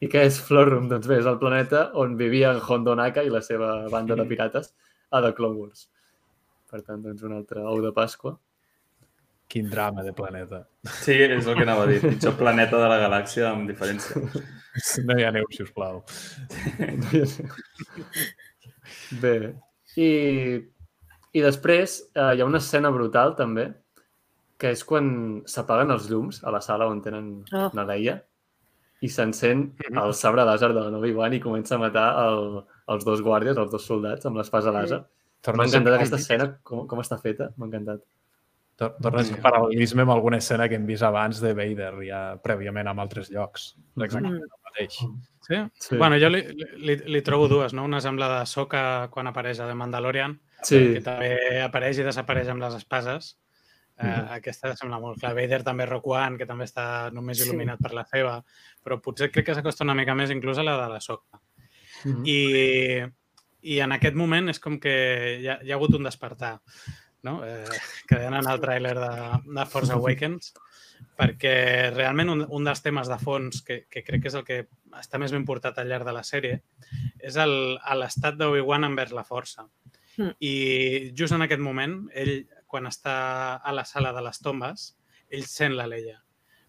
I 0.00 0.08
què 0.12 0.22
és 0.28 0.38
Florum? 0.44 0.88
Doncs 0.92 1.08
bé, 1.10 1.18
és 1.20 1.28
el 1.28 1.38
planeta 1.42 1.90
on 1.98 2.16
vivien 2.20 2.60
Hondo 2.62 2.94
Naka 2.96 3.24
i 3.26 3.32
la 3.32 3.42
seva 3.44 3.74
banda 3.92 4.16
de 4.16 4.26
pirates 4.28 4.72
a 5.10 5.22
The 5.24 5.34
Clone 5.36 5.60
Wars. 5.60 5.88
Per 6.70 6.82
tant, 6.82 7.02
doncs, 7.02 7.24
un 7.26 7.36
altre 7.36 7.64
ou 7.64 7.82
de 7.84 7.92
Pasqua. 7.96 8.36
Quin 9.48 9.70
drama 9.70 10.02
de 10.02 10.12
planeta. 10.16 10.64
Sí, 11.02 11.14
és 11.14 11.46
el 11.46 11.54
que 11.54 11.62
anava 11.62 11.84
a 11.84 11.90
dir. 11.90 12.00
Pitjor 12.02 12.34
planeta 12.38 12.80
de 12.82 12.88
la 12.90 12.98
galàxia 13.04 13.50
amb 13.52 13.70
diferència. 13.70 14.14
No 15.06 15.14
hi 15.16 15.24
ha 15.24 15.30
neu, 15.32 15.46
si 15.54 15.62
us 15.64 15.70
plau. 15.72 16.02
Bé, 19.22 19.36
i, 19.96 20.08
i 21.32 21.42
després 21.44 21.98
eh, 22.12 22.32
hi 22.36 22.42
ha 22.42 22.48
una 22.48 22.60
escena 22.62 22.90
brutal 22.94 23.34
també, 23.38 23.66
que 24.60 24.72
és 24.72 24.82
quan 24.88 25.08
s'apaguen 25.48 25.92
els 25.94 26.08
llums 26.10 26.42
a 26.44 26.52
la 26.54 26.62
sala 26.64 26.88
on 26.92 27.02
tenen 27.04 27.26
Oh. 27.52 27.68
oh. 27.68 27.84
Leia 27.88 28.18
i 29.04 29.08
s'encén 29.12 29.66
el 29.90 30.14
sabre 30.16 30.46
làser 30.48 30.70
de 30.72 30.80
la 30.80 30.98
Obi-Wan 30.98 31.34
i 31.36 31.42
comença 31.44 31.76
a 31.76 31.82
matar 31.82 32.06
el, 32.22 32.62
els 32.92 33.04
dos 33.04 33.20
guàrdies, 33.24 33.58
els 33.60 33.72
dos 33.72 33.84
soldats, 33.84 34.24
amb 34.26 34.40
l'espasa 34.40 34.72
làser. 34.72 35.02
M'ha 35.02 35.44
Torna 35.44 35.66
a 35.66 35.68
encantat 35.68 35.98
aquesta 35.98 36.20
escena, 36.22 36.46
com, 36.66 36.86
com 36.88 37.02
està 37.02 37.18
feta, 37.20 37.50
m'ha 37.56 37.68
encantat. 37.68 38.00
Tor- 38.76 38.96
Torna 39.00 39.22
a 39.22 39.24
ser 39.24 39.38
paral·lelisme 39.40 40.02
amb 40.04 40.12
alguna 40.12 40.36
escena 40.38 40.68
que 40.68 40.74
hem 40.76 40.84
vist 40.86 41.02
abans 41.02 41.40
de 41.40 41.54
Vader, 41.56 41.94
ja 42.04 42.20
prèviament 42.44 42.88
en 42.90 42.98
altres 43.00 43.30
llocs. 43.32 43.70
Exactament 43.96 44.34
el 44.42 44.50
mateix. 44.68 44.98
Sí? 44.98 45.06
Sí. 45.46 45.56
sí. 45.80 45.96
Bueno, 45.96 46.18
jo 46.20 46.28
li, 46.28 46.42
li, 46.84 46.96
li 47.06 47.22
trobo 47.22 47.46
dues, 47.48 47.72
no? 47.72 47.84
Una 47.88 47.98
és 48.02 48.06
amb 48.10 48.18
la 48.20 48.28
de 48.40 48.46
Soka 48.50 49.08
quan 49.14 49.26
apareix 49.30 49.60
a 49.60 49.68
The 49.70 49.74
Mandalorian, 49.78 50.38
Sí, 50.62 50.78
que 50.96 51.00
també 51.04 51.60
apareix 51.62 51.98
i 52.00 52.04
desapareix 52.04 52.48
amb 52.48 52.60
les 52.64 52.74
espases. 52.74 53.36
Eh, 53.96 54.22
Aquesta 54.36 54.74
sembla 54.76 54.98
molt 55.00 55.20
clar. 55.20 55.32
Vader 55.36 55.62
també 55.64 55.86
Rock 55.86 56.06
One, 56.12 56.36
que 56.36 56.44
també 56.48 56.64
està 56.68 57.10
només 57.12 57.38
Sí. 57.38 57.46
il·luminat 57.48 57.78
per 57.80 57.94
la 57.94 58.04
seva, 58.04 58.42
però 58.84 59.00
potser 59.00 59.30
crec 59.30 59.46
que 59.46 59.54
s'acosta 59.54 59.84
una 59.84 59.94
mica 59.94 60.14
més 60.14 60.30
inclús 60.34 60.58
a 60.58 60.64
la 60.64 60.76
de 60.82 60.88
la 60.92 61.00
Soka. 61.00 61.40
Mhm. 62.04 62.22
I, 62.26 63.04
I 63.62 63.80
en 63.80 63.92
aquest 63.92 64.14
moment 64.14 64.48
és 64.50 64.60
com 64.60 64.78
que 64.80 65.38
hi 65.40 65.48
ha, 65.48 65.58
hi 65.62 65.70
ha 65.72 65.74
hagut 65.76 65.94
un 65.94 66.04
despertar, 66.04 66.58
no? 67.26 67.40
Eh, 67.46 67.80
que 68.06 68.20
deien 68.20 68.38
en 68.38 68.48
el 68.48 68.62
tràiler 68.62 68.94
de, 68.98 69.12
de 69.58 69.66
Force 69.68 69.94
Awakens, 69.94 70.54
perquè 71.16 71.56
realment 71.92 72.32
un, 72.32 72.44
un 72.48 72.68
dels 72.68 72.82
temes 72.84 73.10
de 73.10 73.18
fons 73.20 73.62
que, 73.66 73.82
que 73.90 74.02
crec 74.06 74.24
que 74.24 74.32
és 74.32 74.38
el 74.38 74.46
que 74.46 74.62
està 74.96 75.20
més 75.20 75.34
ben 75.34 75.44
portat 75.48 75.78
al 75.78 75.90
llarg 75.90 76.08
de 76.08 76.14
la 76.16 76.24
sèrie 76.24 76.60
és 77.26 77.36
l'estat 77.36 78.36
d'Obi-Wan 78.38 78.86
envers 78.88 79.14
la 79.16 79.24
força. 79.26 79.66
Mm. 80.16 80.36
I 80.40 80.54
just 81.16 81.36
en 81.36 81.44
aquest 81.44 81.62
moment, 81.62 82.04
ell, 82.14 82.46
quan 82.66 82.88
està 82.88 83.16
a 83.56 83.74
la 83.74 83.84
sala 83.88 84.12
de 84.16 84.22
les 84.24 84.40
tombes, 84.42 84.92
ell 85.28 85.48
sent 85.48 85.76
la 85.76 85.88
Leia. 85.90 86.20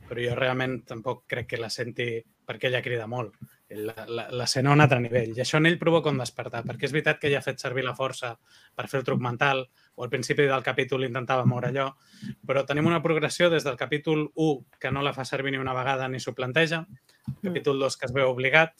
Però 0.07 0.23
jo 0.23 0.35
realment 0.37 0.81
tampoc 0.87 1.25
crec 1.27 1.53
que 1.53 1.61
la 1.61 1.71
senti 1.73 2.17
perquè 2.47 2.69
ella 2.69 2.83
crida 2.83 3.07
molt. 3.11 3.35
La, 3.69 4.05
la, 4.07 4.27
la 4.31 4.45
sent 4.47 4.67
a 4.67 4.73
un 4.75 4.81
altre 4.83 5.01
nivell. 5.03 5.33
I 5.35 5.43
això 5.43 5.59
en 5.59 5.67
ell 5.67 5.79
provoca 5.79 6.11
un 6.13 6.21
despertar, 6.21 6.63
perquè 6.63 6.87
és 6.87 6.95
veritat 6.95 7.19
que 7.19 7.27
ella 7.27 7.41
ha 7.41 7.45
fet 7.45 7.59
servir 7.59 7.83
la 7.83 7.95
força 7.97 8.31
per 8.75 8.87
fer 8.87 9.01
el 9.01 9.07
truc 9.07 9.19
mental, 9.23 9.65
o 9.97 10.05
al 10.05 10.11
principi 10.13 10.45
del 10.45 10.61
capítol 10.63 11.07
intentava 11.07 11.45
moure 11.49 11.71
allò, 11.73 11.87
però 12.45 12.61
tenim 12.69 12.85
una 12.85 13.01
progressió 13.01 13.49
des 13.49 13.65
del 13.65 13.77
capítol 13.77 14.27
1 14.35 14.77
que 14.79 14.91
no 14.93 15.01
la 15.01 15.13
fa 15.13 15.25
servir 15.25 15.55
ni 15.55 15.61
una 15.61 15.73
vegada 15.73 16.07
ni 16.07 16.21
s'ho 16.21 16.35
planteja, 16.37 16.85
capítol 17.41 17.81
2 17.81 17.97
que 17.97 18.05
es 18.05 18.13
veu 18.13 18.29
obligat, 18.29 18.75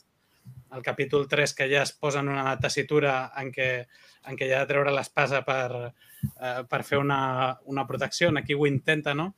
el 0.75 0.83
capítol 0.83 1.27
3 1.27 1.53
que 1.57 1.67
ja 1.71 1.81
es 1.81 1.91
posa 1.91 2.19
en 2.19 2.29
una 2.29 2.57
tessitura 2.59 3.31
en 3.39 3.49
què, 3.55 3.87
en 4.27 4.37
què 4.37 4.49
ja 4.49 4.59
ha 4.59 4.65
de 4.65 4.71
treure 4.71 4.93
l'espasa 4.93 5.41
per, 5.47 5.89
eh, 5.89 6.61
per 6.69 6.81
fer 6.83 6.99
una, 7.01 7.57
una 7.65 7.87
protecció, 7.87 8.29
aquí 8.37 8.53
ho 8.53 8.67
intenta, 8.67 9.15
no? 9.15 9.33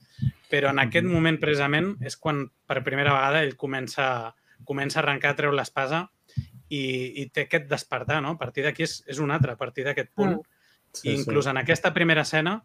Però 0.49 0.73
en 0.73 0.83
aquest 0.83 1.07
moment 1.07 1.39
precisament 1.39 1.93
és 2.03 2.17
quan 2.17 2.47
per 2.67 2.83
primera 2.83 3.13
vegada 3.13 3.43
ell 3.45 3.55
comença, 3.55 4.33
comença 4.65 4.99
a 4.99 5.03
arrencar, 5.03 5.31
a 5.31 5.39
treure 5.39 5.55
l'espasa 5.55 6.07
i, 6.69 6.83
i 7.21 7.29
té 7.33 7.45
aquest 7.45 7.69
despertar, 7.69 8.21
no? 8.25 8.35
A 8.35 8.41
partir 8.41 8.65
d'aquí 8.65 8.83
és, 8.85 8.99
és 9.07 9.21
un 9.21 9.31
altre, 9.31 9.53
a 9.53 9.61
partir 9.61 9.85
d'aquest 9.87 10.11
punt. 10.15 10.39
Mm. 10.39 10.58
I 11.03 11.15
inclús 11.19 11.47
en 11.47 11.59
aquesta 11.61 11.93
primera 11.93 12.25
escena, 12.25 12.59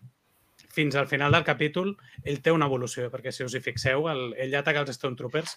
fins 0.75 0.97
al 0.99 1.07
final 1.07 1.33
del 1.33 1.45
capítol, 1.47 1.95
ell 2.25 2.41
té 2.43 2.51
una 2.51 2.67
evolució, 2.67 3.11
perquè 3.13 3.33
si 3.33 3.45
us 3.45 3.55
hi 3.55 3.61
fixeu, 3.63 4.09
el, 4.11 4.33
ell 4.43 4.57
ataca 4.59 4.83
els 4.83 4.97
Stormtroopers, 4.97 5.55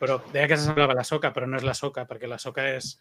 però 0.00 0.18
deia 0.32 0.48
que 0.48 0.56
s'assemblava 0.56 0.94
a 0.94 1.00
la 1.02 1.04
soca, 1.04 1.32
però 1.34 1.46
no 1.48 1.58
és 1.60 1.66
la 1.66 1.74
soca, 1.76 2.06
perquè 2.08 2.30
la 2.30 2.38
soca 2.40 2.64
és, 2.76 2.94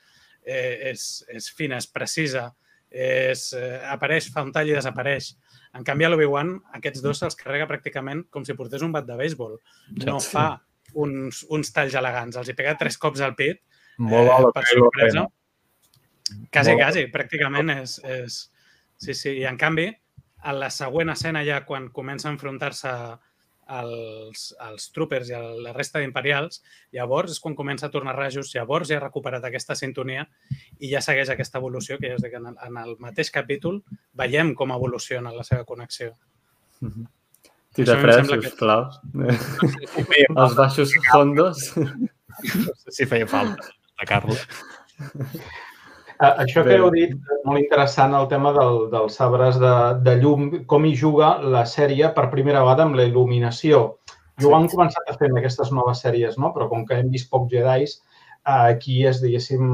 eh, 0.43 0.91
és, 0.91 1.07
és 1.32 1.49
fina, 1.55 1.80
és 1.80 1.88
precisa, 1.88 2.49
és, 2.93 3.47
eh, 3.57 3.80
apareix, 3.89 4.28
fa 4.34 4.43
un 4.45 4.51
tall 4.53 4.70
i 4.70 4.76
desapareix. 4.76 5.34
En 5.74 5.86
canvi, 5.88 6.05
a 6.05 6.11
l'Obi-Wan, 6.11 6.53
aquests 6.78 7.01
dos 7.01 7.24
se'ls 7.24 7.38
carrega 7.39 7.66
pràcticament 7.70 8.28
com 8.30 8.45
si 8.45 8.53
portés 8.53 8.84
un 8.86 8.91
bat 8.93 9.07
de 9.07 9.16
béisbol. 9.18 9.57
No 10.05 10.20
Sí. 10.20 10.30
fa 10.36 10.61
uns, 10.93 11.45
uns 11.49 11.72
talls 11.74 11.95
elegants, 11.95 12.38
els 12.38 12.49
hi 12.49 12.53
pega 12.53 12.78
tres 12.78 12.97
cops 13.01 13.22
al 13.22 13.34
pit 13.36 13.64
Molt 13.97 14.30
eh, 14.30 14.51
per 14.53 14.64
sorpresa. 14.70 15.28
Quasi, 16.53 16.76
quasi, 16.78 17.07
pràcticament 17.14 17.70
és, 17.82 17.99
és... 18.05 18.38
Sí, 18.98 19.14
sí, 19.14 19.30
i 19.41 19.46
en 19.46 19.58
canvi, 19.58 19.89
a 20.44 20.54
la 20.54 20.70
següent 20.70 21.10
escena 21.14 21.44
ja 21.48 21.62
quan 21.66 21.89
comença 21.96 22.28
a 22.30 22.34
enfrontar-se 22.34 22.91
als, 23.74 24.50
als 24.60 24.89
troopers 24.91 25.30
i 25.32 25.34
a 25.38 25.39
la 25.39 25.72
resta 25.74 26.00
d'imperials, 26.04 26.62
llavors 26.91 27.32
és 27.32 27.39
quan 27.39 27.56
comença 27.56 27.88
a 27.88 27.91
tornar 27.94 28.16
rajos, 28.18 28.52
llavors 28.56 28.89
ja 28.91 28.98
ha 29.00 29.04
recuperat 29.06 29.44
aquesta 29.48 29.76
sintonia 29.80 30.26
i 30.80 30.89
ja 30.91 31.00
segueix 31.02 31.30
aquesta 31.32 31.62
evolució, 31.62 31.98
que 31.98 32.12
ja 32.12 32.18
us 32.20 32.24
dic, 32.26 32.36
en 32.36 32.50
el, 32.52 32.58
en 32.68 32.78
el 32.84 32.96
mateix 33.00 33.32
capítol 33.32 33.82
veiem 34.20 34.54
com 34.56 34.72
evoluciona 34.76 35.32
la 35.34 35.44
seva 35.48 35.64
connexió. 35.66 36.12
Tira 37.74 37.96
Això 37.96 37.96
a 37.96 37.98
mi 37.98 38.02
em 38.02 38.04
fred, 38.04 38.18
sembla 38.20 38.38
que- 38.38 38.50
sisplau. 38.50 38.82
Els 40.44 40.56
baixos 40.60 40.94
fondos. 41.10 41.70
No 41.78 42.74
sé 42.84 42.91
si 43.00 43.06
feia 43.08 43.28
falta 43.30 43.64
destacar-lo. 43.64 44.36
Eh, 44.36 45.39
Això 46.24 46.63
que 46.63 46.78
heu 46.78 46.89
dit, 46.93 47.13
és 47.36 47.43
molt 47.47 47.59
interessant 47.59 48.13
el 48.15 48.30
tema 48.32 48.53
del, 48.55 48.86
dels 48.93 49.17
sabres 49.19 49.59
de, 49.59 49.74
de 50.05 50.15
llum, 50.21 50.49
com 50.69 50.86
hi 50.88 50.93
juga 50.99 51.36
la 51.55 51.65
sèrie 51.69 52.09
per 52.15 52.30
primera 52.32 52.63
vegada 52.63 52.88
amb 52.88 52.95
la 52.99 53.07
il·luminació. 53.09 53.84
Jo 54.41 54.49
ho 54.49 54.55
han 54.57 54.69
començat 54.71 55.09
a 55.09 55.15
fer 55.19 55.30
en 55.30 55.38
aquestes 55.41 55.71
noves 55.76 56.01
sèries, 56.05 56.39
no? 56.41 56.53
però 56.55 56.69
com 56.71 56.86
que 56.88 56.97
hem 56.97 57.11
vist 57.13 57.30
pocs 57.34 57.51
Jedis, 57.51 57.97
eh, 57.97 58.55
aquí 58.76 59.03
és, 59.09 59.19
diguéssim, 59.21 59.67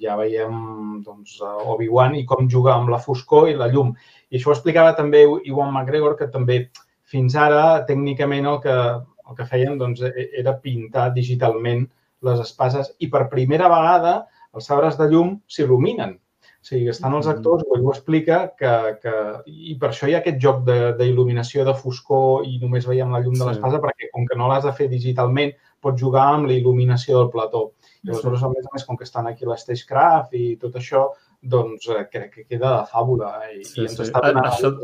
ja 0.00 0.16
veiem 0.20 1.02
doncs, 1.04 1.40
eh, 1.42 1.56
Obi-Wan 1.74 2.16
i 2.20 2.24
com 2.28 2.48
juga 2.48 2.76
amb 2.76 2.92
la 2.94 3.02
foscor 3.02 3.50
i 3.50 3.58
la 3.58 3.68
llum. 3.72 3.92
I 4.30 4.38
això 4.38 4.52
ho 4.52 4.56
explicava 4.56 4.94
també 4.96 5.26
Iwan 5.26 5.74
McGregor, 5.74 6.16
que 6.16 6.30
també 6.32 6.62
fins 7.06 7.36
ara, 7.38 7.82
tècnicament, 7.88 8.48
el 8.54 8.62
que, 8.62 8.78
el 9.26 9.36
que 9.36 9.50
feien 9.50 9.76
doncs, 9.78 10.00
e- 10.06 10.30
era 10.40 10.56
pintar 10.62 11.10
digitalment 11.14 11.84
les 12.26 12.40
espases 12.40 12.94
i 13.04 13.10
per 13.12 13.28
primera 13.28 13.68
vegada 13.68 14.16
els 14.56 14.66
sabres 14.66 14.96
de 14.98 15.06
llum 15.12 15.36
s'il·luminen. 15.48 16.16
O 16.16 16.66
sigui, 16.66 16.88
estan 16.90 17.14
els 17.14 17.28
actors, 17.30 17.62
ell 17.76 17.84
ho 17.86 17.92
explica, 17.92 18.38
que, 18.58 18.70
que, 19.02 19.12
i 19.46 19.76
per 19.78 19.90
això 19.92 20.08
hi 20.08 20.16
ha 20.16 20.18
aquest 20.18 20.40
joc 20.42 20.64
de- 20.66 20.94
d'il·luminació 20.98 21.62
de, 21.62 21.70
de 21.70 21.74
foscor 21.78 22.42
i 22.48 22.56
només 22.58 22.88
veiem 22.88 23.12
la 23.14 23.20
llum 23.22 23.34
de 23.36 23.44
Sí. 23.44 23.46
l'espasa, 23.52 23.78
perquè 23.84 24.08
com 24.12 24.26
que 24.26 24.34
no 24.40 24.48
l'has 24.48 24.64
de 24.64 24.72
fer 24.72 24.88
digitalment, 24.90 25.52
pots 25.80 26.00
jugar 26.00 26.24
amb 26.34 26.48
la 26.48 26.56
il·luminació 26.56 27.20
del 27.20 27.30
plató. 27.30 27.72
I 28.02 28.10
aleshores, 28.10 28.42
a 28.42 28.48
més 28.48 28.66
a 28.66 28.72
més, 28.74 28.84
com 28.84 28.96
que 28.96 29.04
estan 29.04 29.28
aquí 29.28 29.44
l'Stagecraft 29.46 30.34
i 30.34 30.56
tot 30.56 30.74
això, 30.74 31.04
doncs 31.42 31.86
eh, 31.88 32.08
crec 32.10 32.32
que 32.34 32.44
queda 32.48 32.80
de 32.80 32.86
fàbula 32.90 33.30
i, 33.54 33.62
Sí, 33.62 33.82
i 33.82 33.84
ens 33.86 33.94
sí. 33.96 34.02
està 34.02 34.20
donant 34.26 34.50
això- 34.50 34.74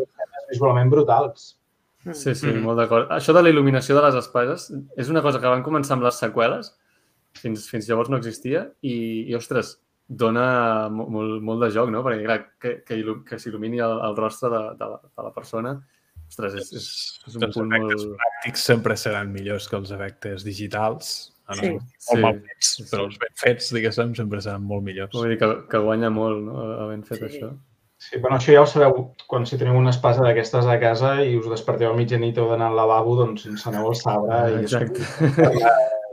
visualment 0.53 0.91
brutals. 0.91 1.57
Sí, 2.13 2.35
sí, 2.35 2.47
Mhm. 2.47 2.63
molt 2.63 2.79
d'acord. 2.79 3.11
Això 3.11 3.33
de 3.33 3.43
la 3.43 3.49
il·luminació 3.51 3.95
de 3.95 4.03
les 4.03 4.15
espases 4.15 4.73
és 4.97 5.09
una 5.09 5.23
cosa 5.23 5.41
que 5.41 5.47
van 5.49 5.63
començar 5.65 5.95
amb 5.95 6.03
les 6.05 6.15
seqüeles, 6.19 6.77
fins, 7.39 7.69
fins 7.71 7.89
llavors 7.89 8.11
no 8.11 8.17
existia, 8.21 8.67
i, 8.83 9.29
i 9.31 9.35
ostres, 9.39 9.79
dona 10.09 10.89
mo- 10.93 11.09
molt, 11.09 11.41
molt 11.43 11.63
de 11.65 11.71
joc, 11.73 11.91
no? 11.91 12.03
Perquè, 12.05 12.25
clar, 12.27 12.39
que, 12.61 12.73
que, 12.85 13.01
que 13.29 13.39
s'il·lumini 13.41 13.81
el, 13.81 13.99
el 14.11 14.17
rostre 14.19 14.51
de, 14.53 14.63
de, 14.79 14.89
la, 14.93 15.01
de 15.07 15.27
la 15.29 15.33
persona, 15.33 15.77
ostres, 16.29 16.55
és, 16.61 16.73
és, 16.77 16.87
és 17.29 17.37
un 17.39 17.45
Els 17.49 17.57
punt 17.57 17.71
molt... 17.73 18.07
pràctics 18.21 18.67
sempre 18.73 18.97
seran 18.97 19.33
millors 19.33 19.69
que 19.69 19.77
els 19.81 19.91
efectes 19.93 20.45
digitals. 20.45 21.13
A 21.51 21.57
no 21.59 21.63
Sí. 21.63 21.71
molt 21.73 21.83
Sí. 21.99 22.21
mal 22.23 22.37
fets, 22.41 22.69
Sí. 22.77 22.85
però 22.93 23.05
els 23.09 23.17
ben 23.19 23.33
fets, 23.37 23.73
diguéssim, 23.75 24.13
sempre 24.15 24.41
seran 24.41 24.63
molt 24.63 24.85
millors. 24.87 25.13
Vull 25.13 25.29
dir 25.33 25.39
que, 25.41 25.49
que 25.69 25.79
guanya 25.83 26.09
molt, 26.11 26.39
no?, 26.47 26.63
havent 26.85 27.03
fet 27.09 27.19
Sí. 27.19 27.25
això. 27.33 27.51
Sí, 28.03 28.19
bueno, 28.19 28.37
això 28.37 28.51
ja 28.55 28.63
ho 28.63 28.67
sabeu 28.67 29.13
quan 29.31 29.45
si 29.47 29.59
teniu 29.59 29.77
una 29.79 29.91
espasa 29.91 30.23
d'aquestes 30.25 30.67
a 30.67 30.79
casa 30.81 31.13
i 31.23 31.37
us 31.39 31.47
desperteu 31.51 31.93
a 31.93 31.97
mitjanit 31.97 32.39
o 32.39 32.49
d'anar 32.51 32.71
al 32.73 32.77
lavabo, 32.81 33.15
doncs 33.17 33.45
enceneu 33.47 33.89
el 33.91 33.95
sabre 33.95 34.41
i... 34.55 34.63
Exacte. 34.65 35.03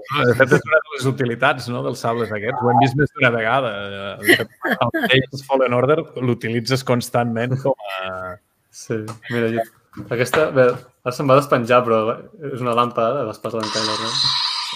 De 0.09 0.33
fet, 0.39 0.53
és 0.57 0.63
una 0.65 0.77
de 0.81 0.93
les 0.95 1.05
utilitats 1.11 1.67
no, 1.69 1.81
dels 1.85 1.99
sables 2.01 2.31
aquests. 2.33 2.61
Ho 2.63 2.69
hem 2.71 2.79
vist 2.81 2.95
més 2.97 3.11
d'una 3.15 3.29
vegada. 3.35 3.73
El 4.17 4.93
mateix 4.95 5.43
Fallen 5.45 5.75
Order 5.77 5.99
l'utilitzes 6.25 6.83
constantment 6.87 7.53
com 7.61 7.75
a... 7.99 8.37
Sí, 8.73 8.97
mira, 9.29 9.51
jo... 9.53 9.65
Aquesta, 10.13 10.47
bé, 10.55 10.65
ara 11.03 11.13
se'm 11.15 11.29
va 11.29 11.35
despenjar, 11.39 11.81
però 11.85 11.99
és 12.53 12.61
una 12.63 12.73
làmpada 12.77 13.19
de 13.19 13.27
l'espasa 13.27 13.59
d'en 13.61 13.71
Kylo 13.73 13.95
Ren. 13.99 14.17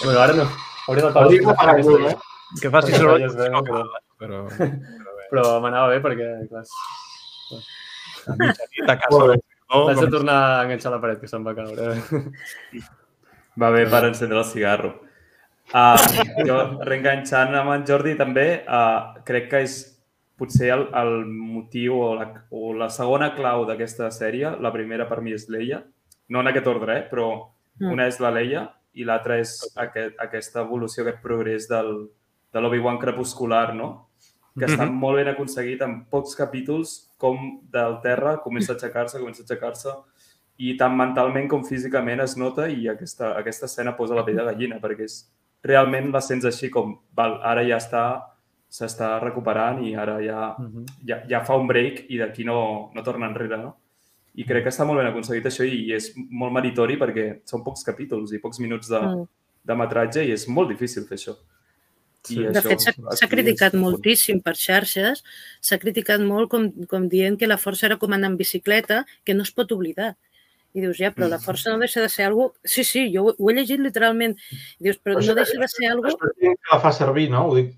Bueno, 0.04 0.18
ara 0.20 0.34
no. 0.38 0.46
Hauria 0.88 1.06
de 1.06 1.20
Hauria 1.22 1.40
de 1.48 1.54
parar 1.60 1.76
eh? 2.10 2.16
Que 2.60 2.70
faci 2.74 2.92
soroll, 2.94 3.24
no 3.54 3.62
però- 3.64 3.84
però... 4.20 4.40
però 4.50 5.14
bé, 5.18 5.28
Però 5.30 5.44
m'anava 5.64 5.88
bé 5.94 6.00
perquè, 6.04 6.26
clar, 6.50 6.64
a 8.26 8.36
mitjanit 8.38 8.90
a 8.92 8.96
casa. 9.00 9.22
No, 9.38 9.80
vaig 9.88 9.96
de 9.96 10.02
com- 10.04 10.12
tornar 10.18 10.36
a 10.42 10.60
enganxar 10.66 10.92
la 10.92 11.00
paret 11.02 11.22
que 11.22 11.30
se'm 11.30 11.46
va 11.46 11.54
caure. 11.56 11.94
Va 13.62 13.70
bé 13.74 13.86
per 13.90 14.02
encendre 14.10 14.38
el 14.42 14.46
cigarro. 14.50 14.92
Uh, 15.72 15.96
jo, 16.46 16.56
reenganxant 16.86 17.54
amb 17.56 17.72
en 17.74 17.84
Jordi, 17.88 18.14
també, 18.18 18.64
uh, 18.68 19.16
crec 19.26 19.48
que 19.50 19.62
és 19.64 19.78
potser 20.38 20.70
el, 20.74 20.88
el 20.94 21.24
motiu 21.30 21.96
o 22.02 22.12
la, 22.18 22.28
o 22.50 22.72
la 22.76 22.90
segona 22.90 23.32
clau 23.34 23.64
d'aquesta 23.66 24.10
sèrie. 24.14 24.56
La 24.60 24.72
primera 24.74 25.06
per 25.08 25.20
mi 25.22 25.32
és 25.34 25.48
Leia. 25.48 25.80
No 26.28 26.40
en 26.42 26.50
aquest 26.52 26.66
ordre, 26.70 26.98
eh? 27.00 27.08
però 27.10 27.50
Mm. 27.74 27.90
una 27.90 28.04
és 28.06 28.20
la 28.22 28.30
Leia 28.30 28.60
i 28.94 29.02
l'altra 29.02 29.34
és 29.42 29.50
aquest, 29.74 30.14
aquesta 30.22 30.60
evolució, 30.62 31.02
aquest 31.02 31.18
progrés 31.24 31.64
del, 31.66 32.08
de 32.54 32.60
l'Obi-Wan 32.62 33.00
crepuscular, 33.02 33.74
no? 33.74 34.06
que 34.56 34.66
està 34.68 34.84
Mhm. 34.86 34.94
molt 34.94 35.16
ben 35.18 35.26
aconseguit 35.32 35.82
en 35.82 36.04
pocs 36.04 36.36
capítols, 36.38 37.10
com 37.18 37.58
del 37.72 37.96
terra 38.00 38.36
comença 38.44 38.70
a 38.72 38.76
aixecar-se, 38.76 39.18
comença 39.18 39.42
a 39.42 39.44
aixecar-se, 39.48 39.90
i 40.58 40.76
tant 40.78 40.94
mentalment 40.94 41.48
com 41.50 41.64
físicament 41.64 42.20
es 42.22 42.36
nota 42.36 42.68
i 42.68 42.86
aquesta, 42.86 43.32
aquesta 43.36 43.66
escena 43.66 43.96
posa 43.96 44.14
la 44.14 44.22
pell 44.24 44.36
de 44.36 44.44
gallina, 44.44 44.78
perquè 44.78 45.02
és, 45.02 45.24
realment 45.64 46.12
la 46.12 46.20
sents 46.20 46.44
així 46.44 46.68
com, 46.70 46.98
val, 47.16 47.38
ara 47.42 47.62
ja 47.66 47.78
està, 47.80 48.04
s'està 48.74 49.20
recuperant 49.22 49.82
i 49.86 49.94
ara 49.94 50.18
ja, 50.22 50.54
Mhm. 50.58 50.84
ja, 51.06 51.22
ja 51.28 51.40
fa 51.44 51.56
un 51.56 51.66
break 51.66 52.06
i 52.10 52.18
d'aquí 52.18 52.44
no, 52.44 52.90
no 52.94 53.02
torna 53.02 53.26
enrere, 53.30 53.56
no? 53.58 53.76
I 54.36 54.44
crec 54.44 54.64
que 54.64 54.70
està 54.70 54.84
molt 54.84 54.98
ben 54.98 55.06
aconseguit 55.06 55.44
això 55.46 55.64
i 55.64 55.92
és 55.94 56.12
molt 56.16 56.52
meritori 56.52 56.96
perquè 56.98 57.40
són 57.46 57.62
pocs 57.62 57.84
capítols 57.84 58.32
i 58.32 58.38
pocs 58.42 58.58
minuts 58.60 58.88
de, 58.88 58.98
Mm. 59.00 59.26
de 59.64 59.74
metratge 59.74 60.24
i 60.26 60.32
és 60.32 60.48
molt 60.48 60.68
difícil 60.68 61.04
fer 61.06 61.16
això. 61.16 61.36
Sí. 62.24 62.36
De 62.42 62.60
fet, 62.62 62.80
s'ha 62.80 63.28
criticat 63.28 63.74
és- 63.74 63.80
moltíssim 63.80 64.40
per 64.42 64.54
xarxes, 64.56 65.22
s'ha 65.60 65.78
criticat 65.78 66.20
molt 66.20 66.48
com, 66.50 66.70
com 66.86 67.06
dient 67.08 67.38
que 67.38 67.46
la 67.46 67.58
força 67.58 67.84
era 67.86 67.96
com 67.98 68.12
anar 68.12 68.30
en 68.30 68.36
bicicleta, 68.38 69.04
que 69.24 69.34
no 69.34 69.42
es 69.42 69.50
pot 69.52 69.70
oblidar. 69.72 70.16
I 70.74 70.82
dius, 70.82 70.98
ja, 70.98 71.12
però 71.14 71.28
la 71.30 71.38
força 71.38 71.70
no 71.70 71.78
deixa 71.78 72.02
de 72.02 72.08
ser 72.10 72.26
algo... 72.26 72.50
Sí, 72.66 72.82
sí, 72.82 73.06
jo 73.14 73.28
ho, 73.28 73.34
ho 73.38 73.50
he 73.50 73.54
llegit 73.54 73.78
literalment. 73.78 74.34
I 74.80 74.88
dius, 74.88 74.98
però 74.98 75.20
no 75.20 75.36
deixa 75.38 75.54
de 75.60 75.68
ser 75.70 75.90
algo... 75.92 76.10
Que 76.40 76.54
la 76.72 76.80
fa 76.82 76.90
servir, 76.92 77.28
no? 77.30 77.44
Ho 77.46 77.54
dic, 77.54 77.76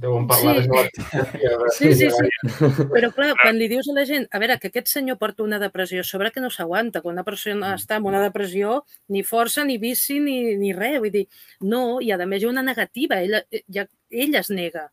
deuen 0.00 0.24
parlar 0.26 0.54
Sí. 0.62 0.68
de 0.68 0.78
la... 0.78 1.68
Sí, 1.76 1.90
sí, 1.94 2.08
sí. 2.10 2.86
Però 2.94 3.12
clar, 3.12 3.34
quan 3.42 3.60
li 3.60 3.68
dius 3.68 3.90
a 3.92 3.98
la 3.98 4.06
gent, 4.08 4.24
a 4.32 4.40
veure, 4.40 4.56
que 4.62 4.72
aquest 4.72 4.88
senyor 4.88 5.18
porta 5.20 5.44
una 5.44 5.60
depressió 5.60 6.02
sobre 6.08 6.32
que 6.32 6.40
no 6.40 6.48
s'aguanta. 6.50 7.02
Quan 7.04 7.18
una 7.20 7.26
persona 7.28 7.74
està 7.76 8.00
amb 8.00 8.08
una 8.08 8.24
depressió, 8.24 8.80
ni 9.12 9.22
força, 9.22 9.66
ni 9.68 9.76
bici, 9.82 10.18
ni, 10.24 10.56
ni 10.56 10.72
res. 10.72 10.98
Vull 11.04 11.12
dir, 11.12 11.26
no, 11.60 12.00
i 12.00 12.10
a 12.16 12.18
més 12.24 12.42
hi 12.42 12.48
ha 12.48 12.54
una 12.54 12.64
negativa. 12.64 13.20
Ella, 13.20 13.44
ja, 13.68 13.86
ell 14.10 14.40
es 14.40 14.50
nega. 14.50 14.88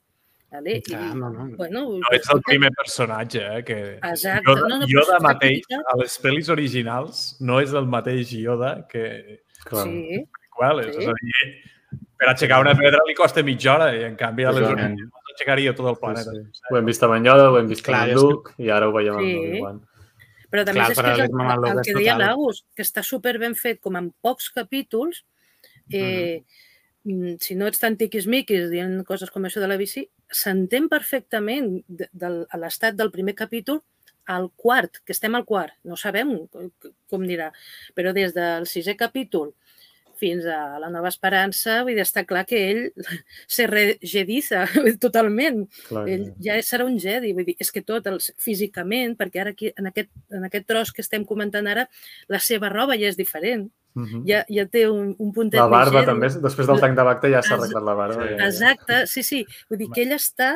Vale? 0.52 0.78
I, 0.78 0.82
Clar, 0.82 1.16
no, 1.16 1.30
no. 1.30 1.44
Bueno, 1.58 1.82
No 2.02 2.10
ets 2.12 2.30
el 2.34 2.42
primer 2.42 2.72
personatge, 2.74 3.42
eh? 3.60 3.64
Que 3.64 3.78
Exacte. 3.98 4.44
Yoda, 4.50 4.62
No, 4.68 4.78
no, 4.80 4.86
però 4.86 4.90
Yoda 4.96 5.20
mateix, 5.22 5.62
a 5.78 5.98
les 6.02 6.16
pel·lis 6.24 6.50
originals, 6.50 7.20
no 7.40 7.60
és 7.62 7.74
el 7.74 7.86
mateix 7.86 8.32
Yoda 8.34 8.88
que 8.90 9.44
Clar. 9.66 9.84
Sí, 9.86 10.24
prequeles. 10.40 10.96
Sí. 10.96 11.04
És 11.04 11.08
a 11.08 11.14
dir, 11.22 12.02
per 12.18 12.30
aixecar 12.34 12.60
una 12.62 12.74
pedra 12.76 13.04
li 13.08 13.14
costa 13.16 13.44
mitja 13.44 13.76
hora 13.76 13.92
i 13.96 14.04
en 14.08 14.16
canvi 14.18 14.44
a 14.50 14.52
les 14.52 14.66
originals 14.66 15.28
aixecaria 15.36 15.76
tot 15.76 15.88
el 15.92 15.96
Sí, 15.96 16.02
planeta. 16.02 16.32
sí. 16.32 16.64
Ho 16.72 16.78
hem 16.78 16.86
vist 16.90 17.04
amb 17.06 17.14
en 17.20 17.26
Yoda, 17.30 17.52
ho 17.52 17.58
hem 17.60 17.68
vist 17.70 17.86
Clar, 17.86 18.02
amb 18.02 18.10
en 18.10 18.16
és 18.18 18.22
que- 18.24 18.28
Luke 18.28 18.52
i 18.58 18.70
ara 18.70 18.88
ho 18.90 18.92
veiem 18.92 19.16
amb 19.22 19.28
Sí. 19.30 19.38
Obi-Wan. 19.38 19.82
però 20.52 20.66
també 20.66 20.80
Clar, 20.82 20.92
és 20.92 20.98
que 21.00 21.12
és 21.14 21.20
el, 21.20 21.26
amb 21.30 21.42
el 21.42 21.52
el, 21.52 21.62
Lucas 21.70 21.86
que 21.88 21.94
deia 21.94 22.18
l'Agus, 22.18 22.66
que 22.76 22.82
està 22.82 23.04
super 23.04 23.38
ben 23.38 23.54
fet 23.56 23.80
com 23.80 23.96
en 23.96 24.12
pocs 24.20 24.50
capítols. 24.50 25.24
Eh, 25.92 26.42
mm, 26.42 26.46
Si 27.40 27.56
no 27.56 27.68
ets 27.70 27.80
tan 27.80 27.96
tiquismiquis 27.98 28.68
dient 28.72 28.98
coses 29.08 29.32
com 29.32 29.46
això 29.48 29.62
de 29.64 29.70
la 29.72 29.78
bici, 29.80 30.04
s'entén 30.42 30.90
perfectament 30.92 31.70
de, 31.88 32.10
del, 32.12 32.42
a 32.52 32.58
l'estat 32.60 32.98
del 33.00 33.12
primer 33.14 33.36
capítol 33.40 33.80
al 34.30 34.50
quart, 34.56 35.00
que 35.06 35.16
estem 35.16 35.34
al 35.40 35.46
quart, 35.48 35.74
no 35.88 35.96
sabem 35.98 36.36
com- 36.54 36.70
com 37.10 37.24
anirà, 37.26 37.48
però 37.96 38.12
des 38.14 38.36
del 38.36 38.68
sisè 38.70 38.94
capítol 39.00 39.54
fins 40.20 40.46
a 40.46 40.78
la 40.84 40.90
nova 40.92 41.08
esperança, 41.10 41.80
vull 41.88 41.96
dir, 41.98 42.04
està 42.04 42.26
clar 42.28 42.44
que 42.50 42.60
ell 42.70 42.82
se 43.48 43.66
regediza 43.72 44.66
totalment. 45.04 45.64
Clar, 45.88 46.06
Ell 46.12 46.28
ja 46.44 46.60
serà 46.66 46.86
un 46.86 47.00
Jedi, 47.00 47.32
vull 47.38 47.48
dir, 47.48 47.56
és 47.60 47.72
que 47.72 47.82
tot, 47.88 48.08
els, 48.12 48.32
físicament, 48.38 49.16
perquè 49.20 49.42
ara 49.46 49.56
aquí, 49.56 49.72
en 49.80 49.88
aquest, 49.92 50.12
en 50.36 50.46
aquest 50.50 50.68
tros 50.70 50.92
que 50.96 51.02
estem 51.06 51.26
comentant 51.26 51.68
ara, 51.72 51.88
la 52.28 52.40
seva 52.44 52.70
roba 52.70 52.98
ja 53.00 53.08
és 53.12 53.18
diferent. 53.20 53.70
Mhm. 53.98 54.20
Ja, 54.30 54.44
ja 54.54 54.68
té 54.70 54.84
un, 54.88 55.16
un 55.18 55.32
puntet 55.34 55.58
La 55.58 55.66
barba 55.72 56.04
Jedi. 56.04 56.12
també, 56.12 56.28
després 56.44 56.68
del 56.70 56.80
tanc 56.80 56.96
de 57.00 57.04
Bacta 57.08 57.32
ja 57.34 57.40
s'ha 57.42 57.56
arreglat 57.58 57.84
la 57.88 57.96
barba. 57.98 58.28
Sí. 58.28 58.36
ja- 58.38 58.46
Exacte, 58.52 59.00
sí, 59.10 59.24
sí. 59.26 59.40
Vull 59.70 59.80
dir 59.82 59.88
que 59.96 60.04
ell 60.06 60.14
està, 60.14 60.52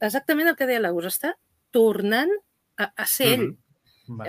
exactament 0.00 0.50
el 0.52 0.56
que 0.58 0.66
deia 0.68 0.80
l'Agus, 0.82 1.06
està 1.08 1.32
tornant 1.74 2.30
a, 2.76 2.90
a 2.96 3.06
ser 3.08 3.30
ell, 3.38 3.46
a 3.48 3.69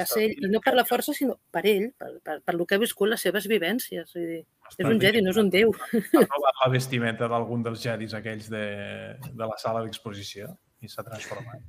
ser 0.09 0.23
ell, 0.27 0.33
i 0.37 0.49
no 0.51 0.59
per 0.63 0.73
la 0.77 0.85
força, 0.87 1.13
sinó 1.15 1.37
per 1.53 1.63
ell, 1.69 1.87
per, 1.97 2.11
per, 2.25 2.35
per 2.45 2.55
lo 2.57 2.65
que 2.67 2.75
ha 2.77 2.81
viscut 2.81 3.09
les 3.11 3.23
seves 3.25 3.47
vivències. 3.49 4.11
Vull 4.15 4.27
dir, 4.29 4.41
és 4.77 4.87
un 4.87 4.99
Jedi, 5.01 5.21
no 5.23 5.31
és 5.33 5.39
un 5.41 5.49
déu. 5.53 5.73
Ha 5.93 6.25
robat 6.25 6.61
la 6.63 6.69
vestimenta 6.73 7.29
d'algun 7.31 7.63
dels 7.65 7.83
jedis 7.83 8.13
aquells 8.17 8.49
de, 8.51 8.65
de 9.29 9.45
la 9.45 9.57
sala 9.61 9.83
d'exposició 9.85 10.51
i 10.81 10.91
s'ha 10.91 11.05
transformat. 11.07 11.61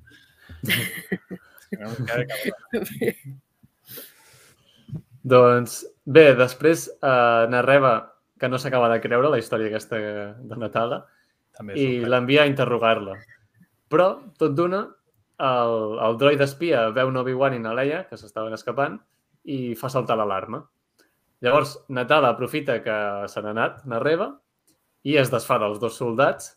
Doncs 5.23 5.83
bé, 6.05 6.33
després 6.39 6.89
eh, 6.91 7.45
Narreva, 7.53 7.95
que 8.41 8.51
no 8.51 8.59
s'acaba 8.59 8.89
de 8.91 9.01
creure 9.05 9.31
la 9.31 9.39
història 9.39 9.71
aquesta 9.71 10.01
de 10.43 10.59
Natala, 10.59 11.05
També 11.57 11.77
i 11.79 11.87
és 12.01 12.09
l'envia 12.11 12.43
a 12.43 12.51
interrogar-la. 12.51 13.15
Però, 13.93 14.09
tot 14.41 14.57
d'una, 14.57 14.83
el, 15.41 15.99
el 16.07 16.19
droid 16.21 16.43
espia 16.45 16.89
veu 16.95 17.11
en 17.13 17.19
Obi-Wan 17.23 17.57
i 17.57 17.63
na 17.63 17.75
Leia, 17.77 18.05
que 18.09 18.19
s'estaven 18.21 18.55
escapant, 18.57 18.99
i 19.45 19.75
fa 19.79 19.91
saltar 19.91 20.17
l'alarma. 20.19 20.63
Llavors, 21.43 21.77
Natala 21.91 22.31
aprofita 22.35 22.79
que 22.85 22.97
se 23.29 23.43
n'ha 23.43 23.51
anat, 23.51 23.81
Narreva, 23.91 24.29
i 25.03 25.17
es 25.19 25.33
desfà 25.33 25.59
dels 25.59 25.81
dos 25.83 25.97
soldats. 25.99 26.53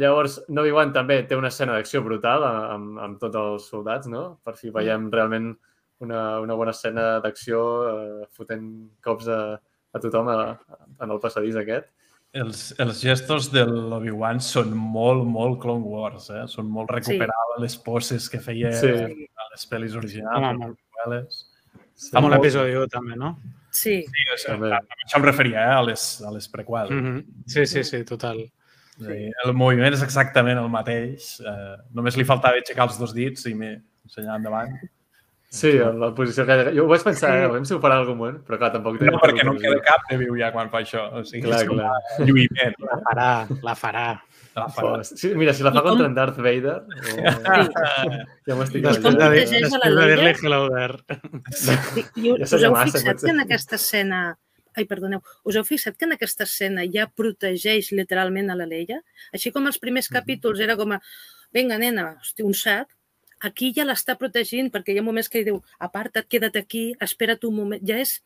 Llavors, 0.00 0.36
Obi-Wan 0.50 0.92
també 0.92 1.22
té 1.28 1.38
una 1.38 1.48
escena 1.48 1.78
d'acció 1.78 2.02
brutal 2.04 2.44
amb, 2.44 2.98
amb 3.00 3.20
tots 3.22 3.40
els 3.40 3.70
soldats, 3.72 4.10
no? 4.12 4.40
Per 4.44 4.54
fi 4.58 4.72
veiem 4.74 5.08
realment 5.12 5.54
una, 6.04 6.40
una 6.40 6.56
bona 6.56 6.74
escena 6.76 7.18
d'acció 7.24 7.62
eh, 7.88 8.28
fotent 8.36 8.68
cops 9.04 9.28
a, 9.32 9.40
a 9.92 10.02
tothom 10.02 10.28
a, 10.32 10.38
en 11.00 11.10
el 11.10 11.20
passadís 11.22 11.56
aquest. 11.60 11.88
Els, 12.32 12.74
els 12.78 13.00
gestos 13.02 13.48
de 13.50 13.64
l'Obi-Wan 13.66 14.38
són 14.44 14.70
molt, 14.78 15.24
molt 15.26 15.58
Clone 15.62 15.82
Wars, 15.90 16.28
eh? 16.30 16.44
Són 16.46 16.68
molt 16.70 16.92
recuperava 16.94 17.56
les 17.58 17.74
poses 17.76 18.28
que 18.30 18.38
feia 18.38 18.70
Sí. 18.72 18.86
a 18.86 19.48
les 19.50 19.64
pel·lis 19.70 19.96
originals. 19.98 20.36
Home, 20.38 20.52
les 20.52 20.58
molt. 20.58 20.78
prequeles. 20.78 21.40
Sí, 21.94 22.10
molt 22.14 22.28
molt- 22.28 22.38
episodi 22.38 22.76
1 22.76 22.86
també, 22.88 23.16
no? 23.16 23.32
Sí, 23.72 24.04
Sí, 24.06 24.24
o 24.34 24.36
sigui, 24.38 24.70
a, 24.70 24.76
a 24.78 25.04
això 25.06 25.16
em 25.18 25.24
referia, 25.24 25.58
eh? 25.66 25.74
a 25.74 25.82
les, 25.82 26.22
a 26.22 26.30
les 26.30 26.48
prequels. 26.48 26.90
Mm 26.90 27.02
-hmm. 27.04 27.24
Sí, 27.46 27.66
sí, 27.66 27.82
sí, 27.84 28.04
total. 28.04 28.50
Sí. 28.98 29.30
El 29.44 29.52
moviment 29.54 29.92
és 29.94 30.02
exactament 30.02 30.58
el 30.58 30.68
mateix. 30.68 31.40
Eh, 31.40 31.76
només 31.92 32.16
li 32.16 32.24
faltava 32.24 32.54
aixecar 32.56 32.84
els 32.86 32.98
dos 32.98 33.12
dits 33.14 33.46
i 33.46 33.54
me 33.54 33.82
ensenyar 34.04 34.36
endavant. 34.36 34.70
Sí, 35.50 35.70
en 35.82 35.96
la 35.98 36.12
posició 36.14 36.44
que... 36.46 36.56
Jo 36.76 36.84
ho 36.84 36.88
vaig 36.90 37.02
pensar, 37.02 37.30
Sí. 37.34 37.38
eh? 37.42 37.46
Vam 37.50 37.64
ser 37.66 37.74
ho 37.76 37.80
per 37.82 37.90
algun 37.90 38.16
moment, 38.20 38.36
però 38.46 38.56
clar, 38.60 38.68
tampoc... 38.70 39.00
No, 39.02 39.16
perquè 39.18 39.42
no 39.42 39.56
posició. 39.56 39.72
queda 39.74 39.82
cap 39.88 40.04
de 40.10 40.18
viu 40.20 40.36
ja 40.38 40.52
quan 40.54 40.68
fa 40.70 40.78
això. 40.84 41.08
O 41.18 41.24
sigui, 41.26 41.42
Clar, 41.48 41.62
és 41.64 41.68
clar. 41.72 41.88
un 42.20 42.28
lluïment. 42.28 42.76
La 42.86 42.98
farà, 43.08 43.30
la 43.66 43.74
farà. 43.74 44.04
La 44.54 44.68
farà. 44.70 44.92
Oh, 45.00 45.02
sí, 45.06 45.32
mira, 45.38 45.52
si 45.54 45.62
la 45.66 45.72
fa 45.74 45.80
I 45.80 45.82
com- 45.82 45.90
contra 45.96 46.06
en 46.06 46.14
Darth 46.14 46.38
Vader... 46.38 46.76
O... 46.86 47.64
ja 48.46 48.56
m'estic... 48.60 48.84
Després 48.86 49.18
Leia? 49.18 50.36
hello 50.44 50.60
there. 50.70 51.02
I, 51.98 52.36
Ja 52.38 52.46
us 52.46 52.54
heu 52.62 52.78
fixat 52.84 53.20
que 53.26 53.34
en 53.34 53.42
aquesta 53.42 53.78
escena... 53.80 54.22
Ai, 54.78 54.84
perdoneu. 54.86 55.18
Us 55.50 55.56
heu 55.58 55.64
fixat 55.66 55.96
que 55.98 56.06
en 56.06 56.14
aquesta 56.14 56.46
escena 56.46 56.84
ja 56.86 57.08
protegeix 57.10 57.90
literalment 57.90 58.52
a 58.54 58.58
la 58.58 58.68
Leia? 58.70 59.00
Així 59.34 59.50
com 59.50 59.66
els 59.66 59.82
primers 59.82 60.06
capítols 60.14 60.62
era 60.62 60.76
com 60.78 60.94
a 60.94 61.00
vinga, 61.52 61.74
nena, 61.82 62.12
hosti, 62.22 62.46
un 62.46 62.54
sac, 62.54 62.86
aquí 63.40 63.72
ja 63.76 63.84
l'està 63.88 64.16
protegint 64.20 64.70
perquè 64.72 64.92
hi 64.94 64.98
ha 65.00 65.04
moments 65.06 65.28
que 65.28 65.38
li 65.40 65.48
diu 65.50 65.62
aparta't, 65.78 66.26
queda't 66.28 66.56
aquí, 66.60 66.94
espera't 67.00 67.44
un 67.48 67.56
moment. 67.56 67.82
Ja 67.86 67.98
és 68.00 68.18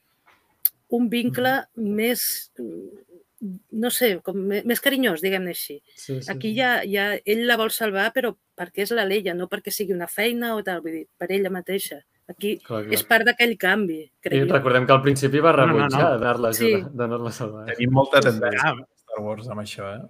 un 0.94 1.08
vincle 1.10 1.56
més 1.76 2.50
mm, 2.58 3.02
no 3.76 3.90
sé, 3.92 4.14
com 4.24 4.38
més 4.40 4.80
carinyós, 4.80 5.20
diguem-ne 5.20 5.52
així. 5.52 5.80
Sí, 5.94 6.20
sí. 6.22 6.30
Aquí 6.32 6.54
ja, 6.56 6.78
ja 6.88 7.10
ell 7.28 7.42
la 7.46 7.58
vol 7.60 7.70
salvar, 7.74 8.06
però 8.14 8.30
perquè 8.56 8.86
és 8.86 8.92
la 8.96 9.04
Leia, 9.04 9.34
no 9.36 9.48
perquè 9.52 9.72
sigui 9.74 9.92
una 9.92 10.06
feina 10.08 10.54
o 10.56 10.62
tal, 10.64 10.80
vull 10.80 10.94
dir, 11.00 11.06
per 11.18 11.28
ella 11.34 11.50
mateixa. 11.52 11.98
Aquí 12.30 12.54
Clar, 12.64 12.86
clar. 12.86 12.94
és 12.96 13.02
part 13.04 13.26
d'aquell 13.28 13.52
canvi, 13.60 13.98
I 14.00 14.10
crec 14.24 14.46
jo. 14.46 14.52
recordem 14.54 14.86
que 14.88 14.94
al 14.94 15.02
principi 15.04 15.42
va 15.44 15.52
No, 15.52 15.66
no, 15.66 15.72
no. 15.74 15.78
rebutjar 15.82 16.06
d'anar-la 16.14 16.48
a 16.48 16.52
Sí. 16.56 16.70
d'anar-la 16.94 17.28
a 17.28 17.32
salvar. 17.36 17.66
Tenim 17.74 17.92
molta 17.92 18.22
tendència 18.24 18.70
a 18.70 18.86
Star 19.02 19.20
Wars 19.20 19.48
amb 19.52 19.60
això, 19.60 19.90
eh? 19.98 20.08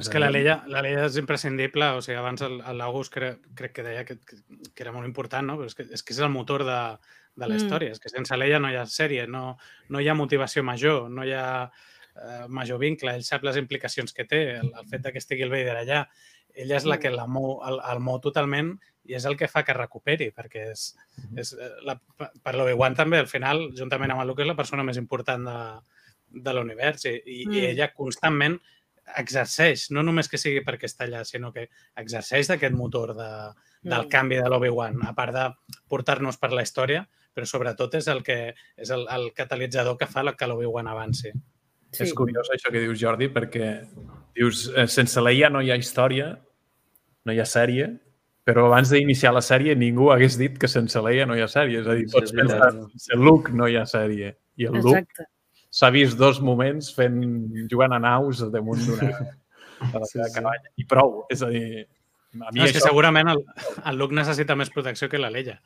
És 0.00 0.08
que 0.08 0.20
la 0.22 0.30
Leia, 0.32 0.58
la 0.72 0.80
Leia 0.82 1.04
és 1.06 1.16
imprescindible, 1.20 1.92
o 1.96 2.02
sigui, 2.04 2.16
abans 2.18 2.42
el 2.46 2.58
Lagos 2.78 3.10
crec, 3.12 3.40
que 3.74 3.84
deia 3.84 4.04
que, 4.08 4.18
que, 4.24 4.38
que 4.74 4.84
era 4.84 4.92
molt 4.94 5.06
important, 5.08 5.46
no? 5.46 5.58
Però 5.60 5.68
és 5.70 5.76
que, 5.76 5.86
és 5.92 6.02
que 6.02 6.14
és 6.16 6.20
el 6.24 6.32
motor 6.32 6.64
de, 6.64 6.80
de 7.36 7.46
la 7.46 7.54
Mm. 7.54 7.60
història, 7.60 7.92
és 7.92 8.00
que 8.00 8.12
sense 8.12 8.36
Leia 8.36 8.58
no 8.58 8.70
hi 8.70 8.76
ha 8.80 8.86
sèrie, 8.86 9.26
no, 9.28 9.56
no 9.88 10.00
hi 10.00 10.08
ha 10.08 10.14
motivació 10.18 10.62
major, 10.66 11.08
no 11.10 11.24
hi 11.24 11.32
ha 11.32 11.70
eh, 12.16 12.46
major 12.48 12.78
vincle, 12.78 13.14
ell 13.14 13.24
sap 13.24 13.44
les 13.46 13.56
implicacions 13.56 14.12
que 14.12 14.24
té, 14.24 14.42
el, 14.58 14.72
el 14.76 14.86
fet 14.90 15.02
de 15.04 15.12
que 15.12 15.18
estigui 15.22 15.46
el 15.46 15.50
Vader 15.52 15.76
allà, 15.76 16.04
ella 16.54 16.76
és 16.76 16.84
la 16.88 16.98
que 16.98 17.12
la 17.14 17.26
mou, 17.30 17.60
el, 17.66 17.78
el 17.92 18.00
mou 18.02 18.18
totalment 18.20 18.74
i 19.06 19.14
és 19.16 19.24
el 19.24 19.36
que 19.38 19.48
fa 19.48 19.62
que 19.64 19.76
recuperi, 19.76 20.30
perquè 20.34 20.70
és, 20.72 20.90
és 21.38 21.54
eh, 21.54 21.70
la, 21.86 21.94
per 22.18 22.54
l'Obi-Wan 22.56 22.96
també, 22.98 23.20
al 23.22 23.30
final, 23.30 23.70
juntament 23.78 24.10
amb 24.12 24.24
el 24.24 24.32
Luke, 24.32 24.42
és 24.42 24.50
la 24.50 24.58
persona 24.58 24.82
més 24.86 24.98
important 25.00 25.46
de, 25.46 25.60
de 26.30 26.52
l'univers 26.54 27.06
i, 27.06 27.14
i, 27.24 27.38
mm. 27.46 27.52
i 27.54 27.60
Mm. 27.60 27.70
ella 27.70 27.92
constantment 27.94 28.58
exerceix, 29.18 29.90
no 29.90 30.02
només 30.02 30.28
que 30.28 30.38
sigui 30.38 30.62
perquè 30.66 30.88
està 30.88 31.06
allà, 31.06 31.24
sinó 31.24 31.52
que 31.52 31.68
exerceix 31.96 32.48
d'aquest 32.48 32.74
motor 32.74 33.14
de, 33.16 33.30
del 33.82 34.06
Mm. 34.06 34.10
canvi 34.10 34.36
de 34.36 34.48
l'Obi-Wan, 34.48 35.00
a 35.06 35.14
part 35.14 35.34
de 35.34 35.46
portar-nos 35.88 36.36
per 36.38 36.52
la 36.52 36.62
història, 36.62 37.06
però 37.34 37.46
sobretot 37.46 37.94
és 37.94 38.08
el 38.08 38.22
que 38.22 38.54
és 38.76 38.90
el, 38.90 39.06
el 39.08 39.32
catalitzador 39.34 39.96
que 39.96 40.06
fa 40.06 40.24
que 40.34 40.46
l'Obi-Wan 40.46 40.88
avanci. 40.88 41.32
Sí. 41.90 42.04
És 42.04 42.14
curiós 42.14 42.48
això 42.52 42.70
que 42.70 42.80
dius, 42.80 42.98
Jordi, 43.00 43.28
perquè 43.28 43.86
dius, 44.34 44.70
eh, 44.76 44.86
sense 44.86 45.20
Leia 45.20 45.50
no 45.50 45.62
hi 45.62 45.70
ha 45.70 45.76
història, 45.76 46.38
no 47.24 47.32
hi 47.32 47.40
ha 47.40 47.46
sèrie, 47.46 47.88
però 48.46 48.66
abans 48.66 48.90
d'iniciar 48.90 49.32
la 49.34 49.42
sèrie 49.42 49.74
ningú 49.76 50.10
hagués 50.12 50.36
dit 50.38 50.56
que 50.58 50.68
sense 50.68 51.00
Leia 51.02 51.26
no 51.26 51.36
hi 51.36 51.42
ha 51.42 51.48
sèrie. 51.50 51.80
És 51.80 51.86
a 51.86 51.94
dir, 51.94 52.06
Sí, 52.08 52.12
tots 52.14 52.30
és 52.30 52.36
pensen, 52.36 52.80
sense 52.94 53.18
Luke 53.18 53.52
no 53.52 53.68
hi 53.68 53.76
ha 53.76 53.84
sèrie. 53.86 54.36
I 54.56 54.66
el 54.66 54.78
Luke 54.80 54.98
Exacte. 54.98 55.26
S'ha 55.70 55.90
vist 55.94 56.18
dos 56.18 56.40
moments 56.42 56.90
fent, 56.96 57.20
jugant 57.70 57.94
a 57.94 58.00
naus 58.02 58.42
damunt 58.52 58.82
d'una 58.86 59.10
Sí, 60.04 60.18
sí. 60.20 60.32
cabanya. 60.34 60.68
I 60.76 60.84
prou. 60.84 61.22
És 61.32 61.40
a 61.42 61.48
dir, 61.48 61.86
a 62.36 62.50
mi 62.52 62.60
No, 62.60 62.66
és 62.66 62.72
que 62.74 62.78
això... 62.78 62.90
segurament 62.90 63.30
el, 63.32 63.40
el 63.88 63.96
Luke 63.96 64.14
necessita 64.14 64.54
més 64.58 64.68
protecció 64.74 65.08
que 65.08 65.18
la 65.18 65.30
Leia. 65.32 65.56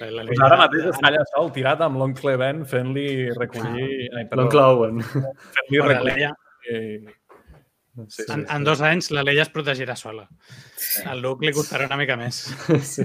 La 0.00 0.24
Pues 0.24 0.40
ara 0.46 0.56
mateix 0.62 0.88
està 0.94 1.10
allà 1.10 1.20
sol, 1.34 1.50
tirat 1.52 1.82
amb 1.84 2.00
l'oncle 2.00 2.38
Ben, 2.40 2.64
fent-li 2.70 3.04
recollir... 3.36 4.08
Ai, 4.16 4.24
perdó, 4.30 4.46
L'oncle 4.46 4.64
Owen. 4.72 5.02
fent-li 5.04 5.82
recollir... 5.84 6.08
Leia, 6.08 6.32
eh, 6.72 7.04
Sí, 8.10 8.24
en, 8.28 8.40
en 8.50 8.64
dos 8.66 8.80
anys, 8.82 9.10
la 9.14 9.22
Leia 9.22 9.44
es 9.44 9.50
protegirà 9.54 9.94
sola. 9.94 10.24
Al 11.06 11.20
Luke 11.22 11.46
li 11.46 11.52
costarà 11.54 11.86
una 11.86 11.98
mica 12.00 12.16
més. 12.18 12.40
Sí. 12.94 13.04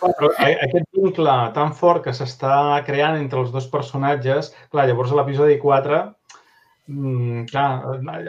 Però 0.00 0.28
a- 0.38 0.52
aquest 0.68 0.86
vincle 0.94 1.34
tan 1.56 1.72
fort 1.74 2.04
que 2.04 2.14
s'està 2.14 2.84
creant 2.86 3.18
entre 3.18 3.40
els 3.42 3.50
dos 3.54 3.66
personatges, 3.72 4.52
clar, 4.70 4.86
llavors 4.86 5.10
a 5.10 5.18
l'episodi 5.18 5.58
4, 5.58 5.98
mm, 6.86 7.44
clar, 7.50 7.66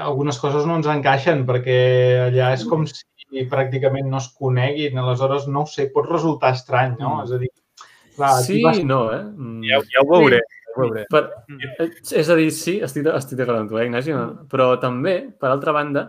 algunes 0.07 0.39
coses 0.41 0.65
no 0.65 0.79
ens 0.81 0.89
encaixen 0.89 1.45
perquè 1.45 1.77
allà 2.27 2.51
és 2.57 2.65
com 2.65 2.87
si 2.89 3.45
pràcticament 3.51 4.09
no 4.09 4.17
es 4.17 4.31
coneguin, 4.33 4.97
aleshores 4.97 5.45
no 5.51 5.65
ho 5.65 5.69
sé, 5.69 5.89
pot 5.93 6.09
resultar 6.09 6.55
estrany, 6.57 6.95
no? 6.99 7.17
Mm. 7.19 7.23
És 7.27 7.31
a 7.37 7.41
dir, 7.45 7.51
clar, 8.17 8.33
aquí 8.39 8.53
Sí 8.57 8.63
vas- 8.65 8.81
no, 8.83 9.03
eh? 9.13 9.21
Mm. 9.29 9.61
Ja, 9.69 9.81
ja 9.93 10.01
ho 10.05 10.09
veuré. 10.15 10.41
Ja 10.41 10.56
ho 10.77 10.87
veuré. 10.87 11.05
Per, 11.11 11.23
eh, 11.79 11.89
és 12.21 12.29
a 12.29 12.37
dir, 12.39 12.47
sí, 12.55 12.77
estic, 12.85 13.09
estic 13.13 13.39
d'acord 13.39 13.59
amb 13.61 13.69
tu, 13.71 13.77
eh, 13.79 13.85
Ignasi, 13.87 14.13
no? 14.15 14.47
però 14.51 14.69
també, 14.81 15.17
per 15.39 15.51
altra 15.51 15.73
banda, 15.75 16.07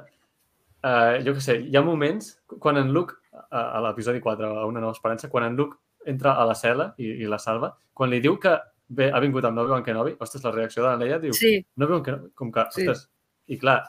eh, 0.83 1.21
jo 1.27 1.35
què 1.37 1.45
sé, 1.45 1.59
hi 1.65 1.77
ha 1.77 1.83
moments, 1.83 2.35
quan 2.59 2.81
en 2.81 2.93
Luke, 2.93 3.15
a, 3.51 3.79
a 3.79 3.83
l'episodi 3.87 4.21
4, 4.21 4.55
a 4.63 4.67
Una 4.67 4.81
nova 4.81 4.97
esperança, 4.97 5.31
quan 5.31 5.45
en 5.45 5.57
Luke 5.57 5.79
entra 6.07 6.35
a 6.39 6.47
la 6.49 6.57
cel·la 6.59 6.93
i, 6.99 7.23
i 7.23 7.29
la 7.31 7.39
salva, 7.43 7.75
quan 7.95 8.11
li 8.11 8.21
diu 8.25 8.39
que 8.41 8.57
bé, 8.89 9.11
ha 9.13 9.21
vingut 9.21 9.45
amb 9.45 9.61
Obi-Wan 9.61 9.85
Kenobi, 9.85 10.17
ostres, 10.19 10.45
la 10.45 10.55
reacció 10.55 10.83
de 10.83 10.89
la 10.89 10.97
Leia 10.97 11.19
diu, 11.23 11.33
Sí, 11.37 11.59
no 11.77 11.87
Obi-Wan 11.87 12.05
Kenobi, 12.05 12.33
com 12.35 12.53
que, 12.53 12.65
Sí. 12.73 12.87
ostres, 12.87 13.09
i 13.49 13.59
clar, 13.59 13.83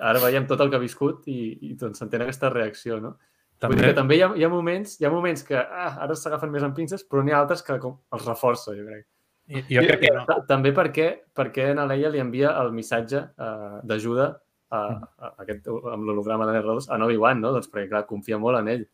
ara 0.00 0.20
veiem 0.20 0.46
tot 0.46 0.60
el 0.60 0.70
que 0.70 0.76
ha 0.76 0.82
viscut 0.82 1.26
i, 1.28 1.58
i 1.70 1.74
doncs 1.74 1.98
s'entén 1.98 2.22
aquesta 2.22 2.50
reacció, 2.52 3.00
no? 3.00 3.16
Vull 3.56 3.72
dir 3.72 3.80
També, 3.80 3.88
que 3.88 3.96
també 3.96 4.16
hi 4.18 4.22
ha, 4.22 4.32
hi 4.36 4.44
ha 4.44 4.48
moments, 4.52 4.98
hi 5.00 5.06
ha 5.08 5.10
moments 5.10 5.42
que 5.42 5.56
ah, 5.56 5.92
ara 6.04 6.14
s'agafen 6.14 6.50
més 6.52 6.64
amb 6.66 6.76
pinces, 6.76 7.04
però 7.08 7.22
n'hi 7.24 7.32
ha 7.32 7.38
altres 7.40 7.62
que 7.64 7.78
com, 7.80 7.94
els 8.12 8.26
reforça, 8.28 8.74
jo 8.76 8.84
crec. 8.84 9.06
Jo 9.48 9.82
crec 9.86 10.00
que 10.02 10.10
Ta- 10.26 10.40
També 10.48 10.72
perquè, 10.74 11.06
perquè 11.36 11.70
a 11.78 11.86
Leia 11.86 12.10
li 12.10 12.18
envia 12.22 12.52
el 12.62 12.72
missatge 12.74 13.22
uh, 13.38 13.78
d'ajuda 13.86 14.28
a, 14.70 14.78
a, 15.22 15.32
aquest, 15.44 15.68
amb 15.68 16.04
l'holograma 16.08 16.46
de 16.50 16.58
R2 16.60 16.88
a 16.90 16.98
Obi-Wan, 17.06 17.40
no? 17.40 17.52
Doncs 17.54 17.70
perquè, 17.70 17.88
clar, 17.92 18.06
confia 18.10 18.38
molt 18.42 18.58
en 18.58 18.68
ell. 18.74 18.86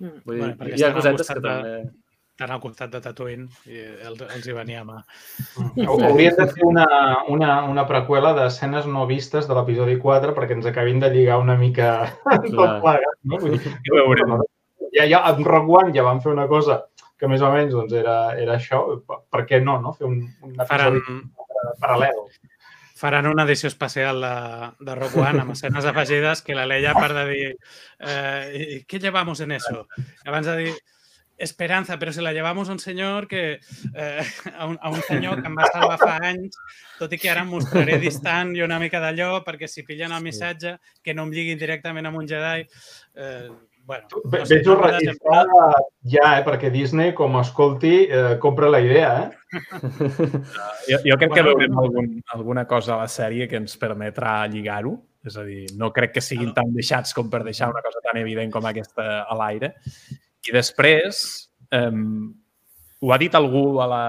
Mm. 0.00 0.16
Vull 0.26 0.40
dir, 0.40 0.48
Bueno, 0.58 0.74
hi 0.76 0.82
ha 0.84 0.92
cosetes 0.94 1.28
que 1.28 1.40
de- 1.40 1.48
també... 1.48 1.76
Estan 2.34 2.50
al 2.50 2.58
costat 2.58 2.90
de 2.90 2.98
Tatooine 2.98 3.44
i 3.70 3.76
els, 4.08 4.18
els 4.26 4.46
hi 4.50 4.54
venia 4.56 4.80
a 4.80 4.84
mà. 4.88 4.96
Haurien 5.86 6.34
de 6.34 6.46
fer 6.50 6.64
una, 6.66 6.86
una, 7.30 7.50
una 7.70 7.84
preqüela 7.86 8.32
d'escenes 8.34 8.88
no 8.90 9.04
vistes 9.06 9.46
de 9.46 9.54
l'episodi 9.54 9.94
4 10.02 10.34
perquè 10.34 10.56
ens 10.58 10.66
acabin 10.66 10.98
de 10.98 11.12
lligar 11.14 11.36
una 11.38 11.54
mica 11.54 11.92
tot 12.26 12.48
Clar. 12.50 12.72
plegat. 12.82 13.20
No? 13.30 13.38
Vull 13.38 13.54
dir, 13.54 13.70
ja 14.96 15.04
ja, 15.04 15.04
ja, 15.10 15.20
amb 15.30 15.46
Rogue 15.46 15.78
One 15.78 15.94
ja 15.94 16.02
van 16.06 16.20
fer 16.22 16.32
una 16.34 16.48
cosa 16.50 16.80
que 17.18 17.28
més 17.30 17.42
o 17.42 17.50
menys 17.54 17.72
doncs, 17.76 17.92
era, 17.96 18.18
era 18.40 18.58
això. 18.58 18.82
Per, 19.06 19.20
per 19.30 19.44
què 19.48 19.60
no, 19.62 19.78
no? 19.82 19.94
Fer 19.98 20.08
un, 20.08 20.20
un 20.42 20.56
Faran, 20.66 20.98
episodi 20.98 21.44
paral·lel. 21.80 22.24
faran 22.94 23.26
una 23.26 23.44
edició 23.44 23.68
especial 23.68 24.20
de, 24.22 24.34
de 24.86 24.94
Rock 24.96 25.16
One 25.18 25.42
amb 25.42 25.52
escenes 25.52 25.84
afegides 25.84 26.42
que 26.42 26.54
la 26.54 26.64
Leia, 26.66 26.92
a 26.92 26.94
part 26.94 27.16
de 27.16 27.24
dir 27.28 27.56
eh, 28.00 28.84
¿qué 28.86 28.98
llevamos 28.98 29.40
en 29.40 29.52
eso? 29.52 29.88
Abans 30.24 30.46
de 30.46 30.56
dir 30.56 30.74
Esperanza, 31.36 31.98
però 31.98 32.12
si 32.12 32.22
la 32.22 32.32
llevamos 32.32 32.68
a 32.68 32.72
un 32.72 32.78
senyor 32.78 33.26
que 33.26 33.58
eh, 33.94 34.24
a, 34.56 34.66
un, 34.66 34.78
a 34.80 34.90
un 34.90 35.02
senyor 35.02 35.42
que 35.42 35.50
em 35.50 35.56
va 35.58 35.66
salvar 35.66 35.96
fa 35.98 36.14
anys, 36.22 36.54
tot 37.00 37.12
i 37.12 37.18
que 37.18 37.32
ara 37.32 37.42
em 37.42 37.50
mostraré 37.50 37.98
distant 37.98 38.54
i 38.54 38.62
una 38.62 38.78
mica 38.78 39.00
d'allò, 39.02 39.40
perquè 39.42 39.66
si 39.66 39.82
pillen 39.82 40.14
el 40.14 40.22
missatge, 40.22 40.76
que 41.02 41.12
no 41.12 41.26
em 41.26 41.34
lligui 41.34 41.56
directament 41.58 42.06
amb 42.06 42.22
un 42.22 42.30
Jedi. 42.30 42.62
Eh, 43.18 43.48
bueno, 43.84 44.06
no 44.24 44.44
sé, 44.44 44.56
Veig 44.56 44.68
no 44.68 44.76
m'ha 44.80 44.90
registrar 44.94 45.42
ja, 46.08 46.28
eh? 46.38 46.44
perquè 46.46 46.70
Disney, 46.72 47.12
com 47.16 47.36
escolti, 47.40 47.94
eh, 48.08 48.36
compra 48.40 48.70
la 48.72 48.80
idea. 48.84 49.10
Eh? 49.24 49.30
Jo, 50.88 50.98
jo 51.04 51.16
crec 51.16 51.30
que 51.32 51.42
Bueno, 51.42 51.52
veurem 51.54 51.76
algun, 51.78 52.08
alguna 52.34 52.64
cosa 52.68 52.94
a 52.94 53.02
la 53.04 53.08
sèrie 53.08 53.46
que 53.48 53.60
ens 53.60 53.76
permetrà 53.80 54.42
lligar-ho. 54.50 54.96
És 55.24 55.38
a 55.40 55.44
dir, 55.46 55.62
no 55.80 55.88
crec 55.94 56.16
que 56.16 56.22
siguin 56.24 56.52
tan 56.56 56.72
deixats 56.74 57.14
com 57.16 57.30
per 57.32 57.40
deixar 57.46 57.70
una 57.72 57.80
cosa 57.84 58.02
tan 58.04 58.18
evident 58.20 58.52
com 58.52 58.66
aquesta 58.68 59.22
a 59.22 59.36
l'aire. 59.38 59.72
I 60.44 60.52
després, 60.52 61.22
eh, 61.72 61.92
ho 63.04 63.12
ha 63.12 63.18
dit 63.20 63.34
algú 63.36 63.80
a 63.84 63.86
la, 63.90 64.04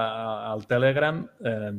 al 0.48 0.62
Telegram, 0.64 1.18
eh, 1.44 1.70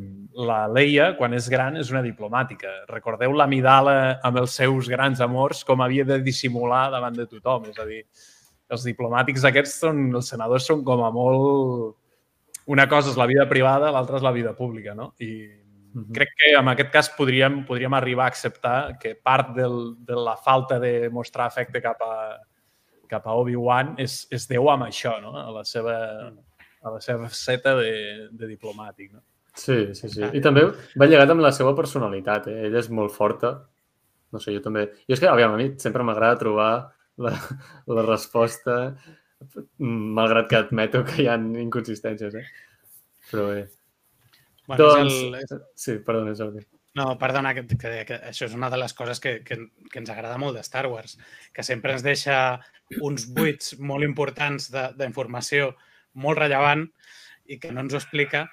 la 0.48 0.60
Leia, 0.70 1.08
quan 1.18 1.34
és 1.34 1.48
gran, 1.50 1.80
és 1.82 1.90
una 1.90 2.04
diplomàtica. 2.06 2.70
Recordeu 2.92 3.34
la 3.34 3.48
Midala 3.50 3.96
amb 4.28 4.38
els 4.44 4.54
seus 4.60 4.90
grans 4.92 5.22
amors, 5.26 5.64
com 5.66 5.82
havia 5.82 6.06
de 6.06 6.20
dissimular 6.22 6.92
davant 6.94 7.18
de 7.18 7.26
tothom. 7.26 7.66
És 7.72 7.80
a 7.82 7.88
dir, 7.90 8.04
els 8.70 8.86
diplomàtics 8.86 9.48
aquests 9.50 9.80
són, 9.88 10.04
els 10.14 10.30
senadors 10.30 10.70
són 10.70 10.84
com 10.86 11.02
a 11.02 11.10
molt... 11.14 11.96
Una 12.68 12.84
cosa 12.92 13.14
és 13.14 13.18
la 13.18 13.26
vida 13.26 13.48
privada, 13.50 13.90
l'altra 13.96 14.20
és 14.20 14.26
la 14.26 14.34
vida 14.36 14.52
pública, 14.54 14.94
no? 14.94 15.14
I 15.24 15.32
crec 16.14 16.34
que 16.38 16.52
en 16.60 16.68
aquest 16.70 16.92
cas 16.94 17.10
podríem, 17.16 17.62
podríem 17.66 17.96
arribar 17.98 18.28
a 18.28 18.34
acceptar 18.34 18.98
que 19.02 19.16
part 19.16 19.56
del, 19.56 19.96
de 20.06 20.18
la 20.20 20.36
falta 20.36 20.78
de 20.78 21.08
mostrar 21.10 21.48
afecte 21.48 21.82
cap 21.82 22.04
a, 22.04 22.18
cap 23.10 23.26
a 23.26 23.38
Obi-Wan 23.40 23.96
és, 24.04 24.26
és 24.36 24.46
deu 24.52 24.70
amb 24.70 24.86
això, 24.90 25.16
no? 25.24 25.34
A 25.40 25.48
la 25.56 25.64
seva, 25.66 25.96
a 26.88 26.94
la 26.96 27.02
seva 27.04 27.28
faceta 27.30 27.76
de, 27.80 27.92
de 28.32 28.50
diplomàtic, 28.50 29.12
no? 29.14 29.24
Sí, 29.58 29.94
sí, 29.98 30.10
sí. 30.14 30.22
I 30.38 30.42
també 30.46 30.64
va 30.70 31.08
llegat 31.10 31.32
amb 31.34 31.42
la 31.42 31.52
seva 31.56 31.74
personalitat. 31.78 32.48
Eh? 32.52 32.68
Ella 32.68 32.80
és 32.84 32.92
molt 32.94 33.14
forta. 33.16 33.56
No 34.32 34.42
sé, 34.44 34.52
jo 34.54 34.62
també... 34.62 34.86
Jo 35.08 35.16
és 35.16 35.22
que, 35.24 35.30
aviam, 35.32 35.56
a 35.56 35.58
mi 35.58 35.72
sempre 35.82 36.06
m'agrada 36.06 36.38
trobar 36.42 36.72
la, 37.24 37.32
la 37.90 38.04
resposta, 38.06 38.76
malgrat 39.80 40.50
que 40.50 40.60
admeto 40.60 41.04
que 41.08 41.24
hi 41.24 41.28
ha 41.32 41.38
inconsistències, 41.38 42.36
eh? 42.38 42.46
Però 43.32 43.48
bé. 43.52 43.68
Bueno, 44.68 44.84
doncs... 44.84 45.14
és 45.42 45.54
el, 45.56 45.62
Sí, 45.80 45.98
perdona, 46.06 46.36
Jordi. 46.38 46.64
No, 46.98 47.12
perdona, 47.22 47.54
que, 47.54 47.64
que, 47.70 47.92
que 48.10 48.16
això 48.32 48.48
és 48.48 48.56
una 48.58 48.72
de 48.74 48.80
les 48.82 48.94
coses 48.98 49.20
que, 49.22 49.40
que, 49.46 49.60
que 49.92 50.00
ens 50.02 50.10
agrada 50.10 50.40
molt 50.42 50.58
de 50.58 50.64
Star 50.66 50.88
Wars, 50.90 51.18
que 51.54 51.64
sempre 51.66 51.94
ens 51.94 52.02
deixa 52.06 52.38
uns 53.06 53.28
buits 53.38 53.76
molt 53.78 54.06
importants 54.08 54.72
de- 54.74 54.90
d'informació 54.98 55.76
molt 56.18 56.42
rellevant 56.42 56.88
i 57.48 57.58
que 57.62 57.72
no 57.72 57.86
ens 57.86 57.94
ho 57.96 58.00
explica 58.02 58.48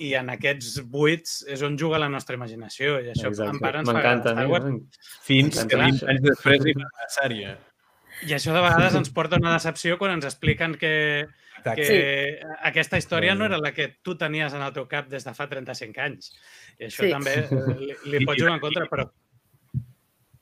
i 0.00 0.14
en 0.18 0.30
aquests 0.32 0.80
buits 0.90 1.42
és 1.52 1.60
on 1.62 1.76
juga 1.78 2.00
la 2.00 2.08
nostra 2.10 2.34
imaginació 2.38 2.96
i 3.04 3.10
això 3.12 3.30
en 3.46 3.60
part 3.60 3.82
ens 3.82 3.90
fa 3.90 3.94
M'encanta. 3.94 4.32
Fins 5.26 5.60
Clar. 5.60 5.68
que 5.68 5.76
20 5.84 6.08
anys 6.14 6.24
després 6.24 6.64
hi 6.66 6.74
fa 6.74 6.86
una 6.88 7.10
sèrie. 7.14 7.52
I 8.26 8.34
això 8.36 8.52
de 8.56 8.60
vegades 8.64 8.96
ens 8.98 9.12
porta 9.16 9.38
una 9.40 9.52
decepció 9.54 9.96
quan 10.00 10.16
ens 10.16 10.26
expliquen 10.28 10.74
que, 10.80 11.26
que 11.76 11.84
Sí. 11.86 12.00
aquesta 12.68 12.98
història 12.98 13.34
no 13.34 13.44
era 13.46 13.58
la 13.60 13.72
que 13.72 13.86
tu 14.02 14.16
tenies 14.16 14.52
en 14.56 14.62
el 14.66 14.72
teu 14.76 14.88
cap 14.88 15.08
des 15.08 15.24
de 15.24 15.32
fa 15.36 15.46
35 15.48 16.00
anys. 16.00 16.32
I 16.78 16.88
això 16.88 17.04
Sí. 17.06 17.10
també 17.12 17.36
li, 17.78 17.94
li 18.10 18.24
pot 18.26 18.36
jugar 18.40 18.54
en 18.58 18.60
contra, 18.60 18.86
però, 18.90 19.06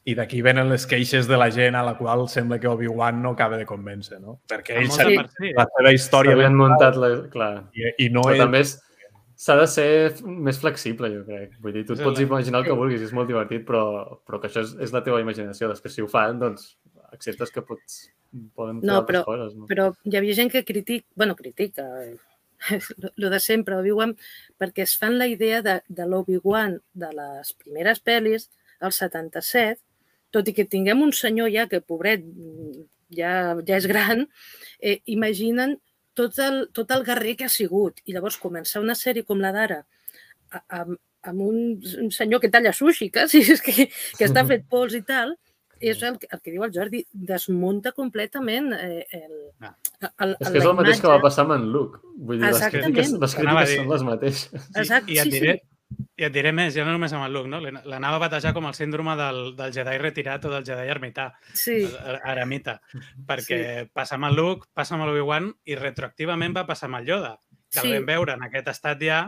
I 0.08 0.14
d'aquí 0.16 0.40
venen 0.42 0.70
les 0.72 0.86
queixes 0.88 1.26
de 1.28 1.36
la 1.36 1.50
gent 1.52 1.76
a 1.76 1.82
la 1.84 1.94
qual 1.98 2.26
sembla 2.32 2.56
que 2.62 2.68
Obi-Wan 2.70 3.20
no 3.22 3.34
acaba 3.36 3.58
de 3.60 3.66
convèncer, 3.68 4.20
no? 4.22 4.38
Perquè 4.48 4.78
ell 4.78 4.86
Molta 4.88 5.02
sabia 5.04 5.22
part 5.22 5.34
sí. 5.36 5.50
la 5.56 5.66
seva 5.76 5.92
història 5.92 6.32
S'havien 6.36 6.52
ben 6.54 6.60
muntat... 6.62 6.96
La... 6.96 7.10
Clar. 7.32 7.50
i, 7.76 7.88
i 8.06 8.08
no 8.14 8.22
Però 8.24 8.36
és... 8.36 8.40
també 8.44 8.60
és- 8.64 8.76
s'ha 9.38 9.54
de 9.54 9.66
ser 9.70 9.88
més 10.26 10.56
flexible, 10.58 11.10
jo 11.14 11.20
crec. 11.26 11.52
Vull 11.62 11.74
dir, 11.76 11.84
tu 11.86 11.94
et 11.94 12.00
pots 12.02 12.18
el- 12.18 12.26
imaginar 12.26 12.62
el 12.64 12.66
que 12.66 12.74
vulguis, 12.78 13.02
és 13.06 13.12
molt 13.14 13.28
divertit, 13.30 13.62
però, 13.68 13.82
però 14.26 14.40
que 14.42 14.48
això 14.48 14.64
és, 14.64 14.72
és 14.88 14.94
la 14.96 15.02
teva 15.06 15.20
imaginació. 15.22 15.68
Després, 15.70 15.94
si 15.94 16.02
ho 16.02 16.08
fan, 16.10 16.40
doncs 16.40 16.72
acceptes 17.12 17.52
que 17.54 17.62
pots, 17.62 18.00
poden 18.58 18.80
fer 18.80 18.88
No, 18.90 18.96
altres 19.02 19.20
però- 19.20 19.24
coses. 19.28 19.54
No? 19.54 19.68
Però 19.70 19.90
hi 20.08 20.16
havia 20.18 20.34
gent 20.40 20.50
que 20.50 20.64
critica, 20.66 21.06
bueno, 21.14 21.36
critica, 21.38 21.84
eh, 22.02 22.16
lo- 23.04 23.12
lo 23.14 23.30
de 23.30 23.38
sempre, 23.44 23.76
Obi-Wan, 23.78 24.16
perquè 24.58 24.82
es 24.88 24.96
fan 24.98 25.18
la 25.20 25.28
idea 25.30 25.60
de, 25.62 25.76
de 25.86 26.06
l'Obi-Wan 26.08 26.80
de 26.94 27.12
les 27.20 27.52
primeres 27.62 28.02
pel·lis, 28.02 28.48
el 28.80 28.90
77, 28.92 29.78
tot 30.34 30.48
i 30.48 30.54
que 30.56 30.64
tinguem 30.68 31.00
un 31.02 31.12
senyor 31.16 31.50
ja 31.54 31.66
que, 31.70 31.80
pobret, 31.80 32.24
ja, 33.14 33.56
ja 33.66 33.76
és 33.78 33.86
gran, 33.88 34.26
eh, 34.80 35.00
imaginen 35.06 35.78
tot 36.18 36.38
el, 36.42 36.68
tot 36.74 36.90
el 36.90 37.04
guerrer 37.06 37.36
que 37.38 37.46
ha 37.46 37.52
sigut. 37.52 38.00
I 38.04 38.12
llavors 38.16 38.38
començar 38.42 38.82
una 38.82 38.96
sèrie 38.98 39.24
com 39.24 39.40
la 39.40 39.52
d'ara 39.54 39.84
a- 40.50 40.64
amb, 40.82 40.96
amb 41.22 41.40
un, 41.44 41.58
un 42.02 42.10
senyor 42.14 42.40
que 42.40 42.50
talla 42.50 42.72
sushi, 42.72 43.10
quasi, 43.10 43.40
és 43.54 43.62
que, 43.62 43.88
que 44.18 44.24
està 44.26 44.44
fet 44.48 44.66
pols 44.68 44.94
i 44.98 45.02
tal, 45.02 45.36
és 45.78 46.00
el, 46.02 46.16
que- 46.18 46.26
el 46.34 46.40
que 46.42 46.50
diu 46.50 46.64
el 46.66 46.72
Jordi, 46.74 47.04
desmunta 47.12 47.92
completament 47.94 48.72
eh, 48.74 49.06
el, 49.12 49.36
Ah. 49.60 49.72
el, 50.22 50.36
És 50.38 50.50
que 50.54 50.58
és 50.60 50.64
el 50.68 50.74
mateix 50.78 51.00
que 51.02 51.08
va 51.10 51.18
passar 51.22 51.42
amb 51.44 51.56
en 51.56 51.64
Luke. 51.72 51.98
Vull 52.14 52.38
dir, 52.38 52.46
les 52.46 52.60
crítiques, 52.70 53.08
les 53.18 53.32
crítiques 53.34 53.72
són 53.74 53.88
les 53.90 54.04
mateixes. 54.06 54.68
Exacte, 54.78 55.10
I, 55.10 55.16
i, 55.16 55.18
et 55.18 55.26
sí, 55.26 55.32
diré, 55.34 55.54
sí. 55.58 55.67
I 56.18 56.24
et 56.26 56.32
diré 56.34 56.50
més, 56.50 56.74
ja 56.74 56.82
no 56.84 56.90
només 56.90 57.12
amb 57.14 57.24
el 57.28 57.32
Luke, 57.32 57.48
no? 57.48 57.60
L'anava 57.62 58.16
a 58.16 58.22
batejar 58.24 58.50
com 58.52 58.66
el 58.66 58.74
síndrome 58.74 59.14
del, 59.16 59.54
del 59.56 59.72
Jedi 59.72 59.98
retirat 60.02 60.44
o 60.44 60.50
del 60.50 60.64
Jedi 60.66 60.88
ermità, 60.90 61.28
Sí, 61.54 61.76
el- 61.84 62.18
eremita, 62.26 62.80
perquè 63.26 63.88
passa 63.94 64.16
amb 64.16 64.24
el 64.26 64.34
Luke, 64.34 64.66
passa 64.74 64.96
amb 64.96 65.04
l'Obi-Wan 65.06 65.52
i 65.70 65.76
retroactivament 65.78 66.56
va 66.56 66.66
passar 66.66 66.88
amb 66.90 66.96
el 67.00 67.06
Yoda, 67.06 67.36
que 67.70 67.80
el 67.80 67.86
Sí. 67.86 67.92
vam 67.94 68.06
veure 68.06 68.32
en 68.34 68.42
aquest 68.42 68.68
estat 68.74 69.00
ja 69.00 69.20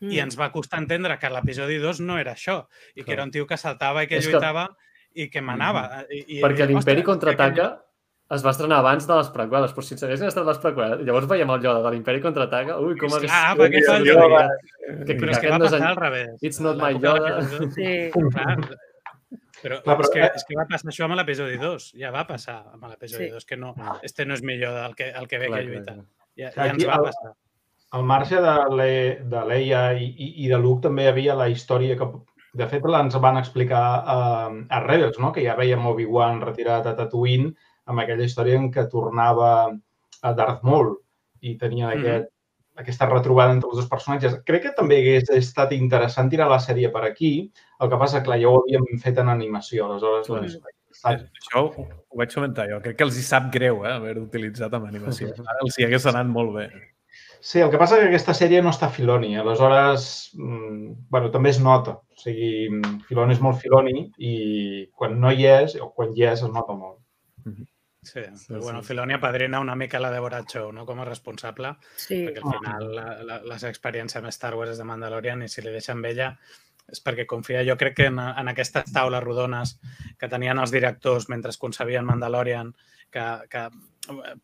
Mm. 0.00 0.10
i 0.12 0.18
ens 0.20 0.36
va 0.38 0.50
costar 0.52 0.78
entendre 0.82 1.18
que 1.18 1.30
l'episodi 1.30 1.78
2 1.78 2.00
no 2.00 2.18
era 2.18 2.34
això, 2.34 2.66
i 2.94 3.00
que 3.00 3.04
Clar. 3.04 3.14
era 3.14 3.22
un 3.24 3.30
tio 3.30 3.46
que 3.46 3.56
saltava 3.56 4.02
i 4.04 4.06
que 4.06 4.16
És 4.18 4.26
que- 4.26 4.32
lluitava 4.32 4.76
i 5.14 5.30
que 5.30 5.40
manava. 5.40 6.04
I, 6.10 6.24
i, 6.38 6.42
Perquè 6.42 6.66
l'Imperi 6.66 7.02
contraataca 7.02 7.82
es 8.34 8.42
va 8.42 8.50
estrenar 8.50 8.80
abans 8.82 9.04
de 9.06 9.14
les 9.14 9.28
prequeles, 9.30 9.70
però 9.76 9.84
si 9.86 9.94
ens 9.94 10.02
haguessin 10.02 10.26
estat 10.26 10.46
les 10.48 10.58
prequeles, 10.58 11.04
llavors 11.06 11.28
veiem 11.30 11.50
el 11.54 11.62
Yoda 11.62 11.82
de 11.84 11.92
l'Imperi 11.94 12.20
contraataca, 12.24 12.80
ui, 12.82 12.96
com 12.98 13.12
hagués... 13.14 13.30
Clar, 13.30 13.52
perquè 13.60 13.82
fa 13.86 13.96
el 14.00 14.08
Yoda, 14.08 14.26
Yoda. 14.26 14.48
Que, 15.06 15.14
Però 15.14 15.30
que 15.30 15.36
és 15.36 15.38
que 15.44 15.52
va 15.52 15.56
és 15.60 15.64
passar 15.68 15.88
al 15.92 15.96
revés. 16.00 16.32
It's 16.42 16.60
not 16.64 16.80
my 16.82 16.90
Yoda. 16.98 17.36
Sí. 17.76 17.90
Clar, 18.16 18.56
però, 19.62 19.78
Clar, 19.82 19.96
però- 19.96 20.04
és, 20.04 20.10
que, 20.12 20.26
és 20.40 20.44
que 20.48 20.58
va 20.58 20.66
passar 20.70 20.90
això 20.92 21.06
amb 21.06 21.16
l'episodi 21.18 21.56
2. 21.62 21.88
Ja 22.02 22.10
va 22.14 22.26
passar 22.28 22.58
amb 22.74 22.84
l'episodi 22.90 23.28
Sí. 23.28 23.32
2, 23.38 23.44
que 23.48 23.56
no, 23.56 23.74
este 24.02 24.26
no 24.26 24.34
és 24.34 24.42
millor 24.42 24.74
del 24.74 24.94
que, 24.98 25.10
el 25.10 25.26
que 25.30 25.38
ve 25.38 25.46
Clar, 25.50 25.60
que 25.60 25.66
lluita. 25.70 25.94
clar. 25.94 26.06
Ja, 26.36 26.50
Clar, 26.50 26.66
ja 26.66 26.72
ens 26.74 26.86
va 26.90 27.02
passar. 27.06 27.32
Al 27.96 28.02
marge 28.02 28.40
de, 28.42 28.54
Le, 28.76 28.90
de 29.24 29.44
Leia 29.46 29.92
i, 29.94 30.04
i, 30.10 30.32
i 30.44 30.48
de 30.50 30.58
Luke 30.58 30.82
també 30.82 31.04
hi 31.06 31.12
havia 31.12 31.34
la 31.38 31.46
història 31.48 31.96
que, 31.96 32.08
de 32.56 32.66
fet, 32.68 32.84
ens 32.84 33.16
van 33.22 33.38
explicar 33.38 33.84
a, 34.02 34.18
a 34.68 34.80
Rebels, 34.84 35.18
no? 35.22 35.30
que 35.32 35.44
ja 35.44 35.54
veiem 35.56 35.86
Obi-Wan 35.86 36.42
retirat 36.42 36.86
a 36.90 36.96
Tatooine 36.98 37.52
amb 37.86 38.00
aquella 38.02 38.24
història 38.26 38.56
en 38.58 38.70
què 38.72 38.88
tornava 38.90 39.50
a 40.22 40.32
Darth 40.34 40.62
Maul 40.66 40.96
i 41.40 41.56
tenia 41.58 41.88
Mhm. 41.92 41.98
aquest, 42.00 42.28
aquesta 42.76 43.06
retrobada 43.08 43.52
entre 43.52 43.68
els 43.70 43.76
dos 43.78 43.88
personatges. 43.88 44.40
Crec 44.44 44.62
que 44.62 44.72
també 44.76 44.98
hagués 44.98 45.30
estat 45.30 45.72
interessant 45.72 46.28
tirar 46.30 46.48
la 46.50 46.58
sèrie 46.58 46.90
per 46.92 47.04
aquí, 47.04 47.50
el 47.80 47.88
que 47.90 47.96
passa, 47.96 48.22
clar, 48.22 48.38
ja 48.40 48.48
ho 48.48 48.58
havíem 48.62 48.98
fet 48.98 49.18
en 49.18 49.28
animació, 49.28 49.86
aleshores, 49.86 50.26
Clar. 50.26 50.40
doncs, 50.40 50.58
està- 50.92 51.14
Això 51.16 51.62
ho, 51.62 51.86
ho 52.10 52.16
vaig 52.18 52.34
comentar 52.34 52.68
jo. 52.68 52.80
Crec 52.80 52.96
que 52.96 53.04
els 53.04 53.16
hi 53.18 53.22
sap 53.22 53.50
greu 53.52 53.84
eh, 53.86 53.92
haver 53.92 54.18
utilitzat 54.18 54.72
amb 54.74 54.86
animació. 54.86 55.28
Ara 55.28 55.58
els 55.62 55.78
hi 55.78 55.84
hagués 55.84 56.06
anat 56.06 56.26
molt 56.26 56.54
bé. 56.54 56.70
Sí, 57.40 57.60
el 57.60 57.70
que 57.70 57.78
passa 57.78 57.96
que 58.00 58.08
aquesta 58.08 58.32
sèrie 58.34 58.62
no 58.62 58.70
està 58.70 58.86
a 58.86 58.90
Filoni, 58.90 59.36
aleshores, 59.36 60.32
mm, 60.36 61.06
bueno, 61.08 61.30
també 61.30 61.50
es 61.50 61.60
nota. 61.60 61.92
O 61.92 62.16
sigui, 62.16 62.68
mm, 62.70 63.00
Filoni 63.06 63.32
és 63.32 63.40
molt 63.40 63.60
Filoni 63.60 64.10
i 64.18 64.88
quan 64.96 65.20
no 65.20 65.30
hi 65.30 65.44
és, 65.46 65.76
o 65.80 65.92
quan 65.94 66.12
hi 66.16 66.24
és, 66.24 66.42
es 66.42 66.48
nota 66.50 66.72
molt. 66.74 66.98
Sí, 68.06 68.22
Sí, 68.38 68.52
però, 68.52 68.60
bueno, 68.62 68.82
sí. 68.82 68.92
Filoni 68.92 69.16
apadrina 69.16 69.58
una 69.60 69.74
mica 69.74 69.98
la 69.98 70.12
Deborah 70.14 70.44
Chow 70.46 70.70
no? 70.72 70.86
com 70.86 71.00
a 71.02 71.08
responsable, 71.08 71.74
sí. 71.96 72.22
perquè 72.28 72.44
al 72.44 72.52
final 72.54 72.94
la, 72.94 73.06
la, 73.26 73.40
la 73.42 73.58
seva 73.58 73.72
experiència 73.74 74.22
amb 74.22 74.30
Star 74.30 74.54
Wars 74.54 74.76
és 74.76 74.78
de 74.78 74.86
Mandalorian 74.86 75.42
i 75.42 75.50
si 75.50 75.64
li 75.64 75.74
deixen 75.74 75.98
amb 75.98 76.10
ella 76.12 76.30
és 76.86 77.02
perquè 77.02 77.26
confia. 77.26 77.64
Jo 77.66 77.74
crec 77.78 77.96
que 77.98 78.06
en, 78.12 78.20
en 78.22 78.52
aquestes 78.52 78.92
taules 78.94 79.24
rodones 79.24 79.74
que 80.20 80.30
tenien 80.30 80.58
els 80.62 80.70
directors 80.70 81.28
mentre 81.32 81.50
es 81.50 81.58
concebien 81.58 82.06
Mandalorian, 82.06 82.72
que, 83.10 83.26
que 83.50 83.66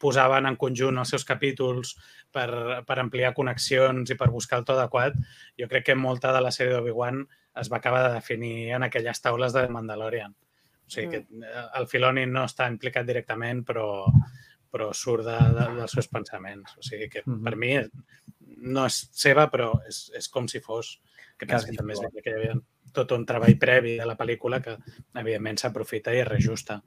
posaven 0.02 0.48
en 0.51 0.56
conjunt 0.59 0.98
els 0.98 1.12
seus 1.14 1.24
capítols 1.28 1.94
per, 2.34 2.82
per 2.86 2.98
ampliar 2.98 3.34
connexions 3.36 4.10
i 4.10 4.18
per 4.18 4.30
buscar 4.34 4.59
el 4.60 4.66
to 4.66 4.74
adequat, 4.74 5.18
jo 5.59 5.68
crec 5.70 5.90
que 5.90 5.98
molta 5.98 6.32
de 6.34 6.43
la 6.43 6.51
sèrie 6.55 6.74
d'Obi-Wan 6.74 7.22
es 7.62 7.70
va 7.70 7.78
acabar 7.78 8.06
de 8.09 8.14
definir 8.16 8.72
en 8.74 8.89
aquelles 8.89 9.20
taules 9.22 9.55
de 9.55 9.68
Mandalorian. 9.68 10.34
O 10.93 10.94
sigui 10.94 11.09
que 11.09 11.23
eh, 11.48 11.66
el 11.81 11.86
Filoni 11.89 12.27
no 12.28 12.44
està 12.44 12.66
implicat 12.69 13.06
directament, 13.09 13.62
però, 13.64 13.86
però 14.73 14.90
surt 14.93 15.24
de, 15.24 15.39
de, 15.56 15.69
dels 15.78 15.94
seus 15.97 16.09
pensaments. 16.12 16.77
O 16.77 16.85
sigui 16.85 17.09
que 17.09 17.23
Mhm. 17.24 17.43
per 17.44 17.56
mi 17.56 17.73
no 18.62 18.85
és 18.86 19.09
seva, 19.16 19.48
però 19.51 19.73
és, 19.89 20.10
és 20.14 20.28
com 20.28 20.47
si 20.48 20.60
fos. 20.60 21.01
Que 21.39 21.47
penso 21.48 21.66
que 21.66 21.74
també 21.74 21.94
és 21.97 22.01
que 22.23 22.31
hi 22.31 22.35
havia 22.36 22.55
tot 22.93 23.10
un 23.16 23.24
treball 23.27 23.56
previ 23.59 23.97
de 23.97 24.05
la 24.06 24.14
pel·lícula 24.19 24.60
que, 24.62 24.77
evidentment, 25.16 25.59
s'aprofita 25.59 26.12
i 26.14 26.20
es 26.20 26.28
reajusta. 26.28 26.82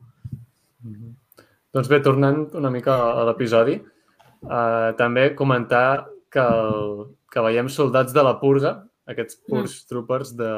Doncs 1.73 1.90
bé, 1.91 1.99
tornant 1.99 2.45
una 2.56 2.69
mica 2.72 2.95
a 3.19 3.23
l'episodi, 3.27 3.73
eh, 3.82 4.91
també 4.98 5.34
comentar 5.36 6.06
que, 6.32 6.40
el, 6.45 7.15
que 7.32 7.44
veiem 7.44 7.68
soldats 7.73 8.14
de 8.14 8.23
la 8.23 8.38
purga, 8.40 8.77
aquests 9.10 9.41
purs 9.49 9.82
troopers 9.90 10.36
de, 10.38 10.52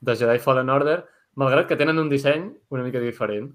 de 0.00 0.16
Jedi 0.16 0.40
Fallen 0.42 0.72
Order, 0.72 1.04
malgrat 1.40 1.68
que 1.70 1.78
tenen 1.78 1.98
un 2.02 2.10
disseny 2.12 2.50
una 2.74 2.84
mica 2.86 3.02
diferent. 3.02 3.52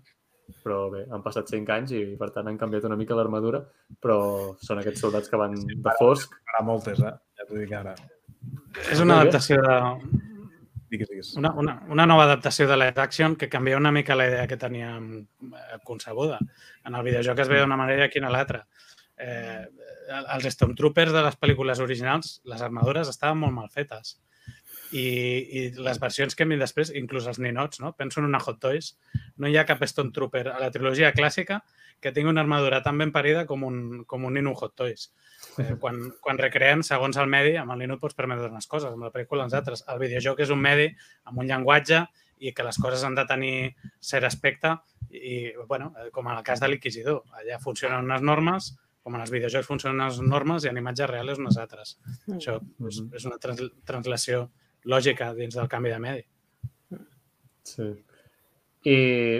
Però 0.65 0.89
bé, 0.91 1.05
han 1.07 1.21
passat 1.23 1.47
5 1.47 1.71
anys 1.71 1.93
i 1.95 2.01
per 2.19 2.27
tant 2.35 2.49
han 2.49 2.57
canviat 2.59 2.83
una 2.89 2.97
mica 2.99 3.15
l'armadura, 3.15 3.61
però 4.03 4.17
són 4.59 4.81
aquests 4.81 4.99
soldats 5.05 5.31
que 5.31 5.39
van 5.39 5.53
de 5.55 5.93
fosc. 5.99 6.33
Farà 6.49 6.65
moltes, 6.67 6.99
eh? 6.99 7.13
Ja 7.39 7.47
t'ho 7.47 7.55
dic 7.61 7.71
ara. 7.77 7.93
És 8.91 8.99
una 8.99 9.21
adaptació 9.21 9.61
de, 9.63 9.77
Digues, 10.91 11.07
digues. 11.07 11.29
una, 11.39 11.53
una, 11.55 11.77
una 11.87 12.05
nova 12.05 12.25
adaptació 12.25 12.65
de 12.67 12.75
live 12.75 12.99
action 12.99 13.37
que 13.39 13.47
canvia 13.47 13.77
una 13.79 13.93
mica 13.95 14.15
la 14.15 14.25
idea 14.27 14.47
que 14.47 14.57
teníem 14.59 15.05
eh, 15.21 15.77
concebuda. 15.87 16.39
En 16.83 16.97
el 16.99 17.05
videojoc 17.07 17.39
es 17.39 17.47
veia 17.47 17.63
d'una 17.63 17.77
manera 17.79 18.03
i 18.03 18.09
aquí 18.09 18.19
en 18.19 18.27
l'altra. 18.27 18.65
Eh, 19.15 19.63
els 20.35 20.49
Stormtroopers 20.51 21.13
de 21.15 21.23
les 21.23 21.37
pel·lícules 21.39 21.79
originals, 21.79 22.41
les 22.43 22.65
armadures 22.65 23.07
estaven 23.07 23.39
molt 23.39 23.55
mal 23.55 23.71
fetes. 23.71 24.17
I, 24.91 25.05
i 25.57 25.61
les 25.79 25.99
versions 26.01 26.35
que 26.35 26.43
hem 26.43 26.57
després, 26.59 26.91
inclús 26.99 27.27
els 27.31 27.39
ninots, 27.39 27.79
no? 27.79 27.93
penso 27.95 28.19
en 28.19 28.27
una 28.27 28.41
Hot 28.43 28.59
Toys, 28.59 28.95
no 29.37 29.47
hi 29.47 29.55
ha 29.57 29.65
cap 29.67 29.83
Stormtrooper 29.87 30.49
a 30.51 30.59
la 30.59 30.71
trilogia 30.71 31.13
clàssica 31.15 31.61
que 32.01 32.11
tingui 32.11 32.31
una 32.33 32.41
armadura 32.41 32.81
tan 32.83 32.97
ben 32.97 33.11
parida 33.13 33.45
com 33.47 33.63
un, 33.63 33.77
com 34.09 34.25
un 34.25 34.33
nino 34.33 34.55
Hot 34.57 34.75
Toys. 34.75 35.11
Eh, 35.61 35.75
quan, 35.81 36.01
quan 36.19 36.41
recreem, 36.41 36.81
segons 36.83 37.19
el 37.21 37.29
medi, 37.29 37.53
amb 37.61 37.75
el 37.75 37.85
Linux 37.85 38.01
pots 38.01 38.17
permetre 38.17 38.49
unes 38.49 38.67
coses, 38.67 38.91
amb 38.91 39.05
la 39.05 39.13
pel·lícula 39.13 39.45
els 39.45 39.55
altres. 39.57 39.85
El 39.87 40.01
videojoc 40.01 40.41
és 40.41 40.51
un 40.51 40.59
medi 40.61 40.89
amb 41.29 41.43
un 41.43 41.47
llenguatge 41.47 42.03
i 42.41 42.55
que 42.57 42.65
les 42.65 42.79
coses 42.81 43.05
han 43.05 43.15
de 43.15 43.25
tenir 43.29 43.55
cert 44.01 44.25
aspecte 44.25 44.73
i, 45.13 45.51
bueno, 45.69 45.91
eh, 46.01 46.09
com 46.11 46.27
en 46.27 46.39
el 46.39 46.47
cas 46.47 46.63
de 46.63 46.71
l'Inquisidor. 46.71 47.21
Allà 47.37 47.61
funcionen 47.61 48.09
unes 48.09 48.25
normes, 48.25 48.73
com 49.05 49.15
en 49.17 49.21
els 49.21 49.33
videojocs 49.33 49.69
funcionen 49.69 50.01
unes 50.01 50.19
normes 50.25 50.65
i 50.65 50.71
en 50.71 50.81
imatges 50.81 51.09
reals 51.09 51.41
unes 51.41 51.61
altres. 51.61 51.95
Això 52.33 52.57
és, 52.89 53.01
és 53.17 53.29
una 53.29 53.37
trans 53.41 53.61
translació 53.85 54.47
lògica 54.85 55.33
dins 55.37 55.55
del 55.55 55.67
canvi 55.69 55.89
de 55.93 55.99
medi. 55.99 56.23
Sí. 57.63 57.89
I, 58.81 58.95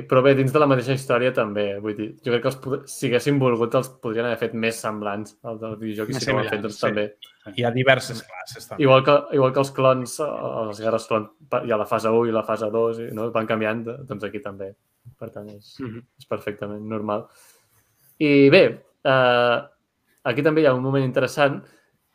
però 0.06 0.22
bé, 0.22 0.36
dins 0.38 0.52
de 0.54 0.60
la 0.62 0.68
mateixa 0.70 0.94
història 0.94 1.32
també, 1.34 1.64
vull 1.82 1.96
dir, 1.98 2.12
jo 2.22 2.30
crec 2.30 2.44
que 2.44 2.50
els, 2.52 2.92
si 2.94 3.08
haguessin 3.10 3.40
volgut 3.42 3.74
els 3.80 3.88
podrien 4.04 4.28
haver 4.28 4.38
fet 4.38 4.52
més 4.54 4.78
semblants 4.84 5.34
al 5.50 5.58
del 5.58 5.74
videojoc 5.82 6.12
i 6.14 6.20
si 6.20 6.28
no 6.30 6.36
ho 6.36 6.42
han 6.44 6.50
fet, 6.52 6.62
doncs 6.62 6.78
sí. 6.78 6.84
també. 6.86 7.06
Hi 7.58 7.66
ha 7.66 7.72
diverses 7.74 8.22
classes, 8.22 8.68
també. 8.70 8.84
Igual 8.86 9.02
que, 9.08 9.16
igual 9.40 9.56
que 9.56 9.60
els 9.64 9.72
clons, 9.74 10.14
eh, 10.22 10.28
les 10.70 10.82
guerres 10.86 11.08
clons, 11.10 11.32
pa- 11.50 11.64
hi 11.66 11.74
ha 11.74 11.80
la 11.82 11.88
fase 11.90 12.12
1 12.14 12.30
i 12.30 12.36
la 12.36 12.44
fase 12.46 12.70
2, 12.70 13.00
i, 13.02 13.10
no? 13.18 13.32
van 13.34 13.50
canviant, 13.50 13.82
doncs 14.12 14.28
aquí 14.30 14.44
també. 14.46 14.70
Per 15.18 15.32
tant, 15.34 15.50
és, 15.50 15.74
Mhm. 15.82 16.04
és 16.22 16.30
perfectament 16.30 16.86
normal. 16.88 17.26
I 18.22 18.50
bé, 18.54 18.64
eh, 19.04 19.58
aquí 20.24 20.44
també 20.46 20.62
hi 20.62 20.68
ha 20.70 20.76
un 20.78 20.84
moment 20.86 21.04
interessant, 21.04 21.64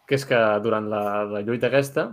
que 0.06 0.14
és 0.14 0.24
que 0.24 0.38
durant 0.62 0.86
la, 0.88 1.24
la 1.24 1.40
lluita 1.42 1.66
aquesta, 1.66 2.06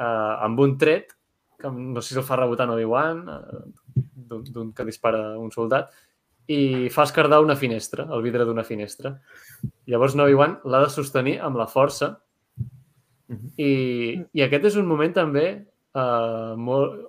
eh, 0.00 0.34
amb 0.46 0.60
un 0.64 0.76
tret, 0.80 1.12
que 1.60 1.70
no 1.70 2.00
sé 2.00 2.14
si 2.14 2.20
el 2.20 2.26
fa 2.26 2.38
rebotant 2.40 2.72
Obi-Wan, 2.72 3.24
eh, 3.28 3.64
d'un 4.30 4.72
que 4.72 4.86
dispara 4.88 5.36
un 5.38 5.52
soldat, 5.52 5.92
i 6.50 6.88
fa 6.90 7.04
escardar 7.06 7.40
una 7.44 7.56
finestra, 7.56 8.08
el 8.14 8.24
vidre 8.24 8.46
d'una 8.48 8.64
finestra. 8.66 9.14
Llavors 9.86 10.16
Obi-Wan 10.16 10.60
l'ha 10.64 10.84
de 10.86 10.90
sostenir 10.90 11.38
amb 11.46 11.60
la 11.60 11.68
força 11.70 12.16
i, 13.30 13.72
i 14.34 14.42
aquest 14.42 14.70
és 14.72 14.78
un 14.80 14.88
moment 14.90 15.14
també 15.14 15.46
uh, 15.94 16.56
molt... 16.58 17.04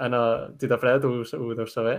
En 0.00 0.16
el, 0.16 0.56
Tita 0.60 0.78
Freda, 0.80 1.02
tu 1.02 1.12
ho 1.20 1.56
deus 1.58 1.74
saber, 1.76 1.98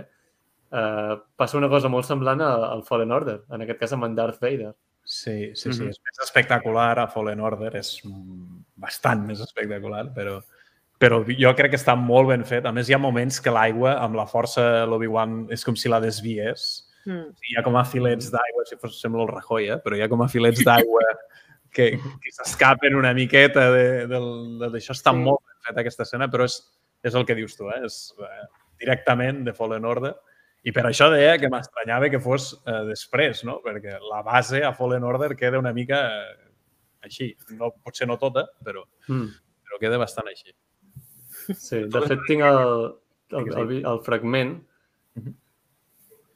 uh, 0.74 1.14
passa 1.38 1.58
una 1.60 1.70
cosa 1.70 1.90
molt 1.92 2.08
semblant 2.08 2.42
al 2.42 2.82
Fallen 2.88 3.14
Order, 3.14 3.40
en 3.54 3.62
aquest 3.62 3.84
cas 3.84 3.94
amb 3.94 4.08
en 4.08 4.18
Darth 4.18 4.42
Vader. 4.42 4.72
Sí, 5.08 5.54
sí, 5.54 5.72
sí. 5.72 5.80
Mm 5.80 5.86
-hmm. 5.86 5.88
És 5.88 6.00
més 6.04 6.18
espectacular 6.22 6.98
a 6.98 7.08
Fallen 7.08 7.40
Order, 7.40 7.76
és 7.76 8.02
bastant 8.76 9.24
més 9.26 9.40
espectacular, 9.40 10.12
però, 10.12 10.42
però 11.00 11.24
jo 11.24 11.54
crec 11.56 11.70
que 11.70 11.80
està 11.80 11.94
molt 11.96 12.28
ben 12.28 12.44
fet. 12.44 12.66
A 12.66 12.72
més, 12.72 12.88
hi 12.88 12.94
ha 12.94 12.98
moments 12.98 13.40
que 13.40 13.50
l'aigua, 13.50 13.94
amb 14.04 14.14
la 14.14 14.26
força 14.26 14.84
l'Obi-Wan, 14.84 15.46
és 15.50 15.64
com 15.64 15.74
si 15.74 15.88
la 15.88 16.00
desvies. 16.00 16.84
Mm. 17.06 17.32
Hi 17.40 17.56
ha 17.56 17.62
com 17.62 17.76
a 17.76 17.84
filets 17.84 18.30
d'aigua, 18.30 18.66
si 18.66 18.76
fos, 18.76 19.00
sembla 19.00 19.22
el 19.22 19.28
Rajoy, 19.28 19.70
eh? 19.70 19.78
però 19.78 19.96
hi 19.96 20.02
ha 20.02 20.08
com 20.08 20.20
a 20.20 20.28
filets 20.28 20.62
d'aigua 20.62 21.00
que, 21.74 21.90
que 21.96 22.30
s'escapen 22.30 22.94
una 22.94 23.14
miqueta 23.14 23.70
d'això. 23.70 24.92
Està 24.92 25.12
sí. 25.16 25.16
molt 25.16 25.40
ben 25.40 25.68
fet 25.70 25.78
aquesta 25.78 26.02
escena, 26.02 26.28
però 26.28 26.44
és, 26.44 26.60
és 27.02 27.14
el 27.14 27.24
que 27.24 27.34
dius 27.34 27.56
tu, 27.56 27.70
eh? 27.70 27.80
és 27.86 28.12
eh, 28.20 28.46
directament 28.78 29.42
de 29.44 29.56
Fallen 29.56 29.88
Order. 29.88 30.12
I 30.68 30.72
per 30.74 30.84
això 30.88 31.08
deia 31.12 31.38
que 31.40 31.48
m'estranyava 31.52 32.10
que 32.12 32.20
fos 32.20 32.50
eh, 32.58 32.82
després, 32.90 33.40
no? 33.48 33.58
perquè 33.64 33.96
la 34.04 34.20
base 34.26 34.60
a 34.66 34.74
Fallen 34.76 35.06
Order 35.08 35.32
queda 35.38 35.60
una 35.60 35.72
mica 35.72 36.02
eh, 36.12 36.48
així. 37.08 37.30
No, 37.56 37.72
potser 37.84 38.08
no 38.10 38.18
tota, 38.20 38.44
però, 38.64 38.84
mm. 39.08 39.28
però 39.64 39.80
queda 39.80 40.00
bastant 40.02 40.28
així. 40.28 40.52
Sí, 41.48 41.84
de 41.88 42.02
fet 42.04 42.24
tinc 42.28 42.44
el, 42.44 42.88
el, 43.32 43.46
el, 43.56 43.70
el 43.78 44.00
fragment 44.04 44.58
mhm. 45.16 45.36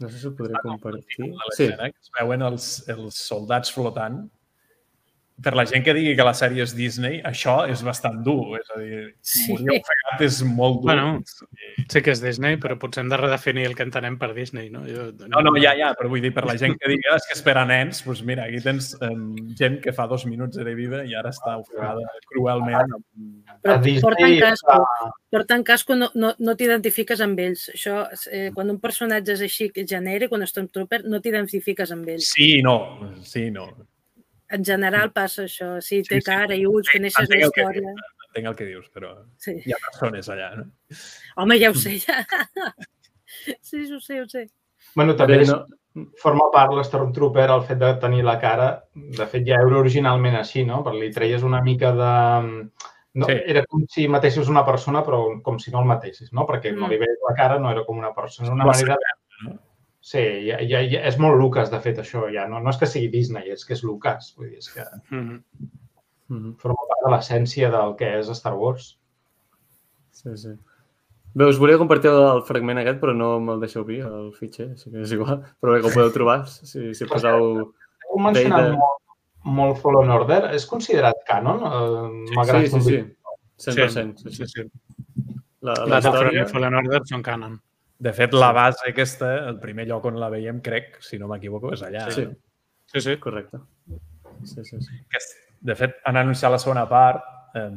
no 0.01 0.09
sé 0.09 0.21
si 0.23 0.31
ho 0.31 0.37
podré 0.39 0.57
compartir. 0.65 1.29
Sí. 1.59 1.67
Que 1.69 1.91
es 1.91 2.15
veuen 2.17 2.47
els, 2.47 2.71
els 2.95 3.19
soldats 3.21 3.75
flotant 3.75 4.23
per 5.43 5.55
la 5.57 5.65
gent 5.67 5.83
que 5.85 5.95
digui 5.97 6.13
que 6.19 6.25
la 6.27 6.35
sèrie 6.37 6.63
és 6.65 6.75
Disney, 6.77 7.21
això 7.27 7.63
és 7.71 7.83
bastant 7.85 8.21
dur. 8.27 8.59
És 8.59 8.69
a 8.75 8.79
dir, 8.81 9.01
sí. 9.25 9.49
morir 9.51 9.79
ofegat 9.81 10.25
és 10.27 10.41
molt 10.47 10.81
dur. 10.83 10.91
Bueno, 10.91 11.87
sé 11.91 12.03
que 12.05 12.13
és 12.15 12.23
Disney, 12.23 12.59
però 12.63 12.77
potser 12.81 13.03
hem 13.03 13.11
de 13.11 13.19
redefinir 13.21 13.67
el 13.69 13.77
que 13.79 13.87
entenem 13.87 14.19
per 14.21 14.33
Disney, 14.37 14.71
no? 14.73 14.85
Jo, 14.87 15.09
no, 15.25 15.43
no, 15.47 15.55
ja, 15.63 15.75
ja, 15.79 15.93
però 15.99 16.11
vull 16.13 16.23
dir, 16.25 16.33
per 16.37 16.45
la 16.49 16.57
gent 16.61 16.77
que 16.79 16.91
digui 16.93 17.11
ah, 17.11 17.19
és 17.19 17.29
que 17.29 17.37
espera 17.39 17.65
nens, 17.69 18.03
doncs 18.07 18.25
mira, 18.29 18.47
aquí 18.47 18.63
tens 18.65 18.93
um, 19.01 19.31
gent 19.59 19.81
que 19.85 19.95
fa 19.97 20.07
dos 20.11 20.27
minuts 20.29 20.61
era 20.63 20.75
viva 20.79 21.03
i 21.09 21.17
ara 21.19 21.33
està 21.35 21.57
ofegada 21.61 22.05
cruelment. 22.31 22.97
Però 23.63 23.79
porten 24.05 24.37
casco, 24.43 24.81
porten 25.33 25.65
casco 25.67 25.97
no, 25.99 26.11
no, 26.19 26.35
no 26.39 26.57
t'identifiques 26.59 27.23
amb 27.25 27.41
ells. 27.43 27.69
Això, 27.75 28.05
eh, 28.31 28.51
quan 28.55 28.71
un 28.71 28.83
personatge 28.83 29.39
és 29.39 29.47
així 29.49 29.71
genèric, 29.81 30.31
quan 30.33 30.45
és 30.45 30.53
Stormtrooper, 30.53 31.03
no 31.09 31.23
t'identifiques 31.25 31.95
amb 31.95 32.13
ells. 32.15 32.35
Sí, 32.37 32.55
no, 32.65 32.77
sí, 33.27 33.49
no 33.55 33.71
en 34.53 34.65
general 34.65 35.13
passa 35.17 35.47
això. 35.47 35.75
Si 35.85 36.03
té 36.07 36.21
sí, 36.21 36.27
cara 36.27 36.57
i 36.57 36.67
ulls, 36.69 36.91
coneixes 36.93 37.31
la 37.31 37.41
història. 37.43 37.95
Entenc 38.29 38.49
el 38.49 38.57
que 38.57 38.69
dius, 38.69 38.89
però 38.93 39.13
sí. 39.41 39.59
hi 39.61 39.75
ha 39.75 39.81
persones 39.89 40.29
allà, 40.33 40.51
no? 40.61 40.67
Home, 41.43 41.59
ja 41.61 41.73
ho 41.73 41.79
sé, 41.79 41.99
ja. 42.03 42.23
Sí, 43.65 43.81
ho 43.89 43.99
sé, 43.99 44.21
ho 44.21 44.27
sé. 44.29 44.45
Bueno, 44.95 45.15
també 45.17 45.41
no... 45.49 45.63
forma 46.21 46.51
part 46.53 46.75
l'Stormtrooper 46.77 47.47
el 47.51 47.65
fet 47.67 47.81
de 47.81 47.89
tenir 48.03 48.21
la 48.27 48.37
cara. 48.43 48.69
De 48.93 49.27
fet, 49.27 49.47
ja 49.49 49.59
era 49.59 49.81
originalment 49.81 50.37
així, 50.39 50.67
no? 50.69 50.83
Perquè 50.85 51.01
li 51.01 51.13
treies 51.17 51.47
una 51.49 51.63
mica 51.65 51.95
de... 51.97 52.13
No, 53.13 53.29
sí. 53.29 53.39
Era 53.53 53.65
com 53.69 53.83
si 53.93 54.07
mateixos 54.09 54.53
una 54.53 54.63
persona, 54.69 55.03
però 55.05 55.25
com 55.45 55.59
si 55.61 55.73
no 55.73 55.81
el 55.83 55.89
mateixis, 55.89 56.31
no? 56.37 56.47
Perquè 56.49 56.73
mm. 56.73 56.81
no 56.81 56.93
li 56.93 57.01
veies 57.01 57.25
la 57.25 57.35
cara, 57.41 57.59
no 57.61 57.73
era 57.73 57.85
com 57.89 57.99
una 58.01 58.13
persona. 58.17 58.53
Una 58.53 58.69
manera... 58.69 59.01
De... 59.01 59.57
Sí, 60.03 60.23
ja, 60.49 60.57
ja, 60.67 60.81
ja, 60.83 61.05
és 61.07 61.17
molt 61.23 61.39
Lucas, 61.39 61.71
de 61.71 61.79
fet, 61.83 62.01
això. 62.03 62.25
Ja. 62.35 62.49
No, 62.51 62.59
no 62.59 62.73
és 62.73 62.81
que 62.81 62.89
sigui 62.91 63.11
Disney, 63.13 63.53
és 63.55 63.63
que 63.65 63.77
és 63.77 63.85
Lucas. 63.87 64.33
Vull 64.39 64.51
dir, 64.51 64.59
és 64.59 64.69
que 64.75 64.83
mm 65.13 65.39
-hmm. 66.29 66.57
forma 66.59 66.89
part 66.91 67.07
de 67.07 67.13
l'essència 67.15 67.71
del 67.71 67.95
que 67.97 68.19
és 68.19 68.29
Star 68.29 68.57
Wars. 68.59 68.99
Sí, 70.11 70.37
sí. 70.37 70.57
Bé, 71.35 71.47
us 71.49 71.59
volia 71.59 71.79
compartir 71.79 72.11
el 72.11 72.43
fragment 72.45 72.79
aquest, 72.79 72.99
però 73.01 73.15
no 73.17 73.39
me'l 73.41 73.61
deixeu 73.61 73.85
dir, 73.85 74.03
el 74.05 74.33
fitxer, 74.37 74.71
així 74.73 74.91
que 74.91 75.01
és 75.01 75.13
igual. 75.13 75.41
Però 75.61 75.73
bé, 75.73 75.81
que 75.81 75.87
ho 75.87 75.95
podeu 75.95 76.13
trobar, 76.13 76.47
si, 76.47 76.95
si 76.95 77.07
poseu... 77.07 77.73
Heu 78.11 78.19
mencionat 78.19 78.65
de... 78.65 78.73
molt, 78.77 79.01
molt 79.45 79.79
Fallen 79.79 80.11
Order. 80.11 80.43
És 80.53 80.67
considerat 80.67 81.17
canon? 81.25 81.63
Eh, 81.71 82.45
sí, 82.45 82.67
sí, 82.67 82.81
sí, 82.81 82.81
sí. 82.91 83.71
100%. 83.71 84.17
Sí, 84.17 84.31
sí, 84.37 84.47
sí. 84.47 84.63
La, 85.61 85.75
la, 85.75 85.87
la 85.87 85.99
història... 86.03 86.47
Fallen 86.51 86.75
Order 86.75 87.01
són 87.09 87.23
canon. 87.23 87.61
De 88.03 88.13
fet, 88.17 88.33
la 88.35 88.51
base 88.57 88.89
aquesta, 88.91 89.29
el 89.51 89.61
primer 89.63 89.87
lloc 89.87 90.09
on 90.11 90.17
la 90.19 90.31
veiem, 90.33 90.59
crec, 90.65 90.97
si 91.07 91.21
no 91.21 91.29
m'equivoco, 91.31 91.71
és 91.77 91.85
allà. 91.87 92.09
Sí, 92.11 92.25
no? 92.27 92.35
sí, 92.91 93.03
sí, 93.05 93.17
correcte. 93.23 93.61
Sí, 94.43 94.65
sí, 94.67 94.81
sí. 94.83 94.99
De 95.63 95.77
fet, 95.79 96.01
han 96.09 96.19
anunciat 96.19 96.51
la 96.51 96.59
segona 96.59 96.83
part. 96.91 97.23
Eh, 97.55 97.69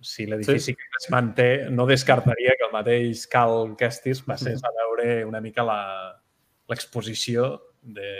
si 0.00 0.28
l'edifici 0.28 0.70
sí. 0.70 0.74
que 0.78 1.00
es 1.00 1.08
manté, 1.10 1.48
no 1.74 1.86
descartaria 1.88 2.54
que 2.58 2.68
el 2.68 2.74
mateix 2.74 3.24
Cal 3.32 3.74
Kestis 3.80 4.22
passés 4.22 4.62
a 4.62 4.70
veure 4.76 5.24
una 5.26 5.40
mica 5.42 5.64
l'exposició 5.66 7.50
de, 7.82 8.12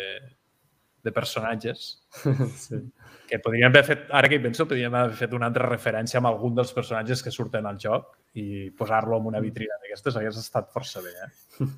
de 1.04 1.12
personatges. 1.12 1.92
Sí. 2.66 2.82
Que 3.28 3.38
podríem 3.44 3.68
haver 3.68 3.84
fet, 3.84 4.06
ara 4.14 4.28
que 4.30 4.38
hi 4.38 4.42
penso, 4.44 4.66
podríem 4.68 4.94
haver 4.94 5.16
fet 5.18 5.34
una 5.36 5.48
altra 5.50 5.66
referència 5.68 6.20
amb 6.20 6.30
algun 6.30 6.54
dels 6.56 6.72
personatges 6.76 7.22
que 7.24 7.32
surten 7.34 7.66
al 7.68 7.80
joc 7.80 8.14
i 8.40 8.70
posar-lo 8.76 9.18
en 9.20 9.28
una 9.32 9.42
vitrina 9.44 9.76
d'aquestes 9.82 10.16
hagués 10.16 10.38
estat 10.40 10.70
força 10.72 11.02
bé. 11.04 11.12
Eh? 11.12 11.68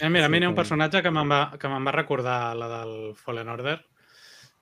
Eh, 0.00 0.08
mira, 0.08 0.26
a 0.26 0.32
mi 0.32 0.38
hi 0.38 0.46
ha 0.46 0.50
un 0.50 0.58
personatge 0.58 1.02
que 1.02 1.12
me'n 1.14 1.30
va, 1.30 1.40
que 1.58 1.70
va 1.70 1.94
recordar 1.94 2.56
la 2.58 2.68
del 2.72 2.92
Fallen 3.18 3.48
Order. 3.54 3.78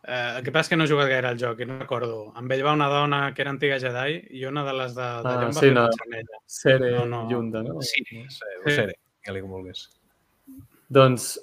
Eh, 0.06 0.36
el 0.38 0.44
que 0.44 0.52
passa 0.54 0.68
és 0.68 0.72
que 0.72 0.78
no 0.78 0.84
he 0.84 0.92
jugat 0.92 1.10
gaire 1.10 1.32
al 1.32 1.40
joc 1.40 1.60
i 1.60 1.66
no 1.68 1.80
recordo. 1.80 2.20
Amb 2.38 2.52
ell 2.52 2.62
va 2.64 2.76
una 2.76 2.86
dona 2.92 3.20
que 3.34 3.42
era 3.44 3.52
antiga 3.52 3.80
Jedi 3.82 4.20
i 4.38 4.44
una 4.46 4.64
de 4.64 4.76
les 4.76 4.94
de, 4.94 5.08
de 5.26 5.34
ah, 5.34 5.50
sí, 5.56 5.72
no. 5.74 5.88
Sere 6.46 6.92
no, 6.94 7.04
no. 7.10 7.26
Yunda, 7.32 7.64
no? 7.66 7.80
Sí, 7.82 8.04
sí. 8.06 8.22
Sere, 8.68 8.94
que 9.24 9.34
li 9.34 9.42
vulguis. 9.44 9.88
Doncs 10.88 11.34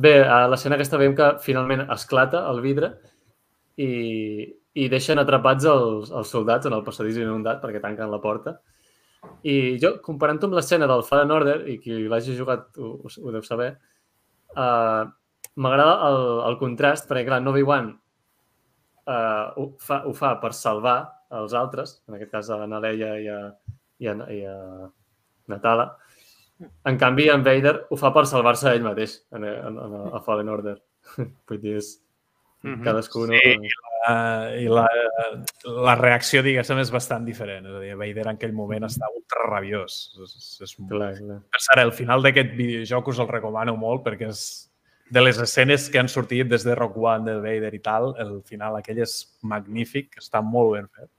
Bé, 0.00 0.20
a 0.22 0.46
l'escena 0.46 0.76
aquesta 0.78 0.98
veiem 1.00 1.16
que 1.18 1.26
finalment 1.42 1.82
esclata 1.90 2.44
el 2.50 2.60
vidre 2.62 2.92
i, 3.80 3.90
i 4.80 4.88
deixen 4.92 5.20
atrapats 5.22 5.66
els, 5.68 6.10
els 6.10 6.34
soldats 6.34 6.68
en 6.68 6.76
el 6.76 6.84
passadís 6.86 7.20
inundat 7.20 7.62
perquè 7.62 7.82
tanquen 7.82 8.10
la 8.12 8.20
porta. 8.22 8.58
I 9.44 9.76
jo, 9.80 9.96
comparant-ho 10.04 10.48
amb 10.48 10.56
l'escena 10.56 10.88
del 10.88 11.04
Fallen 11.04 11.32
Order, 11.34 11.58
i 11.68 11.78
qui 11.82 12.04
l'hagi 12.08 12.36
jugat 12.38 12.78
ho, 12.80 12.94
ho 13.04 13.32
deu 13.34 13.42
saber, 13.44 13.72
uh, 14.56 15.02
m'agrada 15.60 15.96
el, 16.08 16.20
el 16.48 16.60
contrast, 16.60 17.08
perquè 17.08 17.26
clar, 17.28 17.40
Novi 17.44 17.64
One 17.66 17.92
uh, 19.04 19.46
ho, 19.60 19.66
fa, 19.80 20.02
ho 20.08 20.14
fa 20.16 20.36
per 20.42 20.54
salvar 20.56 20.98
els 21.40 21.54
altres, 21.56 21.98
en 22.08 22.16
aquest 22.16 22.32
cas 22.32 22.50
a 22.54 22.62
Naleia 22.66 23.12
i 23.20 23.28
a, 23.30 23.40
i 24.00 24.08
a, 24.08 24.16
i 24.32 24.40
a 24.48 24.56
Natala, 25.52 25.90
en 26.88 26.96
canvi, 27.00 27.28
en 27.32 27.44
Vader 27.44 27.74
ho 27.88 27.96
fa 28.00 28.10
per 28.12 28.26
salvar-se 28.28 28.72
ell 28.72 28.84
mateix 28.84 29.20
en, 29.36 29.44
en, 29.48 29.78
en, 29.84 29.98
a 30.16 30.20
Fallen 30.24 30.50
Order. 30.52 30.76
Vull 31.48 31.60
dir, 31.60 31.78
és 31.80 31.94
mm 32.62 32.74
-hmm. 32.74 32.84
cadascú... 32.84 33.26
Sí, 33.26 33.52
i, 33.52 33.70
la, 34.06 34.14
i 34.56 34.68
la, 34.68 34.86
la 35.64 35.94
reacció, 35.94 36.42
diguéssim, 36.42 36.78
és 36.78 36.90
bastant 36.90 37.24
diferent. 37.24 37.66
És 37.66 37.74
a 37.74 37.80
dir, 37.80 37.94
Vader 37.96 38.26
en 38.26 38.34
aquell 38.34 38.52
moment 38.52 38.84
està 38.84 39.06
ultra 39.14 39.46
rabiós. 39.50 40.00
És, 40.22 40.60
és, 40.62 40.76
clar, 40.88 41.14
clar. 41.18 41.40
Per 41.50 41.60
cert, 41.60 41.84
el 41.84 41.92
final 41.92 42.22
d'aquest 42.22 42.56
videojoc 42.56 43.08
us 43.08 43.18
el 43.18 43.28
recomano 43.28 43.76
molt 43.76 44.04
perquè 44.06 44.28
és 44.28 44.70
de 45.10 45.20
les 45.20 45.38
escenes 45.38 45.90
que 45.90 45.98
han 45.98 46.08
sortit 46.08 46.48
des 46.48 46.64
de 46.64 46.74
Rock 46.74 46.96
One, 46.96 47.24
de 47.24 47.40
Vader 47.40 47.74
i 47.74 47.80
tal, 47.80 48.14
el 48.18 48.42
final 48.42 48.76
aquell 48.76 48.98
és 48.98 49.38
magnífic, 49.42 50.16
està 50.16 50.40
molt 50.40 50.76
ben 50.76 50.86
fet 50.88 51.10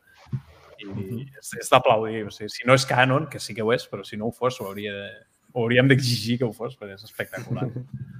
i 0.81 1.25
és, 1.37 1.51
és 1.59 1.69
d'aplaudir. 1.71 2.25
O 2.27 2.33
sigui, 2.33 2.49
si 2.49 2.67
no 2.67 2.77
és 2.77 2.85
canon, 2.89 3.27
que 3.31 3.39
sí 3.39 3.55
que 3.57 3.65
ho 3.65 3.71
és, 3.75 3.85
però 3.91 4.05
si 4.07 4.17
no 4.17 4.29
ho 4.29 4.35
fos, 4.35 4.59
ho 4.61 4.69
hauria 4.69 4.93
de, 4.95 5.09
ho 5.53 5.65
hauríem 5.65 5.89
d'exigir 5.91 6.39
que 6.41 6.47
ho 6.47 6.53
fos, 6.55 6.77
perquè 6.79 6.97
és 6.99 7.07
espectacular. 7.09 7.69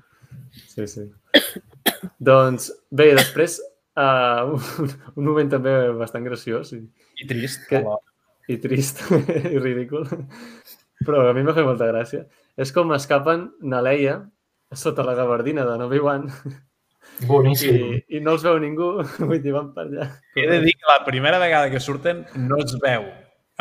Sí, 0.52 0.84
sí. 0.84 1.06
Doncs, 2.31 2.69
bé, 2.91 3.11
després, 3.17 3.59
uh, 3.99 4.55
un, 4.83 4.95
un 5.15 5.29
moment 5.29 5.51
també 5.51 5.75
bastant 5.99 6.25
graciós. 6.27 6.73
I, 6.77 6.81
I 7.21 7.29
trist. 7.29 7.67
Que, 7.69 7.83
I 8.51 8.59
trist, 8.61 9.05
i 9.53 9.57
ridícul. 9.57 10.07
Però 11.05 11.27
a 11.29 11.33
mi 11.37 11.45
m'ha 11.45 11.55
fet 11.57 11.67
molta 11.67 11.89
gràcia. 11.89 12.25
És 12.59 12.73
com 12.75 12.91
escapen 12.93 13.49
Naleia 13.63 14.19
sota 14.71 15.03
la 15.03 15.15
gabardina 15.17 15.65
de 15.67 15.77
Novi 15.79 15.99
Wan 15.99 16.27
Boníssim. 17.27 17.75
I, 17.75 18.17
I 18.17 18.21
no 18.23 18.35
els 18.37 18.45
veu 18.45 18.57
ningú, 18.61 18.91
vull 19.29 19.41
dir, 19.41 19.53
van 19.55 19.71
per 19.75 19.85
allà. 19.87 20.07
He 20.37 20.47
de 20.49 20.61
dir 20.63 20.73
que 20.77 20.89
la 20.89 21.01
primera 21.05 21.41
vegada 21.41 21.69
que 21.73 21.81
surten 21.83 22.23
no 22.47 22.59
es 22.63 22.73
veu, 22.81 23.05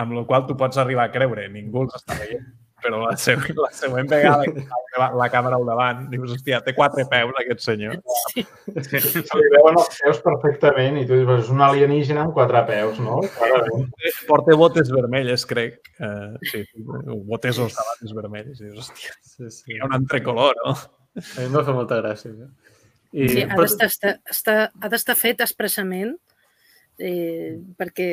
amb 0.01 0.17
la 0.17 0.25
qual 0.29 0.47
tu 0.49 0.57
pots 0.61 0.81
arribar 0.81 1.09
a 1.09 1.15
creure, 1.15 1.49
ningú 1.53 1.85
els 1.87 1.97
està 2.01 2.17
veient. 2.21 2.47
Però 2.81 3.01
la 3.03 3.17
següent, 3.21 3.59
la 3.61 3.71
següent 3.77 4.09
vegada 4.11 4.47
que 4.47 5.01
la, 5.01 5.09
la 5.21 5.27
càmera 5.33 5.59
al 5.61 5.67
davant, 5.69 6.05
dius, 6.13 6.35
hòstia, 6.37 6.61
té 6.67 6.75
quatre 6.77 7.05
peus 7.11 7.41
aquest 7.43 7.65
senyor. 7.65 7.99
Sí. 8.33 8.45
Se 8.87 9.41
li 9.41 9.51
veuen 9.55 9.79
els 9.81 9.91
peus 9.99 10.23
perfectament 10.25 11.01
i 11.01 11.05
tu 11.09 11.19
dius, 11.19 11.45
és 11.45 11.53
un 11.55 11.63
alienígena 11.67 12.25
amb 12.27 12.37
quatre 12.37 12.63
peus, 12.71 13.03
no? 13.05 13.21
Porta 14.29 14.57
botes 14.59 14.93
vermelles, 14.95 15.45
crec. 15.51 15.79
Uh, 16.01 16.39
sí, 16.51 16.65
botes 17.29 17.61
o 17.61 17.69
sabates 17.73 18.17
vermelles. 18.17 18.63
I 18.63 18.71
dius, 18.71 18.89
hòstia, 18.89 19.19
sí, 19.21 19.53
sí. 19.53 19.75
hi 19.75 19.83
ha 19.83 19.91
un 19.91 19.99
entrecolor, 20.01 20.57
no? 20.65 20.75
A 21.21 21.45
mi 21.45 21.51
m'ha 21.51 21.67
fet 21.67 21.77
molta 21.77 22.01
gràcia. 22.01 22.33
Eh? 22.33 22.51
I, 23.11 23.29
sí, 23.29 23.43
ha 23.43 23.57
d'estar 23.59 23.89
està, 24.31 24.57
ha 24.71 24.91
d'estar 24.91 25.17
fet 25.19 25.41
expressament 25.43 26.15
eh, 27.01 27.59
perquè 27.79 28.09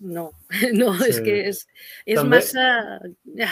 no, 0.00 0.30
no, 0.80 0.92
sí. 1.00 1.08
és 1.10 1.20
que 1.24 1.38
és, 1.50 1.64
és 2.06 2.20
També- 2.20 2.38
massa... 2.38 2.68
Ja, 3.38 3.50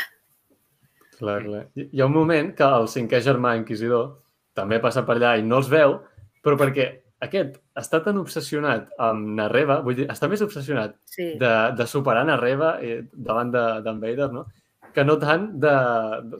Clar, 1.19 1.39
clar. 1.45 1.65
Hi 1.77 2.01
ha 2.03 2.07
un 2.07 2.13
moment 2.13 2.53
que 2.59 2.67
el 2.81 2.87
cinquè 2.93 3.23
germà 3.25 3.55
inquisidor 3.57 4.11
també 4.57 4.79
passa 4.81 5.03
per 5.09 5.17
allà 5.17 5.35
i 5.39 5.43
no 5.47 5.59
els 5.63 5.69
veu, 5.73 5.99
però 6.45 6.57
perquè 6.61 6.87
aquest 7.25 7.57
està 7.81 8.03
tan 8.05 8.19
obsessionat 8.21 8.91
amb 9.01 9.31
Narreva, 9.39 9.79
vull 9.85 9.97
dir, 9.97 10.07
està 10.13 10.29
més 10.29 10.43
obsessionat 10.45 10.95
sí. 11.09 11.31
de, 11.41 11.53
de 11.79 11.87
superar 11.89 12.27
Narreva 12.29 12.75
eh, 12.85 13.03
davant 13.13 13.51
de- 13.55 13.81
d'en 13.87 14.01
Vader, 14.01 14.31
no? 14.33 14.45
que 14.93 15.05
no 15.05 15.17
tant 15.21 15.51
de, 15.61 15.73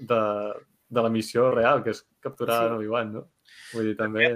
de, 0.09 0.21
de 0.89 1.03
la 1.05 1.11
missió 1.13 1.51
real, 1.53 1.83
que 1.85 1.91
és 1.97 2.05
capturar 2.25 2.63
Sí. 2.63 2.69
sí. 2.69 2.77
Obi-Wan, 2.77 3.13
no? 3.13 3.25
Vull 3.75 3.91
dir, 3.91 3.97
també... 3.97 4.29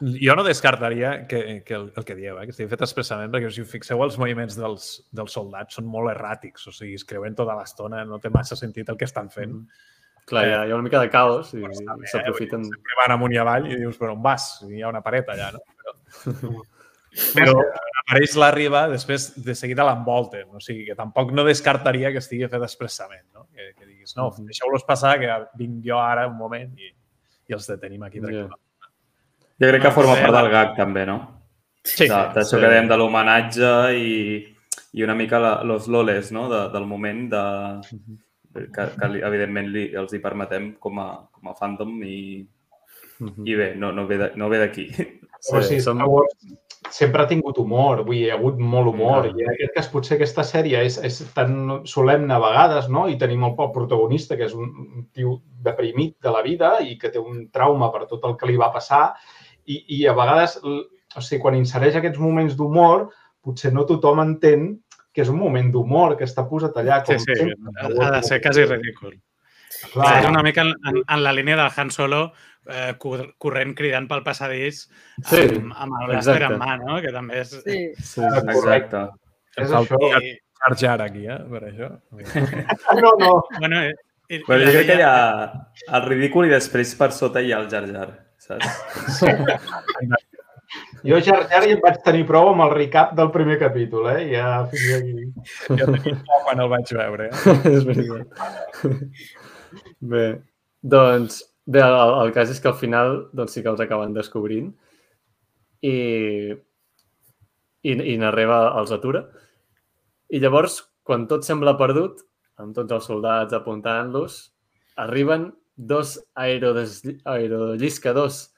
Jo 0.00 0.34
no 0.36 0.44
descartaria 0.46 1.26
que, 1.28 1.60
que 1.66 1.74
el, 1.76 1.92
el 1.96 2.04
que 2.08 2.14
dieu, 2.16 2.38
eh, 2.40 2.46
que 2.48 2.54
estigui 2.54 2.70
fet 2.72 2.80
expressament, 2.86 3.30
perquè 3.34 3.50
si 3.52 3.60
us 3.60 3.68
fixeu, 3.68 4.00
els 4.04 4.16
moviments 4.20 4.56
dels, 4.56 4.86
dels 5.12 5.34
soldats 5.36 5.76
són 5.76 5.84
molt 5.92 6.08
erràtics, 6.14 6.66
o 6.70 6.72
sigui, 6.72 6.94
es 6.96 7.04
creuen 7.04 7.36
tota 7.36 7.56
l'estona, 7.58 8.04
no 8.08 8.18
té 8.22 8.30
massa 8.32 8.56
sentit 8.56 8.88
el 8.88 8.96
que 8.96 9.04
estan 9.04 9.28
fent. 9.34 9.58
Clar, 10.30 10.46
hi 10.46 10.52
ha, 10.54 10.62
hi 10.64 10.72
ha 10.72 10.76
una 10.78 10.86
mica 10.86 11.00
de 11.02 11.10
caos 11.10 11.52
i 11.56 11.60
s'aprofiten. 12.06 12.64
Sempre 12.64 12.96
van 13.00 13.12
amunt 13.16 13.34
i 13.34 13.40
avall 13.42 13.66
i 13.68 13.76
dius, 13.80 13.98
però 14.00 14.14
on 14.14 14.22
vas? 14.24 14.48
Hi 14.68 14.80
ha 14.80 14.88
una 14.92 15.02
paret 15.04 15.28
allà, 15.32 15.50
no? 15.56 15.60
Però, 16.22 16.54
però 17.36 17.54
apareix 18.04 18.36
la 18.38 18.50
riba, 18.54 18.84
després 18.92 19.30
de 19.42 19.56
seguida 19.58 19.84
l'envolten. 19.88 20.46
O 20.54 20.62
sigui, 20.62 20.86
que 20.88 20.96
tampoc 20.98 21.34
no 21.36 21.44
descartaria 21.44 22.12
que 22.14 22.22
estigui 22.22 22.48
fet 22.48 22.62
expressament, 22.62 23.26
no? 23.34 23.48
Que, 23.52 23.72
que 23.74 23.84
diguis, 23.88 24.14
no, 24.16 24.30
Mhm. 24.30 24.46
deixeu-los 24.52 24.86
passar, 24.88 25.18
que 25.20 25.28
vinc 25.58 25.84
jo 25.84 25.98
ara 26.00 26.28
un 26.30 26.36
moment 26.38 26.72
i, 26.78 26.92
i 27.50 27.52
els 27.58 27.66
detenim 27.68 28.06
aquí. 28.06 28.20
Tranquil·lament. 28.22 28.66
Jo 29.60 29.68
crec 29.68 29.82
que 29.82 29.88
Ah, 29.88 29.92
forma 29.92 30.14
sí, 30.16 30.22
part 30.22 30.34
del 30.38 30.50
gag, 30.50 30.76
també, 30.76 31.04
no? 31.06 31.18
Sí, 31.84 32.06
De- 32.08 32.14
D'això 32.34 32.56
sí. 32.56 32.60
que 32.60 32.68
dèiem 32.70 32.88
de 32.88 32.96
l'homenatge 32.96 33.72
i, 33.96 34.14
i 34.96 35.02
una 35.04 35.14
mica 35.14 35.38
la, 35.40 35.52
los 35.64 35.88
loles, 35.88 36.32
no? 36.32 36.48
De, 36.48 36.68
del 36.72 36.86
moment 36.86 37.28
de, 37.30 37.44
que, 38.74 38.86
que 38.98 39.08
li, 39.12 39.20
evidentment 39.24 39.68
li, 39.72 39.84
els 39.96 40.12
hi 40.16 40.18
permetem 40.20 40.72
com 40.80 40.98
a, 40.98 41.10
com 41.32 41.48
a 41.52 41.54
fandom 41.54 42.00
i, 42.04 42.46
Mhm. 43.20 43.44
i 43.46 43.54
bé, 43.54 43.74
no, 43.76 43.92
no 43.92 44.06
ve 44.08 44.16
de- 44.16 44.30
no 44.40 44.48
ve 44.48 44.58
d'aquí. 44.58 44.86
Però 45.50 45.60
sí, 45.62 45.78
som- 45.80 46.00
sempre 46.90 47.22
ha 47.22 47.26
tingut 47.28 47.58
humor, 47.58 48.00
vull 48.02 48.16
dir, 48.16 48.26
hi 48.26 48.30
ha 48.30 48.34
hagut 48.38 48.56
molt 48.58 48.88
humor. 48.94 49.26
Mm. 49.28 49.38
I 49.38 49.42
en 49.44 49.50
aquest 49.52 49.74
cas 49.74 49.88
potser 49.92 50.16
aquesta 50.16 50.40
sèrie 50.42 50.80
és, 50.86 50.96
és 51.04 51.18
tan 51.34 51.82
solemne 51.84 52.32
a 52.32 52.38
vegades, 52.40 52.88
no? 52.88 53.06
I 53.08 53.18
tenim 53.20 53.44
el, 53.44 53.52
el 53.58 53.70
protagonista, 53.74 54.36
que 54.40 54.44
és 54.48 54.54
un, 54.56 54.72
un 54.96 55.04
tio 55.12 55.42
deprimit 55.62 56.16
de 56.22 56.30
la 56.32 56.40
vida 56.42 56.78
i 56.80 56.96
que 56.98 57.10
té 57.10 57.18
un 57.20 57.50
trauma 57.52 57.92
per 57.92 58.06
tot 58.08 58.24
el 58.24 58.36
que 58.40 58.46
li 58.48 58.56
va 58.56 58.72
passar. 58.72 59.14
I, 59.70 59.78
i 59.96 60.04
a 60.10 60.14
vegades, 60.18 60.58
o 60.64 61.22
sigui, 61.22 61.40
quan 61.42 61.56
insereix 61.58 61.96
aquests 62.00 62.18
moments 62.22 62.56
d'humor, 62.58 63.08
potser 63.44 63.72
no 63.74 63.86
tothom 63.88 64.20
entén 64.24 64.70
que 65.14 65.24
és 65.24 65.30
un 65.32 65.38
moment 65.40 65.70
d'humor, 65.74 66.16
que 66.18 66.26
està 66.28 66.44
posat 66.48 66.76
allà 66.78 67.00
Sí, 67.04 67.12
com 67.16 67.18
sí, 67.24 67.34
sempre. 67.38 67.72
ha, 67.80 67.88
ha 68.06 68.10
de 68.16 68.22
ser 68.26 68.40
quasi 68.44 68.64
ridícul. 68.68 69.16
Clar, 69.94 70.10
és 70.20 70.28
una 70.28 70.42
mica 70.44 70.62
en, 70.66 70.74
en, 70.86 71.00
en 71.08 71.22
la 71.24 71.32
línia 71.32 71.56
del 71.56 71.70
Han 71.76 71.90
Solo 71.94 72.20
eh, 72.68 72.92
cor- 73.00 73.30
corrent 73.40 73.72
cridant 73.78 74.06
pel 74.10 74.20
passadís 74.26 74.82
Sí, 75.24 75.40
amb, 75.56 75.72
amb 75.72 75.96
el 76.04 76.14
exacte. 76.18 76.50
en 76.50 76.58
mà, 76.60 76.76
no? 76.82 76.98
Que 77.02 77.12
també 77.14 77.40
és... 77.40 77.54
Sí. 77.64 77.78
Sí, 77.96 78.04
sí, 78.04 78.20
sí. 78.20 78.52
Exacte. 78.54 79.02
és 79.56 79.72
això. 79.80 79.98
I, 80.20 80.34
Jar 80.60 80.76
Jar 80.82 80.98
aquí, 81.06 81.24
eh, 81.26 81.38
per 81.48 81.62
això. 81.70 81.90
No, 83.00 83.14
no, 83.22 83.30
bueno, 83.58 83.82
i, 83.88 83.94
i, 84.36 84.42
Però 84.46 84.60
i 84.60 84.66
jo 84.68 84.74
crec 84.76 84.90
que 84.92 84.98
hi 85.00 85.06
ha 85.08 85.16
el 85.96 86.04
ridícul 86.10 86.46
i 86.50 86.52
després 86.52 86.92
per 87.00 87.10
sota 87.16 87.40
hi 87.42 87.50
ha 87.54 87.62
el 87.64 87.70
Jar 87.72 87.86
Jar, 87.90 88.10
saps? 88.50 90.28
jo 91.02 91.18
Jar 91.24 91.40
ja 91.50 91.60
en 91.64 91.80
vaig 91.82 91.98
tenir 92.04 92.26
prou 92.28 92.50
amb 92.52 92.64
el 92.66 92.72
recap 92.74 93.14
del 93.18 93.30
primer 93.34 93.58
capítol, 93.62 94.10
eh? 94.12 94.26
Ja 94.34 94.62
fins 94.70 94.90
aquí. 94.98 95.26
Jo 95.80 95.86
tenia 95.90 96.18
por 96.26 96.44
quan 96.46 96.62
el 96.64 96.70
vaig 96.72 96.94
veure. 96.98 97.30
Eh? 97.30 97.56
és 97.74 97.86
veritat. 97.88 98.26
Bé, 100.00 100.24
doncs, 100.82 101.42
bé, 101.66 101.82
el, 101.84 102.14
el 102.24 102.32
cas 102.36 102.52
és 102.52 102.60
que 102.62 102.70
al 102.70 102.78
final 102.78 103.16
doncs, 103.32 103.56
sí 103.56 103.64
que 103.64 103.72
els 103.72 103.82
acaben 103.82 104.14
descobrint 104.16 104.70
i, 105.82 105.96
i, 107.82 107.92
i 107.92 108.16
Narreva 108.20 108.62
els 108.80 108.92
atura. 108.94 109.24
I 110.30 110.38
llavors, 110.42 110.80
quan 111.06 111.26
tot 111.30 111.46
sembla 111.46 111.78
perdut, 111.78 112.22
amb 112.60 112.76
tots 112.76 112.92
els 112.94 113.08
soldats 113.08 113.56
apuntant-los, 113.56 114.36
arriben 115.00 115.48
dos 115.80 116.18
aerodes, 116.36 117.00
aerolliscadors 117.24 118.50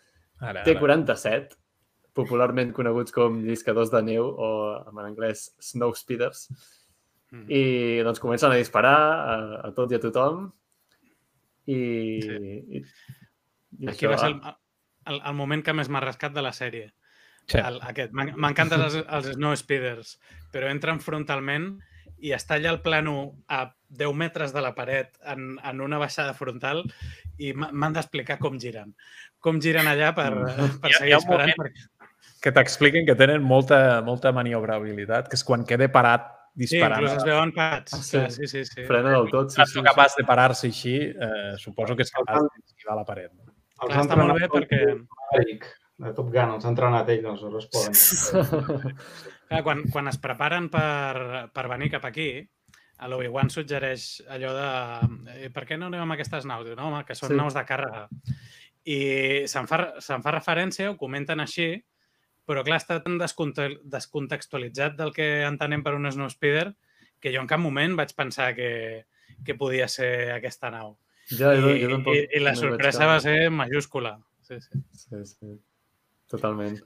Ara, 0.43 0.61
ara. 0.61 0.63
T-47, 0.67 1.55
popularment 2.19 2.73
coneguts 2.75 3.15
com 3.15 3.39
lliscadors 3.47 3.93
de 3.95 4.01
neu 4.03 4.27
o 4.27 4.49
en 4.91 4.99
anglès 5.07 5.51
snow 5.63 5.95
speeders, 5.95 6.49
Mm. 7.33 7.47
i 7.49 7.61
doncs 8.05 8.21
comencen 8.21 8.53
a 8.53 8.59
disparar 8.61 8.97
a, 9.33 9.37
a 9.65 9.71
tot 9.73 9.89
i 9.89 9.97
a 9.97 10.01
tothom 10.03 10.51
i, 11.65 11.79
Sí. 12.21 12.35
i, 12.77 12.83
i 13.81 13.89
Aquí 13.89 14.05
va 14.11 14.19
ser 14.21 14.35
el, 14.35 14.41
el, 15.09 15.21
el 15.31 15.35
moment 15.39 15.63
que 15.65 15.73
més 15.73 15.89
m'ha 15.89 16.03
rascat 16.05 16.35
de 16.37 16.43
la 16.45 16.53
sèrie. 16.53 16.91
Sí. 17.49 17.57
El, 17.57 17.79
aquest. 17.89 18.13
M'en- 18.13 18.35
M'encanten 18.37 18.85
els, 18.85 18.99
els 19.09 19.31
Snow 19.39 19.57
Speeders, 19.57 20.19
però 20.53 20.69
entren 20.69 21.01
frontalment 21.01 21.71
i 22.21 22.35
està 22.37 22.59
allà 22.59 22.75
el 22.77 22.83
plano 22.85 23.15
a 23.49 23.65
10 23.93 24.15
metres 24.17 24.53
de 24.57 24.63
la 24.65 24.73
paret 24.75 25.19
en, 25.29 25.59
en 25.63 25.81
una 25.85 25.99
baixada 26.01 26.33
frontal 26.35 26.83
i 27.39 27.53
m'ha- 27.53 27.71
m'han 27.73 27.93
d'explicar 27.97 28.39
com 28.41 28.59
giren. 28.61 28.95
Com 29.39 29.61
giren 29.61 29.87
allà 29.91 30.15
per, 30.17 30.31
per 30.81 30.91
Hi 30.91 30.95
ha- 30.95 30.99
seguir 30.99 31.11
hi 31.11 31.17
ha 31.17 31.19
disparant. 31.21 31.53
moment 31.53 31.61
Perquè, 31.61 31.89
que 32.43 32.53
t'expliquen 32.57 33.07
que 33.07 33.15
tenen 33.19 33.43
molta, 33.43 34.01
molta 34.03 34.33
maniobrabilitat, 34.33 35.29
que 35.29 35.37
és 35.39 35.45
quan 35.45 35.65
quede 35.69 35.89
parat 35.93 36.25
sí, 36.57 36.65
disparant. 36.67 37.03
inclús 37.03 37.17
es 37.21 37.25
veuen 37.29 37.53
parats. 37.55 37.95
Ah, 37.95 38.03
sí. 38.03 38.17
Clar, 38.19 38.31
sí, 38.35 38.47
sí, 38.51 38.65
sí. 38.67 38.85
frena 38.89 39.13
del 39.15 39.29
tot. 39.31 39.51
Sí, 39.53 39.61
Si 39.63 39.73
sí, 39.73 39.79
és 39.79 39.85
capaç 39.91 40.17
de 40.19 40.25
parar-se 40.29 40.67
així, 40.73 40.97
eh, 41.13 41.55
suposo 41.59 41.95
que 41.97 42.03
és 42.07 42.11
capaç 42.11 42.43
d'esquivar 42.49 42.97
la 42.99 43.05
paret. 43.05 43.31
No? 43.35 43.53
Els 43.83 43.93
Clar, 43.93 44.05
està 44.07 44.17
molt 44.19 44.39
bé 44.41 44.49
perquè 44.49 44.83
de 46.03 46.11
Top 46.17 46.33
Gun, 46.35 46.57
els 46.57 46.65
ha 46.65 46.71
entrenat 46.73 47.09
ell, 47.15 47.23
doncs 47.23 47.69
sí. 47.95 48.43
Clar, 49.49 49.63
quan, 49.63 49.83
quan 49.93 50.09
es 50.09 50.19
preparen 50.19 50.69
per, 50.73 51.49
per 51.55 51.69
venir 51.71 51.91
cap 51.93 52.05
aquí, 52.09 52.29
a 53.03 53.09
l'Obi-Wan 53.11 53.51
suggereix 53.51 54.23
allò 54.31 54.53
de 54.55 54.67
eh, 55.35 55.51
per 55.55 55.65
què 55.69 55.79
no 55.79 55.89
anem 55.91 56.05
amb 56.05 56.15
aquestes 56.15 56.47
naus? 56.49 56.65
Diu, 56.69 56.77
no, 56.79 56.89
home, 56.91 57.03
que 57.09 57.17
són 57.19 57.33
Sí. 57.33 57.39
naus 57.39 57.55
de 57.59 57.65
càrrega. 57.67 58.07
I 58.85 58.99
se'n 59.51 59.67
fa, 59.71 59.81
se'n 60.03 60.23
fa 60.25 60.33
referència, 60.35 60.91
ho 60.91 60.97
comenten 60.99 61.43
així, 61.43 61.69
però 62.47 62.65
clar, 62.67 62.81
està 62.81 62.99
tan 63.03 63.19
desconte 63.21 63.69
descontextualitzat 63.85 64.97
del 64.99 65.13
que 65.15 65.29
entenem 65.47 65.83
per 65.85 65.95
un 65.95 66.11
Snowspeeder 66.11 66.73
que 67.23 67.31
jo 67.35 67.41
en 67.43 67.47
cap 67.51 67.61
moment 67.63 67.95
vaig 67.99 68.15
pensar 68.19 68.53
que, 68.57 69.05
que 69.47 69.55
podia 69.55 69.87
ser 69.89 70.33
aquesta 70.35 70.71
nau. 70.75 70.97
Ja, 71.31 71.53
jo, 71.55 71.71
I, 71.71 71.85
jo 71.85 71.93
tampoc 71.95 72.17
i, 72.19 72.25
I 72.35 72.41
la 72.43 72.57
sorpresa 72.59 73.07
va 73.07 73.21
ser 73.23 73.51
majúscula. 73.55 74.17
Sí, 74.43 74.59
sí. 74.61 74.81
Sí, 74.93 75.21
sí. 75.25 75.53
Totalment. 76.29 76.81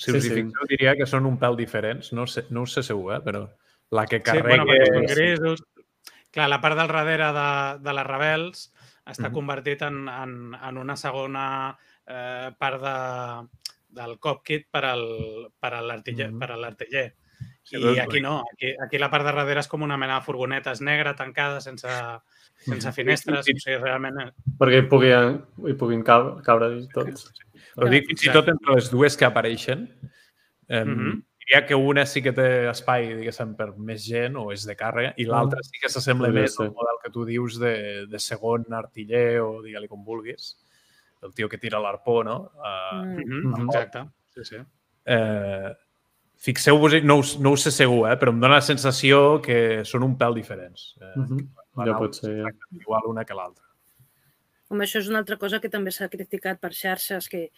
Si 0.00 0.10
us 0.10 0.22
Sí, 0.24 0.30
hi 0.30 0.30
sí. 0.30 0.34
fixeu, 0.40 0.66
diria 0.70 0.96
que 0.96 1.06
són 1.06 1.26
un 1.28 1.36
pèl 1.38 1.56
diferents. 1.60 2.08
No, 2.16 2.24
sé, 2.26 2.46
no 2.50 2.64
ho 2.64 2.66
sé 2.66 2.82
segur, 2.82 3.12
eh? 3.14 3.20
però 3.22 3.44
la 3.94 4.04
que 4.10 4.18
Sí, 4.18 4.26
carrega... 4.26 4.48
bueno, 4.48 4.66
perquè 4.70 4.90
són 4.90 5.06
grisos. 5.14 5.64
Clar, 6.34 6.48
la 6.50 6.60
part 6.60 6.76
del 6.80 6.90
darrere 6.90 7.28
de, 7.36 7.48
de 7.86 7.92
les 7.94 8.06
rebels 8.08 8.64
està 9.06 9.28
Mhm. 9.28 9.34
convertit 9.36 9.82
en, 9.86 10.08
en, 10.08 10.32
en 10.56 10.78
una 10.80 10.96
segona 10.96 11.76
eh, 12.06 12.50
part 12.58 12.80
de, 12.82 12.94
del 14.00 14.16
cockpit 14.18 14.66
per 14.72 14.84
al, 14.88 15.04
per 15.60 15.74
a 15.78 15.82
l'artiller. 15.82 16.32
A 16.42 16.56
l'artiller. 16.56 17.12
Sí, 17.64 17.76
I 17.78 17.80
doncs, 17.80 17.98
aquí 18.02 18.20
no, 18.20 18.42
aquí, 18.52 18.74
aquí 18.82 18.98
la 19.00 19.08
part 19.12 19.24
de 19.24 19.32
darrere 19.32 19.60
és 19.62 19.68
com 19.70 19.82
una 19.86 19.96
mena 19.96 20.18
de 20.18 20.24
furgoneta 20.26 20.72
és 20.74 20.82
negra, 20.84 21.14
tancada, 21.16 21.60
sense, 21.64 21.88
sense 22.66 22.92
finestres. 22.92 23.40
O 23.40 23.42
sigui, 23.46 23.76
realment... 23.80 24.18
eh, 24.20 24.32
Perquè 24.60 24.82
hi 24.82 24.88
puguin, 24.90 25.38
hi 25.70 25.72
puguin 25.80 26.02
caure, 26.04 26.42
caure 26.44 26.68
tots. 26.92 27.30
Però 27.74 27.88
dic, 27.90 28.06
fins 28.10 28.26
i 28.26 28.32
tot 28.34 28.50
entre 28.52 28.74
les 28.76 28.90
dues 28.92 29.16
que 29.16 29.24
apareixen, 29.30 29.86
eh, 30.68 30.84
Mhm. 30.84 31.22
Diria 31.46 31.66
que 31.66 31.74
una 31.74 32.04
sí 32.06 32.22
que 32.22 32.32
té 32.32 32.66
espai, 32.70 33.14
diguéssim, 33.18 33.54
per 33.56 33.70
més 33.76 34.04
gent 34.06 34.36
o 34.40 34.50
és 34.52 34.64
de 34.66 34.74
càrrega, 34.76 35.14
i 35.20 35.24
l'altra 35.28 35.60
sí 35.62 35.78
que 35.80 35.88
s'assembla 35.92 36.28
Podria 36.28 36.42
més 36.48 36.58
al 36.60 36.70
model 36.72 37.00
que 37.02 37.10
tu 37.10 37.24
dius 37.28 37.58
de, 37.60 38.06
de 38.08 38.18
segon 38.18 38.64
artiller 38.72 39.40
o 39.44 39.62
digue-li 39.62 39.88
com 39.88 40.04
vulguis, 40.04 40.54
el 41.22 41.32
tio 41.34 41.48
que 41.48 41.58
tira 41.58 41.80
l'arpó, 41.80 42.22
no? 42.24 42.50
Uh, 42.56 43.04
Mm. 43.04 43.48
mhm, 43.54 43.66
Exacte. 43.68 44.04
Sí, 44.34 44.44
sí. 44.44 44.56
eh, 45.06 45.72
Fixeu-vos, 46.44 46.92
no, 47.04 47.16
us- 47.22 47.38
no 47.40 47.52
ho 47.52 47.56
sé 47.56 47.70
segur, 47.70 48.10
eh, 48.10 48.16
però 48.20 48.28
em 48.34 48.40
dóna 48.40 48.56
la 48.58 48.60
sensació 48.64 49.40
que 49.40 49.84
són 49.88 50.02
un 50.02 50.16
pèl 50.18 50.34
diferents. 50.34 50.94
Eh, 51.00 51.12
Mhm. 51.16 51.48
la 51.76 51.84
Ja 51.86 51.98
pot 51.98 52.14
ser, 52.14 52.34
ja. 52.42 52.50
Igual 52.80 53.02
una 53.06 53.24
que 53.24 53.32
l'altra. 53.34 53.64
Com 54.68 54.78
això 54.80 54.98
és 54.98 55.08
una 55.08 55.18
altra 55.18 55.36
cosa 55.38 55.60
que 55.60 55.68
també 55.70 55.90
s'ha 55.92 56.08
criticat 56.08 56.60
per 56.60 56.72
xarxes, 56.72 57.28
que, 57.28 57.50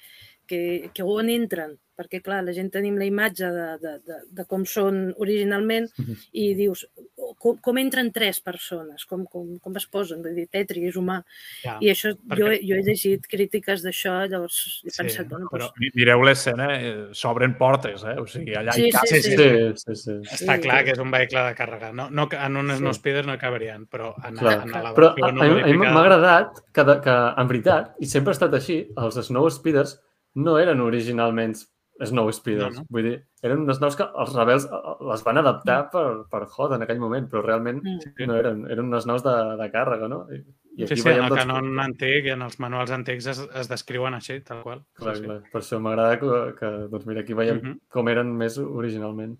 que, 0.46 0.90
que 0.94 1.02
on 1.02 1.28
entren, 1.30 1.76
perquè 1.96 2.18
clar, 2.20 2.42
la 2.44 2.52
gent 2.52 2.68
tenim 2.70 2.98
la 3.00 3.06
imatge 3.08 3.48
de, 3.48 3.66
de, 3.80 3.92
de, 4.04 4.16
de 4.36 4.44
com 4.44 4.66
són 4.68 5.14
originalment 5.16 5.86
Mhm. 5.96 6.16
i 6.36 6.50
dius, 6.54 6.82
oh, 7.16 7.34
com, 7.40 7.56
com 7.64 7.78
entren 7.80 8.10
tres 8.12 8.38
persones, 8.44 9.06
com, 9.08 9.24
com, 9.24 9.58
com 9.58 9.76
es 9.80 9.86
posen, 9.86 10.20
vull 10.22 10.34
dir, 10.36 10.44
Tetri 10.52 10.84
és 10.90 10.96
humà. 11.00 11.22
Ja, 11.64 11.78
I 11.80 11.88
això, 11.94 12.12
perquè- 12.28 12.60
jo, 12.60 12.68
jo 12.68 12.74
he 12.76 12.82
llegit 12.84 13.24
crítiques 13.26 13.82
d'això, 13.82 14.28
llavors 14.28 14.82
he 14.84 14.90
Sí, 14.90 15.02
pensat, 15.02 15.28
bueno, 15.28 15.48
Però 15.50 15.70
doncs, 15.72 15.94
mireu 15.96 16.22
l'escena, 16.22 16.68
eh, 16.78 17.08
s'obren 17.16 17.56
portes, 17.56 18.04
eh? 18.04 18.18
O 18.20 18.26
sigui, 18.26 18.52
allà 18.54 18.72
Sí, 18.76 18.88
hi 18.88 18.92
cap... 18.92 19.06
sí, 19.06 19.22
Sí, 19.22 19.30
sí. 19.30 19.72
sí, 19.76 19.94
sí. 19.96 20.10
està 20.36 20.56
Sí. 20.56 20.60
clar 20.68 20.84
que 20.84 20.92
és 20.92 20.98
un 20.98 21.10
vehicle 21.10 21.40
de 21.48 21.54
càrrega. 21.56 21.94
No, 21.94 22.10
no, 22.10 22.28
en 22.30 22.56
un 22.56 22.76
Sí. 22.76 22.82
No 22.82 22.92
hi 22.92 23.38
cabrien, 23.38 23.86
però 23.88 24.14
en, 24.22 24.36
Clar. 24.36 24.62
en 24.64 24.70
la 24.70 24.92
Però 24.94 25.14
versió 25.16 25.24
a, 25.24 25.32
no 25.32 25.42
a, 25.42 25.44
mi- 25.46 25.50
a 25.62 25.66
mi 25.66 25.72
modificada- 25.72 25.94
m'ha 25.94 26.00
agradat 26.04 26.60
que, 26.74 26.84
de, 26.84 27.00
que, 27.00 27.40
en 27.40 27.48
veritat, 27.48 27.94
i 28.00 28.06
sempre 28.06 28.30
ha 28.30 28.36
estat 28.36 28.52
així, 28.52 28.86
els 28.98 29.14
Snow 29.26 29.48
Speeders 29.48 29.98
no 30.36 30.58
eren 30.60 30.80
originalment 30.84 31.56
Snow 32.04 32.28
Speeders. 32.36 32.74
No, 32.76 32.82
no. 32.82 32.90
Vull 32.92 33.06
dir, 33.08 33.14
eren 33.42 33.62
unes 33.64 33.78
naus 33.80 33.94
que 33.96 34.04
els 34.04 34.34
rebels 34.36 34.66
eh, 34.68 34.80
les 35.08 35.22
van 35.24 35.38
adaptar 35.40 35.78
per, 35.94 36.02
per 36.28 36.42
Hot 36.52 36.74
en 36.76 36.82
aquell 36.84 37.00
moment, 37.00 37.24
però 37.32 37.40
realment 37.46 37.78
Mm. 37.80 38.26
no 38.28 38.36
eren, 38.36 38.58
eren 38.70 38.90
unes 38.90 39.06
naus 39.08 39.24
de, 39.24 39.32
de 39.62 39.68
càrrega, 39.72 40.08
no? 40.12 40.26
I, 40.28 40.42
i 40.76 40.86
Sí, 40.90 40.96
sí, 41.00 41.08
en 41.08 41.22
el 41.24 41.30
doncs, 41.30 41.40
canon 41.40 41.80
antic 41.80 42.26
i 42.28 42.34
en 42.34 42.42
els 42.44 42.58
manuals 42.60 42.90
antics 42.92 43.30
es, 43.32 43.40
es 43.62 43.68
descriuen 43.70 44.12
així, 44.12 44.42
tal 44.44 44.60
qual. 44.62 44.82
Clar, 45.00 45.14
sí, 45.16 45.22
sí. 45.22 45.26
clar. 45.30 45.38
Per 45.54 45.60
això 45.62 45.78
m'agrada 45.80 46.18
que, 46.20 46.42
que, 46.58 46.72
doncs 46.92 47.06
mira, 47.08 47.22
aquí 47.24 47.32
veiem 47.38 47.62
Mhm. 47.62 47.78
com 47.88 48.08
eren 48.12 48.34
més 48.36 48.58
originalment. 48.60 49.38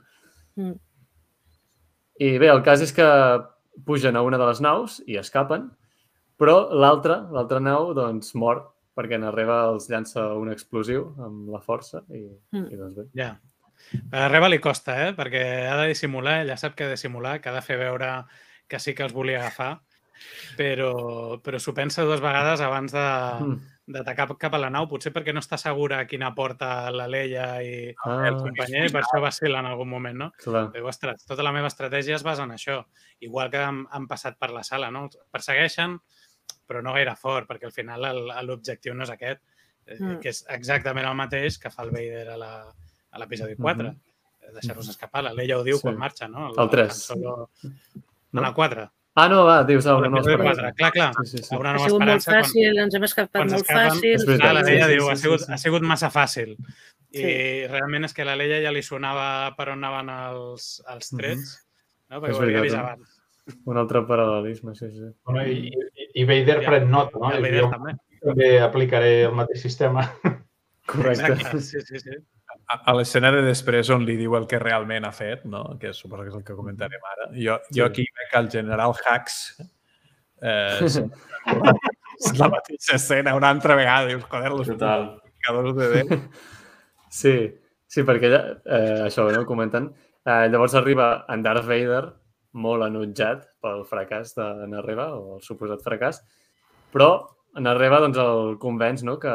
Mm. 0.56 0.78
I 2.24 2.39
bé, 2.40 2.48
el 2.48 2.62
cas 2.64 2.81
és 2.81 2.94
que 2.97 3.05
pugen 3.85 4.16
a 4.16 4.23
una 4.24 4.39
de 4.40 4.47
les 4.48 4.62
naus 4.64 5.02
i 5.06 5.18
escapen, 5.20 5.68
però 6.40 6.70
l'altra, 6.73 7.18
l'altra 7.32 7.60
nau, 7.60 7.93
doncs 7.93 8.32
mor 8.35 8.62
perquè 8.97 9.18
Narreva 9.20 9.59
els 9.70 9.90
llança 9.93 10.24
un 10.40 10.51
explosiu 10.52 11.10
amb 11.23 11.51
la 11.52 11.60
força 11.60 12.02
i, 12.09 12.24
Mm. 12.52 12.66
i 12.73 12.77
doncs 12.81 12.97
bé. 12.97 13.05
Ja. 13.14 13.35
A 14.12 14.28
Reba 14.32 14.48
li 14.48 14.59
costa, 14.59 14.94
eh? 15.09 15.12
perquè 15.14 15.43
ha 15.68 15.77
de 15.82 15.89
dissimular, 15.93 16.40
ella 16.43 16.56
sap 16.56 16.74
que 16.74 16.85
ha 16.85 16.89
de 16.89 16.97
dissimular, 16.97 17.40
que 17.40 17.51
ha 17.51 17.52
de 17.55 17.62
fer 17.62 17.77
veure 17.78 18.24
que 18.66 18.78
sí 18.81 18.94
que 18.94 19.05
els 19.05 19.12
volia 19.12 19.39
agafar, 19.43 19.81
però, 20.56 21.39
però 21.44 21.59
s'ho 21.60 21.74
pensa 21.77 22.05
dues 22.09 22.20
vegades 22.24 22.60
abans 22.64 22.93
de, 22.93 23.06
Mm. 23.44 23.59
d'atacar 23.86 24.27
cap 24.39 24.55
a 24.55 24.59
la 24.59 24.70
nau, 24.70 24.89
potser 24.89 25.12
perquè 25.12 25.32
no 25.32 25.39
està 25.40 25.56
segura 25.60 26.01
a 26.01 26.06
quina 26.06 26.32
porta 26.35 26.90
la 26.90 27.06
Leia 27.06 27.62
i 27.62 27.94
Ah, 28.05 28.27
el 28.28 28.36
companyer, 28.40 28.86
i 28.89 28.93
per 28.93 29.02
això 29.05 29.20
vacila 29.23 29.60
en 29.60 29.66
algun 29.66 29.89
moment, 29.89 30.16
no? 30.18 30.32
clar. 30.43 30.73
Diu, 30.73 30.86
ostres, 30.86 31.24
tota 31.27 31.43
la 31.44 31.52
meva 31.52 31.68
estratègia 31.68 32.16
es 32.16 32.24
basa 32.24 32.43
en 32.43 32.51
això. 32.51 32.85
Igual 33.20 33.51
que 33.51 33.59
han, 33.59 33.86
han 33.90 34.09
passat 34.09 34.39
per 34.39 34.51
la 34.51 34.64
sala, 34.64 34.90
no? 34.90 35.09
Persegueixen, 35.31 36.01
però 36.66 36.82
no 36.82 36.93
gaire 36.93 37.14
fort, 37.16 37.48
perquè 37.48 37.64
al 37.66 37.73
final 37.73 38.05
el- 38.05 38.47
l'objectiu 38.47 38.94
no 38.94 39.05
és 39.05 39.10
aquest, 39.10 39.40
eh, 39.86 39.97
Mm. 40.01 40.20
que 40.20 40.28
és 40.31 40.44
exactament 40.48 41.06
el 41.06 41.14
mateix 41.14 41.59
que 41.59 41.70
fa 41.70 41.82
el 41.85 41.90
Vader 41.90 42.28
a 42.31 42.36
la- 42.36 42.74
a 43.12 43.18
l'episodi 43.18 43.55
4. 43.56 43.89
Mhm. 43.93 44.01
Deixar-los 44.55 44.89
escapar. 44.89 45.24
La 45.24 45.32
Leia 45.32 45.59
ho 45.59 45.64
diu 45.64 45.77
Sí. 45.77 45.82
quan 45.82 45.97
marxa, 45.98 46.28
no? 46.28 46.52
El 46.56 46.70
tres. 46.70 46.90
Han 47.10 47.18
Solo... 47.18 47.51
No? 48.32 48.47
El 48.47 48.55
4. 48.55 48.93
Ah, 49.18 49.28
no, 49.28 49.44
va, 49.47 49.64
dius, 49.64 49.86
ah, 49.86 49.97
una 49.97 50.09
nova 50.09 50.20
esperança. 50.20 50.62
4. 50.62 50.74
Clar, 50.77 50.93
clar. 50.93 51.14
Sí, 51.24 51.39
sí, 51.39 51.43
sí. 51.43 51.55
A 51.55 51.59
una 51.59 51.70
Ha 51.70 51.73
nova 51.73 51.86
sigut 51.86 52.01
molt 52.01 52.10
esperança 52.12 52.31
quan- 52.31 52.44
fàcil, 52.44 52.78
ens 52.82 52.94
hem 52.94 53.05
escapat 53.05 53.47
molt 53.51 53.66
fàcil. 53.66 54.24
Clar, 54.39 54.55
la 54.55 54.62
Leia 54.62 54.85
Sí, 54.85 54.90
sí, 54.90 54.93
diu, 54.93 55.02
sí, 55.06 55.10
ha, 55.10 55.16
sí, 55.16 55.23
sigut, 55.23 55.40
sí. 55.40 55.52
ha 55.52 55.59
sigut 55.59 55.82
massa 55.82 56.10
fàcil. 56.10 56.56
I 57.12 57.18
Sí. 57.18 57.66
realment 57.68 58.05
és 58.05 58.12
que 58.12 58.24
la 58.27 58.36
Leia 58.36 58.60
ja 58.62 58.70
li 58.70 58.82
sonava 58.82 59.55
per 59.56 59.70
on 59.70 59.82
anaven 59.82 60.10
els, 60.10 60.82
els 60.86 61.10
trets, 61.10 61.66
no? 62.10 62.20
perquè 62.20 62.31
És 62.31 62.36
ho 62.39 62.43
havia 62.43 62.60
vist 62.60 62.74
eh? 62.74 62.78
abans. 62.78 63.15
Un 63.66 63.78
altre 63.78 64.02
paral·lelisme, 64.09 64.74
sí, 64.74 64.89
sí. 64.90 65.10
Bueno, 65.24 65.44
i, 65.47 65.70
i, 66.14 66.24
Vader 66.27 66.60
Ja. 66.62 66.68
pren 66.70 66.90
nota, 66.90 67.18
no? 67.23 67.31
I 67.31 67.43
Vader 67.43 67.62
jo 67.62 67.70
també. 67.70 67.93
també 68.23 68.48
aplicaré 68.60 69.12
el 69.28 69.36
mateix 69.39 69.62
sistema. 69.62 70.02
Correcte. 70.90 71.32
Exacte, 71.32 71.60
sí, 71.60 71.81
sí, 71.81 72.01
sí. 72.01 72.16
A, 72.70 72.81
a 72.90 72.94
l'escena 72.98 73.31
de 73.35 73.43
després 73.47 73.90
on 73.94 74.05
li 74.06 74.16
diu 74.18 74.35
el 74.39 74.47
que 74.51 74.59
realment 74.59 75.05
ha 75.06 75.12
fet, 75.14 75.44
no? 75.47 75.77
que 75.78 75.93
suposo 75.94 76.24
que 76.24 76.31
és 76.32 76.39
el 76.39 76.44
que 76.47 76.55
comentarem 76.59 77.02
ara, 77.12 77.28
jo, 77.35 77.59
jo 77.74 77.85
aquí 77.86 78.02
veig 78.16 78.35
el 78.40 78.48
general 78.51 78.94
Hux 78.97 79.36
eh, 80.43 80.78
és 80.86 82.32
la 82.39 82.48
mateixa 82.51 82.97
escena 82.97 83.35
una 83.36 83.51
altra 83.51 83.77
vegada. 83.78 84.06
Dius, 84.09 84.24
joder, 84.24 84.51
los 84.52 84.66
Total. 84.73 85.09
purificadors 85.20 85.77
de 85.77 85.89
Déu. 85.94 86.20
Sí, 87.16 87.32
sí, 87.86 88.02
perquè 88.05 88.27
ella, 88.28 88.40
eh, 88.66 89.05
això, 89.06 89.24
no? 89.32 89.44
Comenten. 89.48 89.86
Eh, 90.27 90.48
llavors 90.51 90.74
arriba 90.74 91.24
en 91.32 91.43
Darth 91.44 91.64
Vader 91.64 92.02
molt 92.56 92.86
enutjat 92.86 93.44
pel 93.62 93.84
fracàs 93.88 94.34
de 94.36 94.46
Narreva, 94.72 95.10
o 95.16 95.36
el 95.36 95.44
suposat 95.44 95.84
fracàs, 95.84 96.22
però 96.94 97.10
Narreva 97.60 98.00
doncs, 98.04 98.18
el 98.20 98.56
convenç 98.60 99.04
no? 99.08 99.16
que 99.20 99.34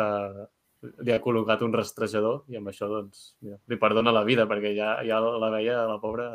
li 1.05 1.13
ha 1.13 1.21
col·locat 1.21 1.61
un 1.65 1.73
rastrejador 1.77 2.41
i 2.49 2.57
amb 2.57 2.71
això 2.71 2.89
doncs, 2.89 3.35
mira, 3.45 3.59
li 3.69 3.77
perdona 3.81 4.13
la 4.13 4.25
vida 4.25 4.47
perquè 4.49 4.73
ja, 4.77 4.95
ja 5.05 5.19
la 5.21 5.51
veia, 5.53 5.83
la 5.89 5.99
pobra, 6.01 6.31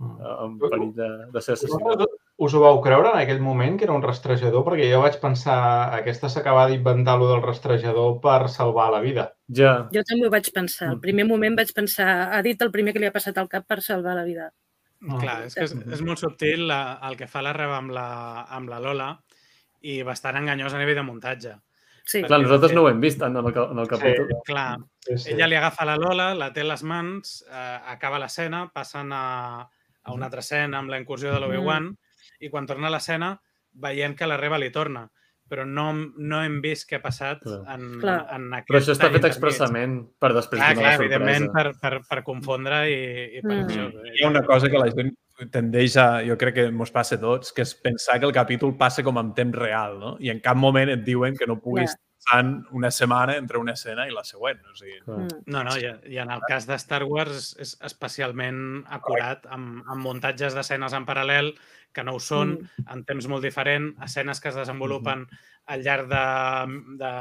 eh, 0.00 0.34
en 0.44 0.58
perill 0.60 0.92
de, 0.96 1.08
de 1.32 1.42
ser 1.44 1.56
assassinada. 1.56 2.08
Us 2.36 2.52
ho 2.52 2.60
vau 2.60 2.82
creure 2.84 3.14
en 3.14 3.22
aquell 3.22 3.40
moment, 3.40 3.78
que 3.80 3.86
era 3.86 3.94
un 3.96 4.02
rastrejador? 4.04 4.60
Perquè 4.66 4.90
jo 4.90 5.00
vaig 5.00 5.16
pensar, 5.22 5.56
aquesta 5.96 6.28
s'acaba 6.28 6.66
d'inventar 6.68 7.14
lo 7.16 7.30
del 7.30 7.40
rastrejador 7.40 8.18
per 8.20 8.50
salvar 8.52 8.90
la 8.92 9.00
vida. 9.00 9.30
Ja, 9.48 9.88
Jo 9.94 10.04
també 10.04 10.28
ho 10.28 10.34
vaig 10.34 10.50
pensar. 10.52 10.90
Al 10.92 11.00
primer 11.00 11.24
moment 11.24 11.56
vaig 11.56 11.72
pensar, 11.72 12.10
ha 12.36 12.42
dit 12.44 12.60
el 12.60 12.72
primer 12.74 12.92
que 12.92 13.00
li 13.00 13.08
ha 13.08 13.14
passat 13.14 13.40
al 13.40 13.48
cap 13.48 13.64
per 13.64 13.80
salvar 13.80 14.18
la 14.20 14.26
vida. 14.28 14.50
Ah. 15.04 15.18
Clar, 15.20 15.36
és 15.46 15.54
que 15.54 15.66
és, 15.66 15.74
és 15.98 16.02
molt 16.02 16.22
subtil 16.22 16.66
la, 16.70 16.98
el 17.08 17.18
que 17.20 17.28
fa 17.28 17.42
la 17.44 17.52
Reba 17.56 17.76
amb 17.78 17.92
la, 17.92 18.08
amb 18.56 18.70
la 18.72 18.80
Lola 18.80 19.10
i 19.86 20.00
bastant 20.06 20.38
enganyós 20.40 20.74
a 20.74 20.80
nivell 20.80 20.98
de 20.98 21.04
muntatge. 21.06 21.54
Sí, 22.06 22.22
clar, 22.22 22.38
nosaltres 22.40 22.72
no 22.72 22.84
ho 22.84 22.88
hem 22.88 23.00
vist 23.02 23.22
en 23.26 23.36
el, 23.36 23.48
en 23.50 23.82
el 23.82 23.88
capítol. 23.90 24.30
Clar, 24.46 24.78
Sí, 25.06 25.16
sí. 25.18 25.32
ella 25.32 25.46
li 25.46 25.54
agafa 25.54 25.84
la 25.86 25.94
Lola, 25.96 26.32
la 26.34 26.48
té 26.54 26.64
a 26.64 26.66
les 26.66 26.82
mans, 26.82 27.44
eh, 27.46 27.78
acaba 27.92 28.18
l'escena, 28.18 28.64
passen 28.74 29.12
a, 29.14 29.60
a 30.02 30.14
una 30.14 30.26
altra 30.26 30.42
escena 30.42 30.80
amb 30.80 30.90
la 30.90 30.98
incursió 30.98 31.30
de 31.30 31.38
l'Obi-Wan 31.38 31.92
i 32.42 32.50
quan 32.50 32.66
torna 32.66 32.88
a 32.88 32.94
l'escena 32.94 33.36
veiem 33.86 34.16
que 34.18 34.26
la 34.26 34.38
Reba 34.40 34.58
li 34.58 34.72
torna 34.74 35.04
però 35.48 35.64
no, 35.68 35.92
no 36.16 36.40
hem 36.42 36.60
vist 36.64 36.88
què 36.90 36.98
ha 36.98 37.02
passat 37.04 37.42
Clar. 37.44 37.60
en, 37.74 37.84
Clar. 38.02 38.16
en 38.34 38.48
aquest 38.54 38.68
Però 38.72 38.80
això 38.80 38.94
està 38.96 39.06
fet 39.10 39.20
intermig. 39.20 39.34
expressament 39.36 39.94
per 40.18 40.32
després 40.34 40.60
Clar, 40.62 40.72
donar 40.74 40.82
clar, 40.88 40.98
la 40.98 41.04
evidentment, 41.04 41.52
per, 41.54 41.66
per, 41.80 41.92
per 42.08 42.22
confondre 42.26 42.80
i, 42.90 42.98
i 43.38 43.42
per 43.44 43.54
Mm. 43.54 43.68
això. 43.68 43.86
Hi 44.16 44.24
ha 44.24 44.28
una 44.32 44.42
cosa 44.46 44.68
que 44.70 44.78
la 44.82 44.90
gent 44.90 45.14
tendeix 45.52 45.96
a, 46.00 46.08
jo 46.24 46.36
crec 46.40 46.54
que 46.54 46.64
ens 46.70 46.90
passa 46.90 47.14
a 47.16 47.20
tots, 47.20 47.52
que 47.52 47.62
és 47.62 47.74
pensar 47.74 48.18
que 48.18 48.26
el 48.26 48.32
capítol 48.32 48.76
passa 48.76 49.02
com 49.04 49.18
en 49.20 49.34
temps 49.36 49.54
real, 49.54 49.98
no? 50.00 50.16
I 50.20 50.30
en 50.32 50.40
cap 50.40 50.56
moment 50.56 50.88
et 50.90 51.04
diuen 51.04 51.36
que 51.36 51.46
no 51.46 51.58
puguis 51.60 51.92
passar 51.94 52.40
una 52.72 52.90
setmana 52.90 53.36
entre 53.36 53.58
una 53.58 53.74
escena 53.76 54.08
i 54.08 54.10
la 54.10 54.24
següent. 54.24 54.58
O 54.72 54.74
sigui. 54.74 54.98
Mm. 55.06 55.28
No, 55.52 55.62
no, 55.62 55.76
i, 55.78 55.92
i 56.14 56.18
en 56.18 56.30
el 56.32 56.40
cas 56.48 56.66
de 56.66 56.74
Star 56.80 57.04
Wars 57.04 57.52
és 57.60 57.76
especialment 57.86 58.84
acurat, 58.88 59.44
amb, 59.52 59.84
amb 59.86 60.02
muntatges 60.02 60.56
d'escenes 60.56 60.92
en 60.96 61.04
paral·lel 61.06 61.52
que 61.96 62.04
no 62.04 62.14
ho 62.18 62.20
són, 62.20 62.58
Mm. 62.60 62.86
en 62.92 63.04
temps 63.08 63.26
molt 63.32 63.42
diferent, 63.48 63.94
escenes 64.04 64.40
que 64.40 64.50
es 64.52 64.58
desenvolupen 64.60 65.24
al 65.72 65.82
llarg 65.82 66.06
de, 66.12 66.24
de 67.00 67.12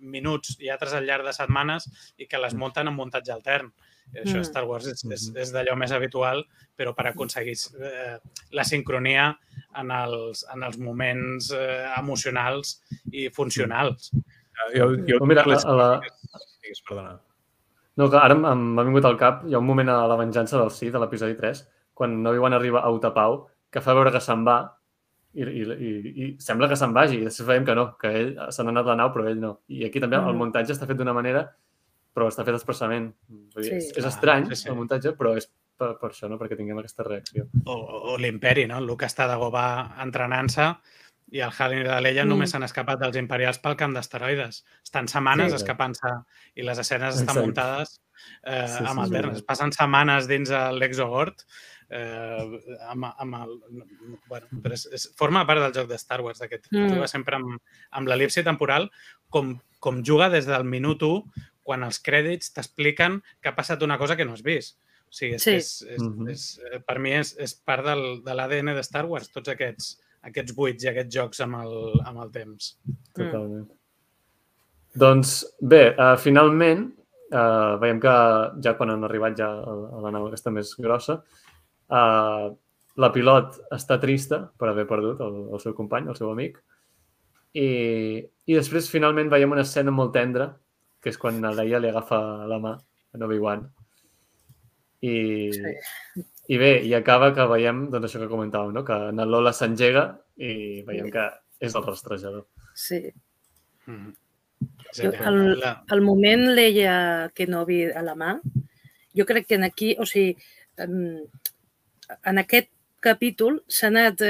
minuts 0.00 0.54
i 0.62 0.70
altres 0.72 0.94
al 0.96 1.04
llarg 1.04 1.26
de 1.26 1.32
setmanes 1.36 1.88
i 2.16 2.26
que 2.30 2.38
les 2.40 2.54
munten 2.54 2.88
en 2.88 2.94
muntatge 2.96 3.34
altern. 3.34 3.72
I 4.14 4.22
això 4.24 4.38
a 4.38 4.40
Mm. 4.40 4.46
Star 4.48 4.64
Wars 4.66 4.86
és, 4.90 5.04
és, 5.04 5.26
és 5.38 5.52
d'allò 5.54 5.76
més 5.78 5.92
habitual, 5.92 6.40
però 6.76 6.94
per 6.96 7.06
aconseguir 7.10 7.54
eh, 7.78 8.16
la 8.56 8.64
sincronia 8.64 9.28
en 9.78 9.90
els, 9.94 10.44
en 10.54 10.64
els 10.66 10.78
moments 10.82 11.52
eh, 11.54 11.84
emocionals 11.98 12.80
i 13.12 13.28
funcionals. 13.30 14.10
jo, 14.74 14.88
jo, 15.06 15.18
Però 15.20 15.26
mira, 15.26 15.44
les... 15.46 15.64
a 15.64 15.72
la- 15.76 16.00
perdona. 16.88 17.20
No, 17.96 18.08
que 18.10 18.16
ara 18.16 18.34
m'ha 18.38 18.84
vingut 18.86 19.04
al 19.04 19.16
cap, 19.18 19.44
hi 19.46 19.54
ha 19.54 19.58
un 19.60 19.66
moment 19.66 19.88
a 19.92 20.06
la 20.08 20.16
venjança 20.16 20.58
del 20.58 20.70
sí, 20.70 20.88
de 20.90 20.98
l'episodi 21.02 21.34
3, 21.36 21.62
quan 21.94 22.14
Obi-Wan 22.26 22.54
arriba 22.56 22.80
a 22.80 22.90
Utapau, 22.94 23.46
que 23.70 23.80
fa 23.80 23.94
veure 23.94 24.10
que 24.12 24.20
se'n 24.20 24.44
va 24.46 24.58
i, 25.32 25.42
i, 25.44 25.62
i, 25.62 25.90
i 26.24 26.36
sembla 26.42 26.66
que 26.68 26.76
se'n 26.76 26.92
vagi, 26.92 27.20
i 27.20 27.24
després 27.24 27.46
veiem 27.46 27.64
que 27.64 27.74
no, 27.78 27.96
que 27.96 28.08
ell 28.10 28.30
se 28.50 28.64
n'ha 28.64 28.70
anat 28.74 28.86
la 28.86 28.96
nau, 28.98 29.12
però 29.14 29.28
ell 29.30 29.38
no. 29.38 29.60
I 29.68 29.84
aquí 29.86 30.00
també 30.02 30.16
el 30.16 30.24
Mm. 30.34 30.38
muntatge 30.38 30.72
està 30.74 30.86
fet 30.88 30.96
d'una 30.98 31.12
manera, 31.14 31.44
però 32.12 32.26
està 32.26 32.44
fet 32.44 32.54
expressament. 32.54 33.12
Vull 33.28 33.62
dir, 33.62 33.70
Sí. 33.70 33.76
és, 33.76 33.90
és 33.92 33.94
Clar, 34.02 34.08
estrany, 34.12 34.46
sí, 34.48 34.56
sí. 34.64 34.68
el 34.68 34.74
muntatge, 34.74 35.12
però 35.16 35.36
és 35.36 35.46
per, 35.78 35.96
per 36.00 36.10
això, 36.10 36.28
no? 36.28 36.36
perquè 36.38 36.56
tinguem 36.56 36.78
aquesta 36.78 37.04
reacció. 37.04 37.46
o, 37.64 37.72
o 38.12 38.16
l'imperi, 38.18 38.66
no? 38.66 38.78
El 38.78 38.86
Luke 38.86 39.06
està 39.06 39.28
de 39.28 39.36
Gobà 39.38 39.94
entrenant-se 40.02 40.74
i 41.30 41.38
el 41.40 41.52
Han 41.56 41.72
i 41.78 41.84
la 41.84 42.00
Leia 42.00 42.24
Mm. 42.24 42.28
només 42.28 42.50
s'han 42.50 42.64
escapat 42.64 42.98
dels 42.98 43.16
imperials 43.16 43.58
pel 43.60 43.76
camp 43.76 43.94
d'asteroides. 43.94 44.64
Estan 44.82 45.06
setmanes 45.06 45.52
Sí. 45.52 45.56
escapant-se 45.62 46.10
i 46.56 46.62
les 46.62 46.76
escenes 46.78 47.14
estan 47.14 47.28
Exacte. 47.28 47.46
muntades 47.46 48.00
eh, 48.44 48.66
Sí, 48.66 48.78
sí, 48.78 48.84
amb 48.84 48.98
sí, 48.98 49.00
alternes. 49.06 49.38
sí. 49.38 49.44
Passen 49.46 49.70
setmanes 49.72 50.26
dins 50.26 50.50
l'Exogord 50.50 51.36
eh, 51.90 52.76
amb, 52.88 53.08
amb 53.10 53.38
el... 53.42 53.56
Bueno, 54.28 54.60
però 54.62 54.76
és, 54.76 54.86
és, 54.94 55.08
forma 55.18 55.44
part 55.48 55.62
del 55.64 55.74
joc 55.76 55.88
de 55.90 55.98
Star 56.00 56.20
Wars, 56.24 56.40
d'aquest. 56.42 56.70
Mm. 56.72 56.84
Mm. 56.84 56.98
Juga 56.98 57.08
sempre 57.10 57.38
amb, 57.38 57.56
amb 57.98 58.10
l'elipsi 58.10 58.44
temporal 58.46 58.90
com, 59.28 59.56
com 59.82 60.02
juga 60.06 60.30
des 60.32 60.46
del 60.48 60.64
minut 60.64 61.02
1 61.06 61.48
quan 61.66 61.84
els 61.86 62.00
crèdits 62.02 62.54
t'expliquen 62.54 63.20
que 63.40 63.50
ha 63.50 63.56
passat 63.56 63.82
una 63.86 63.98
cosa 63.98 64.16
que 64.16 64.24
no 64.26 64.34
has 64.34 64.42
vist. 64.46 64.78
O 65.10 65.14
sigui, 65.14 65.34
és, 65.36 65.42
Sí. 65.42 65.56
és, 65.58 65.82
és, 65.96 66.02
Mhm. 66.02 66.28
és, 66.28 66.60
és, 66.70 66.82
per 66.86 66.98
mi 66.98 67.12
és, 67.12 67.34
és 67.38 67.54
part 67.54 67.84
del, 67.84 68.22
de 68.24 68.34
l'ADN 68.34 68.74
de 68.74 68.82
Star 68.86 69.04
Wars, 69.06 69.30
tots 69.30 69.48
aquests, 69.50 69.98
aquests 70.22 70.54
buits 70.54 70.84
i 70.84 70.88
aquests 70.88 71.14
jocs 71.14 71.40
amb 71.40 71.56
el, 71.64 71.76
amb 72.06 72.22
el 72.22 72.30
temps. 72.30 72.76
Totalment. 73.16 73.68
Doncs 74.94 75.44
bé, 75.62 75.94
uh, 75.94 76.16
finalment, 76.18 76.88
uh, 77.30 77.78
veiem 77.78 78.00
que 78.02 78.14
ja 78.62 78.74
quan 78.78 78.90
han 78.90 79.04
arribat 79.06 79.36
ja 79.38 79.46
a, 79.46 79.74
a 79.96 80.00
la 80.02 80.10
nau 80.10 80.26
aquesta 80.26 80.50
més 80.50 80.74
grossa, 80.78 81.20
uh, 81.90 82.50
la 83.00 83.10
pilot 83.14 83.60
està 83.74 83.98
trista 84.02 84.42
per 84.58 84.70
haver 84.70 84.86
perdut 84.88 85.20
el, 85.24 85.36
el 85.54 85.62
seu 85.62 85.74
company, 85.76 86.08
el 86.10 86.18
seu 86.18 86.30
amic, 86.32 86.58
i, 87.54 87.68
i 88.20 88.56
després 88.56 88.90
finalment 88.92 89.30
veiem 89.32 89.52
una 89.56 89.66
escena 89.66 89.94
molt 89.94 90.14
tendra, 90.14 90.52
que 91.00 91.10
és 91.10 91.18
quan 91.18 91.40
la 91.42 91.52
Leia 91.56 91.80
li 91.80 91.90
agafa 91.90 92.20
la 92.48 92.58
mà 92.62 92.74
a 92.76 93.22
Obi-Wan. 93.26 93.64
I, 95.00 95.14
sí. 95.56 96.24
I 96.50 96.58
bé, 96.60 96.70
i 96.84 96.92
acaba 96.98 97.30
que 97.34 97.46
veiem 97.48 97.86
doncs, 97.92 98.08
això 98.08 98.20
que 98.20 98.30
comentàvem, 98.30 98.74
no? 98.74 98.84
que 98.84 98.96
en 99.10 99.22
el 99.22 99.30
Lola 99.32 99.52
s'engega 99.56 100.10
i 100.36 100.82
veiem 100.86 101.08
que 101.14 101.28
és 101.62 101.76
el 101.76 101.86
rastrejador. 101.86 102.44
Sí. 102.74 103.04
Mm. 103.86 104.12
Sí, 104.92 105.06
el, 105.06 105.62
el 105.62 106.02
moment 106.04 106.42
Leia 106.52 107.30
Kenobi 107.34 107.84
a 107.96 108.02
la 108.04 108.16
mà, 108.18 108.34
jo 109.16 109.24
crec 109.28 109.46
que 109.48 109.56
en 109.56 109.64
aquí, 109.64 109.94
o 109.96 110.04
sigui, 110.08 110.34
en 112.24 112.42
aquest 112.42 112.70
capítol 113.00 113.62
s'ha 113.68 113.88
anat 113.88 114.20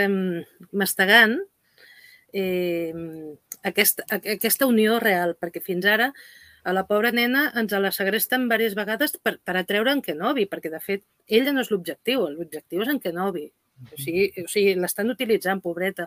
mastegant 0.73 1.39
eh, 2.32 2.94
aquesta, 3.62 4.07
aquesta 4.19 4.69
unió 4.70 4.98
real, 5.02 5.36
perquè 5.40 5.62
fins 5.65 5.86
ara 5.86 6.12
a 6.62 6.74
la 6.77 6.85
pobra 6.86 7.11
nena 7.12 7.47
ens 7.57 7.73
la 7.73 7.93
segresten 7.93 8.44
diverses 8.44 8.77
vegades 8.77 9.16
per, 9.16 9.39
per 9.44 9.57
atreure 9.57 9.93
en 9.93 10.02
Kenobi, 10.05 10.47
perquè 10.47 10.70
de 10.73 10.81
fet 10.85 11.05
ella 11.27 11.55
no 11.57 11.65
és 11.65 11.70
l'objectiu, 11.73 12.27
l'objectiu 12.28 12.85
és 12.85 12.93
en 12.93 13.01
Kenobi. 13.01 13.48
O 13.81 13.97
sigui, 13.97 14.27
o 14.43 14.48
sigui 14.51 14.74
l'estan 14.77 15.09
utilitzant, 15.09 15.62
pobreta, 15.65 16.05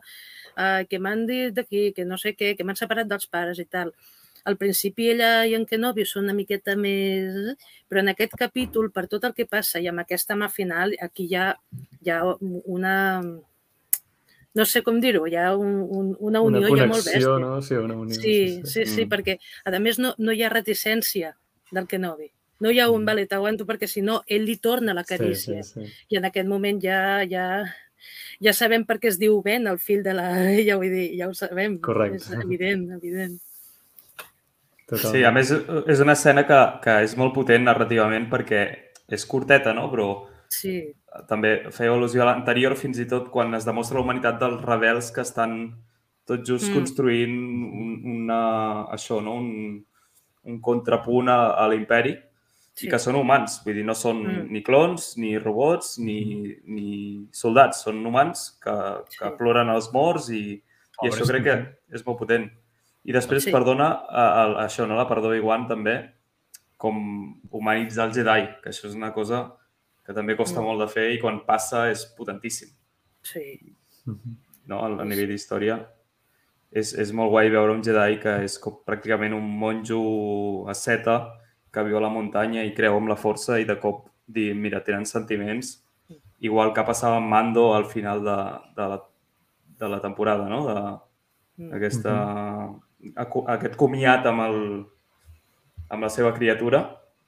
uh, 0.54 0.84
que 0.86 1.00
m'han 1.02 1.26
dit 1.26 1.56
d'aquí, 1.58 1.88
que 1.98 2.06
no 2.06 2.20
sé 2.22 2.36
què, 2.38 2.54
que 2.54 2.66
m'han 2.68 2.78
separat 2.78 3.10
dels 3.10 3.26
pares 3.26 3.58
i 3.58 3.66
tal. 3.66 3.90
Al 4.44 4.58
principi 4.60 5.08
ella 5.14 5.46
i 5.48 5.56
en 5.56 5.66
Kenobi 5.66 6.06
són 6.06 6.28
una 6.28 6.36
miqueta 6.36 6.76
més... 6.76 7.56
Però 7.88 8.02
en 8.02 8.12
aquest 8.12 8.36
capítol, 8.40 8.90
per 8.92 9.08
tot 9.08 9.24
el 9.28 9.34
que 9.38 9.48
passa 9.48 9.80
i 9.80 9.88
amb 9.88 10.04
aquesta 10.04 10.36
mà 10.36 10.50
final, 10.52 10.96
aquí 11.02 11.28
hi 11.30 11.36
ha, 11.40 11.50
hi 12.02 12.12
ha 12.12 12.22
una, 12.42 12.96
no 14.54 14.66
sé 14.70 14.84
com 14.86 15.00
dir-ho, 15.02 15.26
hi 15.28 15.36
ha 15.40 15.52
un, 15.58 15.80
un, 15.82 16.14
una 16.20 16.42
unió 16.46 16.62
una 16.62 16.70
connexió, 16.70 16.84
ja 16.84 16.90
molt 16.92 17.08
bèstia. 17.10 17.38
No? 17.42 17.62
Sí, 17.66 17.76
una 17.80 17.98
unió. 17.98 18.18
Sí, 18.20 18.36
sí, 18.62 18.72
sí, 18.72 18.86
sí 18.86 19.06
mm. 19.06 19.10
perquè 19.10 19.38
a 19.66 19.82
més 19.82 20.00
no, 20.02 20.14
no 20.20 20.34
hi 20.34 20.44
ha 20.46 20.52
reticència 20.54 21.34
del 21.74 21.88
Kenobi. 21.90 22.30
No 22.62 22.72
hi 22.72 22.80
ha 22.80 22.90
un, 22.92 23.02
mm. 23.02 23.10
vale, 23.10 23.26
t'aguanto 23.30 23.66
perquè 23.70 23.90
si 23.90 24.04
no, 24.06 24.22
ell 24.30 24.46
li 24.48 24.60
torna 24.62 24.94
la 24.94 25.06
carícia. 25.08 25.64
Sí, 25.64 25.72
sí, 25.74 25.88
sí. 25.88 26.06
I 26.14 26.22
en 26.22 26.30
aquest 26.30 26.50
moment 26.50 26.82
ja, 26.84 27.00
ja, 27.30 27.48
ja 28.46 28.54
sabem 28.54 28.86
per 28.86 29.00
què 29.02 29.10
es 29.10 29.18
diu 29.22 29.42
Ben, 29.46 29.66
el 29.72 29.82
fill 29.82 30.06
de 30.06 30.14
la... 30.20 30.30
Ja 30.68 30.78
vull 30.78 30.94
dir, 30.94 31.10
ja 31.18 31.32
ho 31.32 31.34
sabem. 31.38 31.80
Correcte. 31.82 32.22
És 32.22 32.46
evident, 32.46 32.86
evident. 33.00 33.40
Totalment. 34.94 35.14
Sí, 35.16 35.24
a 35.26 35.32
més, 35.36 35.54
és 35.90 36.04
una 36.04 36.16
escena 36.18 36.46
que, 36.48 36.60
que 36.84 37.00
és 37.08 37.18
molt 37.20 37.34
potent 37.36 37.66
narrativament 37.66 38.30
perquè 38.32 38.66
és 39.14 39.26
curteta, 39.30 39.74
no? 39.76 39.90
Però 39.92 40.10
sí 40.54 40.78
també 41.30 41.54
feia 41.74 41.94
al·lusió 41.94 42.24
a 42.24 42.30
l'anterior, 42.32 42.76
fins 42.80 43.00
i 43.02 43.08
tot 43.10 43.30
quan 43.34 43.54
es 43.54 43.68
demostra 43.68 44.00
la 44.00 44.04
humanitat 44.06 44.40
dels 44.42 44.62
rebels 44.66 45.12
que 45.14 45.22
estan 45.22 45.58
tot 46.28 46.46
just 46.48 46.70
mm. 46.70 46.78
construint 46.78 47.34
un, 47.36 47.96
una, 48.16 48.44
això, 48.96 49.20
no? 49.22 49.36
un, 49.38 49.82
un 50.50 50.62
contrapunt 50.64 51.30
a, 51.30 51.40
a 51.60 51.68
l'imperi 51.70 52.16
sí. 52.16 52.88
i 52.88 52.92
que 52.92 53.00
són 53.02 53.20
humans, 53.20 53.60
vull 53.66 53.78
dir, 53.78 53.86
no 53.86 53.96
són 53.98 54.24
mm. 54.24 54.48
ni 54.56 54.64
clons, 54.66 55.12
ni 55.22 55.36
robots, 55.38 55.98
ni, 56.02 56.20
ni 56.66 56.90
soldats, 57.36 57.84
són 57.86 58.02
humans 58.08 58.50
que, 58.64 58.78
que 59.14 59.22
sí. 59.28 59.36
ploren 59.40 59.72
els 59.76 59.92
morts 59.94 60.32
i, 60.34 60.46
i 60.58 61.12
això 61.12 61.28
crec 61.30 61.48
que 61.50 61.58
és 61.94 62.06
molt 62.08 62.22
potent. 62.24 62.50
I 63.04 63.16
després 63.16 63.48
sí. 63.48 63.52
perdona 63.52 63.90
a, 64.08 64.24
a, 64.24 64.44
a 64.46 64.66
això, 64.66 64.88
no? 64.88 64.96
la 64.96 65.08
perdó 65.10 65.34
Iwan 65.36 65.68
també, 65.68 65.98
com 66.80 66.98
humanitzar 67.52 68.08
el 68.10 68.16
Jedi, 68.16 68.48
que 68.64 68.72
això 68.72 68.88
és 68.90 68.96
una 68.96 69.12
cosa 69.16 69.46
que 70.04 70.16
també 70.16 70.36
costa 70.36 70.60
mm. 70.60 70.68
molt 70.68 70.84
de 70.84 70.90
fer 70.92 71.10
i 71.14 71.20
quan 71.22 71.42
passa 71.48 71.86
és 71.92 72.04
potentíssim. 72.18 72.72
Sí. 73.24 73.44
No? 74.68 74.80
A, 74.80 74.90
a 75.04 75.06
nivell 75.08 75.32
d'història 75.32 75.78
és, 76.74 76.92
és 77.00 77.14
molt 77.16 77.32
guai 77.32 77.52
veure 77.54 77.76
un 77.76 77.84
Jedi 77.86 78.18
que 78.24 78.36
és 78.48 78.58
com 78.60 78.82
pràcticament 78.88 79.36
un 79.38 79.46
monjo 79.60 80.02
asceta 80.72 81.20
que 81.74 81.84
viu 81.88 81.98
a 81.98 82.04
la 82.04 82.12
muntanya 82.14 82.66
i 82.66 82.74
creu 82.76 82.98
amb 82.98 83.12
la 83.12 83.20
força 83.20 83.60
i 83.62 83.68
de 83.70 83.78
cop 83.82 84.08
dir, 84.28 84.52
mira, 84.56 84.84
tenen 84.86 85.06
sentiments, 85.10 85.78
igual 86.44 86.74
que 86.76 86.86
passava 86.86 87.18
amb 87.20 87.32
Mando 87.32 87.74
al 87.76 87.86
final 87.90 88.24
de, 88.24 88.38
de, 88.78 88.88
la, 88.92 89.00
de 89.80 89.90
la 89.90 90.00
temporada, 90.02 90.48
no? 90.50 90.62
De, 90.68 90.76
mm. 91.64 91.74
aquesta, 91.80 92.14
mm 92.14 92.70
-hmm. 92.70 92.83
Aquest 93.16 93.76
comiat 93.80 94.26
amb, 94.26 94.42
el, 94.48 94.60
amb 95.90 96.04
la 96.04 96.10
seva 96.10 96.34
criatura 96.34 96.86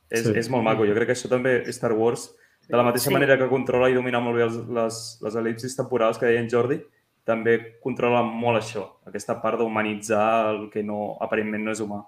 és, 0.09 0.25
sí. 0.25 0.33
és 0.37 0.49
molt 0.49 0.63
maco. 0.63 0.85
Jo 0.87 0.95
crec 0.97 1.11
que 1.11 1.17
això 1.17 1.29
també 1.31 1.59
Star 1.73 1.93
Wars 1.93 2.29
de 2.67 2.77
la 2.77 2.83
mateixa 2.83 3.11
sí. 3.11 3.13
manera 3.13 3.37
que 3.37 3.49
controla 3.49 3.89
i 3.89 3.97
domina 3.97 4.21
molt 4.23 4.39
bé 4.39 4.45
els, 4.47 4.57
les, 4.77 5.01
les 5.21 5.37
el·lipsis 5.41 5.77
temporals 5.77 6.17
que 6.17 6.25
deia 6.29 6.41
en 6.41 6.49
Jordi, 6.49 6.79
també 7.25 7.57
controla 7.81 8.21
molt 8.25 8.61
això, 8.61 8.85
aquesta 9.09 9.37
part 9.41 9.59
d'humanitzar 9.59 10.27
el 10.51 10.59
que 10.73 10.83
no, 10.85 11.15
aparentment 11.21 11.65
no 11.65 11.73
és 11.73 11.81
humà. 11.81 12.03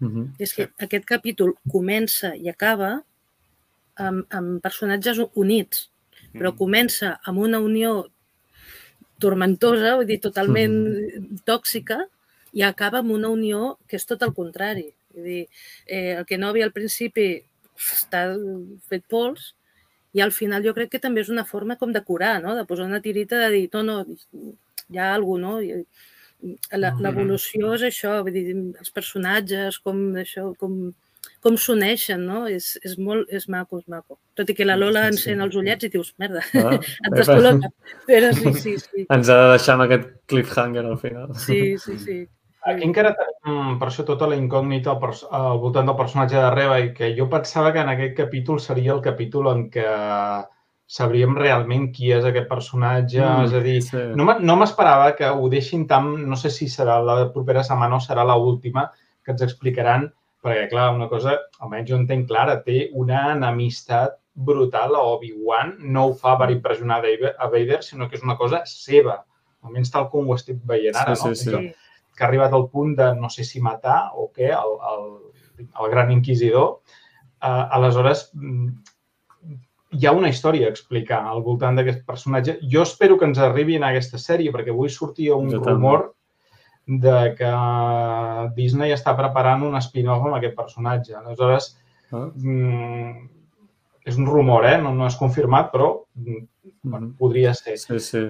Mm 0.00 0.08
-hmm. 0.08 0.26
És 0.38 0.54
que 0.54 0.70
aquest 0.78 1.04
capítol 1.04 1.54
comença 1.70 2.34
i 2.34 2.48
acaba 2.48 3.04
amb, 3.96 4.24
amb 4.30 4.62
personatges 4.62 5.18
units, 5.34 5.90
però 6.32 6.50
mm 6.50 6.54
-hmm. 6.54 6.58
comença 6.58 7.20
amb 7.24 7.38
una 7.38 7.58
unió 7.58 8.06
tormentosa, 9.18 9.96
vull 9.96 10.06
dir, 10.06 10.20
totalment 10.20 10.72
mm 10.72 10.96
-hmm. 10.96 11.44
tòxica, 11.44 11.98
i 12.52 12.62
acaba 12.66 13.00
amb 13.00 13.14
una 13.14 13.30
unió 13.32 13.78
que 13.88 13.96
és 13.96 14.06
tot 14.08 14.22
el 14.22 14.34
contrari. 14.36 14.90
Vull 15.14 15.28
dir, 15.28 15.42
eh, 15.86 16.18
el 16.18 16.26
que 16.28 16.38
no 16.38 16.52
havia 16.52 16.68
al 16.68 16.76
principi 16.76 17.26
està 17.76 18.26
fet 18.88 19.04
pols 19.08 19.52
i 20.12 20.20
al 20.20 20.32
final 20.32 20.64
jo 20.64 20.74
crec 20.76 20.92
que 20.92 21.00
també 21.00 21.22
és 21.24 21.30
una 21.32 21.44
forma 21.48 21.78
com 21.80 21.92
de 21.92 22.02
curar, 22.04 22.40
no? 22.44 22.54
de 22.56 22.66
posar 22.68 22.84
una 22.84 23.00
tirita 23.00 23.38
de 23.40 23.50
dir, 23.54 23.68
no, 23.72 23.82
no, 23.82 24.54
hi 24.92 24.98
ha 24.98 25.14
alguna 25.14 25.56
cosa, 25.56 25.84
no? 25.84 26.10
L'evolució 26.72 27.70
és 27.76 27.84
això, 27.86 28.16
vull 28.26 28.34
dir, 28.34 28.56
els 28.82 28.90
personatges, 28.90 29.78
com 29.78 30.00
això, 30.18 30.48
com, 30.58 30.90
com 31.44 31.56
s'uneixen, 31.64 32.24
no? 32.26 32.40
És, 32.50 32.72
és 32.82 32.96
molt, 32.98 33.30
és 33.30 33.46
maco, 33.52 33.78
és 33.78 33.86
maco. 33.92 34.18
Tot 34.34 34.50
i 34.50 34.56
que 34.58 34.66
la 34.66 34.74
Lola 34.74 35.04
encén 35.06 35.40
els 35.44 35.54
ullets 35.58 35.86
i 35.86 35.92
dius, 35.92 36.10
merda, 36.18 36.42
ah, 36.58 36.74
et 37.06 37.14
descol·loca. 37.14 37.70
Però 38.08 38.32
sí, 38.34 38.54
sí, 38.58 38.76
sí. 38.82 39.06
Ens 39.06 39.30
ha 39.30 39.38
de 39.44 39.48
deixar 39.54 39.78
amb 39.78 39.86
aquest 39.86 40.10
cliffhanger 40.32 40.84
al 40.88 40.98
final. 41.04 41.30
Sí, 41.46 41.62
sí, 41.78 41.98
sí. 42.02 42.18
Aquí 42.62 42.84
encara 42.86 43.10
tenim, 43.18 43.78
per 43.80 43.88
això, 43.88 44.04
tota 44.06 44.28
la 44.30 44.36
incògnita 44.38 44.92
al, 44.92 45.14
al 45.34 45.60
voltant 45.62 45.88
del 45.88 45.98
personatge 45.98 46.38
de 46.38 46.50
Reba 46.54 46.78
i 46.78 46.92
que 46.94 47.10
jo 47.16 47.26
pensava 47.30 47.72
que 47.74 47.82
en 47.82 47.90
aquest 47.90 48.14
capítol 48.20 48.60
seria 48.62 48.92
el 48.94 49.02
capítol 49.02 49.48
en 49.50 49.64
què 49.72 49.86
sabríem 50.92 51.34
realment 51.38 51.88
qui 51.96 52.12
és 52.14 52.28
aquest 52.28 52.46
personatge. 52.50 53.18
Mm, 53.18 53.48
és 53.48 53.56
a 53.58 53.64
dir, 53.66 53.76
sí. 53.88 54.04
no 54.14 54.56
m'esperava 54.60 55.10
que 55.18 55.26
ho 55.26 55.50
deixin 55.50 55.88
tan... 55.90 56.12
No 56.28 56.38
sé 56.38 56.52
si 56.54 56.70
serà 56.70 57.00
la 57.02 57.18
propera 57.34 57.66
setmana 57.66 57.98
o 57.98 58.04
serà 58.04 58.26
la 58.28 58.38
última 58.38 58.86
que 59.24 59.34
ens 59.34 59.42
explicaran, 59.42 60.06
perquè, 60.42 60.68
clar, 60.70 60.92
una 60.94 61.10
cosa, 61.10 61.38
almenys 61.62 61.90
jo 61.90 61.98
entenc 61.98 62.30
clara, 62.30 62.60
té 62.62 62.88
una 62.94 63.28
enemistat 63.34 64.20
brutal 64.34 64.94
a 64.94 65.02
Obi-Wan. 65.16 65.80
No 65.82 66.10
ho 66.10 66.18
fa 66.18 66.38
per 66.38 66.52
impressionar 66.54 67.02
a 67.02 67.50
Vader, 67.50 67.82
sinó 67.82 68.06
que 68.06 68.20
és 68.20 68.26
una 68.26 68.38
cosa 68.38 68.62
seva. 68.70 69.24
Almenys 69.66 69.90
tal 69.94 70.12
com 70.14 70.30
ho 70.30 70.38
estic 70.38 70.62
veient 70.66 70.94
ara, 70.98 71.18
sí, 71.18 71.26
no? 71.26 71.34
Sí, 71.34 71.50
sí 71.50 71.70
que 72.16 72.24
ha 72.24 72.28
arribat 72.28 72.54
al 72.56 72.68
punt 72.70 72.96
de 72.98 73.12
no 73.18 73.30
sé 73.32 73.44
si 73.48 73.60
matar 73.60 74.12
o 74.14 74.28
què, 74.34 74.50
el, 74.52 74.74
el, 74.92 75.04
el 75.66 75.90
gran 75.92 76.12
inquisidor. 76.14 76.80
Uh, 77.42 77.66
aleshores, 77.78 78.28
mm, 78.34 78.68
hi 79.92 80.06
ha 80.06 80.14
una 80.16 80.30
història 80.32 80.68
a 80.68 80.72
explicar 80.72 81.20
al 81.28 81.42
voltant 81.44 81.76
d'aquest 81.76 82.04
personatge. 82.08 82.56
Jo 82.74 82.84
espero 82.86 83.18
que 83.18 83.28
ens 83.28 83.40
arribi 83.42 83.76
en 83.76 83.84
aquesta 83.88 84.20
sèrie, 84.20 84.52
perquè 84.54 84.72
avui 84.72 84.92
sortia 84.92 85.36
un 85.36 85.50
jo 85.52 85.60
rumor 85.64 86.12
de 86.86 87.18
que 87.38 87.50
Disney 88.56 88.94
està 88.94 89.14
preparant 89.18 89.66
un 89.68 89.76
spin-off 89.84 90.24
amb 90.24 90.38
aquest 90.38 90.56
personatge. 90.58 91.14
Aleshores, 91.18 91.68
ah. 92.10 92.24
mm, 92.30 93.28
és 94.08 94.18
un 94.18 94.26
rumor, 94.26 94.66
eh? 94.66 94.78
No, 94.82 94.94
no 94.96 95.06
és 95.06 95.18
confirmat, 95.18 95.70
però 95.74 95.92
mm, 96.18 96.42
bueno, 96.82 97.12
podria 97.18 97.54
ser. 97.54 97.76
Sí, 97.78 98.00
sí. 98.00 98.24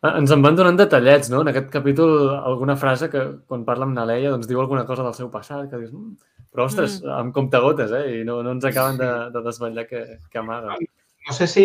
Ah, 0.00 0.12
ens 0.20 0.30
en 0.30 0.42
van 0.44 0.54
donant 0.54 0.76
detallets, 0.78 1.26
no? 1.32 1.40
En 1.42 1.50
aquest 1.50 1.72
capítol, 1.72 2.28
alguna 2.36 2.76
frase 2.78 3.08
que, 3.10 3.22
quan 3.50 3.64
parla 3.66 3.86
amb 3.88 3.96
Naleia, 3.96 4.30
doncs 4.30 4.46
diu 4.46 4.60
alguna 4.62 4.84
cosa 4.86 5.02
del 5.02 5.16
seu 5.16 5.30
passat, 5.32 5.64
que 5.70 5.80
dius, 5.80 5.90
mm, 5.90 6.36
però, 6.54 6.68
ostres, 6.68 7.00
mm. 7.02 7.16
amb 7.16 7.34
comptagotes, 7.34 7.90
eh? 7.98 8.20
I 8.20 8.22
no, 8.28 8.38
no 8.46 8.54
ens 8.54 8.66
acaben 8.68 9.00
de, 9.00 9.08
de 9.34 9.42
desvetllar 9.42 9.86
que, 9.88 10.04
que 10.30 10.38
amaga. 10.38 10.76
No 11.28 11.34
sé 11.34 11.48
si 11.50 11.64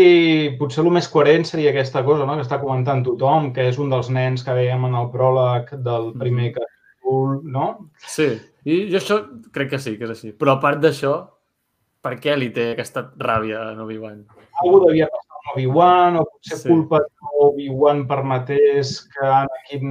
potser 0.59 0.81
el 0.81 0.89
més 0.95 1.05
coherent 1.11 1.45
seria 1.45 1.69
aquesta 1.71 2.01
cosa, 2.07 2.25
no?, 2.25 2.39
que 2.39 2.45
està 2.47 2.57
comentant 2.59 3.03
tothom, 3.05 3.51
que 3.53 3.67
és 3.69 3.77
un 3.79 3.93
dels 3.93 4.09
nens 4.11 4.41
que 4.43 4.57
veiem 4.57 4.89
en 4.89 4.97
el 5.03 5.11
pròleg 5.13 5.69
del 5.75 6.09
mm. 6.09 6.23
primer 6.25 6.49
mm. 6.49 6.55
capítol, 6.57 7.37
no? 7.53 7.67
Sí, 8.15 8.31
i 8.65 8.79
jo 8.89 8.97
això 8.97 9.19
crec 9.53 9.75
que 9.75 9.81
sí, 9.83 9.93
que 9.99 10.09
és 10.09 10.15
així. 10.17 10.33
Però 10.33 10.57
a 10.57 10.63
part 10.63 10.81
d'això, 10.81 11.13
per 12.01 12.17
què 12.17 12.33
li 12.39 12.49
té 12.55 12.71
aquesta 12.73 13.05
ràbia 13.13 13.61
a 13.69 13.77
Obi-Wan? 13.85 14.25
Algú 14.65 14.81
devia 14.87 15.05
passar 15.13 15.32
Obi-Wan 15.51 16.17
o 16.21 16.23
potser 16.25 16.57
sí. 16.57 16.69
culpa 16.69 17.01
Obi-Wan 17.43 18.05
permetés 18.07 18.93
que 19.11 19.25
Anakin 19.27 19.89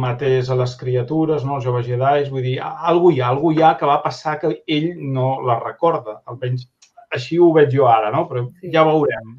matés 0.00 0.48
a 0.48 0.56
les 0.56 0.76
criatures, 0.80 1.44
no, 1.44 1.58
els 1.58 1.66
joves 1.66 1.86
Jedi, 1.86 2.30
vull 2.32 2.46
dir, 2.46 2.56
algú 2.64 3.12
hi 3.12 3.20
ha, 3.20 3.28
algú 3.34 3.52
hi 3.52 3.60
ha 3.62 3.74
que 3.76 3.88
va 3.88 4.00
passar 4.04 4.38
que 4.40 4.54
ell 4.66 4.88
no 4.96 5.36
la 5.44 5.58
recorda, 5.60 6.22
almenys 6.24 6.64
així 7.14 7.38
ho 7.38 7.52
veig 7.54 7.70
jo 7.74 7.86
ara, 7.90 8.10
no? 8.14 8.24
Però 8.30 8.46
ja 8.72 8.84
veurem. 8.88 9.36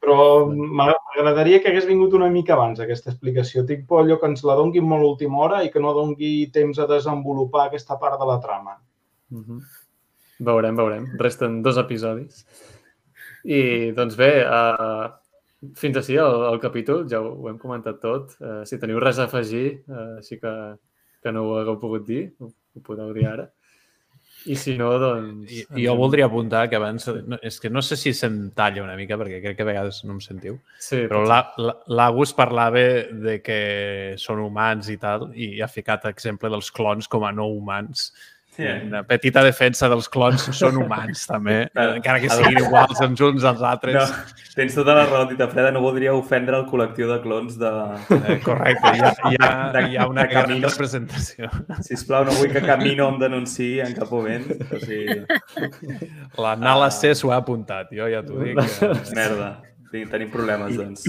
Però 0.00 0.46
m'agradaria 0.48 1.58
que 1.60 1.68
hagués 1.68 1.84
vingut 1.88 2.14
una 2.16 2.30
mica 2.32 2.54
abans 2.54 2.80
aquesta 2.80 3.10
explicació. 3.12 3.66
Tinc 3.68 3.84
por 3.88 4.00
allò 4.00 4.16
que 4.20 4.30
ens 4.30 4.46
la 4.48 4.56
donguin 4.56 4.86
molt 4.88 5.04
a 5.04 5.10
última 5.10 5.42
hora 5.44 5.60
i 5.66 5.68
que 5.74 5.82
no 5.82 5.92
dongui 5.96 6.48
temps 6.54 6.80
a 6.80 6.88
desenvolupar 6.88 7.66
aquesta 7.66 7.98
part 8.00 8.16
de 8.20 8.28
la 8.30 8.38
trama. 8.40 8.78
Mm 9.28 9.44
-hmm. 9.44 9.60
Veurem, 10.40 10.76
veurem. 10.76 11.06
Resten 11.18 11.62
dos 11.62 11.76
episodis. 11.76 12.46
I, 13.44 13.60
doncs 13.96 14.16
bé, 14.18 14.30
uh, 14.44 15.08
fins 15.80 15.96
així 16.00 16.18
el, 16.20 16.44
el 16.50 16.60
capítol, 16.62 17.06
ja 17.10 17.22
ho, 17.22 17.32
ho 17.40 17.48
hem 17.50 17.60
comentat 17.60 18.00
tot. 18.02 18.36
Uh, 18.40 18.60
si 18.68 18.80
teniu 18.80 19.00
res 19.02 19.20
a 19.20 19.28
afegir, 19.28 19.80
uh, 19.88 20.18
així 20.20 20.40
que, 20.42 20.52
que 21.22 21.32
no 21.32 21.46
ho 21.46 21.56
hagueu 21.60 21.80
pogut 21.80 22.06
dir, 22.08 22.26
ho, 22.40 22.50
ho 22.50 22.84
podeu 22.84 23.14
dir 23.16 23.28
ara. 23.30 23.48
I 24.48 24.56
si 24.56 24.76
no, 24.78 24.88
doncs... 24.98 25.50
I, 25.52 25.64
jo 25.84 25.94
voldria 25.98 26.24
apuntar 26.30 26.62
que 26.70 26.78
abans... 26.78 27.04
No, 27.28 27.36
és 27.44 27.58
que 27.60 27.68
no 27.72 27.82
sé 27.84 27.98
si 28.00 28.12
se'm 28.16 28.38
talla 28.56 28.84
una 28.86 28.96
mica, 28.96 29.18
perquè 29.20 29.40
crec 29.42 29.58
que 29.58 29.66
a 29.66 29.68
vegades 29.68 30.00
no 30.06 30.16
em 30.16 30.22
sentiu, 30.24 30.56
Sí, 30.80 31.02
però 31.10 31.22
l'Agus 31.92 32.32
parlava 32.36 32.84
de 33.26 33.36
que 33.44 33.60
són 34.20 34.40
humans 34.46 34.88
i 34.92 34.96
tal, 35.00 35.28
i 35.36 35.60
ha 35.60 35.68
ficat 35.68 36.08
exemple 36.08 36.48
dels 36.52 36.72
clons 36.72 37.10
com 37.10 37.26
a 37.28 37.34
no 37.36 37.50
humans. 37.52 38.10
Sí. 38.50 38.66
Una 38.66 39.04
petita 39.06 39.44
defensa 39.46 39.88
dels 39.88 40.08
clons 40.10 40.42
són 40.58 40.76
humans, 40.82 41.22
també, 41.30 41.54
encara 41.96 42.18
que 42.20 42.28
siguin 42.28 42.58
iguals 42.64 42.98
els 43.00 43.20
uns 43.22 43.44
als 43.46 43.62
altres. 43.64 43.94
No, 43.94 44.48
tens 44.56 44.74
tota 44.74 44.96
la 44.98 45.04
raó, 45.06 45.28
Tita 45.30 45.46
Freda, 45.52 45.70
no 45.72 45.80
voldria 45.84 46.12
ofendre 46.18 46.58
el 46.58 46.66
col·lectiu 46.68 47.08
de 47.12 47.20
clons 47.22 47.56
de... 47.60 47.70
Eh, 48.18 48.36
correcte, 48.44 48.92
hi 48.98 49.04
ha, 49.06 49.12
hi 49.30 49.38
ha, 49.38 49.50
De- 49.76 49.84
hi 49.92 49.96
ha 49.96 50.08
una 50.10 50.26
de 50.26 50.32
gran 50.34 50.48
camino. 50.50 50.68
representació. 50.68 51.48
Sisplau, 51.86 52.26
no 52.26 52.34
vull 52.40 52.50
que 52.52 52.64
cap 52.66 52.82
no 52.84 53.08
em 53.14 53.20
denunciï 53.22 53.80
en 53.86 53.94
cap 53.96 54.10
moment. 54.12 54.44
O 54.66 54.82
sigui, 54.82 55.20
La 56.42 56.56
Nala 56.58 56.90
C 56.90 57.14
s'ho 57.14 57.30
ha 57.32 57.38
apuntat, 57.44 57.94
jo 57.94 58.10
ja 58.10 58.20
t'ho 58.26 58.42
dic. 58.42 58.58
eh. 58.58 58.92
merda. 59.14 59.50
Tinc, 59.90 60.10
tenim 60.10 60.28
problemes, 60.34 60.76
doncs. 60.78 61.06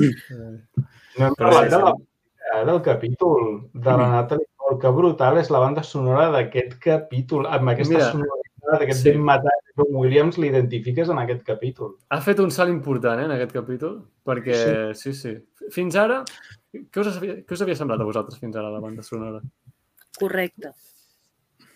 No 1.18 1.28
hem 1.28 1.36
Però 1.38 1.50
parlat 1.52 1.68
sí, 1.68 1.76
de 1.76 2.66
del 2.68 2.80
capítol 2.86 3.44
de 3.74 3.92
la 3.92 4.08
Natalie 4.16 4.48
Cole. 4.72 4.81
Que 4.81 4.91
brutal 4.95 5.38
és 5.41 5.49
la 5.53 5.60
banda 5.64 5.84
sonora 5.84 6.30
d'aquest 6.34 6.77
capítol. 6.84 7.48
Amb 7.48 7.73
aquesta 7.73 7.93
Mira, 7.93 8.11
sonoritat, 8.11 8.81
aquest 8.81 9.03
sí. 9.03 9.10
ben 9.11 9.26
matat 9.27 9.65
de 9.68 9.76
John 9.77 9.95
Williams, 9.99 10.38
l'identifiques 10.41 11.10
en 11.11 11.19
aquest 11.22 11.43
capítol. 11.48 11.95
Ha 12.10 12.22
fet 12.23 12.39
un 12.43 12.52
salt 12.52 12.72
important 12.72 13.19
eh, 13.19 13.26
en 13.27 13.35
aquest 13.35 13.52
capítol, 13.56 13.99
perquè 14.27 14.61
sí, 14.98 15.14
sí. 15.18 15.35
Fins 15.72 15.95
ara, 15.99 16.22
què 16.73 17.03
us, 17.03 17.11
havia, 17.18 17.41
què 17.45 17.56
us 17.57 17.61
havia 17.64 17.76
semblat 17.80 18.02
a 18.02 18.07
vosaltres 18.07 18.39
fins 18.39 18.56
ara 18.56 18.72
la 18.73 18.80
banda 18.84 19.03
sonora? 19.06 19.41
Correcte. 20.19 20.73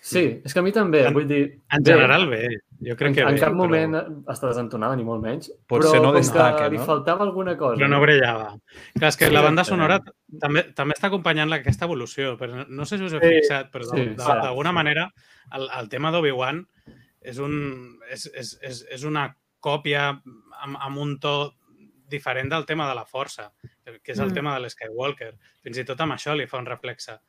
Sí, 0.05 0.41
és 0.45 0.53
que 0.53 0.61
a 0.61 0.63
mi 0.65 0.71
també, 0.71 1.05
En- 1.07 1.13
vull 1.15 1.25
dir... 1.25 1.43
En 1.73 1.81
bé, 1.81 1.91
general, 1.95 2.27
bé. 2.29 2.43
Jo 2.81 2.95
crec 2.97 3.09
en, 3.09 3.15
que 3.15 3.21
en 3.21 3.35
bé. 3.35 3.39
cap 3.39 3.53
però- 3.53 3.55
moment 3.55 3.93
està 4.27 4.47
desentonada, 4.49 4.95
ni 4.95 5.03
molt 5.03 5.21
menys. 5.23 5.51
Potser 5.67 5.91
però 5.93 6.01
no 6.01 6.11
com 6.11 6.17
destaca, 6.19 6.63
que 6.65 6.69
li 6.71 6.77
no? 6.77 6.85
faltava 6.85 7.23
alguna 7.23 7.55
cosa. 7.57 7.77
Però 7.79 7.87
no 7.89 8.01
brillava. 8.01 8.57
Clar, 8.97 9.09
és 9.09 9.17
que 9.17 9.27
Sí, 9.27 9.33
la 9.33 9.41
banda 9.41 9.61
eh. 9.61 9.65
sonora 9.65 9.99
també, 10.39 10.63
també 10.75 10.93
està 10.97 11.07
acompanyant 11.07 11.49
la- 11.49 11.57
aquesta 11.57 11.85
evolució, 11.85 12.37
però 12.37 12.53
no- 12.53 12.65
no 12.67 12.85
sé 12.85 12.97
si 12.97 13.03
us 13.05 13.13
heu 13.13 13.21
Sí, 13.21 13.27
fixat, 13.39 13.71
però 13.71 13.83
sí, 13.85 13.95
d'al- 13.95 14.09
sí, 14.09 14.15
d'al- 14.15 14.41
d'alguna 14.41 14.69
sí. 14.69 14.75
manera 14.75 15.13
el, 15.53 15.69
el 15.79 15.89
tema 15.89 16.11
d'Obi-Wan 16.11 16.67
és, 17.21 17.37
un, 17.39 17.97
és, 18.11 18.25
és, 18.35 18.59
és, 18.61 18.85
és 18.91 19.03
una 19.03 19.35
còpia 19.59 20.09
amb, 20.61 20.77
amb 20.79 20.97
un 20.97 21.17
to 21.19 21.53
diferent 22.09 22.49
del 22.51 22.65
tema 22.65 22.87
de 22.89 22.95
la 22.95 23.05
força, 23.05 23.51
que 23.83 24.11
és 24.11 24.19
el 24.19 24.29
Mm. 24.29 24.33
tema 24.33 24.53
de 24.53 24.61
l'Skywalker. 24.61 25.33
Fins 25.63 25.77
i 25.77 25.85
tot 25.85 25.99
amb 26.01 26.13
això 26.13 26.35
li 26.35 26.47
fa 26.47 26.57
un 26.59 26.65
reflexe. 26.65 27.19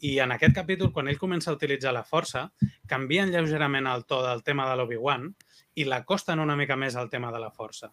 I 0.00 0.18
en 0.18 0.32
aquest 0.32 0.54
capítol, 0.54 0.92
quan 0.92 1.08
ell 1.08 1.18
comença 1.18 1.50
a 1.50 1.54
utilitzar 1.54 1.92
la 1.92 2.04
força, 2.04 2.50
canvien 2.86 3.30
lleugerament 3.30 3.86
el 3.86 4.04
to 4.04 4.22
del 4.26 4.42
tema 4.42 4.68
de 4.70 4.76
l'Obi-Wan 4.76 5.34
i 5.76 5.84
l'acosten 5.84 6.38
una 6.40 6.56
mica 6.56 6.76
més 6.76 6.96
al 6.96 7.10
tema 7.10 7.32
de 7.32 7.38
la 7.38 7.50
força. 7.50 7.92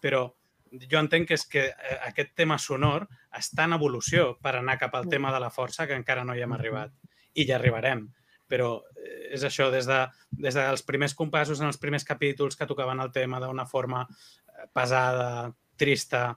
Però 0.00 0.32
jo 0.70 0.98
entenc 0.98 1.26
que 1.28 1.34
és 1.34 1.46
que 1.46 1.66
eh, 1.66 1.98
aquest 2.06 2.34
tema 2.34 2.56
sonor 2.58 3.08
està 3.34 3.64
en 3.64 3.72
evolució 3.72 4.36
per 4.40 4.56
anar 4.56 4.78
cap 4.78 4.94
al 4.94 5.08
tema 5.08 5.32
de 5.32 5.40
la 5.40 5.50
força 5.50 5.86
que 5.86 5.94
encara 5.94 6.24
no 6.24 6.34
hi 6.34 6.42
hem 6.42 6.52
arribat. 6.52 6.92
I 7.34 7.44
hi 7.44 7.52
arribarem. 7.52 8.08
Però 8.48 8.82
eh, 8.96 9.34
és 9.34 9.42
això, 9.44 9.70
des, 9.70 9.86
de, 9.86 10.08
des 10.30 10.54
dels 10.54 10.82
primers 10.82 11.14
compassos 11.14 11.60
en 11.60 11.66
els 11.66 11.78
primers 11.78 12.04
capítols 12.04 12.56
que 12.56 12.66
tocaven 12.66 13.00
el 13.00 13.12
tema 13.12 13.40
d'una 13.40 13.66
forma 13.66 14.06
eh, 14.08 14.66
pesada, 14.72 15.52
trista, 15.80 16.36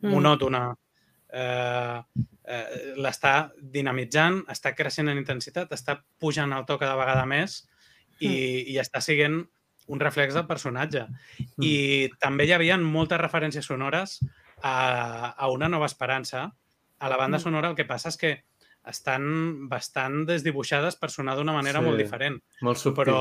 Mm. 0.00 0.14
monòtona, 0.14 0.62
eh, 1.28 2.02
eh, 2.44 2.94
l'està 2.96 3.52
dinamitzant, 3.60 4.38
està 4.48 4.72
creixent 4.74 5.10
en 5.12 5.18
intensitat, 5.20 5.70
està 5.76 5.98
pujant 6.18 6.52
el 6.56 6.64
to 6.66 6.78
cada 6.80 6.96
vegada 6.96 7.26
més 7.28 7.58
i, 8.18 8.30
i 8.72 8.78
està 8.80 9.02
sent 9.04 9.42
un 9.90 10.00
reflex 10.00 10.32
del 10.34 10.46
personatge. 10.48 11.04
I 11.60 12.08
també 12.18 12.46
hi 12.48 12.52
havia 12.56 12.78
moltes 12.80 13.20
referències 13.20 13.66
sonores 13.68 14.20
a, 14.62 15.34
a 15.36 15.48
Una 15.52 15.68
nova 15.68 15.86
esperança. 15.86 16.46
A 17.00 17.08
la 17.08 17.16
banda 17.20 17.38
Mm. 17.38 17.42
sonora 17.42 17.68
el 17.70 17.76
que 17.76 17.84
passa 17.88 18.08
és 18.08 18.16
que 18.16 18.44
estan 18.86 19.68
bastant 19.68 20.24
desdibuixades 20.26 20.96
per 20.96 21.10
sonar 21.10 21.36
d'una 21.36 21.52
manera 21.52 21.80
Sí. 21.80 21.84
molt 21.84 21.98
diferent. 21.98 22.40
Molt 22.62 22.78
subtils. 22.78 23.04
Però, 23.04 23.20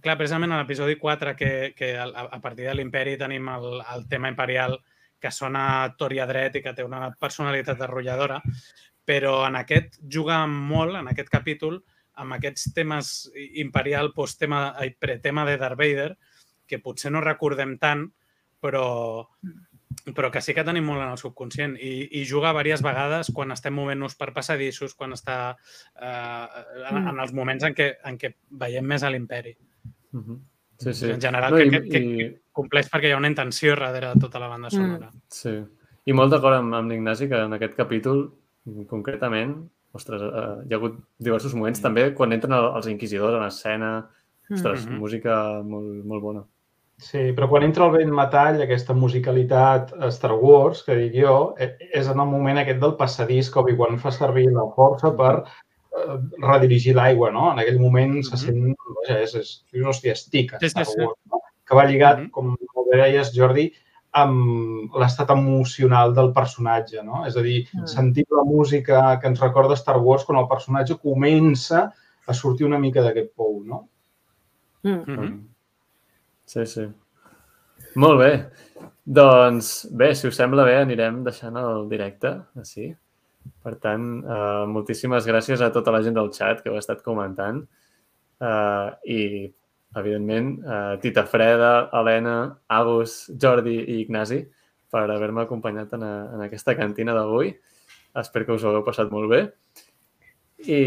clar, 0.00 0.16
precisament 0.16 0.52
a 0.52 0.60
l'episodi 0.62 0.96
4, 1.00 1.34
que, 1.36 1.50
que 1.76 1.92
a, 1.98 2.06
a 2.06 2.40
partir 2.40 2.68
de 2.68 2.74
l'imperi 2.76 3.18
tenim 3.20 3.48
el, 3.52 3.80
el 3.94 4.08
tema 4.08 4.30
imperial 4.32 4.78
que 5.20 5.30
sona 5.30 5.94
tor 6.00 6.14
i 6.16 6.20
a 6.22 6.26
dret 6.26 6.56
i 6.56 6.62
que 6.64 6.72
té 6.76 6.84
una 6.86 7.10
personalitat 7.20 7.82
arrolladora, 7.84 8.40
però 9.04 9.40
en 9.46 9.58
aquest 9.60 9.98
juga 10.08 10.40
molt, 10.48 10.96
en 10.96 11.10
aquest 11.12 11.28
capítol, 11.32 11.80
amb 12.20 12.36
aquests 12.36 12.70
temes 12.76 13.12
imperial, 13.60 14.12
posttema, 14.16 14.70
ai, 14.76 14.94
pretema 14.98 15.44
de 15.48 15.56
Darth 15.60 15.78
Vader, 15.78 16.14
que 16.68 16.80
potser 16.80 17.12
no 17.12 17.22
recordem 17.24 17.76
tant, 17.82 18.06
però, 18.60 19.26
però 20.14 20.30
que 20.32 20.42
sí 20.44 20.54
que 20.54 20.64
tenim 20.66 20.86
molt 20.86 21.02
en 21.02 21.14
el 21.14 21.20
subconscient 21.20 21.76
i, 21.80 21.94
i 22.20 22.24
juga 22.28 22.52
diverses 22.52 22.84
vegades 22.84 23.32
quan 23.34 23.52
estem 23.56 23.74
movent-nos 23.76 24.16
per 24.20 24.30
passadissos, 24.36 24.94
quan 24.94 25.16
està 25.16 25.40
eh, 25.96 26.46
en, 26.90 27.02
en 27.02 27.16
els 27.16 27.34
moments 27.36 27.66
en 27.66 27.76
què, 27.76 27.90
en 28.06 28.20
què 28.20 28.34
veiem 28.62 28.86
més 28.86 29.02
a 29.04 29.10
l'imperi. 29.12 29.56
Mhm. 30.12 30.38
Sí, 30.78 30.94
sí. 30.94 31.10
En 31.10 31.20
general, 31.20 31.52
No, 31.52 31.60
i- 31.60 31.70
que, 31.70 31.80
que, 31.88 31.98
i- 31.98 32.16
que 32.16 32.40
compleix 32.52 32.88
perquè 32.90 33.08
hi 33.08 33.12
ha 33.12 33.18
una 33.18 33.28
intenció 33.28 33.74
darrere 33.76 34.14
de 34.14 34.20
tota 34.20 34.38
la 34.38 34.48
banda 34.48 34.70
sonora. 34.70 35.10
Sí. 35.28 35.50
I 36.06 36.12
molt 36.12 36.32
d'acord 36.32 36.56
amb, 36.56 36.72
amb 36.74 36.90
l'Ignasi 36.90 37.28
que 37.28 37.36
en 37.36 37.52
aquest 37.52 37.74
capítol, 37.76 38.32
concretament, 38.88 39.68
ostres, 39.92 40.22
eh, 40.22 40.64
hi 40.68 40.72
ha 40.72 40.76
hagut 40.78 40.96
diversos 41.18 41.54
moments 41.54 41.82
també 41.82 42.14
quan 42.14 42.32
entren 42.32 42.52
el- 42.54 42.72
els 42.76 42.86
inquisidors 42.88 43.36
en 43.36 43.44
escena. 43.46 44.08
Ostres, 44.50 44.86
Mhm. 44.86 44.98
música 44.98 45.62
molt, 45.62 46.04
molt 46.04 46.22
bona. 46.22 46.44
Sí, 46.96 47.32
però 47.32 47.48
quan 47.48 47.62
entra 47.62 47.86
el 47.86 47.92
vent 47.92 48.10
metall, 48.12 48.60
aquesta 48.60 48.92
musicalitat 48.92 49.92
Star 50.10 50.32
Wars, 50.34 50.82
que 50.82 50.96
dic 50.96 51.14
jo, 51.24 51.54
eh, 51.58 51.76
és 51.92 52.06
en 52.08 52.18
el 52.20 52.26
moment 52.26 52.58
aquest 52.58 52.80
del 52.80 52.96
passadís 52.96 53.50
que 53.50 53.58
Obi-Wan 53.60 53.98
fa 53.98 54.10
servir 54.10 54.50
la 54.52 54.64
força 54.76 55.14
per 55.16 55.44
redirigir 56.40 56.94
l'aigua, 56.94 57.30
no? 57.30 57.52
En 57.52 57.58
aquell 57.58 57.78
moment 57.80 58.22
se 58.22 58.34
Mhm. 58.36 58.40
sent, 58.40 58.76
vaja, 59.00 59.20
és, 59.22 59.34
és, 59.34 59.64
dius, 59.72 59.86
hòstia, 59.86 60.12
estic 60.12 60.54
a 60.54 60.58
Sí, 60.58 60.68
sí, 60.68 60.80
Star. 60.80 61.06
Wars, 61.06 61.18
no? 61.30 61.40
Que 61.66 61.76
va 61.76 61.84
lligat, 61.86 62.18
Mhm. 62.18 62.30
com 62.30 62.56
molt 62.74 62.90
bé 62.90 62.96
deies, 63.02 63.32
Jordi, 63.34 63.72
amb 64.12 64.92
l'estat 64.98 65.30
emocional 65.30 66.12
del 66.14 66.32
personatge, 66.32 67.02
no? 67.04 67.24
És 67.26 67.36
a 67.36 67.42
dir, 67.42 67.66
Mm. 67.72 67.86
sentir 67.86 68.24
la 68.30 68.42
música 68.44 69.18
que 69.20 69.28
ens 69.28 69.38
recorda 69.40 69.76
Star 69.76 69.98
Wars 69.98 70.24
quan 70.24 70.38
el 70.38 70.48
personatge 70.48 70.98
comença 70.98 71.92
a 72.26 72.34
sortir 72.34 72.66
una 72.66 72.78
mica 72.78 73.02
d'aquest 73.02 73.34
pou, 73.36 73.62
no? 73.64 73.88
Mm. 74.82 75.04
Mhm. 75.06 75.48
Sí, 76.44 76.66
sí. 76.66 76.88
Molt 77.94 78.18
bé. 78.20 78.50
Doncs 79.04 79.88
bé, 79.92 80.14
si 80.14 80.26
us 80.28 80.36
sembla 80.36 80.64
bé, 80.64 80.76
anirem 80.76 81.22
deixant 81.24 81.56
el 81.56 81.88
directe, 81.88 82.40
així. 82.56 82.96
Per 83.60 83.74
tant, 83.80 84.04
eh, 84.24 84.66
moltíssimes 84.72 85.26
gràcies 85.28 85.60
a 85.60 85.70
tota 85.72 85.92
la 85.92 86.02
gent 86.04 86.16
del 86.16 86.30
chat 86.32 86.62
que 86.62 86.72
ha 86.72 86.80
estat 86.80 87.02
comentant. 87.04 87.62
Eh, 88.40 88.88
I, 89.16 89.20
evidentment, 90.00 90.52
eh, 90.64 90.98
Tita 91.02 91.26
Freda, 91.26 91.90
Helena, 91.92 92.36
Agus, 92.68 93.30
Jordi 93.40 93.76
i 93.80 94.00
Ignasi 94.04 94.40
per 94.90 95.06
haver-me 95.10 95.44
acompanyat 95.44 95.92
en, 95.94 96.04
a, 96.04 96.14
en 96.34 96.44
aquesta 96.46 96.76
cantina 96.76 97.14
d'avui. 97.14 97.52
Espero 98.20 98.46
que 98.46 98.56
us 98.56 98.64
ho 98.64 98.70
hagueu 98.70 98.86
passat 98.86 99.10
molt 99.12 99.30
bé. 99.30 99.42
I, 100.66 100.80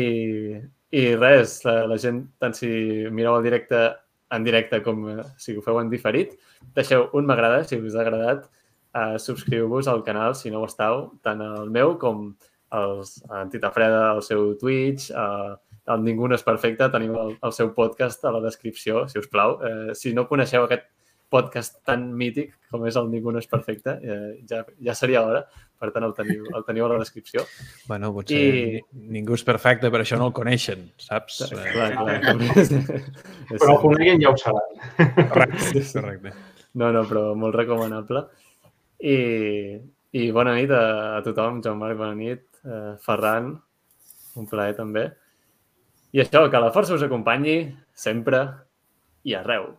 i 0.94 1.04
res, 1.16 1.60
la, 1.66 1.84
la 1.90 1.98
gent, 1.98 2.24
tant 2.42 2.54
si 2.58 2.70
mireu 3.10 3.38
el 3.38 3.46
directe 3.46 3.86
en 4.34 4.44
directe 4.44 4.82
com 4.84 5.08
eh, 5.10 5.24
si 5.38 5.56
ho 5.56 5.62
feu 5.62 5.80
en 5.82 5.90
diferit, 5.92 6.34
deixeu 6.76 7.08
un 7.18 7.28
m'agrada 7.30 7.64
si 7.68 7.78
us 7.78 7.96
ha 7.96 8.04
agradat, 8.04 8.48
eh, 8.96 9.18
subscriu-vos 9.20 9.88
al 9.88 10.04
canal 10.04 10.36
si 10.36 10.52
no 10.52 10.62
ho 10.62 10.66
estàu, 10.70 11.12
tant 11.24 11.42
el 11.42 11.70
meu 11.74 11.98
com 12.00 12.32
els, 12.74 13.20
en 13.30 13.50
Tita 13.54 13.70
Freda, 13.72 14.14
el 14.16 14.22
seu 14.26 14.54
Twitch, 14.58 15.12
eh, 15.12 15.54
el 15.94 16.02
Ningú 16.06 16.30
no 16.32 16.36
és 16.38 16.44
perfecte, 16.48 16.88
teniu 16.90 17.18
el, 17.20 17.36
el 17.44 17.52
seu 17.54 17.74
podcast 17.76 18.24
a 18.26 18.32
la 18.32 18.40
descripció, 18.42 19.08
si 19.12 19.20
us 19.20 19.28
plau. 19.30 19.58
Eh, 19.68 19.94
si 20.00 20.14
no 20.16 20.24
coneixeu 20.30 20.64
aquest 20.66 20.88
podcast 21.34 21.80
tan 21.84 22.12
mític 22.14 22.52
com 22.70 22.84
és 22.86 22.96
el 22.96 23.08
Ningú 23.10 23.32
no 23.34 23.42
és 23.42 23.48
perfecte, 23.50 23.98
eh, 24.06 24.46
ja, 24.50 24.62
ja 24.86 24.94
seria 24.96 25.24
hora, 25.26 25.42
per 25.82 25.90
tant 25.92 26.06
el 26.08 26.14
teniu, 26.16 26.46
el 26.56 26.64
teniu 26.64 26.86
a 26.86 26.92
la 26.94 27.00
descripció. 27.02 27.42
Bueno, 27.90 28.14
potser 28.16 28.38
I- 28.40 28.84
ningú 29.12 29.34
és 29.36 29.44
perfecte, 29.44 29.90
però 29.92 30.06
això 30.06 30.18
no 30.22 30.30
el 30.30 30.36
coneixen, 30.38 30.86
saps? 31.02 31.42
Eh, 31.52 31.66
Clar, 31.74 31.90
clar, 31.98 32.22
Però 33.50 33.74
el 33.74 33.82
coneguin 33.82 34.22
ja 34.24 34.32
ho 34.32 34.38
saben. 34.40 34.78
Correcte, 35.34 35.84
correcte. 35.92 36.34
No, 36.80 36.92
no, 36.96 37.04
però 37.10 37.34
molt 37.38 37.54
recomanable. 37.60 38.24
I, 39.04 39.18
i 40.16 40.32
bona 40.32 40.56
nit 40.56 40.72
a, 40.72 40.84
a 41.18 41.22
tothom. 41.26 41.62
Joan 41.66 41.82
Marc, 41.82 42.00
bona 42.00 42.16
nit. 42.16 42.46
Uh, 42.64 42.96
Ferran, 43.04 43.52
un 44.40 44.50
plaer 44.50 44.78
també. 44.78 45.10
I 46.14 46.22
això, 46.24 46.46
que 46.50 46.62
la 46.62 46.72
força 46.72 46.96
us 46.96 47.04
acompanyi 47.04 47.58
sempre 47.98 48.46
i 49.28 49.36
arreu. 49.36 49.72